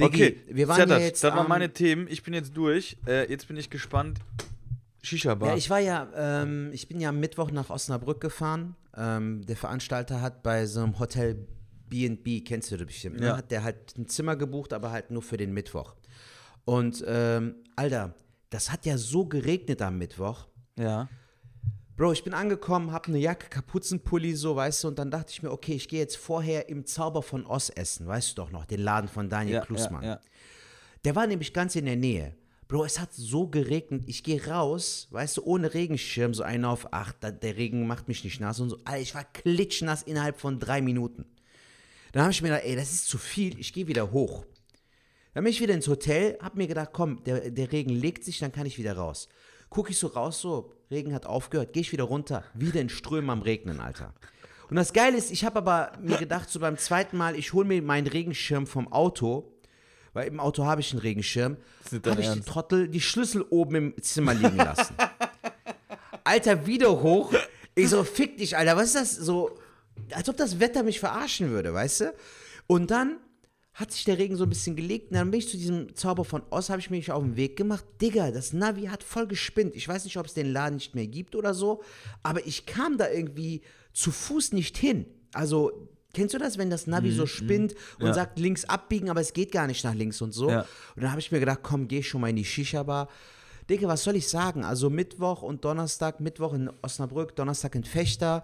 Diggi, 0.00 0.24
okay, 0.24 0.40
wir 0.48 0.68
waren 0.68 0.88
ja 0.88 0.98
jetzt 0.98 1.24
Das 1.24 1.34
waren 1.34 1.48
meine 1.48 1.72
Themen. 1.72 2.06
Ich 2.08 2.22
bin 2.22 2.34
jetzt 2.34 2.56
durch. 2.56 2.96
Äh, 3.06 3.30
jetzt 3.30 3.48
bin 3.48 3.56
ich 3.56 3.70
gespannt. 3.70 4.18
Shisha-Bar. 5.02 5.50
Ja, 5.50 5.56
ich 5.56 5.70
war 5.70 5.78
ja, 5.78 6.08
ähm, 6.16 6.70
ich 6.72 6.88
bin 6.88 7.00
ja 7.00 7.10
am 7.10 7.20
Mittwoch 7.20 7.50
nach 7.50 7.70
Osnabrück 7.70 8.20
gefahren. 8.20 8.74
Ähm, 8.96 9.44
der 9.46 9.56
Veranstalter 9.56 10.20
hat 10.20 10.42
bei 10.42 10.66
so 10.66 10.82
einem 10.82 10.98
Hotel 10.98 11.46
B&B, 11.88 12.40
kennst 12.40 12.72
du 12.72 12.76
das 12.76 12.86
bestimmt, 12.86 13.20
ne? 13.20 13.26
Ja. 13.26 13.36
hat 13.36 13.50
der 13.52 13.62
halt 13.62 13.96
ein 13.96 14.08
Zimmer 14.08 14.34
gebucht, 14.34 14.72
aber 14.72 14.90
halt 14.90 15.10
nur 15.10 15.22
für 15.22 15.36
den 15.36 15.52
Mittwoch. 15.52 15.94
Und, 16.64 17.04
ähm, 17.06 17.54
Alter, 17.76 18.14
das 18.50 18.72
hat 18.72 18.84
ja 18.86 18.98
so 18.98 19.26
geregnet 19.26 19.80
am 19.82 19.98
Mittwoch. 19.98 20.46
ja. 20.78 21.08
Bro, 21.96 22.12
ich 22.12 22.24
bin 22.24 22.34
angekommen, 22.34 22.92
hab 22.92 23.08
eine 23.08 23.18
Jacke, 23.18 23.48
Kapuzenpulli, 23.48 24.34
so, 24.34 24.54
weißt 24.54 24.84
du, 24.84 24.88
und 24.88 24.98
dann 24.98 25.10
dachte 25.10 25.32
ich 25.32 25.42
mir, 25.42 25.50
okay, 25.50 25.72
ich 25.72 25.88
gehe 25.88 26.00
jetzt 26.00 26.16
vorher 26.18 26.68
im 26.68 26.84
Zauber 26.84 27.22
von 27.22 27.46
Oz 27.46 27.72
essen, 27.74 28.06
weißt 28.06 28.32
du 28.32 28.34
doch 28.42 28.50
noch, 28.50 28.66
den 28.66 28.80
Laden 28.80 29.08
von 29.08 29.30
Daniel 29.30 29.56
Ja, 29.56 29.60
Klusmann. 29.64 30.02
ja, 30.02 30.08
ja. 30.10 30.20
Der 31.06 31.16
war 31.16 31.26
nämlich 31.26 31.54
ganz 31.54 31.74
in 31.74 31.86
der 31.86 31.96
Nähe. 31.96 32.34
Bro, 32.68 32.84
es 32.84 32.98
hat 32.98 33.14
so 33.14 33.46
geregnet. 33.46 34.02
Ich 34.06 34.24
gehe 34.24 34.44
raus, 34.48 35.06
weißt 35.12 35.36
du, 35.36 35.44
ohne 35.44 35.72
Regenschirm, 35.72 36.34
so 36.34 36.42
einer 36.42 36.68
auf 36.68 36.92
acht. 36.92 37.16
Der 37.22 37.56
Regen 37.56 37.86
macht 37.86 38.08
mich 38.08 38.24
nicht 38.24 38.40
nass 38.40 38.58
und 38.58 38.70
so. 38.70 38.78
Alter, 38.84 39.00
ich 39.00 39.14
war 39.14 39.24
klitschnass 39.24 40.02
innerhalb 40.02 40.38
von 40.40 40.58
drei 40.58 40.82
Minuten. 40.82 41.24
Dann 42.12 42.22
habe 42.22 42.32
ich 42.32 42.42
mir 42.42 42.48
gedacht, 42.48 42.64
ey, 42.66 42.74
das 42.74 42.92
ist 42.92 43.06
zu 43.06 43.18
viel. 43.18 43.58
Ich 43.60 43.72
gehe 43.72 43.86
wieder 43.86 44.10
hoch. 44.10 44.44
Dann 45.32 45.44
bin 45.44 45.52
ich 45.52 45.60
wieder 45.60 45.74
ins 45.74 45.86
Hotel, 45.86 46.36
hab 46.42 46.56
mir 46.56 46.66
gedacht, 46.66 46.90
komm, 46.92 47.22
der, 47.22 47.50
der 47.52 47.70
Regen 47.70 47.90
legt 47.90 48.24
sich, 48.24 48.40
dann 48.40 48.50
kann 48.52 48.66
ich 48.66 48.78
wieder 48.78 48.96
raus. 48.96 49.28
Guck 49.70 49.90
ich 49.90 49.98
so 49.98 50.08
raus, 50.08 50.40
so, 50.40 50.72
Regen 50.90 51.12
hat 51.12 51.26
aufgehört, 51.26 51.72
gehe 51.72 51.82
ich 51.82 51.92
wieder 51.92 52.04
runter, 52.04 52.44
wieder 52.54 52.80
in 52.80 52.88
Strömen 52.88 53.30
am 53.30 53.42
Regnen, 53.42 53.80
Alter. 53.80 54.14
Und 54.68 54.76
das 54.76 54.92
Geile 54.92 55.16
ist, 55.16 55.30
ich 55.30 55.44
habe 55.44 55.58
aber 55.58 55.92
mir 56.00 56.16
gedacht, 56.16 56.48
so 56.50 56.58
beim 56.60 56.76
zweiten 56.76 57.16
Mal, 57.16 57.36
ich 57.36 57.52
hole 57.52 57.66
mir 57.66 57.80
meinen 57.82 58.06
Regenschirm 58.06 58.66
vom 58.66 58.92
Auto, 58.92 59.52
weil 60.12 60.28
im 60.28 60.40
Auto 60.40 60.64
habe 60.64 60.80
ich 60.80 60.92
einen 60.92 61.00
Regenschirm, 61.00 61.56
habe 62.04 62.20
ich 62.20 62.30
die? 62.30 62.40
Trottel 62.40 62.88
die 62.88 63.00
Schlüssel 63.00 63.44
oben 63.50 63.74
im 63.74 64.02
Zimmer 64.02 64.34
liegen 64.34 64.56
lassen. 64.56 64.94
Alter, 66.24 66.66
wieder 66.66 67.02
hoch. 67.02 67.32
Ich 67.74 67.90
so, 67.90 68.02
fick 68.02 68.38
dich, 68.38 68.56
Alter, 68.56 68.76
was 68.76 68.86
ist 68.86 68.94
das? 68.96 69.16
So, 69.16 69.58
als 70.12 70.28
ob 70.28 70.36
das 70.36 70.58
Wetter 70.58 70.82
mich 70.82 70.98
verarschen 70.98 71.50
würde, 71.50 71.72
weißt 71.72 72.00
du? 72.00 72.14
Und 72.66 72.90
dann 72.90 73.18
hat 73.78 73.92
sich 73.92 74.04
der 74.04 74.16
Regen 74.16 74.36
so 74.36 74.44
ein 74.44 74.48
bisschen 74.48 74.74
gelegt 74.74 75.10
und 75.10 75.16
dann 75.18 75.30
bin 75.30 75.38
ich 75.38 75.50
zu 75.50 75.58
diesem 75.58 75.94
Zauber 75.94 76.24
von 76.24 76.42
Oz, 76.50 76.70
habe 76.70 76.80
ich 76.80 76.88
mich 76.88 77.12
auf 77.12 77.22
den 77.22 77.36
Weg 77.36 77.56
gemacht. 77.56 77.84
Digga, 78.00 78.30
das 78.30 78.54
Navi 78.54 78.84
hat 78.86 79.02
voll 79.02 79.26
gespinnt. 79.26 79.76
Ich 79.76 79.86
weiß 79.86 80.04
nicht, 80.06 80.16
ob 80.16 80.24
es 80.24 80.32
den 80.32 80.50
Laden 80.50 80.76
nicht 80.76 80.94
mehr 80.94 81.06
gibt 81.06 81.36
oder 81.36 81.52
so, 81.52 81.82
aber 82.22 82.46
ich 82.46 82.64
kam 82.64 82.96
da 82.96 83.10
irgendwie 83.10 83.60
zu 83.92 84.10
Fuß 84.10 84.52
nicht 84.52 84.78
hin. 84.78 85.04
Also, 85.34 85.88
kennst 86.14 86.32
du 86.34 86.38
das, 86.38 86.56
wenn 86.56 86.70
das 86.70 86.86
Navi 86.86 87.12
so 87.12 87.26
spinnt 87.26 87.74
und 87.98 88.00
Mhm, 88.00 88.06
Ja. 88.06 88.14
sagt 88.14 88.38
links 88.38 88.64
abbiegen, 88.64 89.10
aber 89.10 89.20
es 89.20 89.34
geht 89.34 89.52
gar 89.52 89.66
nicht 89.66 89.84
nach 89.84 89.94
links 89.94 90.22
und 90.22 90.32
so? 90.32 90.48
Ja. 90.48 90.60
Und 90.94 91.02
dann 91.02 91.10
habe 91.10 91.20
ich 91.20 91.30
mir 91.30 91.40
gedacht, 91.40 91.60
komm, 91.62 91.86
geh 91.86 92.02
schon 92.02 92.22
mal 92.22 92.30
in 92.30 92.36
die 92.36 92.44
Shisha-Bar. 92.46 93.10
Digga, 93.68 93.88
was 93.88 94.04
soll 94.04 94.16
ich 94.16 94.26
sagen? 94.28 94.64
Also 94.64 94.88
Mittwoch 94.88 95.42
und 95.42 95.66
Donnerstag, 95.66 96.20
Mittwoch 96.20 96.54
in 96.54 96.70
Osnabrück, 96.80 97.36
Donnerstag 97.36 97.74
in 97.74 97.84
Fechter. 97.84 98.42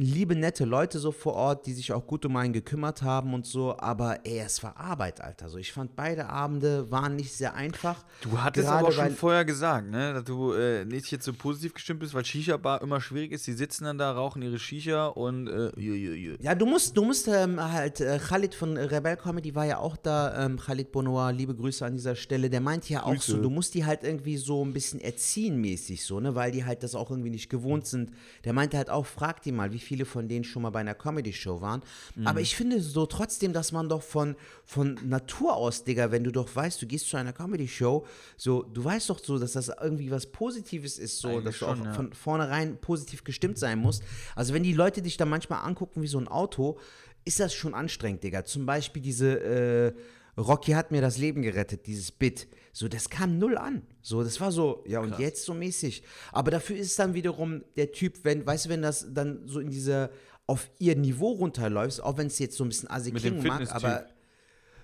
Liebe, 0.00 0.34
nette 0.34 0.64
Leute 0.64 0.98
so 0.98 1.12
vor 1.12 1.34
Ort, 1.34 1.66
die 1.66 1.72
sich 1.72 1.92
auch 1.92 2.06
gut 2.06 2.24
um 2.24 2.36
einen 2.36 2.52
gekümmert 2.52 3.02
haben 3.02 3.34
und 3.34 3.46
so. 3.46 3.76
Aber 3.78 4.24
ey, 4.24 4.40
es 4.40 4.62
war 4.62 4.76
Arbeit, 4.76 5.20
Alter. 5.20 5.48
So, 5.48 5.58
ich 5.58 5.72
fand 5.72 5.94
beide 5.94 6.28
Abende 6.28 6.90
waren 6.90 7.16
nicht 7.16 7.32
sehr 7.32 7.54
einfach. 7.54 8.04
Du 8.22 8.40
hattest 8.40 8.66
Gerade 8.66 8.78
aber 8.78 8.88
auch 8.88 8.92
schon 8.92 9.14
vorher 9.14 9.44
gesagt, 9.44 9.90
ne, 9.90 10.14
dass 10.14 10.24
du 10.24 10.52
äh, 10.52 10.84
nicht 10.84 11.10
jetzt 11.10 11.24
so 11.24 11.32
positiv 11.32 11.74
gestimmt 11.74 12.00
bist, 12.00 12.14
weil 12.14 12.24
Shisha-Bar 12.24 12.82
immer 12.82 13.00
schwierig 13.00 13.32
ist. 13.32 13.46
Die 13.46 13.52
sitzen 13.52 13.84
dann 13.84 13.98
da, 13.98 14.12
rauchen 14.12 14.42
ihre 14.42 14.58
Shisha 14.58 15.06
und 15.06 15.48
äh, 15.48 15.70
jö, 15.76 15.94
jö, 15.94 16.14
jö. 16.14 16.36
Ja, 16.40 16.54
du 16.54 16.66
musst, 16.66 16.96
du 16.96 17.04
musst 17.04 17.28
ähm, 17.28 17.60
halt, 17.60 18.00
äh, 18.00 18.18
Khalid 18.18 18.54
von 18.54 18.76
Rebel 18.76 19.16
Comedy 19.16 19.54
war 19.54 19.66
ja 19.66 19.78
auch 19.78 19.96
da, 19.96 20.46
ähm, 20.46 20.58
Khalid 20.58 20.92
Bonoir, 20.92 21.32
liebe 21.32 21.54
Grüße 21.54 21.84
an 21.84 21.94
dieser 21.94 22.16
Stelle, 22.16 22.48
der 22.48 22.60
meinte 22.60 22.92
ja 22.92 23.02
auch 23.02 23.12
Grüße. 23.12 23.32
so, 23.32 23.38
du 23.38 23.50
musst 23.50 23.74
die 23.74 23.84
halt 23.84 24.02
irgendwie 24.02 24.38
so 24.38 24.64
ein 24.64 24.72
bisschen 24.72 25.00
erziehen 25.00 25.60
mäßig 25.60 26.04
so, 26.04 26.20
ne, 26.20 26.34
weil 26.34 26.52
die 26.52 26.64
halt 26.64 26.82
das 26.82 26.94
auch 26.94 27.10
irgendwie 27.10 27.30
nicht 27.30 27.50
gewohnt 27.50 27.86
sind. 27.86 28.10
Der 28.44 28.52
meinte 28.52 28.76
halt 28.76 28.88
auch, 28.88 29.06
frag 29.06 29.42
die 29.42 29.52
mal, 29.52 29.72
wie 29.72 29.78
viele 29.90 30.04
von 30.04 30.28
denen 30.28 30.44
schon 30.44 30.62
mal 30.62 30.70
bei 30.70 30.78
einer 30.78 30.94
Comedy-Show 30.94 31.60
waren. 31.60 31.82
Aber 32.24 32.40
ich 32.40 32.54
finde 32.54 32.80
so 32.80 33.06
trotzdem, 33.06 33.52
dass 33.52 33.72
man 33.72 33.88
doch 33.88 34.02
von, 34.04 34.36
von 34.64 34.96
Natur 35.04 35.56
aus, 35.56 35.82
Digga, 35.82 36.12
wenn 36.12 36.22
du 36.22 36.30
doch 36.30 36.54
weißt, 36.54 36.80
du 36.80 36.86
gehst 36.86 37.08
zu 37.08 37.16
einer 37.16 37.32
Comedy-Show, 37.32 38.06
so, 38.36 38.62
du 38.62 38.84
weißt 38.84 39.10
doch 39.10 39.18
so, 39.18 39.40
dass 39.40 39.52
das 39.52 39.68
irgendwie 39.82 40.12
was 40.12 40.26
Positives 40.26 40.96
ist, 40.96 41.18
so, 41.18 41.30
Eigentlich 41.30 41.44
dass 41.44 41.58
du 41.58 41.64
schon, 41.64 41.80
auch 41.80 41.84
ja. 41.86 41.92
von 41.92 42.12
vornherein 42.12 42.80
positiv 42.80 43.24
gestimmt 43.24 43.58
sein 43.58 43.80
musst. 43.80 44.04
Also 44.36 44.54
wenn 44.54 44.62
die 44.62 44.74
Leute 44.74 45.02
dich 45.02 45.16
dann 45.16 45.28
manchmal 45.28 45.64
angucken 45.66 46.02
wie 46.02 46.06
so 46.06 46.20
ein 46.20 46.28
Auto, 46.28 46.78
ist 47.24 47.40
das 47.40 47.52
schon 47.52 47.74
anstrengend, 47.74 48.22
Digga. 48.22 48.44
Zum 48.44 48.66
Beispiel 48.66 49.02
diese 49.02 49.40
äh, 49.40 49.92
Rocky 50.40 50.70
hat 50.72 50.92
mir 50.92 51.00
das 51.00 51.18
Leben 51.18 51.42
gerettet, 51.42 51.88
dieses 51.88 52.12
Bit. 52.12 52.46
So, 52.72 52.86
das 52.86 53.10
kam 53.10 53.40
null 53.40 53.58
an. 53.58 53.82
So, 54.02 54.22
das 54.22 54.40
war 54.40 54.50
so, 54.50 54.82
ja 54.86 55.00
und 55.00 55.18
jetzt 55.18 55.44
so 55.44 55.54
mäßig. 55.54 56.02
Aber 56.32 56.50
dafür 56.50 56.76
ist 56.76 56.98
dann 56.98 57.14
wiederum 57.14 57.62
der 57.76 57.92
Typ, 57.92 58.24
wenn, 58.24 58.46
weißt 58.46 58.66
du, 58.66 58.68
wenn 58.70 58.82
das 58.82 59.06
dann 59.12 59.46
so 59.46 59.60
in 59.60 59.70
diese, 59.70 60.10
auf 60.46 60.70
ihr 60.78 60.96
Niveau 60.96 61.32
runterläuft, 61.32 62.02
auch 62.02 62.16
wenn 62.16 62.26
es 62.28 62.38
jetzt 62.38 62.56
so 62.56 62.64
ein 62.64 62.68
bisschen 62.68 62.90
assi 62.90 63.12
Mit 63.12 63.24
dem 63.24 63.40
klingen 63.40 63.58
mag, 63.58 63.74
aber 63.74 64.06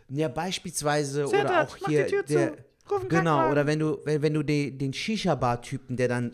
ja, 0.09 0.29
beispielsweise 0.29 1.27
Sertac, 1.27 1.45
oder 1.45 1.63
auch 1.63 1.81
mach 1.81 1.89
hier 1.89 2.05
die 2.05 2.11
Tür 2.11 2.27
zu. 2.27 2.33
der, 2.35 2.57
genau, 3.09 3.51
oder 3.51 3.67
wenn 3.67 3.79
du, 3.79 3.99
wenn, 4.05 4.23
wenn 4.23 4.35
du 4.35 4.43
den, 4.43 4.79
den 4.79 4.93
Shisha-Bar-Typen, 4.93 5.97
der 5.97 6.09
dann 6.09 6.33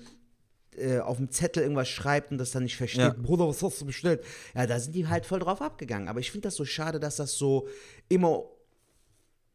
äh, 0.76 0.99
auf 0.99 1.16
dem 1.16 1.30
Zettel 1.30 1.62
irgendwas 1.62 1.89
schreibt 1.89 2.33
und 2.33 2.39
das 2.39 2.51
dann 2.51 2.64
nicht 2.64 2.76
versteht, 2.76 3.01
Ja. 3.01 3.11
Bruder, 3.11 3.49
was 3.49 3.62
hast 3.62 3.80
du 3.80 3.87
bestellt? 3.87 4.22
Ja, 4.55 4.66
da 4.66 4.78
sind 4.78 4.95
die 4.95 5.07
halt 5.07 5.24
voll 5.24 5.39
drauf 5.39 5.62
abgegangen. 5.62 6.09
Aber 6.09 6.20
ich 6.20 6.30
finde 6.30 6.49
das 6.49 6.57
so 6.57 6.64
schade, 6.64 7.01
dass 7.01 7.16
das 7.16 7.33
so 7.39 7.68
immer 8.09 8.45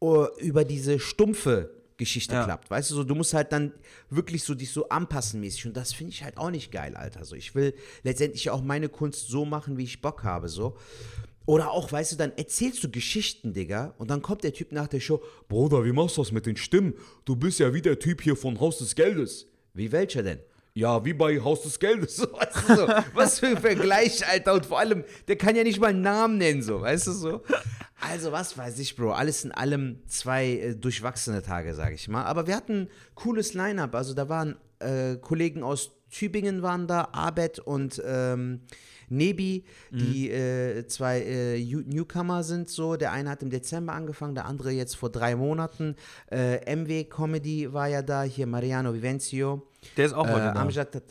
äh, 0.02 0.26
über 0.40 0.64
diese 0.64 1.00
stumpfe 1.00 1.77
Geschichte 1.98 2.34
Ja. 2.36 2.44
klappt. 2.46 2.70
Weißt 2.70 2.92
du, 2.92 2.96
so, 2.96 3.04
du 3.04 3.16
musst 3.16 3.34
halt 3.34 3.52
dann 3.52 3.74
wirklich 4.10 4.44
so 4.44 4.54
dich 4.54 4.72
so 4.72 4.88
anpassen 4.90 5.40
mäßig. 5.40 5.66
Und 5.68 5.76
das 5.76 5.94
finde 5.94 6.14
ich 6.14 6.24
halt 6.24 6.38
auch 6.38 6.52
nicht 6.52 6.72
geil, 6.72 6.96
Alter. 6.96 7.26
So, 7.26 7.36
ich 7.36 7.56
will 7.56 7.74
letztendlich 8.04 8.50
auch 8.50 8.62
meine 8.62 8.88
Kunst 8.90 9.28
so 9.28 9.46
machen, 9.46 9.78
wie 9.78 9.84
ich 9.84 10.02
Bock 10.02 10.24
habe, 10.24 10.48
so. 10.48 10.78
Oder 11.46 11.72
auch, 11.72 11.92
weißt 11.92 12.12
du, 12.12 12.16
dann 12.18 12.34
erzählst 12.38 12.84
du 12.84 12.92
Geschichten, 12.92 13.54
Digga, 13.54 13.94
und 13.98 14.12
dann 14.12 14.22
kommt 14.22 14.44
der 14.44 14.54
Typ 14.54 14.74
nach 14.74 14.88
der 14.88 15.00
Show, 15.00 15.24
Bruder, 15.48 15.86
wie 15.86 15.94
machst 15.94 16.18
du 16.18 16.22
das 16.22 16.32
mit 16.34 16.46
den 16.46 16.58
Stimmen? 16.58 16.94
Du 17.24 17.38
bist 17.38 17.60
ja 17.60 17.74
wie 17.74 17.82
der 17.82 17.98
Typ 18.00 18.22
hier 18.22 18.36
von 18.36 18.60
Haus 18.60 18.80
des 18.80 18.96
Geldes. 18.96 19.46
Wie 19.74 19.92
welcher 19.92 20.24
denn? 20.24 20.40
Ja, 20.78 21.04
wie 21.04 21.14
bei 21.14 21.42
Haus 21.42 21.64
des 21.64 21.80
Geldes. 21.80 22.18
So, 22.28 22.32
weißt 22.32 22.70
du, 22.70 22.76
so. 22.76 22.88
Was 23.16 23.40
für 23.40 23.48
ein 23.48 23.58
Vergleich, 23.58 24.28
Alter. 24.28 24.54
Und 24.54 24.68
vor 24.68 24.78
allem, 24.78 25.04
der 25.28 25.36
kann 25.36 25.56
ja 25.56 25.64
nicht 25.64 25.80
mal 25.80 25.88
einen 25.88 26.02
Namen 26.02 26.38
nennen, 26.38 26.62
so, 26.62 26.82
weißt 26.82 27.08
du 27.08 27.12
so. 27.14 27.42
Also, 28.00 28.32
was 28.32 28.56
weiß 28.56 28.78
ich, 28.78 28.96
Bro. 28.96 29.14
Alles 29.14 29.44
in 29.44 29.52
allem 29.52 30.04
zwei 30.06 30.46
äh, 30.46 30.76
durchwachsene 30.76 31.42
Tage, 31.42 31.74
sage 31.74 31.96
ich 31.96 32.08
mal. 32.08 32.26
Aber 32.26 32.46
wir 32.46 32.56
hatten 32.56 32.90
cooles 33.16 33.56
Line-Up. 33.56 33.96
Also, 33.96 34.14
da 34.14 34.30
waren 34.30 34.56
äh, 34.78 35.16
Kollegen 35.16 35.64
aus 35.64 35.94
Tübingen 36.12 36.62
waren 36.62 36.88
da, 36.88 37.10
Abed 37.12 37.60
und 37.60 38.02
ähm, 38.06 38.62
Nebi, 39.10 39.66
die 39.92 40.30
äh, 40.30 40.86
zwei 40.88 41.22
äh, 41.22 41.60
Newcomer 41.60 42.44
sind 42.44 42.70
so. 42.70 42.98
Der 42.98 43.12
eine 43.12 43.30
hat 43.30 43.42
im 43.42 43.50
Dezember 43.50 43.94
angefangen, 43.94 44.36
der 44.36 44.46
andere 44.46 44.72
jetzt 44.72 44.96
vor 44.96 45.10
drei 45.10 45.36
Monaten. 45.36 45.96
Äh, 46.32 46.76
MW 46.76 47.06
Comedy 47.06 47.74
war 47.74 47.88
ja 47.88 48.02
da, 48.02 48.24
hier 48.24 48.48
Mariano 48.48 48.94
Vivenzio. 48.94 49.68
Der 49.96 50.06
ist 50.06 50.14
auch 50.14 50.26
Äh, 50.28 50.32
heute 50.34 50.46
da. 50.54 50.62
Amjad 50.62 50.96
hat, 50.96 51.04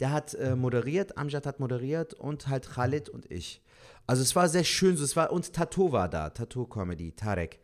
der 0.00 0.10
hat 0.12 0.34
äh, 0.34 0.56
moderiert, 0.56 1.16
Amjad 1.16 1.46
hat 1.46 1.60
moderiert 1.60 2.14
und 2.14 2.48
halt 2.48 2.68
Khalid 2.68 3.08
und 3.08 3.30
ich. 3.30 3.62
Also 4.06 4.22
es 4.22 4.34
war 4.34 4.48
sehr 4.48 4.64
schön, 4.64 4.96
so, 4.96 5.04
es 5.04 5.14
war 5.16 5.30
und 5.32 5.52
Tattoo 5.52 5.92
war 5.92 6.08
da, 6.08 6.30
Tattoo 6.30 6.66
Comedy, 6.66 7.12
Tarek, 7.12 7.60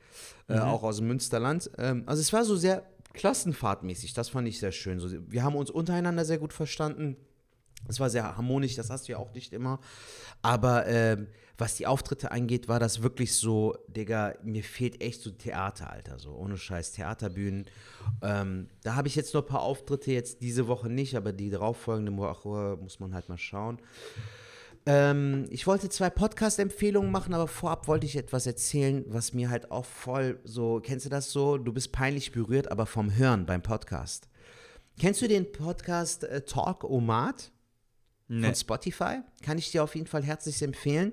Mhm. 0.47 0.55
äh, 0.57 0.59
auch 0.61 0.83
aus 0.85 0.99
dem 0.99 1.09
Münsterland. 1.09 1.71
Ähm, 1.79 2.05
also 2.07 2.21
es 2.21 2.33
war 2.33 2.45
so 2.45 2.55
sehr 2.57 2.85
klassenfahrtmäßig, 3.15 4.15
das 4.15 4.29
fand 4.29 4.47
ich 4.49 4.59
sehr 4.61 4.73
schön. 4.73 4.99
So, 5.01 5.09
wir 5.31 5.43
haben 5.43 5.57
uns 5.57 5.71
untereinander 5.71 6.25
sehr 6.25 6.39
gut 6.39 6.53
verstanden. 6.53 7.17
Es 7.89 8.01
war 8.01 8.11
sehr 8.11 8.37
harmonisch, 8.37 8.75
das 8.77 8.91
hast 8.91 9.09
du 9.09 9.13
ja 9.13 9.19
auch 9.19 9.33
nicht 9.35 9.53
immer. 9.53 9.79
Aber 10.43 10.87
ähm, 10.87 11.29
was 11.59 11.75
die 11.75 11.89
Auftritte 11.89 12.31
angeht, 12.31 12.69
war 12.69 12.79
das 12.79 13.03
wirklich 13.03 13.35
so, 13.35 13.77
Digga, 13.89 14.35
mir 14.45 14.63
fehlt 14.63 15.03
echt 15.03 15.21
so 15.21 15.31
Theater, 15.31 15.91
Alter, 15.91 16.19
so 16.21 16.33
ohne 16.33 16.57
Scheiß, 16.57 16.93
Theaterbühnen. 16.93 17.67
Ähm, 18.23 18.69
da 18.85 18.95
habe 18.95 19.09
ich 19.09 19.17
jetzt 19.17 19.35
noch 19.35 19.43
ein 19.43 19.49
paar 19.49 19.63
Auftritte, 19.63 20.13
jetzt 20.13 20.41
diese 20.41 20.69
Woche 20.69 20.89
nicht, 20.89 21.17
aber 21.17 21.33
die 21.33 21.51
darauffolgende 21.51 22.17
Woche 22.17 22.79
muss 22.81 23.01
man 23.01 23.13
halt 23.13 23.29
mal 23.29 23.39
schauen. 23.39 23.79
Ähm, 24.87 25.47
ich 25.51 25.67
wollte 25.67 25.89
zwei 25.89 26.11
Podcast-Empfehlungen 26.11 27.11
machen, 27.11 27.35
aber 27.35 27.49
vorab 27.49 27.89
wollte 27.89 28.07
ich 28.07 28.17
etwas 28.17 28.47
erzählen, 28.47 29.05
was 29.09 29.35
mir 29.35 29.51
halt 29.51 29.73
auch 29.73 29.85
voll 29.85 30.39
so, 30.45 30.81
kennst 30.81 31.07
du 31.07 31.11
das 31.11 31.33
so? 31.33 31.59
Du 31.59 31.73
bist 31.73 31.91
peinlich 31.91 32.31
berührt, 32.31 32.71
aber 32.71 32.87
vom 32.87 33.17
Hören 33.17 33.47
beim 33.47 33.63
Podcast. 33.63 34.29
Kennst 35.01 35.23
du 35.23 35.29
den 35.29 35.51
Podcast 35.51 36.23
äh, 36.23 36.41
Talk 36.43 36.85
Omat? 36.85 37.51
von 38.29 38.55
Spotify. 38.55 39.21
Kann 39.43 39.59
ich 39.59 39.71
dir 39.71 39.83
auf 39.83 39.95
jeden 39.95 40.07
Fall 40.07 40.23
herzlich 40.23 40.63
empfehlen. 40.63 41.13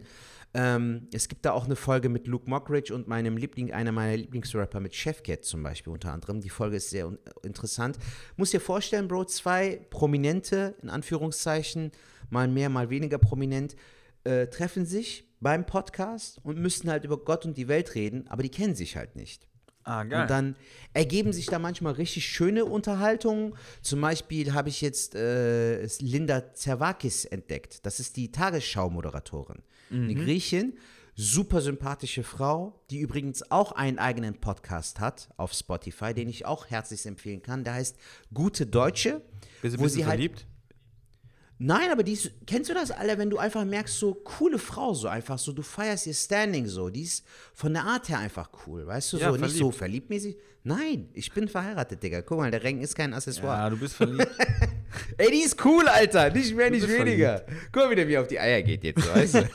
Ähm, 0.58 1.10
es 1.12 1.28
gibt 1.28 1.44
da 1.44 1.52
auch 1.52 1.66
eine 1.66 1.76
Folge 1.76 2.08
mit 2.08 2.28
Luke 2.28 2.50
Mockridge 2.50 2.96
und 2.96 3.10
meinem 3.10 3.36
Liebling, 3.36 3.74
einer 3.74 3.92
meiner 3.92 4.16
Lieblingsrapper 4.16 4.80
mit 4.80 4.96
Chefcat 4.96 5.44
zum 5.44 5.62
Beispiel 5.62 5.92
unter 5.92 6.14
anderem. 6.14 6.40
Die 6.40 6.50
Folge 6.50 6.78
ist 6.78 6.92
sehr 6.92 7.12
interessant. 7.44 8.00
Muss 8.38 8.52
dir 8.52 8.62
vorstellen, 8.62 9.10
Bro, 9.10 9.26
zwei 9.26 9.86
Prominente, 9.90 10.76
in 10.82 10.90
Anführungszeichen, 10.90 11.92
mal 12.30 12.48
mehr, 12.48 12.70
mal 12.70 12.90
weniger 12.90 13.18
prominent, 13.18 13.76
äh, 14.24 14.48
treffen 14.48 14.86
sich 14.86 15.30
beim 15.42 15.66
Podcast 15.66 16.40
und 16.44 16.58
müssen 16.58 16.90
halt 16.90 17.04
über 17.04 17.18
Gott 17.18 17.46
und 17.46 17.58
die 17.58 17.68
Welt 17.68 17.94
reden, 17.94 18.26
aber 18.30 18.42
die 18.42 18.50
kennen 18.50 18.76
sich 18.76 18.96
halt 18.96 19.18
nicht. 19.18 19.50
Ah, 19.84 20.04
geil. 20.04 20.22
Und 20.22 20.30
dann 20.30 20.56
ergeben 20.94 21.34
sich 21.34 21.48
da 21.48 21.60
manchmal 21.60 21.94
richtig 21.94 22.26
schöne 22.26 22.64
Unterhaltungen. 22.64 23.56
Zum 23.82 24.00
Beispiel 24.00 24.54
habe 24.54 24.70
ich 24.70 24.80
jetzt 24.80 25.16
äh, 25.16 25.86
Linda 26.00 26.54
Zervakis 26.54 27.26
entdeckt. 27.26 27.86
Das 27.86 28.00
ist 28.00 28.16
die 28.16 28.32
Tagesschau-Moderatorin. 28.32 29.62
Eine 29.92 30.16
Griechin, 30.16 30.74
super 31.16 31.62
sympathische 31.62 32.24
Frau, 32.24 32.82
die 32.90 33.00
übrigens 33.00 33.50
auch 33.52 33.72
einen 33.72 34.00
eigenen 34.00 34.36
Podcast 34.42 35.00
hat 35.00 35.30
auf 35.38 35.54
Spotify, 35.54 36.14
den 36.14 36.28
ich 36.28 36.46
auch 36.46 36.68
herzlich 36.68 37.06
empfehlen 37.06 37.42
kann. 37.42 37.64
Der 37.64 37.74
heißt 37.76 37.98
Gute 38.34 38.66
Deutsche. 38.66 39.22
Bist 39.62 39.78
du 39.78 39.80
wo 39.80 39.88
sie 39.88 40.06
halt- 40.06 40.16
verliebt? 40.16 40.48
Nein, 41.58 41.90
aber 41.90 42.04
die 42.04 42.14
ist, 42.14 42.32
kennst 42.46 42.70
du 42.70 42.74
das, 42.74 42.92
Alter, 42.92 43.18
wenn 43.18 43.30
du 43.30 43.38
einfach 43.38 43.64
merkst, 43.64 43.98
so 43.98 44.14
coole 44.14 44.60
Frau, 44.60 44.94
so 44.94 45.08
einfach 45.08 45.40
so, 45.40 45.54
du 45.54 45.62
feierst 45.62 46.06
ihr 46.06 46.14
Standing 46.14 46.68
so, 46.68 46.90
die 46.90 47.04
ist 47.04 47.26
von 47.54 47.74
der 47.74 47.84
Art 47.86 48.10
her 48.10 48.20
einfach 48.20 48.50
cool, 48.68 48.86
weißt 48.86 49.14
du, 49.14 49.18
Ja, 49.18 49.32
so, 49.32 49.38
nicht 49.38 49.56
so 49.56 49.72
verliebt. 49.72 50.08
verliebtmäßig. 50.08 50.38
Nein, 50.68 51.10
ich 51.14 51.32
bin 51.32 51.48
verheiratet, 51.48 52.02
Digga. 52.02 52.22
Guck 52.24 52.40
mal, 52.40 52.50
der 52.50 52.64
Ring 52.64 52.82
ist 52.82 52.96
kein 52.96 53.14
Accessoire. 53.14 53.56
Ja, 53.58 53.70
du 53.70 53.78
bist 53.78 53.94
verliebt. 53.96 54.28
Ey, 55.18 55.30
die 55.32 55.44
ist 55.44 55.64
cool, 55.64 55.88
Alter, 55.88 56.32
nicht 56.32 56.56
mehr, 56.56 56.72
nicht 56.72 56.88
weniger. 56.88 57.46
Guck 57.72 57.84
mal, 57.84 57.92
wie 57.92 57.96
der 57.96 58.06
mir 58.08 58.20
auf 58.22 58.28
die 58.28 58.40
Eier 58.40 58.62
geht 58.64 58.84
jetzt, 58.84 59.08
weißt 59.16 59.36
du. 59.36 59.42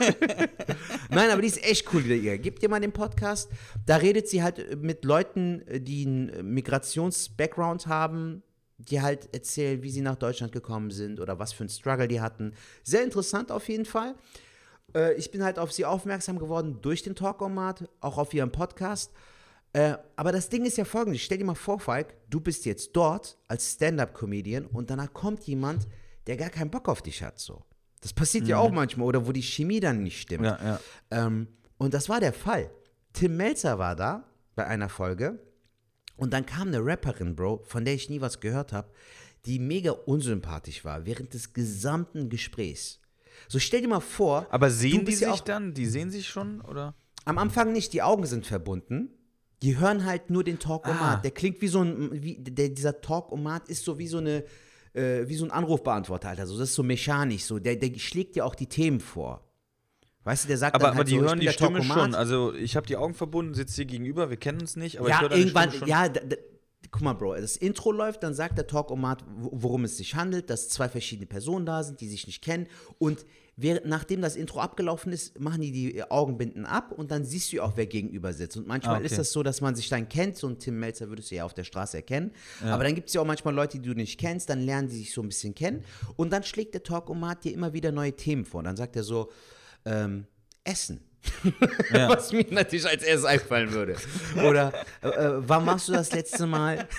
Nein, 1.09 1.29
aber 1.29 1.41
die 1.41 1.49
ist 1.49 1.63
echt 1.63 1.93
cool, 1.93 2.01
Digga. 2.01 2.37
Gib 2.37 2.59
dir 2.61 2.69
mal 2.69 2.79
den 2.79 2.93
Podcast. 2.93 3.51
Da 3.85 3.97
redet 3.97 4.29
sie 4.29 4.41
halt 4.41 4.81
mit 4.81 5.03
Leuten, 5.03 5.63
die 5.69 6.05
einen 6.05 6.53
Migrations-Background 6.53 7.87
haben, 7.87 8.41
die 8.89 9.01
halt 9.01 9.33
erzählen, 9.33 9.81
wie 9.83 9.89
sie 9.89 10.01
nach 10.01 10.15
Deutschland 10.15 10.51
gekommen 10.51 10.91
sind 10.91 11.19
oder 11.19 11.39
was 11.39 11.53
für 11.53 11.61
einen 11.61 11.69
Struggle 11.69 12.07
die 12.07 12.21
hatten. 12.21 12.53
Sehr 12.83 13.03
interessant 13.03 13.51
auf 13.51 13.67
jeden 13.69 13.85
Fall. 13.85 14.15
Äh, 14.95 15.13
ich 15.15 15.31
bin 15.31 15.43
halt 15.43 15.59
auf 15.59 15.71
sie 15.71 15.85
aufmerksam 15.85 16.39
geworden 16.39 16.79
durch 16.81 17.03
den 17.03 17.15
Talkomat, 17.15 17.89
auch 17.99 18.17
auf 18.17 18.33
ihrem 18.33 18.51
Podcast. 18.51 19.11
Äh, 19.73 19.95
aber 20.15 20.31
das 20.31 20.49
Ding 20.49 20.65
ist 20.65 20.77
ja 20.77 20.85
folgendes: 20.85 21.21
Stell 21.21 21.37
dir 21.37 21.45
mal 21.45 21.55
vor, 21.55 21.79
Falk, 21.79 22.15
du 22.29 22.41
bist 22.41 22.65
jetzt 22.65 22.91
dort 22.93 23.37
als 23.47 23.73
Stand-Up-Comedian 23.73 24.65
und 24.65 24.89
danach 24.89 25.13
kommt 25.13 25.43
jemand, 25.43 25.87
der 26.27 26.37
gar 26.37 26.49
keinen 26.49 26.71
Bock 26.71 26.89
auf 26.89 27.01
dich 27.01 27.23
hat. 27.23 27.39
So. 27.39 27.63
Das 28.01 28.13
passiert 28.13 28.47
ja 28.47 28.57
auch 28.57 28.71
manchmal 28.71 29.07
oder 29.07 29.27
wo 29.27 29.31
die 29.31 29.43
Chemie 29.43 29.79
dann 29.79 30.03
nicht 30.03 30.21
stimmt. 30.21 30.45
ja, 30.45 30.59
ja. 30.63 30.79
Ähm, 31.11 31.47
und 31.77 31.93
das 31.93 32.09
war 32.09 32.19
der 32.19 32.33
Fall. 32.33 32.69
Tim 33.13 33.37
Melzer 33.37 33.79
war 33.79 33.95
da 33.95 34.23
bei 34.55 34.65
einer 34.67 34.89
Folge 34.89 35.39
und 36.15 36.33
dann 36.33 36.45
kam 36.45 36.67
eine 36.69 36.85
Rapperin, 36.85 37.35
Bro, 37.35 37.63
von 37.65 37.85
der 37.85 37.93
ich 37.93 38.09
nie 38.09 38.21
was 38.21 38.39
gehört 38.39 38.73
habe, 38.73 38.89
die 39.45 39.59
mega 39.59 39.91
unsympathisch 39.91 40.85
war 40.85 41.05
während 41.05 41.33
des 41.33 41.53
gesamten 41.53 42.29
Gesprächs. 42.29 42.99
So 43.47 43.59
stell 43.59 43.81
dir 43.81 43.87
mal 43.87 43.99
vor, 43.99 44.45
Aber 44.49 44.69
sehen 44.69 45.05
die 45.05 45.13
sich 45.15 45.27
ja 45.27 45.35
dann? 45.37 45.73
Die 45.73 45.87
sehen 45.87 46.11
sich 46.11 46.27
schon, 46.27 46.61
oder? 46.61 46.93
am 47.25 47.37
Anfang 47.37 47.71
nicht, 47.71 47.93
die 47.93 48.01
Augen 48.01 48.25
sind 48.25 48.45
verbunden. 48.45 49.09
Die 49.61 49.77
hören 49.77 50.05
halt 50.05 50.29
nur 50.29 50.43
den 50.43 50.57
Talkomat. 50.57 51.19
Ah. 51.19 51.21
Der 51.21 51.31
klingt 51.31 51.61
wie 51.61 51.67
so 51.67 51.81
ein, 51.81 52.23
wie, 52.23 52.37
der, 52.37 52.69
dieser 52.69 52.99
Talkomat 52.99 53.69
ist 53.69 53.85
so 53.85 53.99
wie 53.99 54.07
so 54.07 54.17
eine, 54.17 54.43
äh, 54.93 55.27
wie 55.27 55.35
so 55.35 55.45
ein 55.45 55.51
Anrufbeantworter, 55.51 56.29
Alter. 56.29 56.47
So, 56.47 56.57
das 56.57 56.69
ist 56.69 56.75
so 56.75 56.83
mechanisch, 56.83 57.43
so. 57.43 57.59
Der, 57.59 57.75
der 57.75 57.97
schlägt 57.99 58.35
dir 58.35 58.45
auch 58.45 58.55
die 58.55 58.65
Themen 58.65 58.99
vor. 58.99 59.47
Weißt 60.23 60.43
du, 60.43 60.47
der 60.49 60.57
sagt 60.57 60.75
Aber, 60.75 60.85
dann 60.87 60.95
halt 60.97 60.99
aber 61.01 61.03
die 61.05 61.11
so, 61.11 61.17
ich 61.17 61.27
hören 61.27 61.39
die 61.39 61.47
Stimme 61.49 61.79
Talkomat. 61.79 61.97
schon. 61.97 62.15
Also 62.15 62.53
ich 62.53 62.75
habe 62.75 62.85
die 62.85 62.95
Augen 62.97 63.13
verbunden, 63.15 63.53
sitze 63.55 63.75
hier 63.77 63.85
gegenüber, 63.85 64.29
wir 64.29 64.37
kennen 64.37 64.61
uns 64.61 64.75
nicht, 64.75 64.99
aber 64.99 65.07
ich 65.07 65.15
ja, 65.15 65.21
höre 65.21 65.29
deine 65.29 65.41
irgendwann, 65.41 65.71
schon. 65.71 65.87
ja, 65.87 66.07
da, 66.09 66.19
da, 66.21 66.35
guck 66.91 67.01
mal, 67.01 67.13
Bro, 67.13 67.35
das 67.37 67.55
Intro 67.57 67.91
läuft, 67.91 68.21
dann 68.21 68.33
sagt 68.35 68.57
der 68.57 68.67
Talkomat, 68.67 69.23
wo- 69.35 69.49
worum 69.53 69.83
es 69.85 69.97
sich 69.97 70.13
handelt, 70.15 70.49
dass 70.51 70.69
zwei 70.69 70.89
verschiedene 70.89 71.25
Personen 71.25 71.65
da 71.65 71.81
sind, 71.83 72.01
die 72.01 72.07
sich 72.07 72.27
nicht 72.27 72.43
kennen. 72.43 72.67
Und 72.99 73.25
während, 73.55 73.85
nachdem 73.87 74.21
das 74.21 74.35
Intro 74.35 74.59
abgelaufen 74.59 75.11
ist, 75.11 75.39
machen 75.39 75.61
die 75.61 75.71
die 75.71 76.03
Augenbinden 76.11 76.65
ab 76.67 76.91
und 76.91 77.09
dann 77.09 77.23
siehst 77.25 77.51
du 77.51 77.55
ja 77.57 77.63
auch, 77.63 77.73
wer 77.75 77.85
gegenüber 77.87 78.31
sitzt. 78.33 78.57
Und 78.57 78.67
manchmal 78.67 78.95
Ah, 78.95 78.97
okay. 78.97 79.07
ist 79.07 79.17
das 79.17 79.31
so, 79.31 79.41
dass 79.41 79.59
man 79.61 79.73
sich 79.75 79.89
dann 79.89 80.07
kennt. 80.07 80.37
So 80.37 80.47
ein 80.47 80.59
Tim 80.59 80.79
Melzer 80.79 81.09
würdest 81.09 81.31
du 81.31 81.35
ja 81.35 81.45
auf 81.45 81.53
der 81.55 81.63
Straße 81.63 81.97
erkennen. 81.97 82.31
Aber 82.63 82.83
dann 82.83 82.93
gibt 82.93 83.07
es 83.07 83.13
ja 83.15 83.21
auch 83.21 83.25
manchmal 83.25 83.55
Leute, 83.55 83.79
die 83.79 83.87
du 83.89 83.95
nicht 83.95 84.19
kennst, 84.19 84.49
dann 84.51 84.59
lernen 84.61 84.87
die 84.87 84.97
sich 84.97 85.13
so 85.13 85.21
ein 85.21 85.29
bisschen 85.29 85.55
kennen. 85.55 85.83
Und 86.15 86.31
dann 86.31 86.43
schlägt 86.43 86.73
der 86.75 86.83
Talkomat 86.83 87.43
dir 87.43 87.53
immer 87.53 87.73
wieder 87.73 87.91
neue 87.91 88.13
Themen 88.15 88.45
vor. 88.45 88.59
Und 88.59 88.65
dann 88.65 88.77
sagt 88.77 88.95
er 88.95 89.03
so, 89.03 89.31
ähm, 89.85 90.25
Essen. 90.63 91.01
Was 91.91 92.31
mir 92.33 92.45
natürlich 92.49 92.87
als 92.87 93.03
erstes 93.03 93.25
einfallen 93.25 93.71
würde. 93.73 93.95
Oder 94.43 94.73
äh, 95.03 95.07
äh, 95.07 95.33
wann 95.37 95.65
machst 95.65 95.87
du 95.87 95.91
das 95.93 96.11
letzte 96.13 96.47
Mal? 96.47 96.87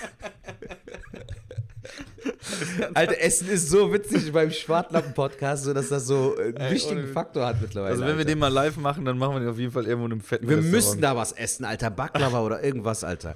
Alter, 2.93 3.19
Essen 3.19 3.49
ist 3.49 3.69
so 3.69 3.91
witzig 3.91 4.31
beim 4.31 4.49
Schwartlappen-Podcast, 4.51 5.65
so 5.65 5.73
dass 5.73 5.89
das 5.89 6.05
so 6.07 6.37
äh, 6.39 6.55
einen 6.55 6.73
wichtigen 6.73 7.01
ohne- 7.03 7.07
Faktor 7.11 7.45
hat 7.45 7.61
mittlerweile. 7.61 7.91
also 7.91 8.01
wenn 8.03 8.11
wir 8.13 8.19
Alter. 8.19 8.29
den 8.29 8.39
mal 8.39 8.47
live 8.47 8.77
machen, 8.77 9.03
dann 9.05 9.17
machen 9.17 9.35
wir 9.35 9.39
den 9.41 9.49
auf 9.49 9.59
jeden 9.59 9.71
Fall 9.73 9.85
irgendwo 9.85 10.05
in 10.05 10.13
einem 10.13 10.21
fetten 10.21 10.47
wir 10.47 10.57
Restaurant. 10.57 10.71
müssen 10.85 11.01
da 11.01 11.15
was 11.17 11.33
essen, 11.33 11.65
Alter. 11.65 11.89
Baklava 11.89 12.39
oder 12.41 12.63
irgendwas, 12.63 13.03
Alter. 13.03 13.35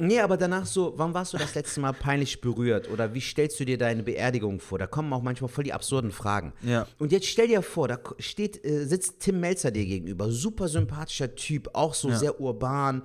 Nee, 0.00 0.20
aber 0.20 0.36
danach 0.36 0.64
so, 0.66 0.94
wann 0.96 1.12
warst 1.12 1.34
du 1.34 1.36
das 1.36 1.54
letzte 1.54 1.80
Mal 1.80 1.92
peinlich 1.92 2.40
berührt? 2.40 2.88
Oder 2.90 3.12
wie 3.14 3.20
stellst 3.20 3.60
du 3.60 3.64
dir 3.66 3.76
deine 3.76 4.02
Beerdigung 4.02 4.58
vor? 4.58 4.78
Da 4.78 4.86
kommen 4.86 5.12
auch 5.12 5.22
manchmal 5.22 5.48
voll 5.48 5.64
die 5.64 5.72
absurden 5.74 6.10
Fragen. 6.10 6.52
Ja. 6.62 6.86
Und 6.98 7.12
jetzt 7.12 7.26
stell 7.26 7.48
dir 7.48 7.60
vor, 7.62 7.86
da 7.86 7.98
steht, 8.18 8.64
äh, 8.64 8.86
sitzt 8.86 9.20
Tim 9.20 9.40
Melzer 9.40 9.70
dir 9.70 9.84
gegenüber. 9.84 10.30
Super 10.30 10.68
sympathischer 10.68 11.34
Typ, 11.34 11.68
auch 11.74 11.92
so 11.92 12.08
Ja. 12.08 12.18
sehr 12.18 12.40
urban, 12.40 13.02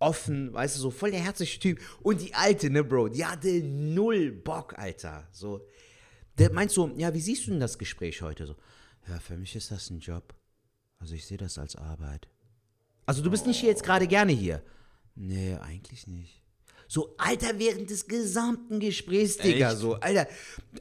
offen, 0.00 0.52
weißt 0.52 0.76
du, 0.76 0.80
so 0.80 0.90
voll 0.90 1.12
der 1.12 1.20
herzliche 1.20 1.60
Typ. 1.60 1.78
Und 2.02 2.20
die 2.20 2.34
Alte, 2.34 2.70
ne, 2.70 2.82
Bro, 2.82 3.10
die 3.10 3.24
hatte 3.24 3.62
null 3.62 4.32
Bock, 4.32 4.76
Alter. 4.76 5.28
So. 5.30 5.64
Der 6.38 6.52
meint 6.52 6.72
so, 6.72 6.90
ja, 6.96 7.14
wie 7.14 7.20
siehst 7.20 7.46
du 7.46 7.50
denn 7.52 7.60
das 7.60 7.78
Gespräch 7.78 8.20
heute? 8.20 8.46
So, 8.46 8.56
ja, 9.08 9.18
für 9.20 9.36
mich 9.36 9.54
ist 9.54 9.70
das 9.70 9.90
ein 9.90 10.00
Job. 10.00 10.34
Also 10.98 11.14
ich 11.14 11.24
sehe 11.24 11.38
das 11.38 11.56
als 11.58 11.76
Arbeit. 11.76 12.26
Also 13.06 13.22
du 13.22 13.30
bist 13.30 13.46
nicht 13.46 13.60
hier 13.60 13.68
jetzt 13.68 13.84
gerade 13.84 14.06
gerne 14.08 14.32
hier. 14.32 14.62
Nee, 15.14 15.56
eigentlich 15.60 16.06
nicht. 16.06 16.38
So, 16.88 17.14
Alter, 17.16 17.58
während 17.58 17.88
des 17.88 18.06
gesamten 18.06 18.78
Gesprächs, 18.78 19.38
Digga, 19.38 19.70
Echt? 19.70 19.78
so, 19.78 19.94
Alter. 19.94 20.26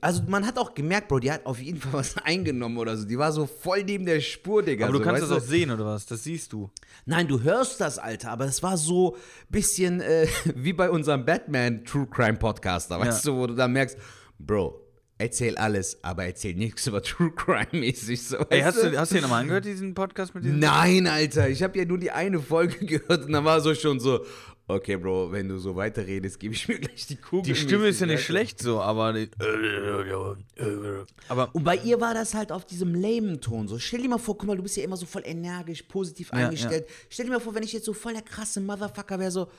Also 0.01 0.23
man 0.27 0.45
hat 0.45 0.57
auch 0.57 0.73
gemerkt, 0.73 1.07
Bro, 1.07 1.19
die 1.19 1.31
hat 1.31 1.45
auf 1.45 1.57
jeden 1.61 1.79
Fall 1.79 1.93
was 2.01 2.17
eingenommen 2.17 2.77
oder 2.77 2.97
so. 2.97 3.05
Die 3.05 3.17
war 3.17 3.31
so 3.31 3.45
voll 3.45 3.83
neben 3.85 4.05
der 4.05 4.19
Spur, 4.19 4.61
Digga. 4.61 4.87
Aber 4.87 4.91
du 4.93 4.97
so, 4.99 5.05
kannst 5.05 5.21
weißt 5.21 5.31
das 5.31 5.43
auch 5.43 5.47
sehen, 5.47 5.71
oder 5.71 5.85
was? 5.85 6.05
Das 6.05 6.23
siehst 6.23 6.51
du. 6.51 6.69
Nein, 7.05 7.29
du 7.29 7.41
hörst 7.41 7.79
das, 7.79 7.97
Alter, 7.97 8.31
aber 8.31 8.45
das 8.45 8.61
war 8.61 8.75
so 8.75 9.15
bisschen 9.49 10.01
äh, 10.01 10.27
wie 10.55 10.73
bei 10.73 10.89
unserem 10.89 11.23
Batman 11.23 11.85
True 11.85 12.07
Crime 12.11 12.37
Podcaster, 12.37 12.99
weißt 12.99 13.23
Ja. 13.25 13.31
du, 13.31 13.37
wo 13.37 13.47
du 13.47 13.55
dann 13.55 13.71
merkst, 13.71 13.97
Bro, 14.37 14.80
erzähl 15.21 15.57
alles, 15.57 16.03
aber 16.03 16.25
erzähl 16.25 16.55
nichts 16.55 16.87
über 16.87 17.01
True 17.03 17.31
Crime 17.31 17.67
mäßig 17.71 18.23
so. 18.27 18.37
Ey, 18.49 18.61
hast 18.61 18.83
du, 18.83 18.97
hast 18.97 19.11
du 19.11 19.15
den 19.15 19.23
nochmal 19.23 19.41
angehört, 19.41 19.65
diesen 19.65 19.93
Podcast 19.93 20.33
mit 20.35 20.43
diesem? 20.43 20.59
Nein, 20.59 21.07
Alter, 21.07 21.49
ich 21.49 21.63
habe 21.63 21.77
ja 21.77 21.85
nur 21.85 21.97
die 21.97 22.11
eine 22.11 22.39
Folge 22.39 22.85
gehört 22.85 23.25
und 23.25 23.31
da 23.31 23.43
war 23.43 23.61
so 23.61 23.73
schon 23.75 23.99
so, 23.99 24.25
okay, 24.67 24.97
Bro, 24.97 25.31
wenn 25.31 25.47
du 25.47 25.57
so 25.59 25.75
weiterredest, 25.75 26.39
gebe 26.39 26.53
ich 26.53 26.67
mir 26.67 26.79
gleich 26.79 27.05
die 27.07 27.15
Kugel. 27.17 27.53
Die 27.53 27.55
Stimme 27.55 27.87
ist 27.87 28.01
ja 28.01 28.07
nicht 28.07 28.23
schlecht 28.23 28.59
so, 28.59 28.81
aber. 28.81 29.15
Aber 31.27 31.49
Und 31.53 31.63
bei 31.63 31.77
ihr 31.77 32.01
war 32.01 32.13
das 32.13 32.33
halt 32.33 32.51
auf 32.51 32.65
diesem 32.65 32.95
lamen 32.95 33.41
Ton 33.41 33.67
so. 33.67 33.77
Stell 33.79 34.01
dir 34.01 34.09
mal 34.09 34.17
vor, 34.17 34.37
guck 34.37 34.47
mal, 34.47 34.57
du 34.57 34.63
bist 34.63 34.77
ja 34.77 34.83
immer 34.83 34.97
so 34.97 35.05
voll 35.05 35.23
energisch, 35.25 35.83
positiv 35.83 36.31
Ja, 36.33 36.39
eingestellt. 36.39 36.87
Stell 37.09 37.25
dir 37.25 37.31
mal 37.33 37.39
vor, 37.39 37.53
wenn 37.55 37.63
ich 37.63 37.73
jetzt 37.73 37.85
so 37.85 37.93
voll 37.93 38.13
der 38.13 38.21
krasse 38.23 38.61
Motherfucker 38.61 39.19
wäre, 39.19 39.31
so, 39.31 39.49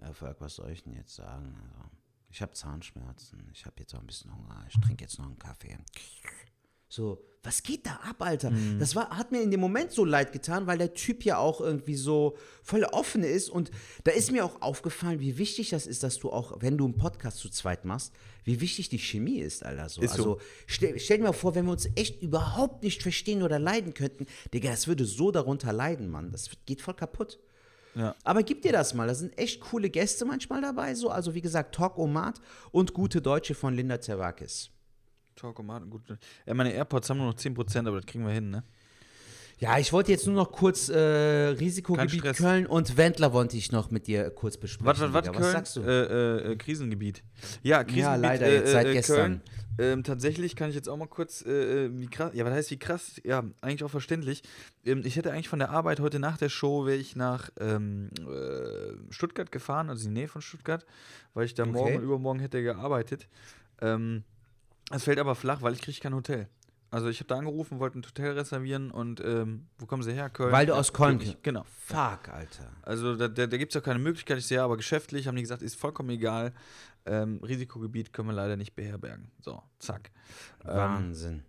ja, 0.00 0.12
fuck, 0.12 0.36
was 0.40 0.56
soll 0.56 0.70
ich 0.70 0.82
denn 0.82 0.94
jetzt 0.94 1.14
sagen? 1.14 1.54
Also, 1.56 1.95
ich 2.36 2.42
habe 2.42 2.52
Zahnschmerzen, 2.52 3.48
ich 3.54 3.64
habe 3.64 3.76
jetzt 3.78 3.94
auch 3.94 4.00
ein 4.00 4.06
bisschen 4.06 4.30
Hunger, 4.30 4.62
ich 4.68 4.78
trinke 4.78 5.04
jetzt 5.04 5.18
noch 5.18 5.24
einen 5.24 5.38
Kaffee. 5.38 5.78
So, 6.86 7.24
was 7.42 7.62
geht 7.62 7.86
da 7.86 7.94
ab, 8.06 8.20
Alter? 8.20 8.50
Mhm. 8.50 8.78
Das 8.78 8.94
war, 8.94 9.08
hat 9.16 9.32
mir 9.32 9.40
in 9.40 9.50
dem 9.50 9.60
Moment 9.60 9.90
so 9.90 10.04
leid 10.04 10.34
getan, 10.34 10.66
weil 10.66 10.76
der 10.76 10.92
Typ 10.92 11.24
ja 11.24 11.38
auch 11.38 11.62
irgendwie 11.62 11.94
so 11.94 12.36
voll 12.62 12.84
offen 12.84 13.22
ist. 13.22 13.48
Und 13.48 13.70
da 14.04 14.10
ist 14.10 14.32
mir 14.32 14.44
auch 14.44 14.60
aufgefallen, 14.60 15.18
wie 15.18 15.38
wichtig 15.38 15.70
das 15.70 15.86
ist, 15.86 16.02
dass 16.02 16.18
du 16.18 16.30
auch, 16.30 16.60
wenn 16.60 16.76
du 16.76 16.84
einen 16.84 16.98
Podcast 16.98 17.38
zu 17.38 17.48
zweit 17.48 17.86
machst, 17.86 18.12
wie 18.44 18.60
wichtig 18.60 18.90
die 18.90 18.98
Chemie 18.98 19.38
ist, 19.38 19.64
Alter. 19.64 19.88
So. 19.88 20.02
Ist 20.02 20.16
so. 20.16 20.22
also 20.22 20.40
stell, 20.66 20.98
stell 20.98 21.16
dir 21.16 21.24
mal 21.24 21.32
vor, 21.32 21.54
wenn 21.54 21.64
wir 21.64 21.72
uns 21.72 21.88
echt 21.94 22.20
überhaupt 22.20 22.82
nicht 22.82 23.02
verstehen 23.02 23.42
oder 23.42 23.58
leiden 23.58 23.94
könnten, 23.94 24.26
Digga, 24.52 24.72
das 24.72 24.88
würde 24.88 25.06
so 25.06 25.30
darunter 25.30 25.72
leiden, 25.72 26.10
Mann. 26.10 26.32
Das 26.32 26.50
geht 26.66 26.82
voll 26.82 26.94
kaputt. 26.94 27.38
Ja. 27.96 28.14
Aber 28.24 28.42
gib 28.42 28.62
dir 28.62 28.72
das 28.72 28.94
mal. 28.94 29.06
Da 29.06 29.14
sind 29.14 29.36
echt 29.38 29.60
coole 29.60 29.90
Gäste 29.90 30.24
manchmal 30.24 30.60
dabei. 30.60 30.94
So. 30.94 31.08
Also 31.08 31.34
wie 31.34 31.40
gesagt, 31.40 31.74
Talk 31.74 31.98
Omat 31.98 32.40
und 32.70 32.92
gute 32.92 33.22
Deutsche 33.22 33.54
von 33.54 33.74
Linda 33.74 34.00
Zerwakis. 34.00 34.70
Talkomaten, 35.36 35.90
gut. 35.90 36.02
Ja, 36.46 36.54
meine 36.54 36.72
AirPods 36.72 37.10
haben 37.10 37.18
nur 37.18 37.26
noch 37.26 37.34
10%, 37.34 37.86
aber 37.86 37.96
das 37.96 38.06
kriegen 38.06 38.24
wir 38.26 38.32
hin, 38.32 38.50
ne? 38.50 38.64
Ja, 39.58 39.78
ich 39.78 39.90
wollte 39.92 40.12
jetzt 40.12 40.26
nur 40.26 40.34
noch 40.34 40.52
kurz 40.52 40.90
äh, 40.90 40.98
Risikogebiet. 40.98 42.22
Köln 42.36 42.66
und 42.66 42.98
Wendler 42.98 43.32
wollte 43.32 43.56
ich 43.56 43.72
noch 43.72 43.90
mit 43.90 44.06
dir 44.06 44.28
kurz 44.30 44.58
besprechen. 44.58 44.86
Was, 44.86 45.00
was, 45.00 45.12
was. 45.14 45.32
Köln? 45.32 45.52
sagst 45.52 45.76
du? 45.76 45.80
Äh, 45.80 46.52
äh, 46.52 46.56
Krisengebiet. 46.56 47.22
Ja, 47.62 47.82
Krisengebiet. 47.82 48.02
Ja, 48.02 48.16
leider, 48.16 48.46
äh, 48.46 48.54
jetzt 48.56 48.72
seit 48.72 48.86
äh, 48.86 48.92
gestern. 48.92 49.16
Köln. 49.16 49.40
Ähm, 49.78 50.04
tatsächlich 50.04 50.56
kann 50.56 50.70
ich 50.70 50.74
jetzt 50.74 50.88
auch 50.88 50.96
mal 50.96 51.06
kurz, 51.06 51.44
äh, 51.44 51.86
äh, 51.86 51.90
wie 51.98 52.06
krass, 52.06 52.30
ja, 52.34 52.44
was 52.44 52.52
heißt 52.54 52.70
wie 52.70 52.78
krass? 52.78 53.20
Ja, 53.24 53.44
eigentlich 53.60 53.84
auch 53.84 53.90
verständlich. 53.90 54.42
Ähm, 54.84 55.02
ich 55.04 55.16
hätte 55.16 55.32
eigentlich 55.32 55.48
von 55.48 55.58
der 55.58 55.70
Arbeit 55.70 56.00
heute 56.00 56.18
nach 56.18 56.38
der 56.38 56.48
Show, 56.48 56.86
wäre 56.86 56.96
ich 56.96 57.14
nach 57.16 57.50
ähm, 57.60 58.08
äh, 58.20 59.12
Stuttgart 59.12 59.52
gefahren, 59.52 59.90
also 59.90 60.08
in 60.08 60.14
die 60.14 60.20
Nähe 60.20 60.28
von 60.28 60.40
Stuttgart, 60.42 60.86
weil 61.34 61.44
ich 61.44 61.54
da 61.54 61.64
Okay. 61.64 61.72
morgen 61.72 61.96
und 61.96 62.02
übermorgen 62.02 62.40
hätte 62.40 62.62
gearbeitet. 62.62 63.28
Ähm, 63.80 64.24
es 64.90 65.04
fällt 65.04 65.18
aber 65.18 65.34
flach, 65.34 65.62
weil 65.62 65.74
ich 65.74 65.82
kriege 65.82 65.98
kein 66.00 66.14
Hotel. 66.14 66.48
Also 66.92 67.08
ich 67.08 67.18
habe 67.18 67.26
da 67.28 67.36
angerufen, 67.36 67.80
wollte 67.80 67.98
ein 67.98 68.04
Hotel 68.06 68.30
reservieren 68.32 68.90
und 68.92 69.20
ähm, 69.20 69.66
wo 69.78 69.86
kommen 69.86 70.04
sie 70.04 70.12
her? 70.12 70.30
Köln. 70.30 70.52
Weil 70.52 70.66
du 70.66 70.72
Ja, 70.72 70.78
aus 70.78 70.92
Köln 70.92 71.18
kommst. 71.18 71.42
Genau. 71.42 71.64
Fuck, 71.84 72.28
Alter. 72.32 72.70
Also 72.82 73.16
da, 73.16 73.26
da, 73.26 73.46
da 73.48 73.56
gibt 73.56 73.72
es 73.72 73.74
ja 73.74 73.80
keine 73.80 73.98
Möglichkeit, 73.98 74.38
ich 74.38 74.46
sehe 74.46 74.62
aber 74.62 74.76
geschäftlich, 74.76 75.26
haben 75.26 75.34
die 75.34 75.42
gesagt, 75.42 75.62
ist 75.62 75.74
vollkommen 75.78 76.10
egal. 76.10 76.52
Ähm, 77.06 77.40
Risikogebiet 77.42 78.12
können 78.12 78.28
wir 78.28 78.34
leider 78.34 78.56
nicht 78.56 78.74
beherbergen. 78.74 79.30
So, 79.40 79.62
zack. 79.78 80.10
Ähm, 80.64 80.76
Wahnsinn. 80.76 81.42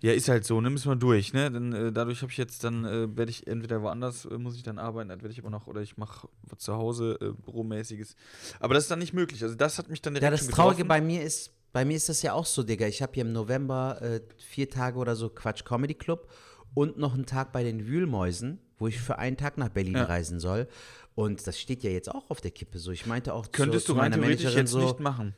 ja, 0.00 0.12
ist 0.12 0.28
halt 0.28 0.44
so, 0.44 0.60
ne? 0.60 0.70
Müssen 0.70 0.90
wir 0.90 0.96
durch, 0.96 1.32
ne? 1.32 1.50
Dann, 1.50 1.72
äh, 1.72 1.92
dadurch 1.92 2.22
habe 2.22 2.32
ich 2.32 2.38
jetzt, 2.38 2.64
dann 2.64 2.84
äh, 2.84 3.16
werde 3.16 3.30
ich 3.30 3.46
entweder 3.46 3.82
woanders, 3.82 4.24
äh, 4.24 4.38
muss 4.38 4.56
ich 4.56 4.62
dann 4.62 4.78
arbeiten, 4.78 5.08
dann 5.10 5.22
werde 5.22 5.32
ich 5.32 5.38
aber 5.38 5.50
noch, 5.50 5.66
oder 5.66 5.80
ich 5.82 5.96
mache 5.96 6.28
zu 6.56 6.74
Hause, 6.74 7.18
äh, 7.20 7.30
Büromäßiges. 7.30 8.16
Aber 8.60 8.74
das 8.74 8.84
ist 8.84 8.90
dann 8.90 8.98
nicht 8.98 9.12
möglich. 9.12 9.42
Also 9.42 9.54
das 9.54 9.78
hat 9.78 9.88
mich 9.88 10.02
dann 10.02 10.14
direkt 10.14 10.24
Ja, 10.24 10.30
das 10.30 10.48
Traurige 10.48 10.84
bei 10.84 11.00
mir 11.00 11.22
ist, 11.22 11.52
bei 11.72 11.84
mir 11.84 11.96
ist 11.96 12.08
das 12.08 12.22
ja 12.22 12.32
auch 12.32 12.46
so, 12.46 12.62
Digga. 12.62 12.86
Ich 12.86 13.02
habe 13.02 13.12
hier 13.14 13.24
im 13.24 13.32
November 13.32 14.00
äh, 14.00 14.20
vier 14.38 14.70
Tage 14.70 14.98
oder 14.98 15.16
so 15.16 15.28
Quatsch 15.28 15.64
Comedy 15.64 15.94
Club 15.94 16.30
und 16.74 16.98
noch 16.98 17.14
einen 17.14 17.26
Tag 17.26 17.52
bei 17.52 17.62
den 17.62 17.86
Wühlmäusen, 17.86 18.60
wo 18.78 18.86
ich 18.88 19.00
für 19.00 19.18
einen 19.18 19.36
Tag 19.36 19.58
nach 19.58 19.68
Berlin 19.68 19.94
Ja. 19.96 20.04
reisen 20.04 20.40
soll. 20.40 20.68
Und 21.14 21.46
das 21.46 21.58
steht 21.60 21.82
ja 21.84 21.90
jetzt 21.90 22.10
auch 22.10 22.28
auf 22.30 22.40
der 22.40 22.50
Kippe 22.50 22.78
so. 22.78 22.90
Ich 22.90 23.06
meinte 23.06 23.34
auch 23.34 23.52
Könntest 23.52 23.86
zu, 23.86 23.92
du 23.92 23.96
zu 23.96 24.00
meiner 24.02 24.16
Managerin 24.16 24.58
jetzt 24.58 24.70
so, 24.70 24.80
nicht 24.80 25.00
machen. 25.00 25.34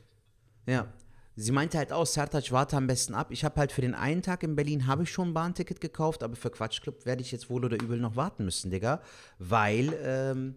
Ja. 0.67 0.87
Sie 1.39 1.53
meinte 1.53 1.77
halt 1.77 1.93
auch, 1.93 2.07
Sertac, 2.07 2.51
warte 2.51 2.79
am 2.79 2.87
besten 2.87 3.15
ab. 3.15 3.27
Ich 3.31 3.45
habe 3.45 3.61
halt 3.61 3.71
für 3.73 3.83
den 3.83 3.95
einen 3.95 4.23
Tag 4.23 4.43
in 4.43 4.57
Berlin 4.57 4.87
habe 4.87 5.03
ich 5.03 5.11
schon 5.13 5.29
ein 5.29 5.35
Bahnticket 5.35 5.83
gekauft, 5.83 6.23
aber 6.23 6.35
für 6.35 6.49
Quatschclub 6.51 7.05
werde 7.05 7.21
ich 7.21 7.31
jetzt 7.31 7.51
wohl 7.51 7.63
oder 7.63 7.77
übel 7.77 7.99
noch 7.99 8.17
warten 8.17 8.47
müssen, 8.47 8.71
Digga. 8.71 9.03
Weil, 9.39 9.93
ähm, 10.03 10.55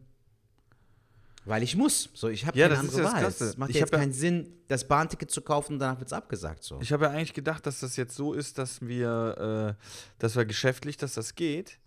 weil 1.46 1.64
ich 1.64 1.76
muss. 1.76 2.10
So, 2.14 2.30
ich 2.30 2.46
habe 2.46 2.58
Ja, 2.58 2.70
keine 2.70 2.76
das 2.82 2.86
ist 2.86 2.90
andere 2.96 3.02
ja 3.02 3.08
das 3.10 3.14
Wahl. 3.16 3.24
Krasse. 3.24 3.46
Es 3.46 3.58
macht 3.58 3.70
Ich 3.72 3.76
ja 3.76 3.80
jetzt 3.82 3.92
ja- 3.92 3.98
keinen 4.00 4.14
Sinn, 4.14 4.54
das 4.70 4.88
Bahnticket 4.88 5.32
zu 5.32 5.42
kaufen 5.42 5.74
und 5.74 5.80
danach 5.80 6.00
wird 6.00 6.08
es 6.08 6.14
abgesagt. 6.14 6.64
So. 6.64 6.80
Ich 6.82 6.94
habe 6.94 7.06
ja 7.06 7.12
eigentlich 7.12 7.34
gedacht, 7.34 7.66
dass 7.66 7.82
das 7.82 7.98
jetzt 7.98 8.16
so 8.16 8.34
ist, 8.34 8.58
dass 8.58 8.82
wir, 8.82 9.76
äh, 9.78 9.84
dass 10.20 10.36
wir 10.38 10.46
geschäftlich, 10.46 10.96
dass 10.96 11.14
das 11.16 11.36
geht. 11.36 11.78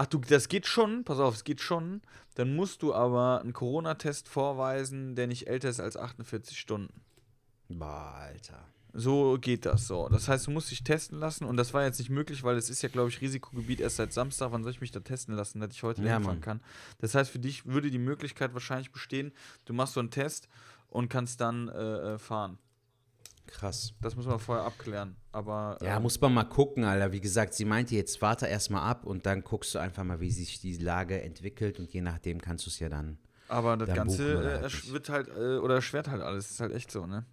Ach 0.00 0.06
du, 0.06 0.18
das 0.18 0.48
geht 0.48 0.64
schon, 0.68 1.02
pass 1.02 1.18
auf, 1.18 1.34
es 1.34 1.42
geht 1.42 1.60
schon. 1.60 2.02
Dann 2.36 2.54
musst 2.54 2.82
du 2.82 2.94
aber 2.94 3.40
einen 3.40 3.52
Corona-Test 3.52 4.28
vorweisen, 4.28 5.16
der 5.16 5.26
nicht 5.26 5.48
älter 5.48 5.68
ist 5.70 5.80
als 5.80 5.96
48 5.96 6.56
Stunden. 6.56 7.00
Boah, 7.68 8.14
Alter. 8.16 8.64
So 8.92 9.38
geht 9.40 9.66
das 9.66 9.88
so. 9.88 10.08
Das 10.08 10.28
heißt, 10.28 10.46
du 10.46 10.52
musst 10.52 10.70
dich 10.70 10.84
testen 10.84 11.18
lassen 11.18 11.44
und 11.44 11.56
das 11.56 11.74
war 11.74 11.82
jetzt 11.82 11.98
nicht 11.98 12.10
möglich, 12.10 12.44
weil 12.44 12.56
es 12.56 12.70
ist 12.70 12.80
ja, 12.82 12.88
glaube 12.88 13.08
ich, 13.08 13.20
Risikogebiet 13.20 13.80
erst 13.80 13.96
seit 13.96 14.12
Samstag. 14.12 14.52
Wann 14.52 14.62
soll 14.62 14.70
ich 14.70 14.80
mich 14.80 14.92
da 14.92 15.00
testen 15.00 15.34
lassen, 15.34 15.58
dass 15.58 15.72
ich 15.72 15.82
heute 15.82 16.02
Ja, 16.02 16.20
Mann. 16.20 16.40
kann? 16.40 16.60
Das 16.98 17.16
heißt, 17.16 17.30
für 17.32 17.40
dich 17.40 17.66
würde 17.66 17.90
die 17.90 17.98
Möglichkeit 17.98 18.54
wahrscheinlich 18.54 18.92
bestehen, 18.92 19.32
du 19.64 19.72
machst 19.72 19.94
so 19.94 20.00
einen 20.00 20.12
Test 20.12 20.48
und 20.90 21.08
kannst 21.08 21.40
dann 21.40 21.68
äh, 21.68 22.14
äh, 22.14 22.18
fahren. 22.18 22.58
Krass. 23.48 23.94
Das 24.00 24.14
muss 24.14 24.26
man 24.26 24.38
vorher 24.38 24.64
abklären. 24.64 25.16
Aber 25.32 25.78
Ja, 25.82 25.96
ähm, 25.96 26.02
muss 26.02 26.20
man 26.20 26.32
mal 26.34 26.44
gucken, 26.44 26.84
Alter. 26.84 27.12
Wie 27.12 27.20
gesagt, 27.20 27.54
sie 27.54 27.64
meinte 27.64 27.94
jetzt, 27.94 28.20
warte 28.22 28.46
erstmal 28.46 28.88
ab 28.88 29.04
und 29.04 29.26
dann 29.26 29.42
guckst 29.42 29.74
du 29.74 29.78
einfach 29.78 30.04
mal, 30.04 30.20
wie 30.20 30.30
sich 30.30 30.60
die 30.60 30.76
Lage 30.76 31.20
entwickelt 31.22 31.78
und 31.78 31.92
je 31.92 32.02
nachdem 32.02 32.40
kannst 32.40 32.66
du 32.66 32.70
es 32.70 32.78
ja 32.78 32.88
dann. 32.88 33.18
Aber 33.48 33.76
das 33.76 33.88
Dann 33.88 33.96
Ganze 33.96 34.34
buchen 34.34 34.46
äh, 34.46 34.60
halt 34.60 34.92
wird 34.92 35.08
halt, 35.08 35.28
äh, 35.28 35.56
oder 35.58 35.76
erschwert 35.76 36.08
halt 36.08 36.22
alles. 36.22 36.50
ist 36.50 36.60
halt 36.60 36.72
echt 36.72 36.90
so, 36.90 37.06
ne? 37.06 37.24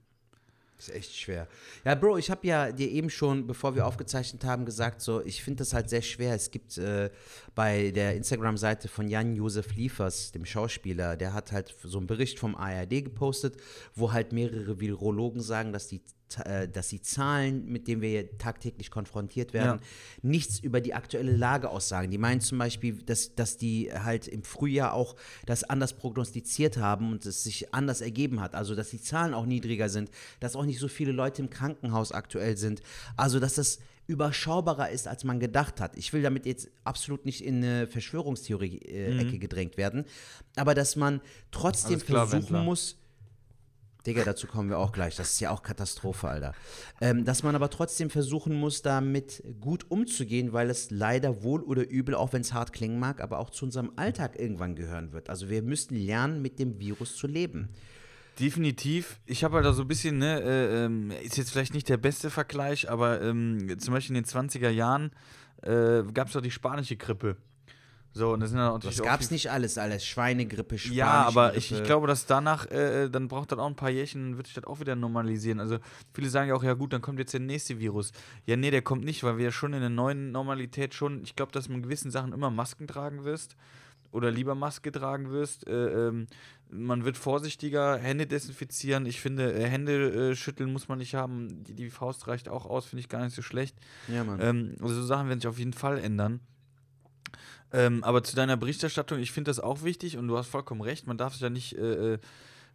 Ist 0.78 0.90
echt 0.90 1.16
schwer. 1.16 1.48
Ja, 1.84 1.96
Bro, 1.96 2.18
ich 2.18 2.30
habe 2.30 2.46
ja 2.46 2.72
dir 2.72 2.90
eben 2.90 3.10
schon, 3.10 3.48
bevor 3.48 3.76
wir 3.76 3.86
aufgezeichnet 3.88 4.44
haben, 4.44 4.66
gesagt, 4.66 5.02
so, 5.02 5.24
ich 5.24 5.44
finde 5.44 5.60
das 5.60 5.74
halt 5.74 5.90
sehr 5.90 6.02
schwer. 6.02 6.36
Es 6.36 6.52
gibt 6.52 6.78
äh, 6.78 7.10
bei 7.54 7.92
der 7.92 8.16
Instagram-Seite 8.16 8.88
von 8.88 9.08
Jan-Josef 9.08 9.76
Liefers, 9.76 10.32
dem 10.32 10.46
Schauspieler, 10.46 11.16
der 11.16 11.34
hat 11.34 11.52
halt 11.52 11.76
so 11.84 11.98
einen 11.98 12.08
Bericht 12.08 12.40
vom 12.40 12.56
ARD 12.56 13.06
gepostet, 13.06 13.58
wo 13.96 14.12
halt 14.12 14.34
mehrere 14.34 14.80
Virologen 14.80 15.42
sagen, 15.42 15.72
dass 15.74 15.88
die 15.88 16.02
dass 16.74 16.90
die 16.90 17.02
Zahlen, 17.02 17.66
mit 17.68 17.88
denen 17.88 18.02
wir 18.02 18.38
tagtäglich 18.38 18.92
konfrontiert 18.92 19.54
werden, 19.54 19.80
nichts 20.22 20.60
über 20.60 20.82
die 20.82 20.94
aktuelle 20.94 21.36
Lage 21.36 21.70
aussagen. 21.70 22.12
Die 22.12 22.18
meinen 22.18 22.42
zum 22.42 22.58
Beispiel, 22.58 23.02
dass, 23.04 23.36
dass 23.36 23.58
die 23.58 23.92
halt 23.94 24.28
im 24.28 24.44
Frühjahr 24.44 24.94
auch 24.94 25.16
das 25.46 25.64
anders 25.64 25.94
prognostiziert 25.94 26.78
haben 26.78 27.12
und 27.12 27.26
es 27.26 27.44
sich 27.44 27.74
anders 27.74 28.02
ergeben 28.02 28.42
hat. 28.42 28.56
Also, 28.56 28.76
dass 28.76 28.90
die 28.90 29.02
Zahlen 29.02 29.34
auch 29.34 29.46
niedriger 29.46 29.90
sind, 29.90 30.10
dass 30.40 30.56
auch 30.56 30.66
nicht 30.66 30.80
so 30.80 30.88
viele 30.88 31.12
Leute 31.12 31.42
im 31.42 31.50
Krankenhaus 31.50 32.12
aktuell 32.12 32.58
sind. 32.58 32.82
Also, 33.16 33.40
dass 33.40 33.56
das 33.56 33.80
überschaubarer 34.08 34.90
ist, 34.90 35.08
als 35.08 35.24
man 35.24 35.40
gedacht 35.40 35.82
hat. 35.82 35.98
Ich 35.98 36.14
will 36.14 36.22
damit 36.22 36.46
jetzt 36.46 36.70
absolut 36.84 37.26
nicht 37.26 37.44
in 37.44 37.58
eine 37.58 37.88
Verschwörungstheorie-Ecke 37.88 39.40
gedrängt 39.40 39.78
werden, 39.78 40.06
aber 40.56 40.76
dass 40.76 40.96
man 40.96 41.22
trotzdem 41.52 42.00
klar, 42.00 42.28
versuchen 42.28 42.54
Wendler. 42.54 42.64
muss, 42.64 42.98
Digga, 44.06 44.24
dazu 44.24 44.48
kommen 44.48 44.70
wir 44.70 44.78
auch 44.78 44.92
gleich. 44.92 45.16
Das 45.16 45.34
ist 45.34 45.40
ja 45.40 45.52
auch 45.52 45.64
Katastrophe, 45.64 46.28
Alter. 46.28 46.54
Ähm, 47.02 47.26
dass 47.26 47.44
man 47.44 47.56
aber 47.56 47.70
trotzdem 47.70 48.10
versuchen 48.10 48.54
muss, 48.54 48.82
damit 48.82 49.44
gut 49.60 49.90
umzugehen, 49.90 50.54
weil 50.54 50.70
es 50.70 50.92
leider 50.92 51.44
wohl 51.44 51.62
oder 51.62 51.88
übel, 51.90 52.16
auch 52.16 52.34
wenn 52.34 52.42
es 52.42 52.54
hart 52.54 52.74
klingen 52.74 53.00
mag, 53.00 53.22
aber 53.22 53.40
auch 53.40 53.50
zu 53.50 53.66
unserem 53.66 53.92
Alltag 53.96 54.40
irgendwann 54.40 54.76
gehören 54.76 55.12
wird. 55.12 55.30
Also 55.30 55.50
wir 55.50 55.62
müssen 55.64 55.96
lernen, 55.96 56.42
mit 56.42 56.60
dem 56.60 56.80
Virus 56.80 57.16
zu 57.16 57.28
leben. 57.28 57.70
Definitiv. 58.40 59.20
Ich 59.26 59.44
habe 59.44 59.56
halt 59.56 59.66
da 59.66 59.74
so 59.74 59.84
ein 59.84 59.88
bisschen, 59.88 60.18
ne, 60.18 60.42
äh, 60.42 60.86
ähm, 60.86 61.12
ist 61.24 61.38
jetzt 61.38 61.52
vielleicht 61.52 61.74
nicht 61.74 61.88
der 61.88 61.98
beste 61.98 62.30
Vergleich, 62.30 62.90
aber 62.90 63.22
ähm, 63.22 63.80
zum 63.80 63.94
Beispiel 63.94 64.16
in 64.16 64.24
den 64.24 64.30
20er 64.30 64.70
Jahren 64.70 65.12
äh, 65.62 66.04
gab 66.14 66.28
es 66.28 66.34
doch 66.34 66.42
die 66.42 66.52
spanische 66.52 66.98
Grippe. 66.98 67.38
So, 68.18 68.32
und 68.32 68.40
das 68.40 68.52
sind 68.52 68.60
dann 68.60 68.72
natürlich 68.72 68.96
Das 68.96 69.06
gab's 69.06 69.30
nicht 69.30 69.52
alles, 69.52 69.78
alles. 69.78 70.06
Schweinegrippe, 70.06 70.78
Spanische 70.78 70.98
Ja, 70.98 71.24
aber 71.24 71.58
ich, 71.58 71.74
ich 71.74 71.84
glaube, 71.84 72.08
dass 72.08 72.26
danach, 72.26 72.66
äh, 72.72 73.10
dann 73.10 73.28
braucht 73.28 73.52
das 73.52 73.60
auch 73.60 73.68
ein 73.68 73.76
paar 73.76 73.90
Jährchen, 73.90 74.38
wird 74.38 74.48
sich 74.48 74.56
das 74.56 74.64
auch 74.64 74.80
wieder 74.80 74.96
normalisieren. 74.96 75.60
Also 75.60 75.80
viele 76.14 76.30
sagen 76.30 76.48
ja 76.48 76.56
auch, 76.56 76.64
ja 76.64 76.76
gut, 76.76 76.94
dann 76.94 77.02
kommt 77.02 77.20
jetzt 77.20 77.34
der 77.34 77.42
nächste 77.42 77.78
Virus. 77.78 78.14
Ja, 78.46 78.56
nee, 78.56 78.72
der 78.72 78.82
kommt 78.82 79.04
nicht, 79.04 79.22
weil 79.26 79.38
wir 79.38 79.44
ja 79.44 79.52
schon 79.52 79.74
in 79.74 79.82
der 79.82 79.90
neuen 79.90 80.32
Normalität 80.32 80.94
schon, 80.94 81.24
ich 81.24 81.36
glaube, 81.36 81.52
dass 81.52 81.68
man 81.68 81.84
gewissen 81.84 82.10
Sachen 82.10 82.32
immer 82.32 82.50
Masken 82.50 82.88
tragen 82.88 83.26
wirst 83.26 83.58
oder 84.14 84.32
lieber 84.32 84.56
Maske 84.56 84.94
tragen 84.94 85.30
wirst. 85.32 85.68
Äh, 85.68 86.08
ähm, 86.08 86.28
man 86.70 87.04
wird 87.04 87.18
vorsichtiger, 87.18 87.98
Hände 87.98 88.28
desinfizieren. 88.28 89.06
Ich 89.08 89.20
finde, 89.20 89.54
äh, 89.54 89.66
Hände 89.66 90.32
äh, 90.32 90.36
schütteln 90.38 90.72
muss 90.72 90.88
man 90.88 91.00
nicht 91.00 91.16
haben. 91.16 91.66
Die, 91.66 91.74
die 91.74 91.90
Faust 91.90 92.30
reicht 92.30 92.48
auch 92.48 92.66
aus, 92.66 92.86
finde 92.86 93.02
ich 93.02 93.10
gar 93.10 93.26
nicht 93.26 93.36
so 93.36 93.42
schlecht. 93.42 93.76
Ja, 94.08 94.24
Mann. 94.24 94.40
Ähm, 94.42 94.76
also 94.82 94.96
so 94.96 95.04
Sachen 95.04 95.28
werden 95.28 95.42
sich 95.42 95.50
auf 95.50 95.60
jeden 95.60 95.74
Fall 95.74 96.00
ändern. 96.00 96.40
Ähm, 97.72 98.04
aber 98.04 98.24
zu 98.24 98.36
deiner 98.36 98.58
Berichterstattung, 98.58 99.20
ich 99.20 99.32
finde 99.32 99.50
das 99.50 99.60
auch 99.60 99.84
wichtig 99.84 100.18
und 100.18 100.28
du 100.28 100.38
hast 100.38 100.48
vollkommen 100.48 100.82
recht, 100.82 101.08
man 101.08 101.18
darf 101.18 101.34
sich 101.34 101.42
ja 101.42 101.50
nicht 101.50 101.78
äh, 101.78 102.14
äh, 102.14 102.20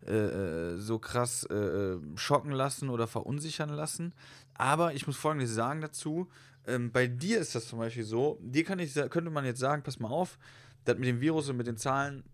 äh, 0.07 0.13
äh, 0.13 0.77
so 0.79 0.99
krass 0.99 1.45
äh, 1.51 1.55
äh, 1.55 1.99
schocken 2.17 2.53
lassen 2.53 2.89
oder 2.91 3.07
verunsichern 3.07 3.69
lassen. 3.71 4.13
Aber 4.55 4.95
ich 4.95 5.07
muss 5.07 5.17
Folgendes 5.17 5.55
sagen 5.55 5.81
dazu. 5.81 6.29
Ähm, 6.67 6.91
bei 6.93 7.07
dir 7.07 7.39
ist 7.39 7.55
das 7.55 7.67
zum 7.69 7.79
Beispiel 7.79 8.05
so, 8.05 8.39
dir 8.43 8.65
kann 8.65 8.79
ich, 8.79 8.95
könnte 8.95 9.31
man 9.31 9.45
jetzt 9.45 9.61
sagen, 9.61 9.83
pass 9.83 9.99
mal 9.99 10.09
auf, 10.09 10.39
das 10.85 10.97
mit 10.99 11.09
dem 11.09 11.21
Virus 11.21 11.49
und 11.49 11.57
mit 11.57 11.67
den 11.67 11.77
Zahlen, 11.77 12.25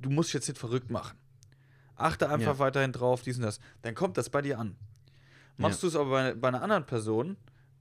du 0.00 0.10
musst 0.10 0.28
dich 0.30 0.34
jetzt 0.34 0.48
nicht 0.48 0.58
verrückt 0.58 0.90
machen. 0.90 1.16
Achte 1.96 2.28
einfach 2.28 2.54
Ja. 2.54 2.58
weiterhin 2.58 2.92
drauf, 2.92 3.22
dies 3.22 3.36
und 3.36 3.42
das. 3.42 3.58
Dann 3.82 3.94
kommt 3.94 4.16
das 4.18 4.28
bei 4.30 4.42
dir 4.42 4.58
an. 4.58 4.76
Machst 5.56 5.82
du 5.82 5.86
es 5.86 5.96
aber 5.96 6.10
bei, 6.10 6.34
bei 6.34 6.48
einer 6.48 6.62
anderen 6.62 6.84
Person, 6.84 7.36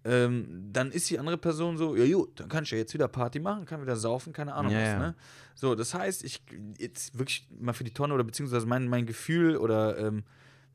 ähm, 0.06 0.70
dann 0.72 0.92
ist 0.92 1.10
die 1.10 1.18
andere 1.18 1.38
Person 1.38 1.78
so, 1.78 1.96
ja 1.96 2.16
gut, 2.16 2.40
dann 2.40 2.48
kann 2.48 2.64
ich 2.64 2.72
ja 2.72 2.78
jetzt 2.78 2.94
wieder 2.94 3.08
Party 3.08 3.40
machen, 3.40 3.66
kann 3.66 3.82
wieder 3.82 3.96
saufen, 3.96 4.34
keine 4.34 4.54
Ahnung 4.54 4.72
Ja, 4.72 4.80
was, 4.80 4.88
ja. 4.88 5.00
ne? 5.00 5.16
So, 5.56 5.74
das 5.74 5.94
heißt, 5.96 6.24
ich 6.24 6.44
jetzt 6.78 7.18
wirklich 7.18 7.48
mal 7.60 7.74
für 7.74 7.84
die 7.84 7.92
Tonne 7.92 8.14
oder 8.14 8.24
beziehungsweise 8.24 8.68
mein, 8.68 8.88
mein 8.88 9.08
Gefühl 9.08 9.58
oder 9.58 9.98
ähm, 9.98 10.24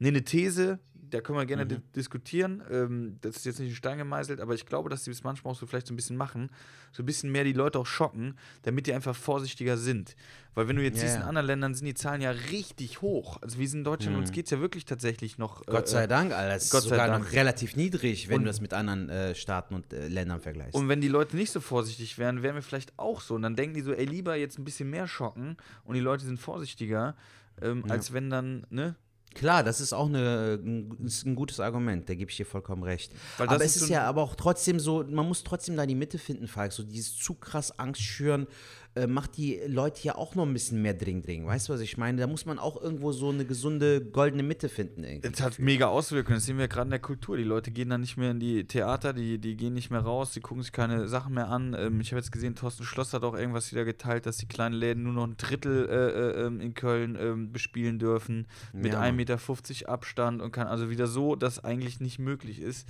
nee, 0.01 0.09
eine 0.09 0.25
These, 0.25 0.81
da 1.11 1.21
können 1.21 1.39
wir 1.39 1.47
gerne 1.47 1.65
Mhm. 1.65 1.69
di 1.69 1.77
diskutieren. 1.97 2.63
Ähm, 2.71 3.19
das 3.21 3.37
ist 3.37 3.45
jetzt 3.47 3.59
nicht 3.61 3.71
in 3.71 3.75
Stein 3.75 3.99
gemeißelt, 3.99 4.41
aber 4.41 4.55
ich 4.55 4.65
glaube, 4.67 4.89
dass 4.89 5.05
sie 5.05 5.11
es 5.11 5.23
manchmal 5.25 5.53
auch 5.53 5.59
so 5.59 5.67
vielleicht 5.67 5.87
so 5.87 5.93
ein 5.93 5.97
bisschen 5.97 6.17
machen, 6.17 6.51
so 6.93 7.03
ein 7.03 7.07
bisschen 7.07 7.31
mehr 7.33 7.45
die 7.45 7.53
Leute 7.53 7.79
auch 7.79 7.87
schocken, 7.87 8.37
damit 8.63 8.87
die 8.87 8.95
einfach 8.95 9.15
vorsichtiger 9.15 9.77
sind. 9.77 10.17
Weil 10.55 10.67
wenn 10.67 10.77
du 10.77 10.83
jetzt 10.83 10.97
Ja, 10.97 11.03
siehst, 11.03 11.15
ja. 11.15 11.21
in 11.23 11.29
anderen 11.29 11.47
Ländern 11.47 11.75
sind 11.75 11.87
die 11.87 11.95
Zahlen 11.95 12.21
ja 12.23 12.31
richtig 12.31 13.03
hoch. 13.03 13.39
Also 13.41 13.59
wir 13.59 13.69
sind 13.69 13.81
in 13.81 13.85
Deutschland, 13.85 14.17
uns 14.17 14.33
geht 14.33 14.47
es 14.47 14.51
ja 14.51 14.61
wirklich 14.61 14.85
tatsächlich 14.85 15.39
noch. 15.39 15.61
Mhm. 15.67 15.71
Gott 15.71 15.89
sei 15.89 16.05
äh, 16.05 16.09
Dank, 16.09 16.33
Alter. 16.33 16.55
Das 16.55 16.65
ist 16.65 16.71
sogar 16.71 17.07
Dank. 17.07 17.25
noch 17.25 17.33
relativ 17.33 17.77
niedrig, 17.77 18.29
wenn 18.29 18.39
Und- 18.39 18.43
du 18.45 18.47
das 18.49 18.61
mit 18.61 18.73
anderen 18.75 19.09
äh, 19.09 19.35
Staaten 19.35 19.75
und 19.75 19.93
äh, 19.93 20.09
Ländern 20.09 20.41
vergleichst. 20.41 20.75
Und 20.75 20.89
wenn 20.89 21.01
die 21.01 21.09
Leute 21.09 21.37
nicht 21.37 21.51
so 21.53 21.61
vorsichtig 21.61 22.19
wären, 22.19 22.43
wären 22.43 22.55
wir 22.57 22.63
vielleicht 22.63 22.93
auch 22.99 23.21
so. 23.21 23.35
Und 23.35 23.43
dann 23.43 23.55
denken 23.57 23.75
die 23.75 23.83
so, 23.83 23.93
ey, 23.93 24.05
lieber 24.07 24.35
jetzt 24.37 24.59
ein 24.59 24.65
bisschen 24.65 24.91
mehr 24.91 25.07
schocken 25.07 25.57
und 25.85 25.95
die 25.95 26.01
Leute 26.01 26.25
sind 26.25 26.39
vorsichtiger, 26.41 27.15
ähm, 27.63 27.85
als 27.89 28.13
wenn 28.13 28.31
dann, 28.31 28.67
ne? 28.71 28.97
Klar, 29.35 29.63
das 29.63 29.81
ist 29.81 29.93
auch 29.93 30.07
eine, 30.07 30.59
ein, 30.61 30.97
ist 31.05 31.25
ein 31.25 31.37
gutes 31.37 31.61
Argument, 31.61 32.09
da 32.09 32.15
gebe 32.15 32.31
ich 32.31 32.37
dir 32.37 32.47
vollkommen 32.47 32.83
recht. 32.83 33.13
Aber 33.39 33.57
ist 33.57 33.63
es 33.63 33.77
ist 33.77 33.89
so 33.89 33.93
ja 33.93 34.05
aber 34.05 34.23
auch 34.23 34.35
trotzdem 34.35 34.81
so, 34.81 35.05
man 35.09 35.27
muss 35.27 35.45
trotzdem 35.45 35.77
da 35.77 35.87
die 35.87 35.95
Mitte 35.95 36.19
finden, 36.19 36.49
Falk. 36.49 36.73
So 36.73 36.83
dieses 36.83 37.17
zu 37.17 37.35
krass 37.35 37.79
Angst 37.79 38.03
schüren, 38.03 38.49
äh, 38.97 39.07
macht 39.07 39.37
die 39.37 39.61
Leute 39.69 40.03
ja 40.03 40.17
auch 40.17 40.35
noch 40.35 40.45
ein 40.45 40.53
bisschen 40.53 40.83
mehr 40.83 40.95
Dring-Dring. 40.95 41.47
Weißt 41.47 41.69
du, 41.69 41.73
was 41.73 41.81
ich 41.81 41.97
meine? 41.97 42.21
Da 42.21 42.27
muss 42.27 42.45
man 42.45 42.59
auch 42.59 42.81
irgendwo 42.83 43.13
so 43.13 43.29
eine 43.29 43.45
gesunde 43.45 44.05
goldene 44.05 44.43
Mitte 44.43 44.69
finden. 44.69 45.05
Es 45.05 45.41
hat 45.41 45.61
mega 45.61 45.87
Auswirkungen. 45.87 46.39
Das 46.39 46.47
sehen 46.47 46.59
wir 46.59 46.67
gerade 46.67 46.89
in 46.89 46.91
der 46.91 46.99
Kultur. 46.99 47.37
Die 47.37 47.45
Leute 47.45 47.71
gehen 47.71 47.89
dann 47.89 48.01
nicht 48.01 48.17
mehr 48.17 48.33
in 48.33 48.41
die 48.41 48.65
Theater, 48.65 49.13
die, 49.13 49.39
die 49.39 49.57
gehen 49.57 49.75
nicht 49.75 49.91
mehr 49.91 50.01
raus, 50.01 50.33
die 50.33 50.41
gucken 50.41 50.63
sich 50.63 50.73
keine 50.73 51.07
Sachen 51.07 51.35
mehr 51.35 51.49
an. 51.49 51.77
Ähm, 51.79 52.01
ich 52.01 52.11
habe 52.11 52.19
jetzt 52.19 52.33
gesehen, 52.33 52.57
Thorsten 52.57 52.83
Schloss 52.83 53.13
hat 53.13 53.23
auch 53.23 53.35
irgendwas 53.35 53.71
wieder 53.71 53.85
geteilt, 53.85 54.27
dass 54.27 54.39
die 54.39 54.49
kleinen 54.49 54.75
Läden 54.75 55.05
nur 55.05 55.13
noch 55.13 55.27
ein 55.27 55.37
Drittel 55.37 55.89
äh, 55.89 56.41
äh, 56.41 56.47
ähm, 56.47 56.61
in 56.61 56.75
Köln 56.75 57.17
ähm, 57.21 57.53
bespielen 57.53 58.01
dürfen, 58.01 58.49
mit 58.73 58.93
Ja, 58.93 59.01
1,50 59.01 59.07
Mann. 59.07 59.17
Meter 59.17 59.89
Abstand 59.89 60.43
und 60.43 60.51
kann 60.51 60.67
also 60.67 60.91
wieder 60.91 61.07
so, 61.07 61.37
dass 61.37 61.63
eigentlich 61.63 62.01
nicht 62.01 62.19
möglich 62.19 62.61
ist. 62.61 62.89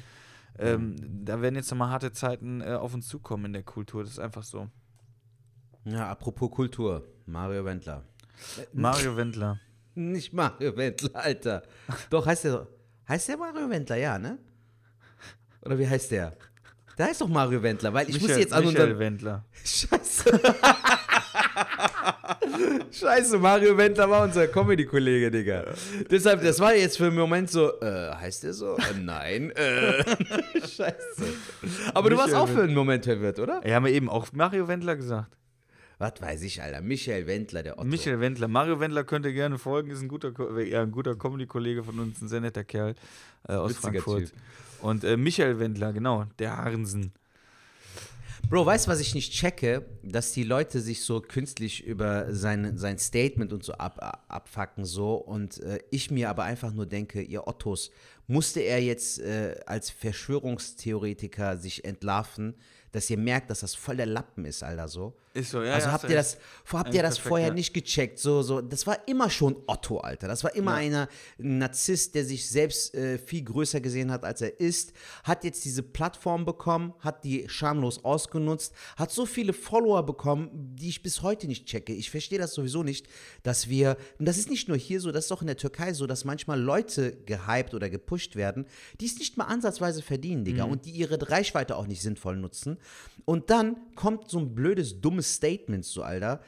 Ähm, 0.58 0.96
da 1.24 1.40
werden 1.42 1.54
jetzt 1.54 1.70
nochmal 1.70 1.90
harte 1.90 2.12
Zeiten 2.12 2.60
äh, 2.60 2.72
auf 2.72 2.94
uns 2.94 3.06
zukommen 3.08 3.46
in 3.46 3.52
der 3.52 3.62
Kultur. 3.62 4.02
Das 4.02 4.12
ist 4.12 4.18
einfach 4.18 4.42
so. 4.42 4.68
Ja, 5.84 6.10
apropos 6.10 6.50
Kultur, 6.50 7.06
Mario 7.26 7.64
Wendler. 7.64 8.04
Mario 8.72 9.16
Wendler. 9.16 9.58
Nicht 9.94 10.32
Mario 10.32 10.76
Wendler, 10.76 11.10
Alter. 11.14 11.62
Doch, 12.10 12.26
heißt 12.26 12.44
der, 12.44 12.66
heißt 13.08 13.28
der 13.28 13.36
Mario 13.36 13.68
Wendler, 13.68 13.96
ja, 13.96 14.18
ne? 14.18 14.38
Oder 15.62 15.78
wie 15.78 15.88
heißt 15.88 16.10
der? 16.10 16.36
Der 16.98 17.06
heißt 17.06 17.20
doch 17.20 17.28
Mario 17.28 17.62
Wendler, 17.62 17.94
weil 17.94 18.10
ich 18.10 18.20
muss 18.20 18.36
jetzt 18.36 18.52
an 18.52 18.64
Michael 18.64 18.82
unseren... 18.82 18.98
Wendler. 18.98 19.44
Scheiße. 19.64 20.40
Scheiße, 22.92 23.38
Mario 23.38 23.76
Wendler 23.76 24.10
war 24.10 24.24
unser 24.24 24.48
Comedy-Kollege, 24.48 25.30
Digga. 25.30 25.64
Deshalb, 26.10 26.42
das 26.42 26.60
war 26.60 26.74
jetzt 26.74 26.98
für 26.98 27.06
einen 27.06 27.16
Moment 27.16 27.50
so, 27.50 27.80
äh, 27.80 28.14
heißt 28.14 28.42
der 28.42 28.52
so? 28.52 28.76
Äh, 28.76 28.98
nein. 29.00 29.50
Äh. 29.52 30.04
Scheiße. 30.60 31.24
Aber 31.94 32.10
du 32.10 32.16
warst 32.16 32.32
Michael 32.32 32.44
auch 32.44 32.48
für 32.48 32.64
einen 32.64 32.74
Moment 32.74 33.04
verwirrt, 33.04 33.38
oder? 33.38 33.66
Ja, 33.66 33.76
haben 33.76 33.86
wir 33.86 33.92
eben 33.92 34.10
auch 34.10 34.26
Mario 34.32 34.68
Wendler 34.68 34.96
gesagt. 34.96 35.39
Was 36.00 36.14
weiß 36.18 36.42
ich, 36.44 36.62
Alter. 36.62 36.80
Michael 36.80 37.26
Wendler, 37.26 37.62
der 37.62 37.78
Otto. 37.78 37.86
Michael 37.86 38.20
Wendler. 38.20 38.48
Mario 38.48 38.80
Wendler 38.80 39.04
könnte 39.04 39.34
gerne 39.34 39.58
folgen, 39.58 39.90
ist 39.90 40.00
ein 40.00 40.08
guter, 40.08 40.32
äh, 40.56 40.70
ja, 40.70 40.80
ein 40.80 40.90
guter 40.90 41.14
Comedy-Kollege 41.14 41.84
von 41.84 41.98
uns, 42.00 42.22
ein 42.22 42.28
sehr 42.28 42.40
netter 42.40 42.64
Kerl 42.64 42.94
äh, 43.46 43.52
aus 43.52 43.72
Witziger 43.72 44.00
Frankfurt. 44.00 44.30
Typ. 44.30 44.32
Und 44.80 45.04
äh, 45.04 45.18
Michael 45.18 45.58
Wendler, 45.58 45.92
genau, 45.92 46.24
der 46.38 46.56
Harensen. 46.56 47.12
Bro, 48.48 48.64
weißt 48.64 48.86
du, 48.86 48.90
was 48.90 49.00
ich 49.00 49.14
nicht 49.14 49.30
checke? 49.34 49.84
Dass 50.02 50.32
die 50.32 50.42
Leute 50.42 50.80
sich 50.80 51.04
so 51.04 51.20
künstlich 51.20 51.84
über 51.84 52.32
sein, 52.34 52.78
sein 52.78 52.98
Statement 52.98 53.52
und 53.52 53.62
so 53.62 53.74
ab- 53.74 54.24
abfacken 54.28 54.86
so 54.86 55.16
und 55.16 55.60
äh, 55.60 55.80
ich 55.90 56.10
mir 56.10 56.30
aber 56.30 56.44
einfach 56.44 56.72
nur 56.72 56.86
denke, 56.86 57.20
ihr 57.20 57.46
Ottos, 57.46 57.90
musste 58.26 58.60
er 58.60 58.82
jetzt 58.82 59.20
äh, 59.20 59.60
als 59.66 59.90
Verschwörungstheoretiker 59.90 61.58
sich 61.58 61.84
entlarven, 61.84 62.54
dass 62.92 63.10
ihr 63.10 63.18
merkt, 63.18 63.50
dass 63.50 63.60
das 63.60 63.74
voll 63.74 63.98
der 63.98 64.06
Lappen 64.06 64.46
ist, 64.46 64.62
Alter, 64.62 64.88
so. 64.88 65.14
Ist 65.32 65.50
so, 65.52 65.62
ja. 65.62 65.74
also 65.74 65.86
ja, 65.86 65.92
habt 65.92 66.04
ihr 66.10 66.16
das, 66.16 66.38
habt 66.72 66.92
ihr 66.92 67.02
das 67.02 67.14
perfekt, 67.14 67.28
vorher 67.28 67.48
ja. 67.48 67.54
nicht 67.54 67.72
gecheckt? 67.72 68.18
So, 68.18 68.42
so, 68.42 68.60
das 68.60 68.84
war 68.88 69.06
immer 69.06 69.30
schon 69.30 69.54
Otto, 69.68 69.98
Alter. 69.98 70.26
Das 70.26 70.42
war 70.42 70.56
immer 70.56 70.72
Ja. 70.72 70.76
einer 70.78 71.08
ein 71.38 71.58
Narzisst, 71.58 72.16
der 72.16 72.24
sich 72.24 72.48
selbst 72.48 72.94
äh, 72.96 73.16
viel 73.16 73.44
größer 73.44 73.80
gesehen 73.80 74.10
hat, 74.10 74.24
als 74.24 74.40
er 74.40 74.58
ist. 74.58 74.92
Hat 75.22 75.44
jetzt 75.44 75.64
diese 75.64 75.84
Plattform 75.84 76.44
bekommen, 76.44 76.94
hat 76.98 77.22
die 77.22 77.48
schamlos 77.48 78.04
ausgenutzt, 78.04 78.74
hat 78.96 79.12
so 79.12 79.24
viele 79.24 79.52
Follower 79.52 80.04
bekommen, 80.04 80.50
die 80.74 80.88
ich 80.88 81.00
bis 81.02 81.22
heute 81.22 81.46
nicht 81.46 81.66
checke. 81.66 81.92
Ich 81.92 82.10
verstehe 82.10 82.40
das 82.40 82.52
sowieso 82.52 82.82
nicht, 82.82 83.06
dass 83.44 83.68
wir, 83.68 83.96
und 84.18 84.26
das 84.26 84.36
ist 84.36 84.50
nicht 84.50 84.66
nur 84.66 84.76
hier 84.76 85.00
so, 85.00 85.12
das 85.12 85.26
ist 85.26 85.32
auch 85.32 85.42
in 85.42 85.46
der 85.46 85.56
Türkei 85.56 85.92
so, 85.92 86.08
dass 86.08 86.24
manchmal 86.24 86.60
Leute 86.60 87.16
gehypt 87.26 87.72
oder 87.74 87.88
gepusht 87.88 88.34
werden, 88.34 88.66
die 89.00 89.06
es 89.06 89.16
nicht 89.18 89.36
mal 89.36 89.44
ansatzweise 89.44 90.02
verdienen, 90.02 90.44
Digga, 90.44 90.66
Mhm. 90.66 90.72
und 90.72 90.86
die 90.86 90.90
ihre 90.90 91.30
Reichweite 91.30 91.76
auch 91.76 91.86
nicht 91.86 92.02
sinnvoll 92.02 92.36
nutzen. 92.36 92.78
Und 93.26 93.50
dann 93.50 93.76
kommt 93.94 94.28
so 94.28 94.38
ein 94.40 94.56
blödes, 94.56 95.00
dummes 95.00 95.19
Statement 95.22 95.84
so, 95.84 96.02
Alter. 96.02 96.40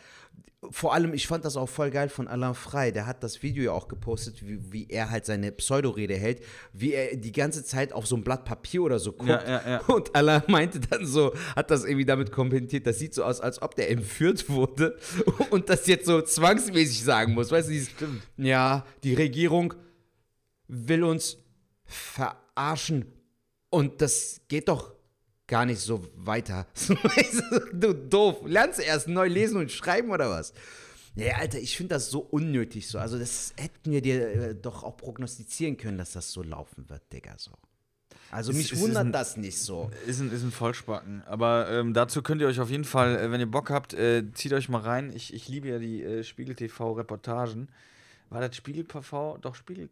Vor 0.70 0.94
allem, 0.94 1.12
ich 1.12 1.26
fand 1.26 1.44
das 1.44 1.56
auch 1.56 1.68
voll 1.68 1.90
geil 1.90 2.08
von 2.08 2.28
Alain 2.28 2.54
Frey. 2.54 2.92
Der 2.92 3.06
hat 3.06 3.24
das 3.24 3.42
Video 3.42 3.64
ja 3.64 3.72
auch 3.72 3.88
gepostet, 3.88 4.46
wie, 4.46 4.72
wie 4.72 4.86
er 4.88 5.10
halt 5.10 5.26
seine 5.26 5.50
Pseudorede 5.50 6.14
hält, 6.14 6.44
wie 6.72 6.92
er 6.92 7.16
die 7.16 7.32
ganze 7.32 7.64
Zeit 7.64 7.92
auf 7.92 8.06
so 8.06 8.14
ein 8.14 8.22
Blatt 8.22 8.44
Papier 8.44 8.82
oder 8.82 9.00
so 9.00 9.10
guckt. 9.10 9.28
Ja, 9.28 9.42
ja, 9.44 9.68
ja. 9.68 9.80
Und 9.86 10.14
Alain 10.14 10.42
meinte 10.46 10.78
dann 10.78 11.04
so, 11.04 11.34
hat 11.56 11.72
das 11.72 11.84
irgendwie 11.84 12.04
damit 12.04 12.30
kommentiert, 12.30 12.86
das 12.86 13.00
sieht 13.00 13.12
so 13.12 13.24
aus, 13.24 13.40
als 13.40 13.60
ob 13.60 13.74
der 13.74 13.90
entführt 13.90 14.48
wurde 14.48 14.96
und 15.50 15.68
das 15.68 15.88
jetzt 15.88 16.06
so 16.06 16.22
zwangsmäßig 16.22 17.02
sagen 17.02 17.34
muss. 17.34 17.50
Weißt 17.50 17.66
du, 17.66 17.72
dieses, 17.72 17.90
ja, 18.36 18.86
die 19.02 19.14
Regierung 19.14 19.74
will 20.68 21.02
uns 21.02 21.38
verarschen 21.84 23.06
und 23.68 24.00
das 24.00 24.42
geht 24.48 24.68
doch 24.68 24.91
gar 25.52 25.66
nicht 25.66 25.80
so 25.82 26.02
weiter. 26.16 26.66
du 27.74 27.92
doof. 27.92 28.40
Lernst 28.46 28.78
du 28.78 28.82
erst 28.84 29.06
neu 29.06 29.28
lesen 29.28 29.58
und 29.58 29.70
schreiben 29.70 30.10
oder 30.10 30.30
was? 30.30 30.54
Ja, 31.14 31.36
Alter, 31.36 31.58
ich 31.58 31.76
finde 31.76 31.94
das 31.94 32.08
so 32.10 32.20
unnötig 32.20 32.88
so. 32.88 32.98
Also 32.98 33.18
das 33.18 33.52
hätten 33.58 33.90
wir 33.92 34.00
dir 34.00 34.28
äh, 34.28 34.54
doch 34.54 34.82
auch 34.82 34.96
prognostizieren 34.96 35.76
können, 35.76 35.98
dass 35.98 36.12
das 36.14 36.32
so 36.32 36.42
laufen 36.42 36.88
wird, 36.88 37.02
Digga, 37.12 37.34
so. 37.36 37.50
Also 38.30 38.54
mich 38.54 38.72
ist 38.72 38.80
wundert 38.80 39.04
ein- 39.04 39.12
das 39.12 39.36
nicht 39.36 39.58
so. 39.58 39.90
Ist 40.06 40.20
ein, 40.20 40.32
ist 40.32 40.42
ein 40.42 40.52
Vollspacken. 40.52 41.22
Aber 41.26 41.68
ähm, 41.70 41.92
dazu 41.92 42.22
könnt 42.22 42.40
ihr 42.40 42.46
euch 42.48 42.60
auf 42.60 42.70
jeden 42.70 42.84
Fall, 42.86 43.18
äh, 43.18 43.30
wenn 43.30 43.40
ihr 43.40 43.50
Bock 43.50 43.68
habt, 43.68 43.92
äh, 43.92 44.24
zieht 44.32 44.54
euch 44.54 44.70
mal 44.70 44.80
rein. 44.80 45.12
Ich, 45.14 45.34
ich 45.34 45.48
liebe 45.48 45.68
ja 45.68 45.78
die 45.78 46.02
äh, 46.02 46.24
Spiegel 46.24 46.54
TV-Reportagen. 46.54 47.68
War 48.30 48.40
das 48.40 48.56
Spiegel 48.56 48.84
TV? 48.86 49.36
Doch, 49.42 49.54
Spiegel. 49.54 49.90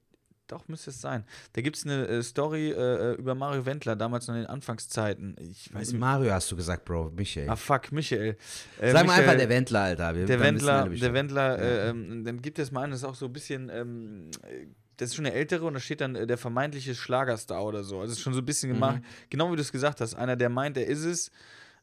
Doch, 0.51 0.67
müsste 0.67 0.91
es 0.91 1.01
sein. 1.01 1.25
Da 1.53 1.63
gibt 1.63 1.77
es 1.77 1.85
eine 1.85 2.09
äh, 2.09 2.23
Story 2.25 2.71
äh, 2.73 3.15
über 3.15 3.37
Mario 3.37 3.65
Wendler, 3.67 3.95
damals 3.95 4.27
noch 4.27 4.35
in 4.35 4.41
den 4.41 4.51
Anfangszeiten. 4.51 5.37
Ich 5.39 5.73
weiß. 5.73 5.93
Mario 5.93 6.33
hast 6.33 6.51
du 6.51 6.57
gesagt, 6.57 6.85
Bro, 6.85 7.13
Michael. 7.15 7.49
Ah, 7.49 7.55
fuck, 7.55 7.93
Michael. 7.93 8.37
Äh, 8.81 8.91
Sag 8.91 9.07
mal 9.07 9.21
einfach 9.21 9.37
der 9.37 9.49
Wendler, 9.49 9.81
Alter. 9.81 10.15
Wir, 10.17 10.27
Der 10.27 10.41
Wendler, 10.41 10.89
der 10.89 11.15
Wendler, 11.15 11.59
äh, 11.59 11.89
ähm, 11.91 12.25
dann 12.25 12.43
gibt 12.43 12.59
es 12.59 12.73
mal 12.73 12.83
einen, 12.83 12.91
das 12.93 13.03
ist 13.03 13.07
auch 13.09 13.15
so 13.15 13.27
ein 13.27 13.33
bisschen, 13.33 13.71
ähm, 13.73 14.31
äh, 14.43 14.67
das 14.97 15.11
ist 15.11 15.15
schon 15.15 15.25
der 15.25 15.35
ältere 15.35 15.65
und 15.65 15.75
da 15.75 15.81
steht 15.81 16.01
dann 16.01 16.17
äh, 16.17 16.27
der 16.27 16.37
vermeintliche 16.37 16.97
Schlagerstar 16.97 17.65
oder 17.65 17.85
so. 17.85 18.01
Also 18.01 18.13
es 18.13 18.19
ist 18.19 18.23
schon 18.25 18.35
so 18.35 18.41
ein 18.41 18.45
bisschen 18.45 18.73
gemacht, 18.73 19.03
genau 19.31 19.53
wie 19.53 19.57
du 19.57 19.63
es 19.63 19.71
gesagt 19.71 20.01
hast. 20.01 20.15
Einer, 20.15 20.35
der 20.35 20.49
meint, 20.49 20.77
er 20.77 20.87
ist 20.87 21.05
es, 21.05 21.31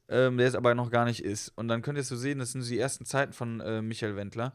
ähm, 0.10 0.38
der 0.38 0.48
es 0.48 0.56
aber 0.56 0.76
noch 0.76 0.92
gar 0.92 1.06
nicht 1.06 1.24
ist. 1.24 1.52
Und 1.56 1.68
dann 1.68 1.82
könnt 1.82 1.98
ihr 1.98 2.02
es 2.02 2.10
so 2.10 2.16
sehen, 2.16 2.40
das 2.40 2.52
sind 2.52 2.62
so 2.62 2.70
die 2.70 2.80
ersten 2.80 3.06
Zeiten 3.06 3.34
von 3.34 3.60
äh, 3.62 3.82
Michael 3.82 4.16
Wendler. 4.16 4.54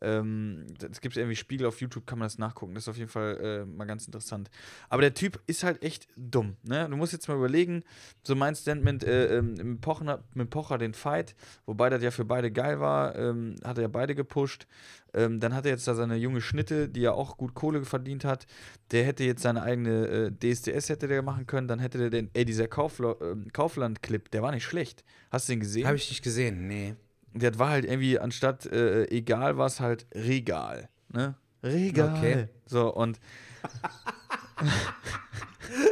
Ähm, 0.00 0.66
es 0.90 1.00
gibt 1.00 1.16
irgendwie 1.16 1.36
Spiegel 1.36 1.66
auf 1.66 1.80
YouTube, 1.80 2.06
kann 2.06 2.18
man 2.18 2.26
das 2.26 2.38
nachgucken. 2.38 2.74
Das 2.74 2.84
ist 2.84 2.88
auf 2.88 2.98
jeden 2.98 3.10
Fall 3.10 3.38
äh, 3.40 3.64
mal 3.64 3.86
ganz 3.86 4.06
interessant. 4.06 4.50
Aber 4.88 5.02
der 5.02 5.14
Typ 5.14 5.40
ist 5.46 5.64
halt 5.64 5.82
echt 5.82 6.08
dumm. 6.16 6.56
Ne? 6.62 6.88
Du 6.88 6.96
musst 6.96 7.12
jetzt 7.12 7.28
mal 7.28 7.36
überlegen, 7.36 7.82
so 8.22 8.34
mein 8.34 8.54
Statement 8.54 9.04
äh, 9.04 9.38
ähm, 9.38 9.54
mit, 9.54 9.80
Pocher, 9.80 10.24
mit 10.34 10.50
Pocher 10.50 10.78
den 10.78 10.94
Fight, 10.94 11.34
wobei 11.64 11.88
das 11.88 12.02
ja 12.02 12.10
für 12.10 12.24
beide 12.24 12.50
geil 12.50 12.80
war, 12.80 13.16
ähm, 13.16 13.56
hat 13.64 13.78
er 13.78 13.82
ja 13.82 13.88
beide 13.88 14.14
gepusht. 14.14 14.66
Ähm, 15.14 15.40
dann 15.40 15.54
hat 15.54 15.64
er 15.64 15.72
jetzt 15.72 15.88
da 15.88 15.94
seine 15.94 16.16
junge 16.16 16.42
Schnitte, 16.42 16.90
die 16.90 17.00
ja 17.00 17.12
auch 17.12 17.38
gut 17.38 17.54
Kohle 17.54 17.84
verdient 17.84 18.24
hat. 18.24 18.46
Der 18.90 19.04
hätte 19.04 19.24
jetzt 19.24 19.42
seine 19.42 19.62
eigene 19.62 20.06
äh, 20.06 20.30
DSDS 20.30 20.90
hätte 20.90 21.08
der 21.08 21.22
machen 21.22 21.46
können. 21.46 21.68
Dann 21.68 21.78
hätte 21.78 21.96
der 21.96 22.10
den, 22.10 22.30
ey, 22.34 22.44
dieser 22.44 22.68
Kaufla 22.68 23.16
ähm, 23.22 23.50
Kaufland-Clip, 23.52 24.30
der 24.30 24.42
war 24.42 24.52
nicht 24.52 24.64
schlecht. 24.64 25.04
Hast 25.30 25.48
du 25.48 25.54
den 25.54 25.60
gesehen? 25.60 25.86
Habe 25.86 25.96
ich 25.96 26.10
nicht 26.10 26.22
gesehen, 26.22 26.66
nee. 26.66 26.96
Das 27.38 27.58
war 27.58 27.70
halt 27.70 27.84
irgendwie, 27.84 28.18
anstatt 28.18 28.66
äh, 28.66 29.04
egal, 29.10 29.58
war 29.58 29.66
es 29.66 29.80
halt 29.80 30.06
regal. 30.14 30.88
Ne? 31.08 31.34
Regal. 31.62 32.16
Okay. 32.16 32.48
So, 32.66 32.92
und 32.92 33.20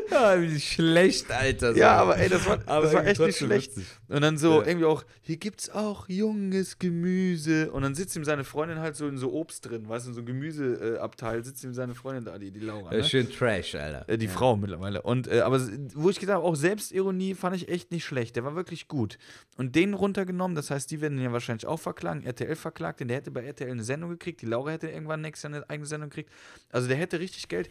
Ja, 0.08 0.40
wie 0.40 0.60
schlecht, 0.60 1.30
Alter. 1.32 1.74
so. 1.74 1.80
Ja, 1.80 1.96
aber 1.96 2.16
ey, 2.16 2.28
das 2.28 2.46
war, 2.46 2.60
Aber 2.66 2.84
das 2.84 2.94
war 2.94 3.04
echt 3.06 3.20
nicht 3.20 3.38
schlecht. 3.38 3.76
lustig. 3.76 3.86
Und 4.08 4.22
dann 4.22 4.38
so 4.38 4.60
Ja. 4.60 4.68
irgendwie 4.68 4.86
auch, 4.86 5.04
hier 5.20 5.36
gibt's 5.36 5.68
auch 5.68 6.08
junges 6.08 6.78
Gemüse. 6.78 7.72
Und 7.72 7.82
dann 7.82 7.96
sitzt 7.96 8.14
ihm 8.14 8.22
seine 8.24 8.44
Freundin 8.44 8.78
halt 8.78 8.94
so 8.94 9.08
in 9.08 9.18
so 9.18 9.32
Obst 9.32 9.68
drin, 9.68 9.88
weißt 9.88 10.06
du, 10.06 10.10
in 10.10 10.14
so 10.14 10.20
einem 10.20 10.26
Gemüseabteil 10.26 11.44
sitzt 11.44 11.64
ihm 11.64 11.74
seine 11.74 11.96
Freundin 11.96 12.24
da, 12.24 12.38
die, 12.38 12.52
die 12.52 12.60
Laura. 12.60 12.92
Ja, 12.92 12.98
Ne? 12.98 13.04
schön 13.04 13.28
Trash, 13.28 13.74
Alter. 13.74 14.08
Äh, 14.08 14.16
die 14.16 14.28
Frau 14.28 14.56
mittlerweile. 14.56 15.02
Und 15.02 15.26
äh, 15.26 15.40
aber 15.40 15.60
wo 15.94 16.08
ich 16.08 16.20
gesagt 16.20 16.36
habe, 16.36 16.46
auch 16.46 16.54
Selbstironie 16.54 17.34
fand 17.34 17.56
ich 17.56 17.68
echt 17.68 17.90
nicht 17.90 18.04
schlecht. 18.04 18.36
Der 18.36 18.44
war 18.44 18.54
wirklich 18.54 18.86
gut. 18.86 19.18
Und 19.56 19.74
den 19.74 19.94
runtergenommen, 19.94 20.54
das 20.54 20.70
heißt, 20.70 20.88
die 20.92 21.00
werden 21.00 21.18
ihn 21.18 21.24
ja 21.24 21.32
wahrscheinlich 21.32 21.66
auch 21.66 21.80
verklagen. 21.80 22.22
RTL 22.22 22.54
verklagt, 22.54 23.00
denn 23.00 23.08
der 23.08 23.16
hätte 23.16 23.32
bei 23.32 23.44
RTL 23.44 23.70
eine 23.72 23.82
Sendung 23.82 24.10
gekriegt. 24.10 24.40
Die 24.40 24.46
Laura 24.46 24.70
hätte 24.70 24.88
irgendwann 24.88 25.20
nächstes 25.20 25.50
Jahr 25.50 25.54
eine 25.58 25.68
eigene 25.68 25.86
Sendung 25.88 26.10
gekriegt. 26.10 26.30
Also 26.70 26.86
der 26.86 26.96
hätte 26.96 27.18
richtig 27.18 27.48
Geld 27.48 27.68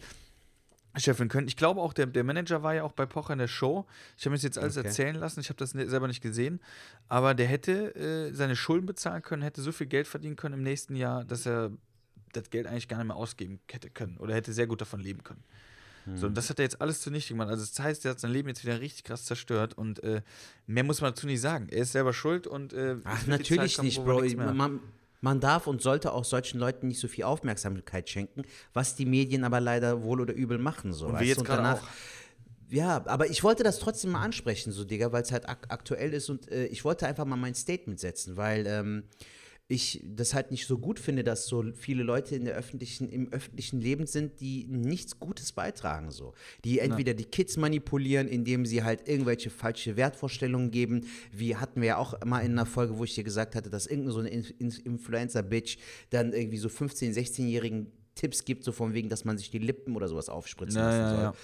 scheffeln 0.96 1.28
können. 1.28 1.48
Ich 1.48 1.56
glaube 1.56 1.80
auch, 1.80 1.92
der, 1.92 2.06
der 2.06 2.24
Manager 2.24 2.62
war 2.62 2.74
ja 2.74 2.84
auch 2.84 2.92
bei 2.92 3.06
Pocher 3.06 3.32
in 3.32 3.38
der 3.38 3.48
Show. 3.48 3.86
Ich 4.16 4.24
habe 4.24 4.30
mir 4.30 4.36
das 4.36 4.42
jetzt 4.44 4.58
alles 4.58 4.76
Okay. 4.76 4.86
erzählen 4.86 5.16
lassen. 5.16 5.40
Ich 5.40 5.48
habe 5.48 5.56
das 5.58 5.70
selber 5.70 6.06
nicht 6.06 6.22
gesehen. 6.22 6.60
Aber 7.08 7.34
der 7.34 7.46
hätte 7.46 7.94
äh, 7.94 8.32
seine 8.34 8.56
Schulden 8.56 8.86
bezahlen 8.86 9.22
können, 9.22 9.42
hätte 9.42 9.60
so 9.62 9.72
viel 9.72 9.86
Geld 9.86 10.06
verdienen 10.06 10.36
können 10.36 10.54
im 10.54 10.62
nächsten 10.62 10.94
Jahr, 10.96 11.24
dass 11.24 11.46
er 11.46 11.70
das 12.32 12.50
Geld 12.50 12.66
eigentlich 12.66 12.88
gar 12.88 12.98
nicht 12.98 13.06
mehr 13.08 13.16
ausgeben 13.16 13.60
hätte 13.70 13.90
können. 13.90 14.16
Oder 14.18 14.34
hätte 14.34 14.52
sehr 14.52 14.66
gut 14.66 14.80
davon 14.80 15.00
leben 15.00 15.22
können. 15.22 15.42
So, 16.16 16.26
und 16.26 16.36
das 16.36 16.50
hat 16.50 16.58
er 16.58 16.64
jetzt 16.64 16.82
alles 16.82 17.00
zunichte 17.00 17.32
gemacht. 17.32 17.48
Also 17.48 17.64
das 17.64 17.78
heißt, 17.78 18.04
er 18.04 18.10
hat 18.10 18.20
sein 18.20 18.30
Leben 18.30 18.46
jetzt 18.48 18.62
wieder 18.62 18.78
richtig 18.78 19.04
krass 19.04 19.24
zerstört 19.24 19.72
und 19.72 20.02
äh, 20.04 20.20
mehr 20.66 20.84
muss 20.84 21.00
man 21.00 21.12
dazu 21.12 21.26
nicht 21.26 21.40
sagen. 21.40 21.68
Er 21.70 21.78
ist 21.78 21.92
selber 21.92 22.12
schuld 22.12 22.46
und 22.46 22.74
äh, 22.74 22.96
Ach, 23.04 23.26
natürlich 23.26 23.76
Zeit 23.76 23.84
nicht, 23.86 24.04
Bro. 24.04 24.22
Man, 24.36 24.80
man 25.24 25.40
darf 25.40 25.66
und 25.66 25.80
sollte 25.80 26.12
auch 26.12 26.24
solchen 26.24 26.58
Leuten 26.58 26.86
nicht 26.86 27.00
so 27.00 27.08
viel 27.08 27.24
Aufmerksamkeit 27.24 28.10
schenken, 28.10 28.42
was 28.74 28.94
die 28.94 29.06
Medien 29.06 29.42
aber 29.44 29.58
leider 29.58 30.02
wohl 30.02 30.20
oder 30.20 30.34
übel 30.34 30.58
machen. 30.58 30.92
So, 30.92 31.06
Und 31.06 31.18
wir 31.18 31.26
jetzt 31.26 31.44
gerade 31.44 31.80
auch. 31.80 31.82
Ja, 32.68 33.02
aber 33.06 33.30
ich 33.30 33.42
wollte 33.42 33.62
das 33.62 33.78
trotzdem 33.78 34.12
mal 34.12 34.22
ansprechen, 34.22 34.70
so, 34.70 34.84
Digga, 34.84 35.12
weil 35.12 35.22
es 35.22 35.32
halt 35.32 35.48
ak 35.48 35.66
aktuell 35.68 36.12
ist 36.12 36.28
und 36.28 36.50
äh, 36.50 36.66
ich 36.66 36.84
wollte 36.84 37.06
einfach 37.06 37.24
mal 37.24 37.36
mein 37.36 37.54
Statement 37.54 38.00
setzen, 38.00 38.36
weil 38.36 38.66
ähm, 38.66 39.04
ich 39.66 40.02
das 40.04 40.34
halt 40.34 40.50
nicht 40.50 40.66
so 40.66 40.76
gut 40.78 40.98
finde, 40.98 41.24
dass 41.24 41.46
so 41.46 41.64
viele 41.72 42.02
Leute 42.02 42.36
in 42.36 42.44
der 42.44 42.54
öffentlichen, 42.54 43.08
im 43.08 43.32
öffentlichen 43.32 43.80
Leben 43.80 44.06
sind, 44.06 44.40
die 44.40 44.66
nichts 44.66 45.18
Gutes 45.18 45.52
beitragen, 45.52 46.10
so. 46.10 46.34
Die 46.64 46.80
entweder 46.80 47.14
die 47.14 47.24
Kids 47.24 47.56
manipulieren, 47.56 48.28
indem 48.28 48.66
sie 48.66 48.82
halt 48.82 49.08
irgendwelche 49.08 49.48
falsche 49.48 49.96
Wertvorstellungen 49.96 50.70
geben, 50.70 51.06
wie 51.32 51.56
hatten 51.56 51.80
wir 51.80 51.88
ja 51.88 51.96
auch 51.96 52.22
mal 52.26 52.40
in 52.40 52.52
einer 52.52 52.66
Folge, 52.66 52.98
wo 52.98 53.04
ich 53.04 53.14
dir 53.14 53.24
gesagt 53.24 53.54
hatte, 53.54 53.70
dass 53.70 53.86
irgendeine 53.86 54.12
so 54.12 54.20
eine 54.20 54.28
In 54.28 54.44
In 54.58 54.70
Influencer-Bitch 54.70 55.78
dann 56.10 56.34
irgendwie 56.34 56.58
so 56.58 56.68
15-, 56.68 57.14
16-jährigen 57.14 57.90
Tipps 58.14 58.44
gibt, 58.44 58.64
so 58.64 58.72
von 58.72 58.92
wegen, 58.92 59.08
dass 59.08 59.24
man 59.24 59.38
sich 59.38 59.50
die 59.50 59.58
Lippen 59.58 59.96
oder 59.96 60.08
sowas 60.08 60.28
aufspritzen 60.28 60.78
Ja, 60.78 60.86
lassen 60.86 61.00
ja, 61.00 61.10
soll. 61.10 61.20
ja. 61.20 61.34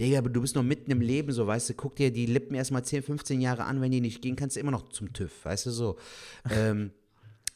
Digga, 0.00 0.18
aber 0.18 0.30
du 0.30 0.40
bist 0.40 0.54
noch 0.54 0.62
mitten 0.62 0.90
im 0.90 1.00
Leben, 1.00 1.32
so, 1.32 1.46
weißt 1.46 1.68
du, 1.70 1.74
guck 1.74 1.96
dir 1.96 2.10
die 2.10 2.26
Lippen 2.26 2.54
erstmal 2.54 2.84
10, 2.84 3.02
15 3.02 3.40
Jahre 3.40 3.64
an, 3.64 3.80
wenn 3.80 3.90
die 3.90 4.00
nicht 4.00 4.22
gehen, 4.22 4.36
kannst 4.36 4.56
du 4.56 4.60
immer 4.60 4.70
noch 4.70 4.88
zum 4.88 5.12
TÜV, 5.12 5.44
weißt 5.44 5.66
du, 5.66 5.70
so. 5.70 5.96
ähm, 6.50 6.92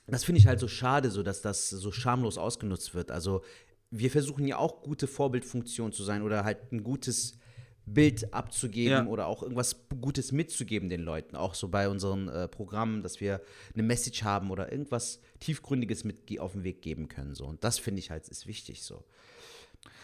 das 0.07 0.25
finde 0.25 0.41
ich 0.41 0.47
halt 0.47 0.61
so 0.61 0.69
schade, 0.69 1.11
so, 1.11 1.23
dass 1.23 1.43
das 1.43 1.71
so 1.71 1.93
schamlos 1.93 2.39
ausgenutzt 2.39 2.95
wird. 2.95 3.11
Also, 3.11 3.43
wir 3.91 4.11
versuchen 4.11 4.47
ja 4.47 4.57
auch 4.57 4.83
gute 4.83 5.07
Vorbildfunktion 5.07 5.93
zu 5.93 6.03
sein 6.03 6.23
oder 6.23 6.45
halt 6.45 6.73
ein 6.73 6.83
gutes 6.83 7.39
Bild 7.85 8.33
abzugeben 8.33 8.93
Ja. 8.93 9.07
oder 9.07 9.27
auch 9.27 9.43
irgendwas 9.43 9.77
Gutes 10.01 10.33
mitzugeben 10.33 10.89
den 10.89 11.03
Leuten. 11.03 11.37
Auch 11.37 11.55
so 11.55 11.69
bei 11.69 11.89
unseren 11.89 12.29
äh, 12.29 12.49
Programmen, 12.49 13.03
dass 13.03 13.21
wir 13.21 13.41
eine 13.75 13.83
Message 13.83 14.23
haben 14.23 14.51
oder 14.51 14.71
irgendwas 14.71 15.21
Tiefgründiges 15.41 16.05
mit 16.05 16.39
auf 16.41 16.53
den 16.53 16.65
Weg 16.65 16.81
geben 16.81 17.09
können. 17.09 17.35
So. 17.35 17.45
Und 17.45 17.65
das 17.65 17.79
finde 17.79 17.99
ich 17.99 18.11
halt 18.11 18.29
ist 18.29 18.47
wichtig 18.47 18.83
so. 18.83 19.05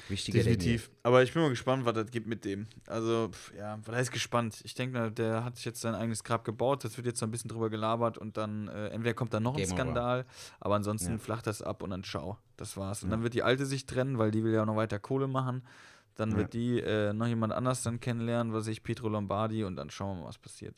Wichtiger. 0.09 0.39
Definitiv. 0.39 0.91
Aber 1.03 1.23
ich 1.23 1.33
bin 1.33 1.43
mal 1.43 1.51
gespannt, 1.51 1.85
was 1.85 1.93
das 1.95 2.11
gibt 2.11 2.27
mit 2.27 2.45
dem. 2.45 2.67
Also, 2.87 3.29
pf, 3.31 3.53
ja, 3.59 3.79
was 3.85 3.95
heißt 3.95 4.13
gespannt? 4.13 4.61
Ich 4.65 4.75
denke 4.75 4.99
mal, 4.99 5.11
der 5.11 5.45
hat 5.45 5.57
sich 5.57 5.65
jetzt 5.67 5.81
sein 5.81 5.95
eigenes 5.95 6.25
Grab 6.25 6.45
gebaut. 6.45 6.83
Das 6.85 6.97
wird 6.97 7.07
jetzt 7.07 7.21
so 7.21 7.27
ein 7.27 7.31
bisschen 7.31 7.49
drüber 7.49 7.69
gelabert 7.69 8.17
und 8.17 8.37
dann, 8.37 8.69
äh, 8.69 8.89
entweder 8.89 9.15
kommt 9.15 9.35
da 9.35 9.41
noch 9.41 9.53
ein 9.53 9.59
Game 9.59 9.67
over. 9.73 9.77
Skandal, 9.77 10.27
aber 10.61 10.77
ansonsten 10.77 11.13
Ja. 11.13 11.19
flacht 11.19 11.47
das 11.47 11.61
ab 11.63 11.83
und 11.83 11.91
dann 11.91 12.05
ciao. 12.05 12.39
Das 12.57 12.77
war's. 12.77 13.03
Und 13.05 13.11
dann 13.11 13.23
wird 13.23 13.35
die 13.35 13.43
Alte 13.43 13.67
sich 13.67 13.85
trennen, 13.87 14.19
weil 14.19 14.31
die 14.31 14.43
will 14.45 14.53
ja 14.53 14.63
auch 14.63 14.67
noch 14.67 14.77
weiter 14.77 14.99
Kohle 14.99 15.29
machen. 15.29 15.63
Dann 16.15 16.37
wird 16.37 16.53
die 16.55 16.81
äh, 16.81 17.13
noch 17.13 17.27
jemand 17.27 17.53
anders 17.53 17.83
dann 17.83 18.01
kennenlernen, 18.01 18.53
was 18.53 18.67
ich, 18.67 18.83
Pietro 18.83 19.09
Lombardi, 19.09 19.63
und 19.65 19.77
dann 19.77 19.91
schauen 19.91 20.17
wir 20.17 20.23
mal, 20.23 20.29
was 20.29 20.39
passiert. 20.39 20.75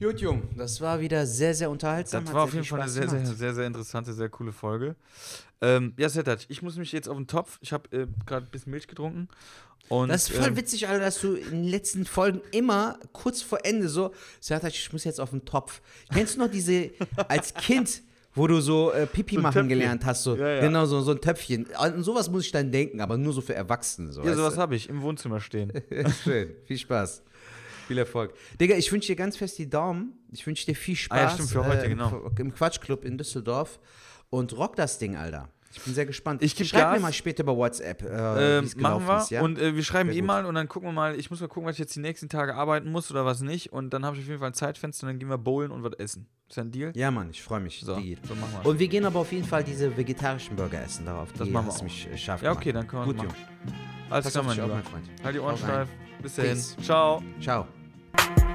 Gut, 0.00 0.20
Jung, 0.20 0.42
das 0.56 0.80
war 0.80 1.00
wieder 1.00 1.26
sehr, 1.26 1.54
sehr 1.54 1.70
unterhaltsam. 1.70 2.22
Das 2.24 2.30
hat 2.30 2.36
war 2.36 2.44
auf 2.44 2.52
jeden 2.52 2.64
Fall 2.66 2.80
eine 2.82 2.90
sehr, 2.90 3.08
sehr, 3.08 3.24
sehr, 3.26 3.54
sehr 3.54 3.66
interessante, 3.66 4.12
sehr 4.12 4.28
coole 4.28 4.52
Folge. 4.52 4.94
Ähm, 5.62 5.94
ja, 5.96 6.08
Setat, 6.08 6.44
ich 6.48 6.60
muss 6.60 6.76
mich 6.76 6.92
jetzt 6.92 7.08
auf 7.08 7.16
den 7.16 7.26
Topf. 7.26 7.58
Ich 7.62 7.72
habe 7.72 7.88
äh, 7.96 8.06
gerade 8.26 8.46
ein 8.46 8.50
bisschen 8.50 8.72
Milch 8.72 8.88
getrunken. 8.88 9.28
Und, 9.88 10.08
Das 10.08 10.28
ist 10.28 10.36
voll 10.36 10.48
ähm, 10.48 10.56
witzig, 10.56 10.88
Alter, 10.88 11.04
dass 11.04 11.20
du 11.20 11.34
in 11.34 11.50
den 11.50 11.64
letzten 11.64 12.04
Folgen 12.04 12.40
immer 12.50 12.98
kurz 13.12 13.40
vor 13.40 13.64
Ende 13.64 13.88
so, 13.88 14.12
Sertac, 14.40 14.72
ich 14.74 14.92
muss 14.92 15.04
jetzt 15.04 15.20
auf 15.20 15.30
den 15.30 15.44
Topf. 15.44 15.80
Kennst 16.12 16.36
du 16.36 16.40
noch 16.40 16.50
diese, 16.50 16.90
als 17.28 17.54
Kind, 17.54 18.02
wo 18.34 18.46
du 18.46 18.60
so 18.60 18.92
äh, 18.92 19.06
Pipi 19.06 19.36
So 19.36 19.40
machen 19.40 19.54
Töpfchen. 19.54 19.68
gelernt 19.68 20.04
hast? 20.04 20.24
So, 20.24 20.36
Ja, 20.36 20.48
ja. 20.56 20.60
Genau, 20.60 20.84
so, 20.86 21.00
so 21.00 21.12
ein 21.12 21.20
Töpfchen. 21.20 21.74
An 21.74 22.02
sowas 22.02 22.28
muss 22.28 22.44
ich 22.44 22.52
dann 22.52 22.70
denken, 22.70 23.00
aber 23.00 23.16
nur 23.16 23.32
so 23.32 23.40
für 23.40 23.54
Erwachsene. 23.54 24.12
So, 24.12 24.22
Ja, 24.22 24.34
sowas 24.34 24.58
habe 24.58 24.74
ich 24.76 24.88
im 24.90 25.00
Wohnzimmer 25.00 25.40
stehen. 25.40 25.72
Schön, 26.24 26.50
viel 26.64 26.78
Spaß. 26.78 27.22
Viel 27.86 27.98
Erfolg. 27.98 28.34
Digga, 28.60 28.76
ich 28.76 28.90
wünsche 28.90 29.08
dir 29.08 29.16
ganz 29.16 29.36
fest 29.36 29.58
die 29.58 29.68
Daumen. 29.68 30.12
Ich 30.32 30.46
wünsche 30.46 30.66
dir 30.66 30.74
viel 30.74 30.96
Spaß. 30.96 31.18
Ah 31.18 31.22
ja, 31.22 31.30
stimmt, 31.30 31.50
für 31.50 31.66
heute, 31.66 31.84
im, 31.84 31.90
genau. 31.90 32.30
Im 32.38 32.52
Quatschclub 32.52 33.04
in 33.04 33.16
Düsseldorf. 33.18 33.78
Und 34.30 34.56
rock 34.56 34.76
das 34.76 34.98
Ding, 34.98 35.16
Alter. 35.16 35.48
Ich 35.76 35.82
bin 35.82 35.94
sehr 35.94 36.06
gespannt. 36.06 36.42
Ich 36.42 36.52
Schreib 36.52 36.80
Gas. 36.80 36.96
mir 36.96 37.00
mal 37.02 37.12
später 37.12 37.44
bei 37.44 37.54
WhatsApp, 37.54 38.02
äh, 38.02 38.58
es 38.60 38.76
machen 38.76 39.06
wir. 39.06 39.18
ist. 39.18 39.30
Ja? 39.30 39.42
Und 39.42 39.58
äh, 39.58 39.74
wir 39.76 39.84
schreiben 39.84 40.10
eh 40.10 40.22
mal 40.22 40.46
und 40.46 40.54
dann 40.54 40.68
gucken 40.68 40.88
wir 40.88 40.92
mal. 40.92 41.18
Ich 41.18 41.30
muss 41.30 41.40
mal 41.40 41.48
gucken, 41.48 41.68
was 41.68 41.74
ich 41.74 41.80
jetzt 41.80 41.94
die 41.94 42.00
nächsten 42.00 42.30
Tage 42.30 42.54
arbeiten 42.54 42.90
muss 42.90 43.10
oder 43.10 43.26
was 43.26 43.42
nicht. 43.42 43.72
Und 43.72 43.90
dann 43.90 44.04
habe 44.04 44.16
ich 44.16 44.22
auf 44.22 44.28
jeden 44.28 44.38
Fall 44.40 44.50
ein 44.50 44.54
Zeitfenster 44.54 45.06
und 45.06 45.12
dann 45.12 45.18
gehen 45.18 45.28
wir 45.28 45.36
bowlen 45.38 45.70
und 45.70 45.82
was 45.82 45.92
essen. 45.98 46.26
Ist 46.48 46.56
das 46.56 46.64
ein 46.64 46.70
Deal? 46.70 46.92
ja, 46.94 47.10
Mann, 47.10 47.28
ich 47.30 47.42
freue 47.42 47.60
mich. 47.60 47.80
So, 47.80 47.94
so 47.94 48.00
machen 48.00 48.52
wir. 48.62 48.66
Und 48.70 48.78
wir 48.78 48.88
gehen 48.88 49.04
aber 49.04 49.20
auf 49.20 49.32
jeden 49.32 49.44
Fall 49.46 49.64
diese 49.64 49.94
vegetarischen 49.94 50.56
Burger 50.56 50.82
essen. 50.82 51.04
Darauf 51.04 51.30
Das 51.34 51.48
machen 51.48 51.66
wir 51.66 51.72
auch. 51.72 51.82
mich 51.82 52.08
äh, 52.10 52.16
scharf 52.16 52.40
Ja, 52.42 52.52
okay, 52.52 52.72
dann 52.72 52.86
können 52.86 53.02
wir 53.02 53.12
Gut, 53.12 53.22
Junge. 53.22 53.34
Alles 54.08 54.30
klar, 54.30 54.44
mein 54.44 54.56
Freund. 54.56 55.10
Halt 55.22 55.34
die 55.34 55.40
Ohren 55.40 55.58
steif. 55.58 55.88
Bis 56.22 56.36
dahin. 56.36 56.52
Peace. 56.52 56.76
Ciao. 56.82 57.22
Ciao. 57.40 57.66
Thank 58.16 58.40
you. 58.40 58.45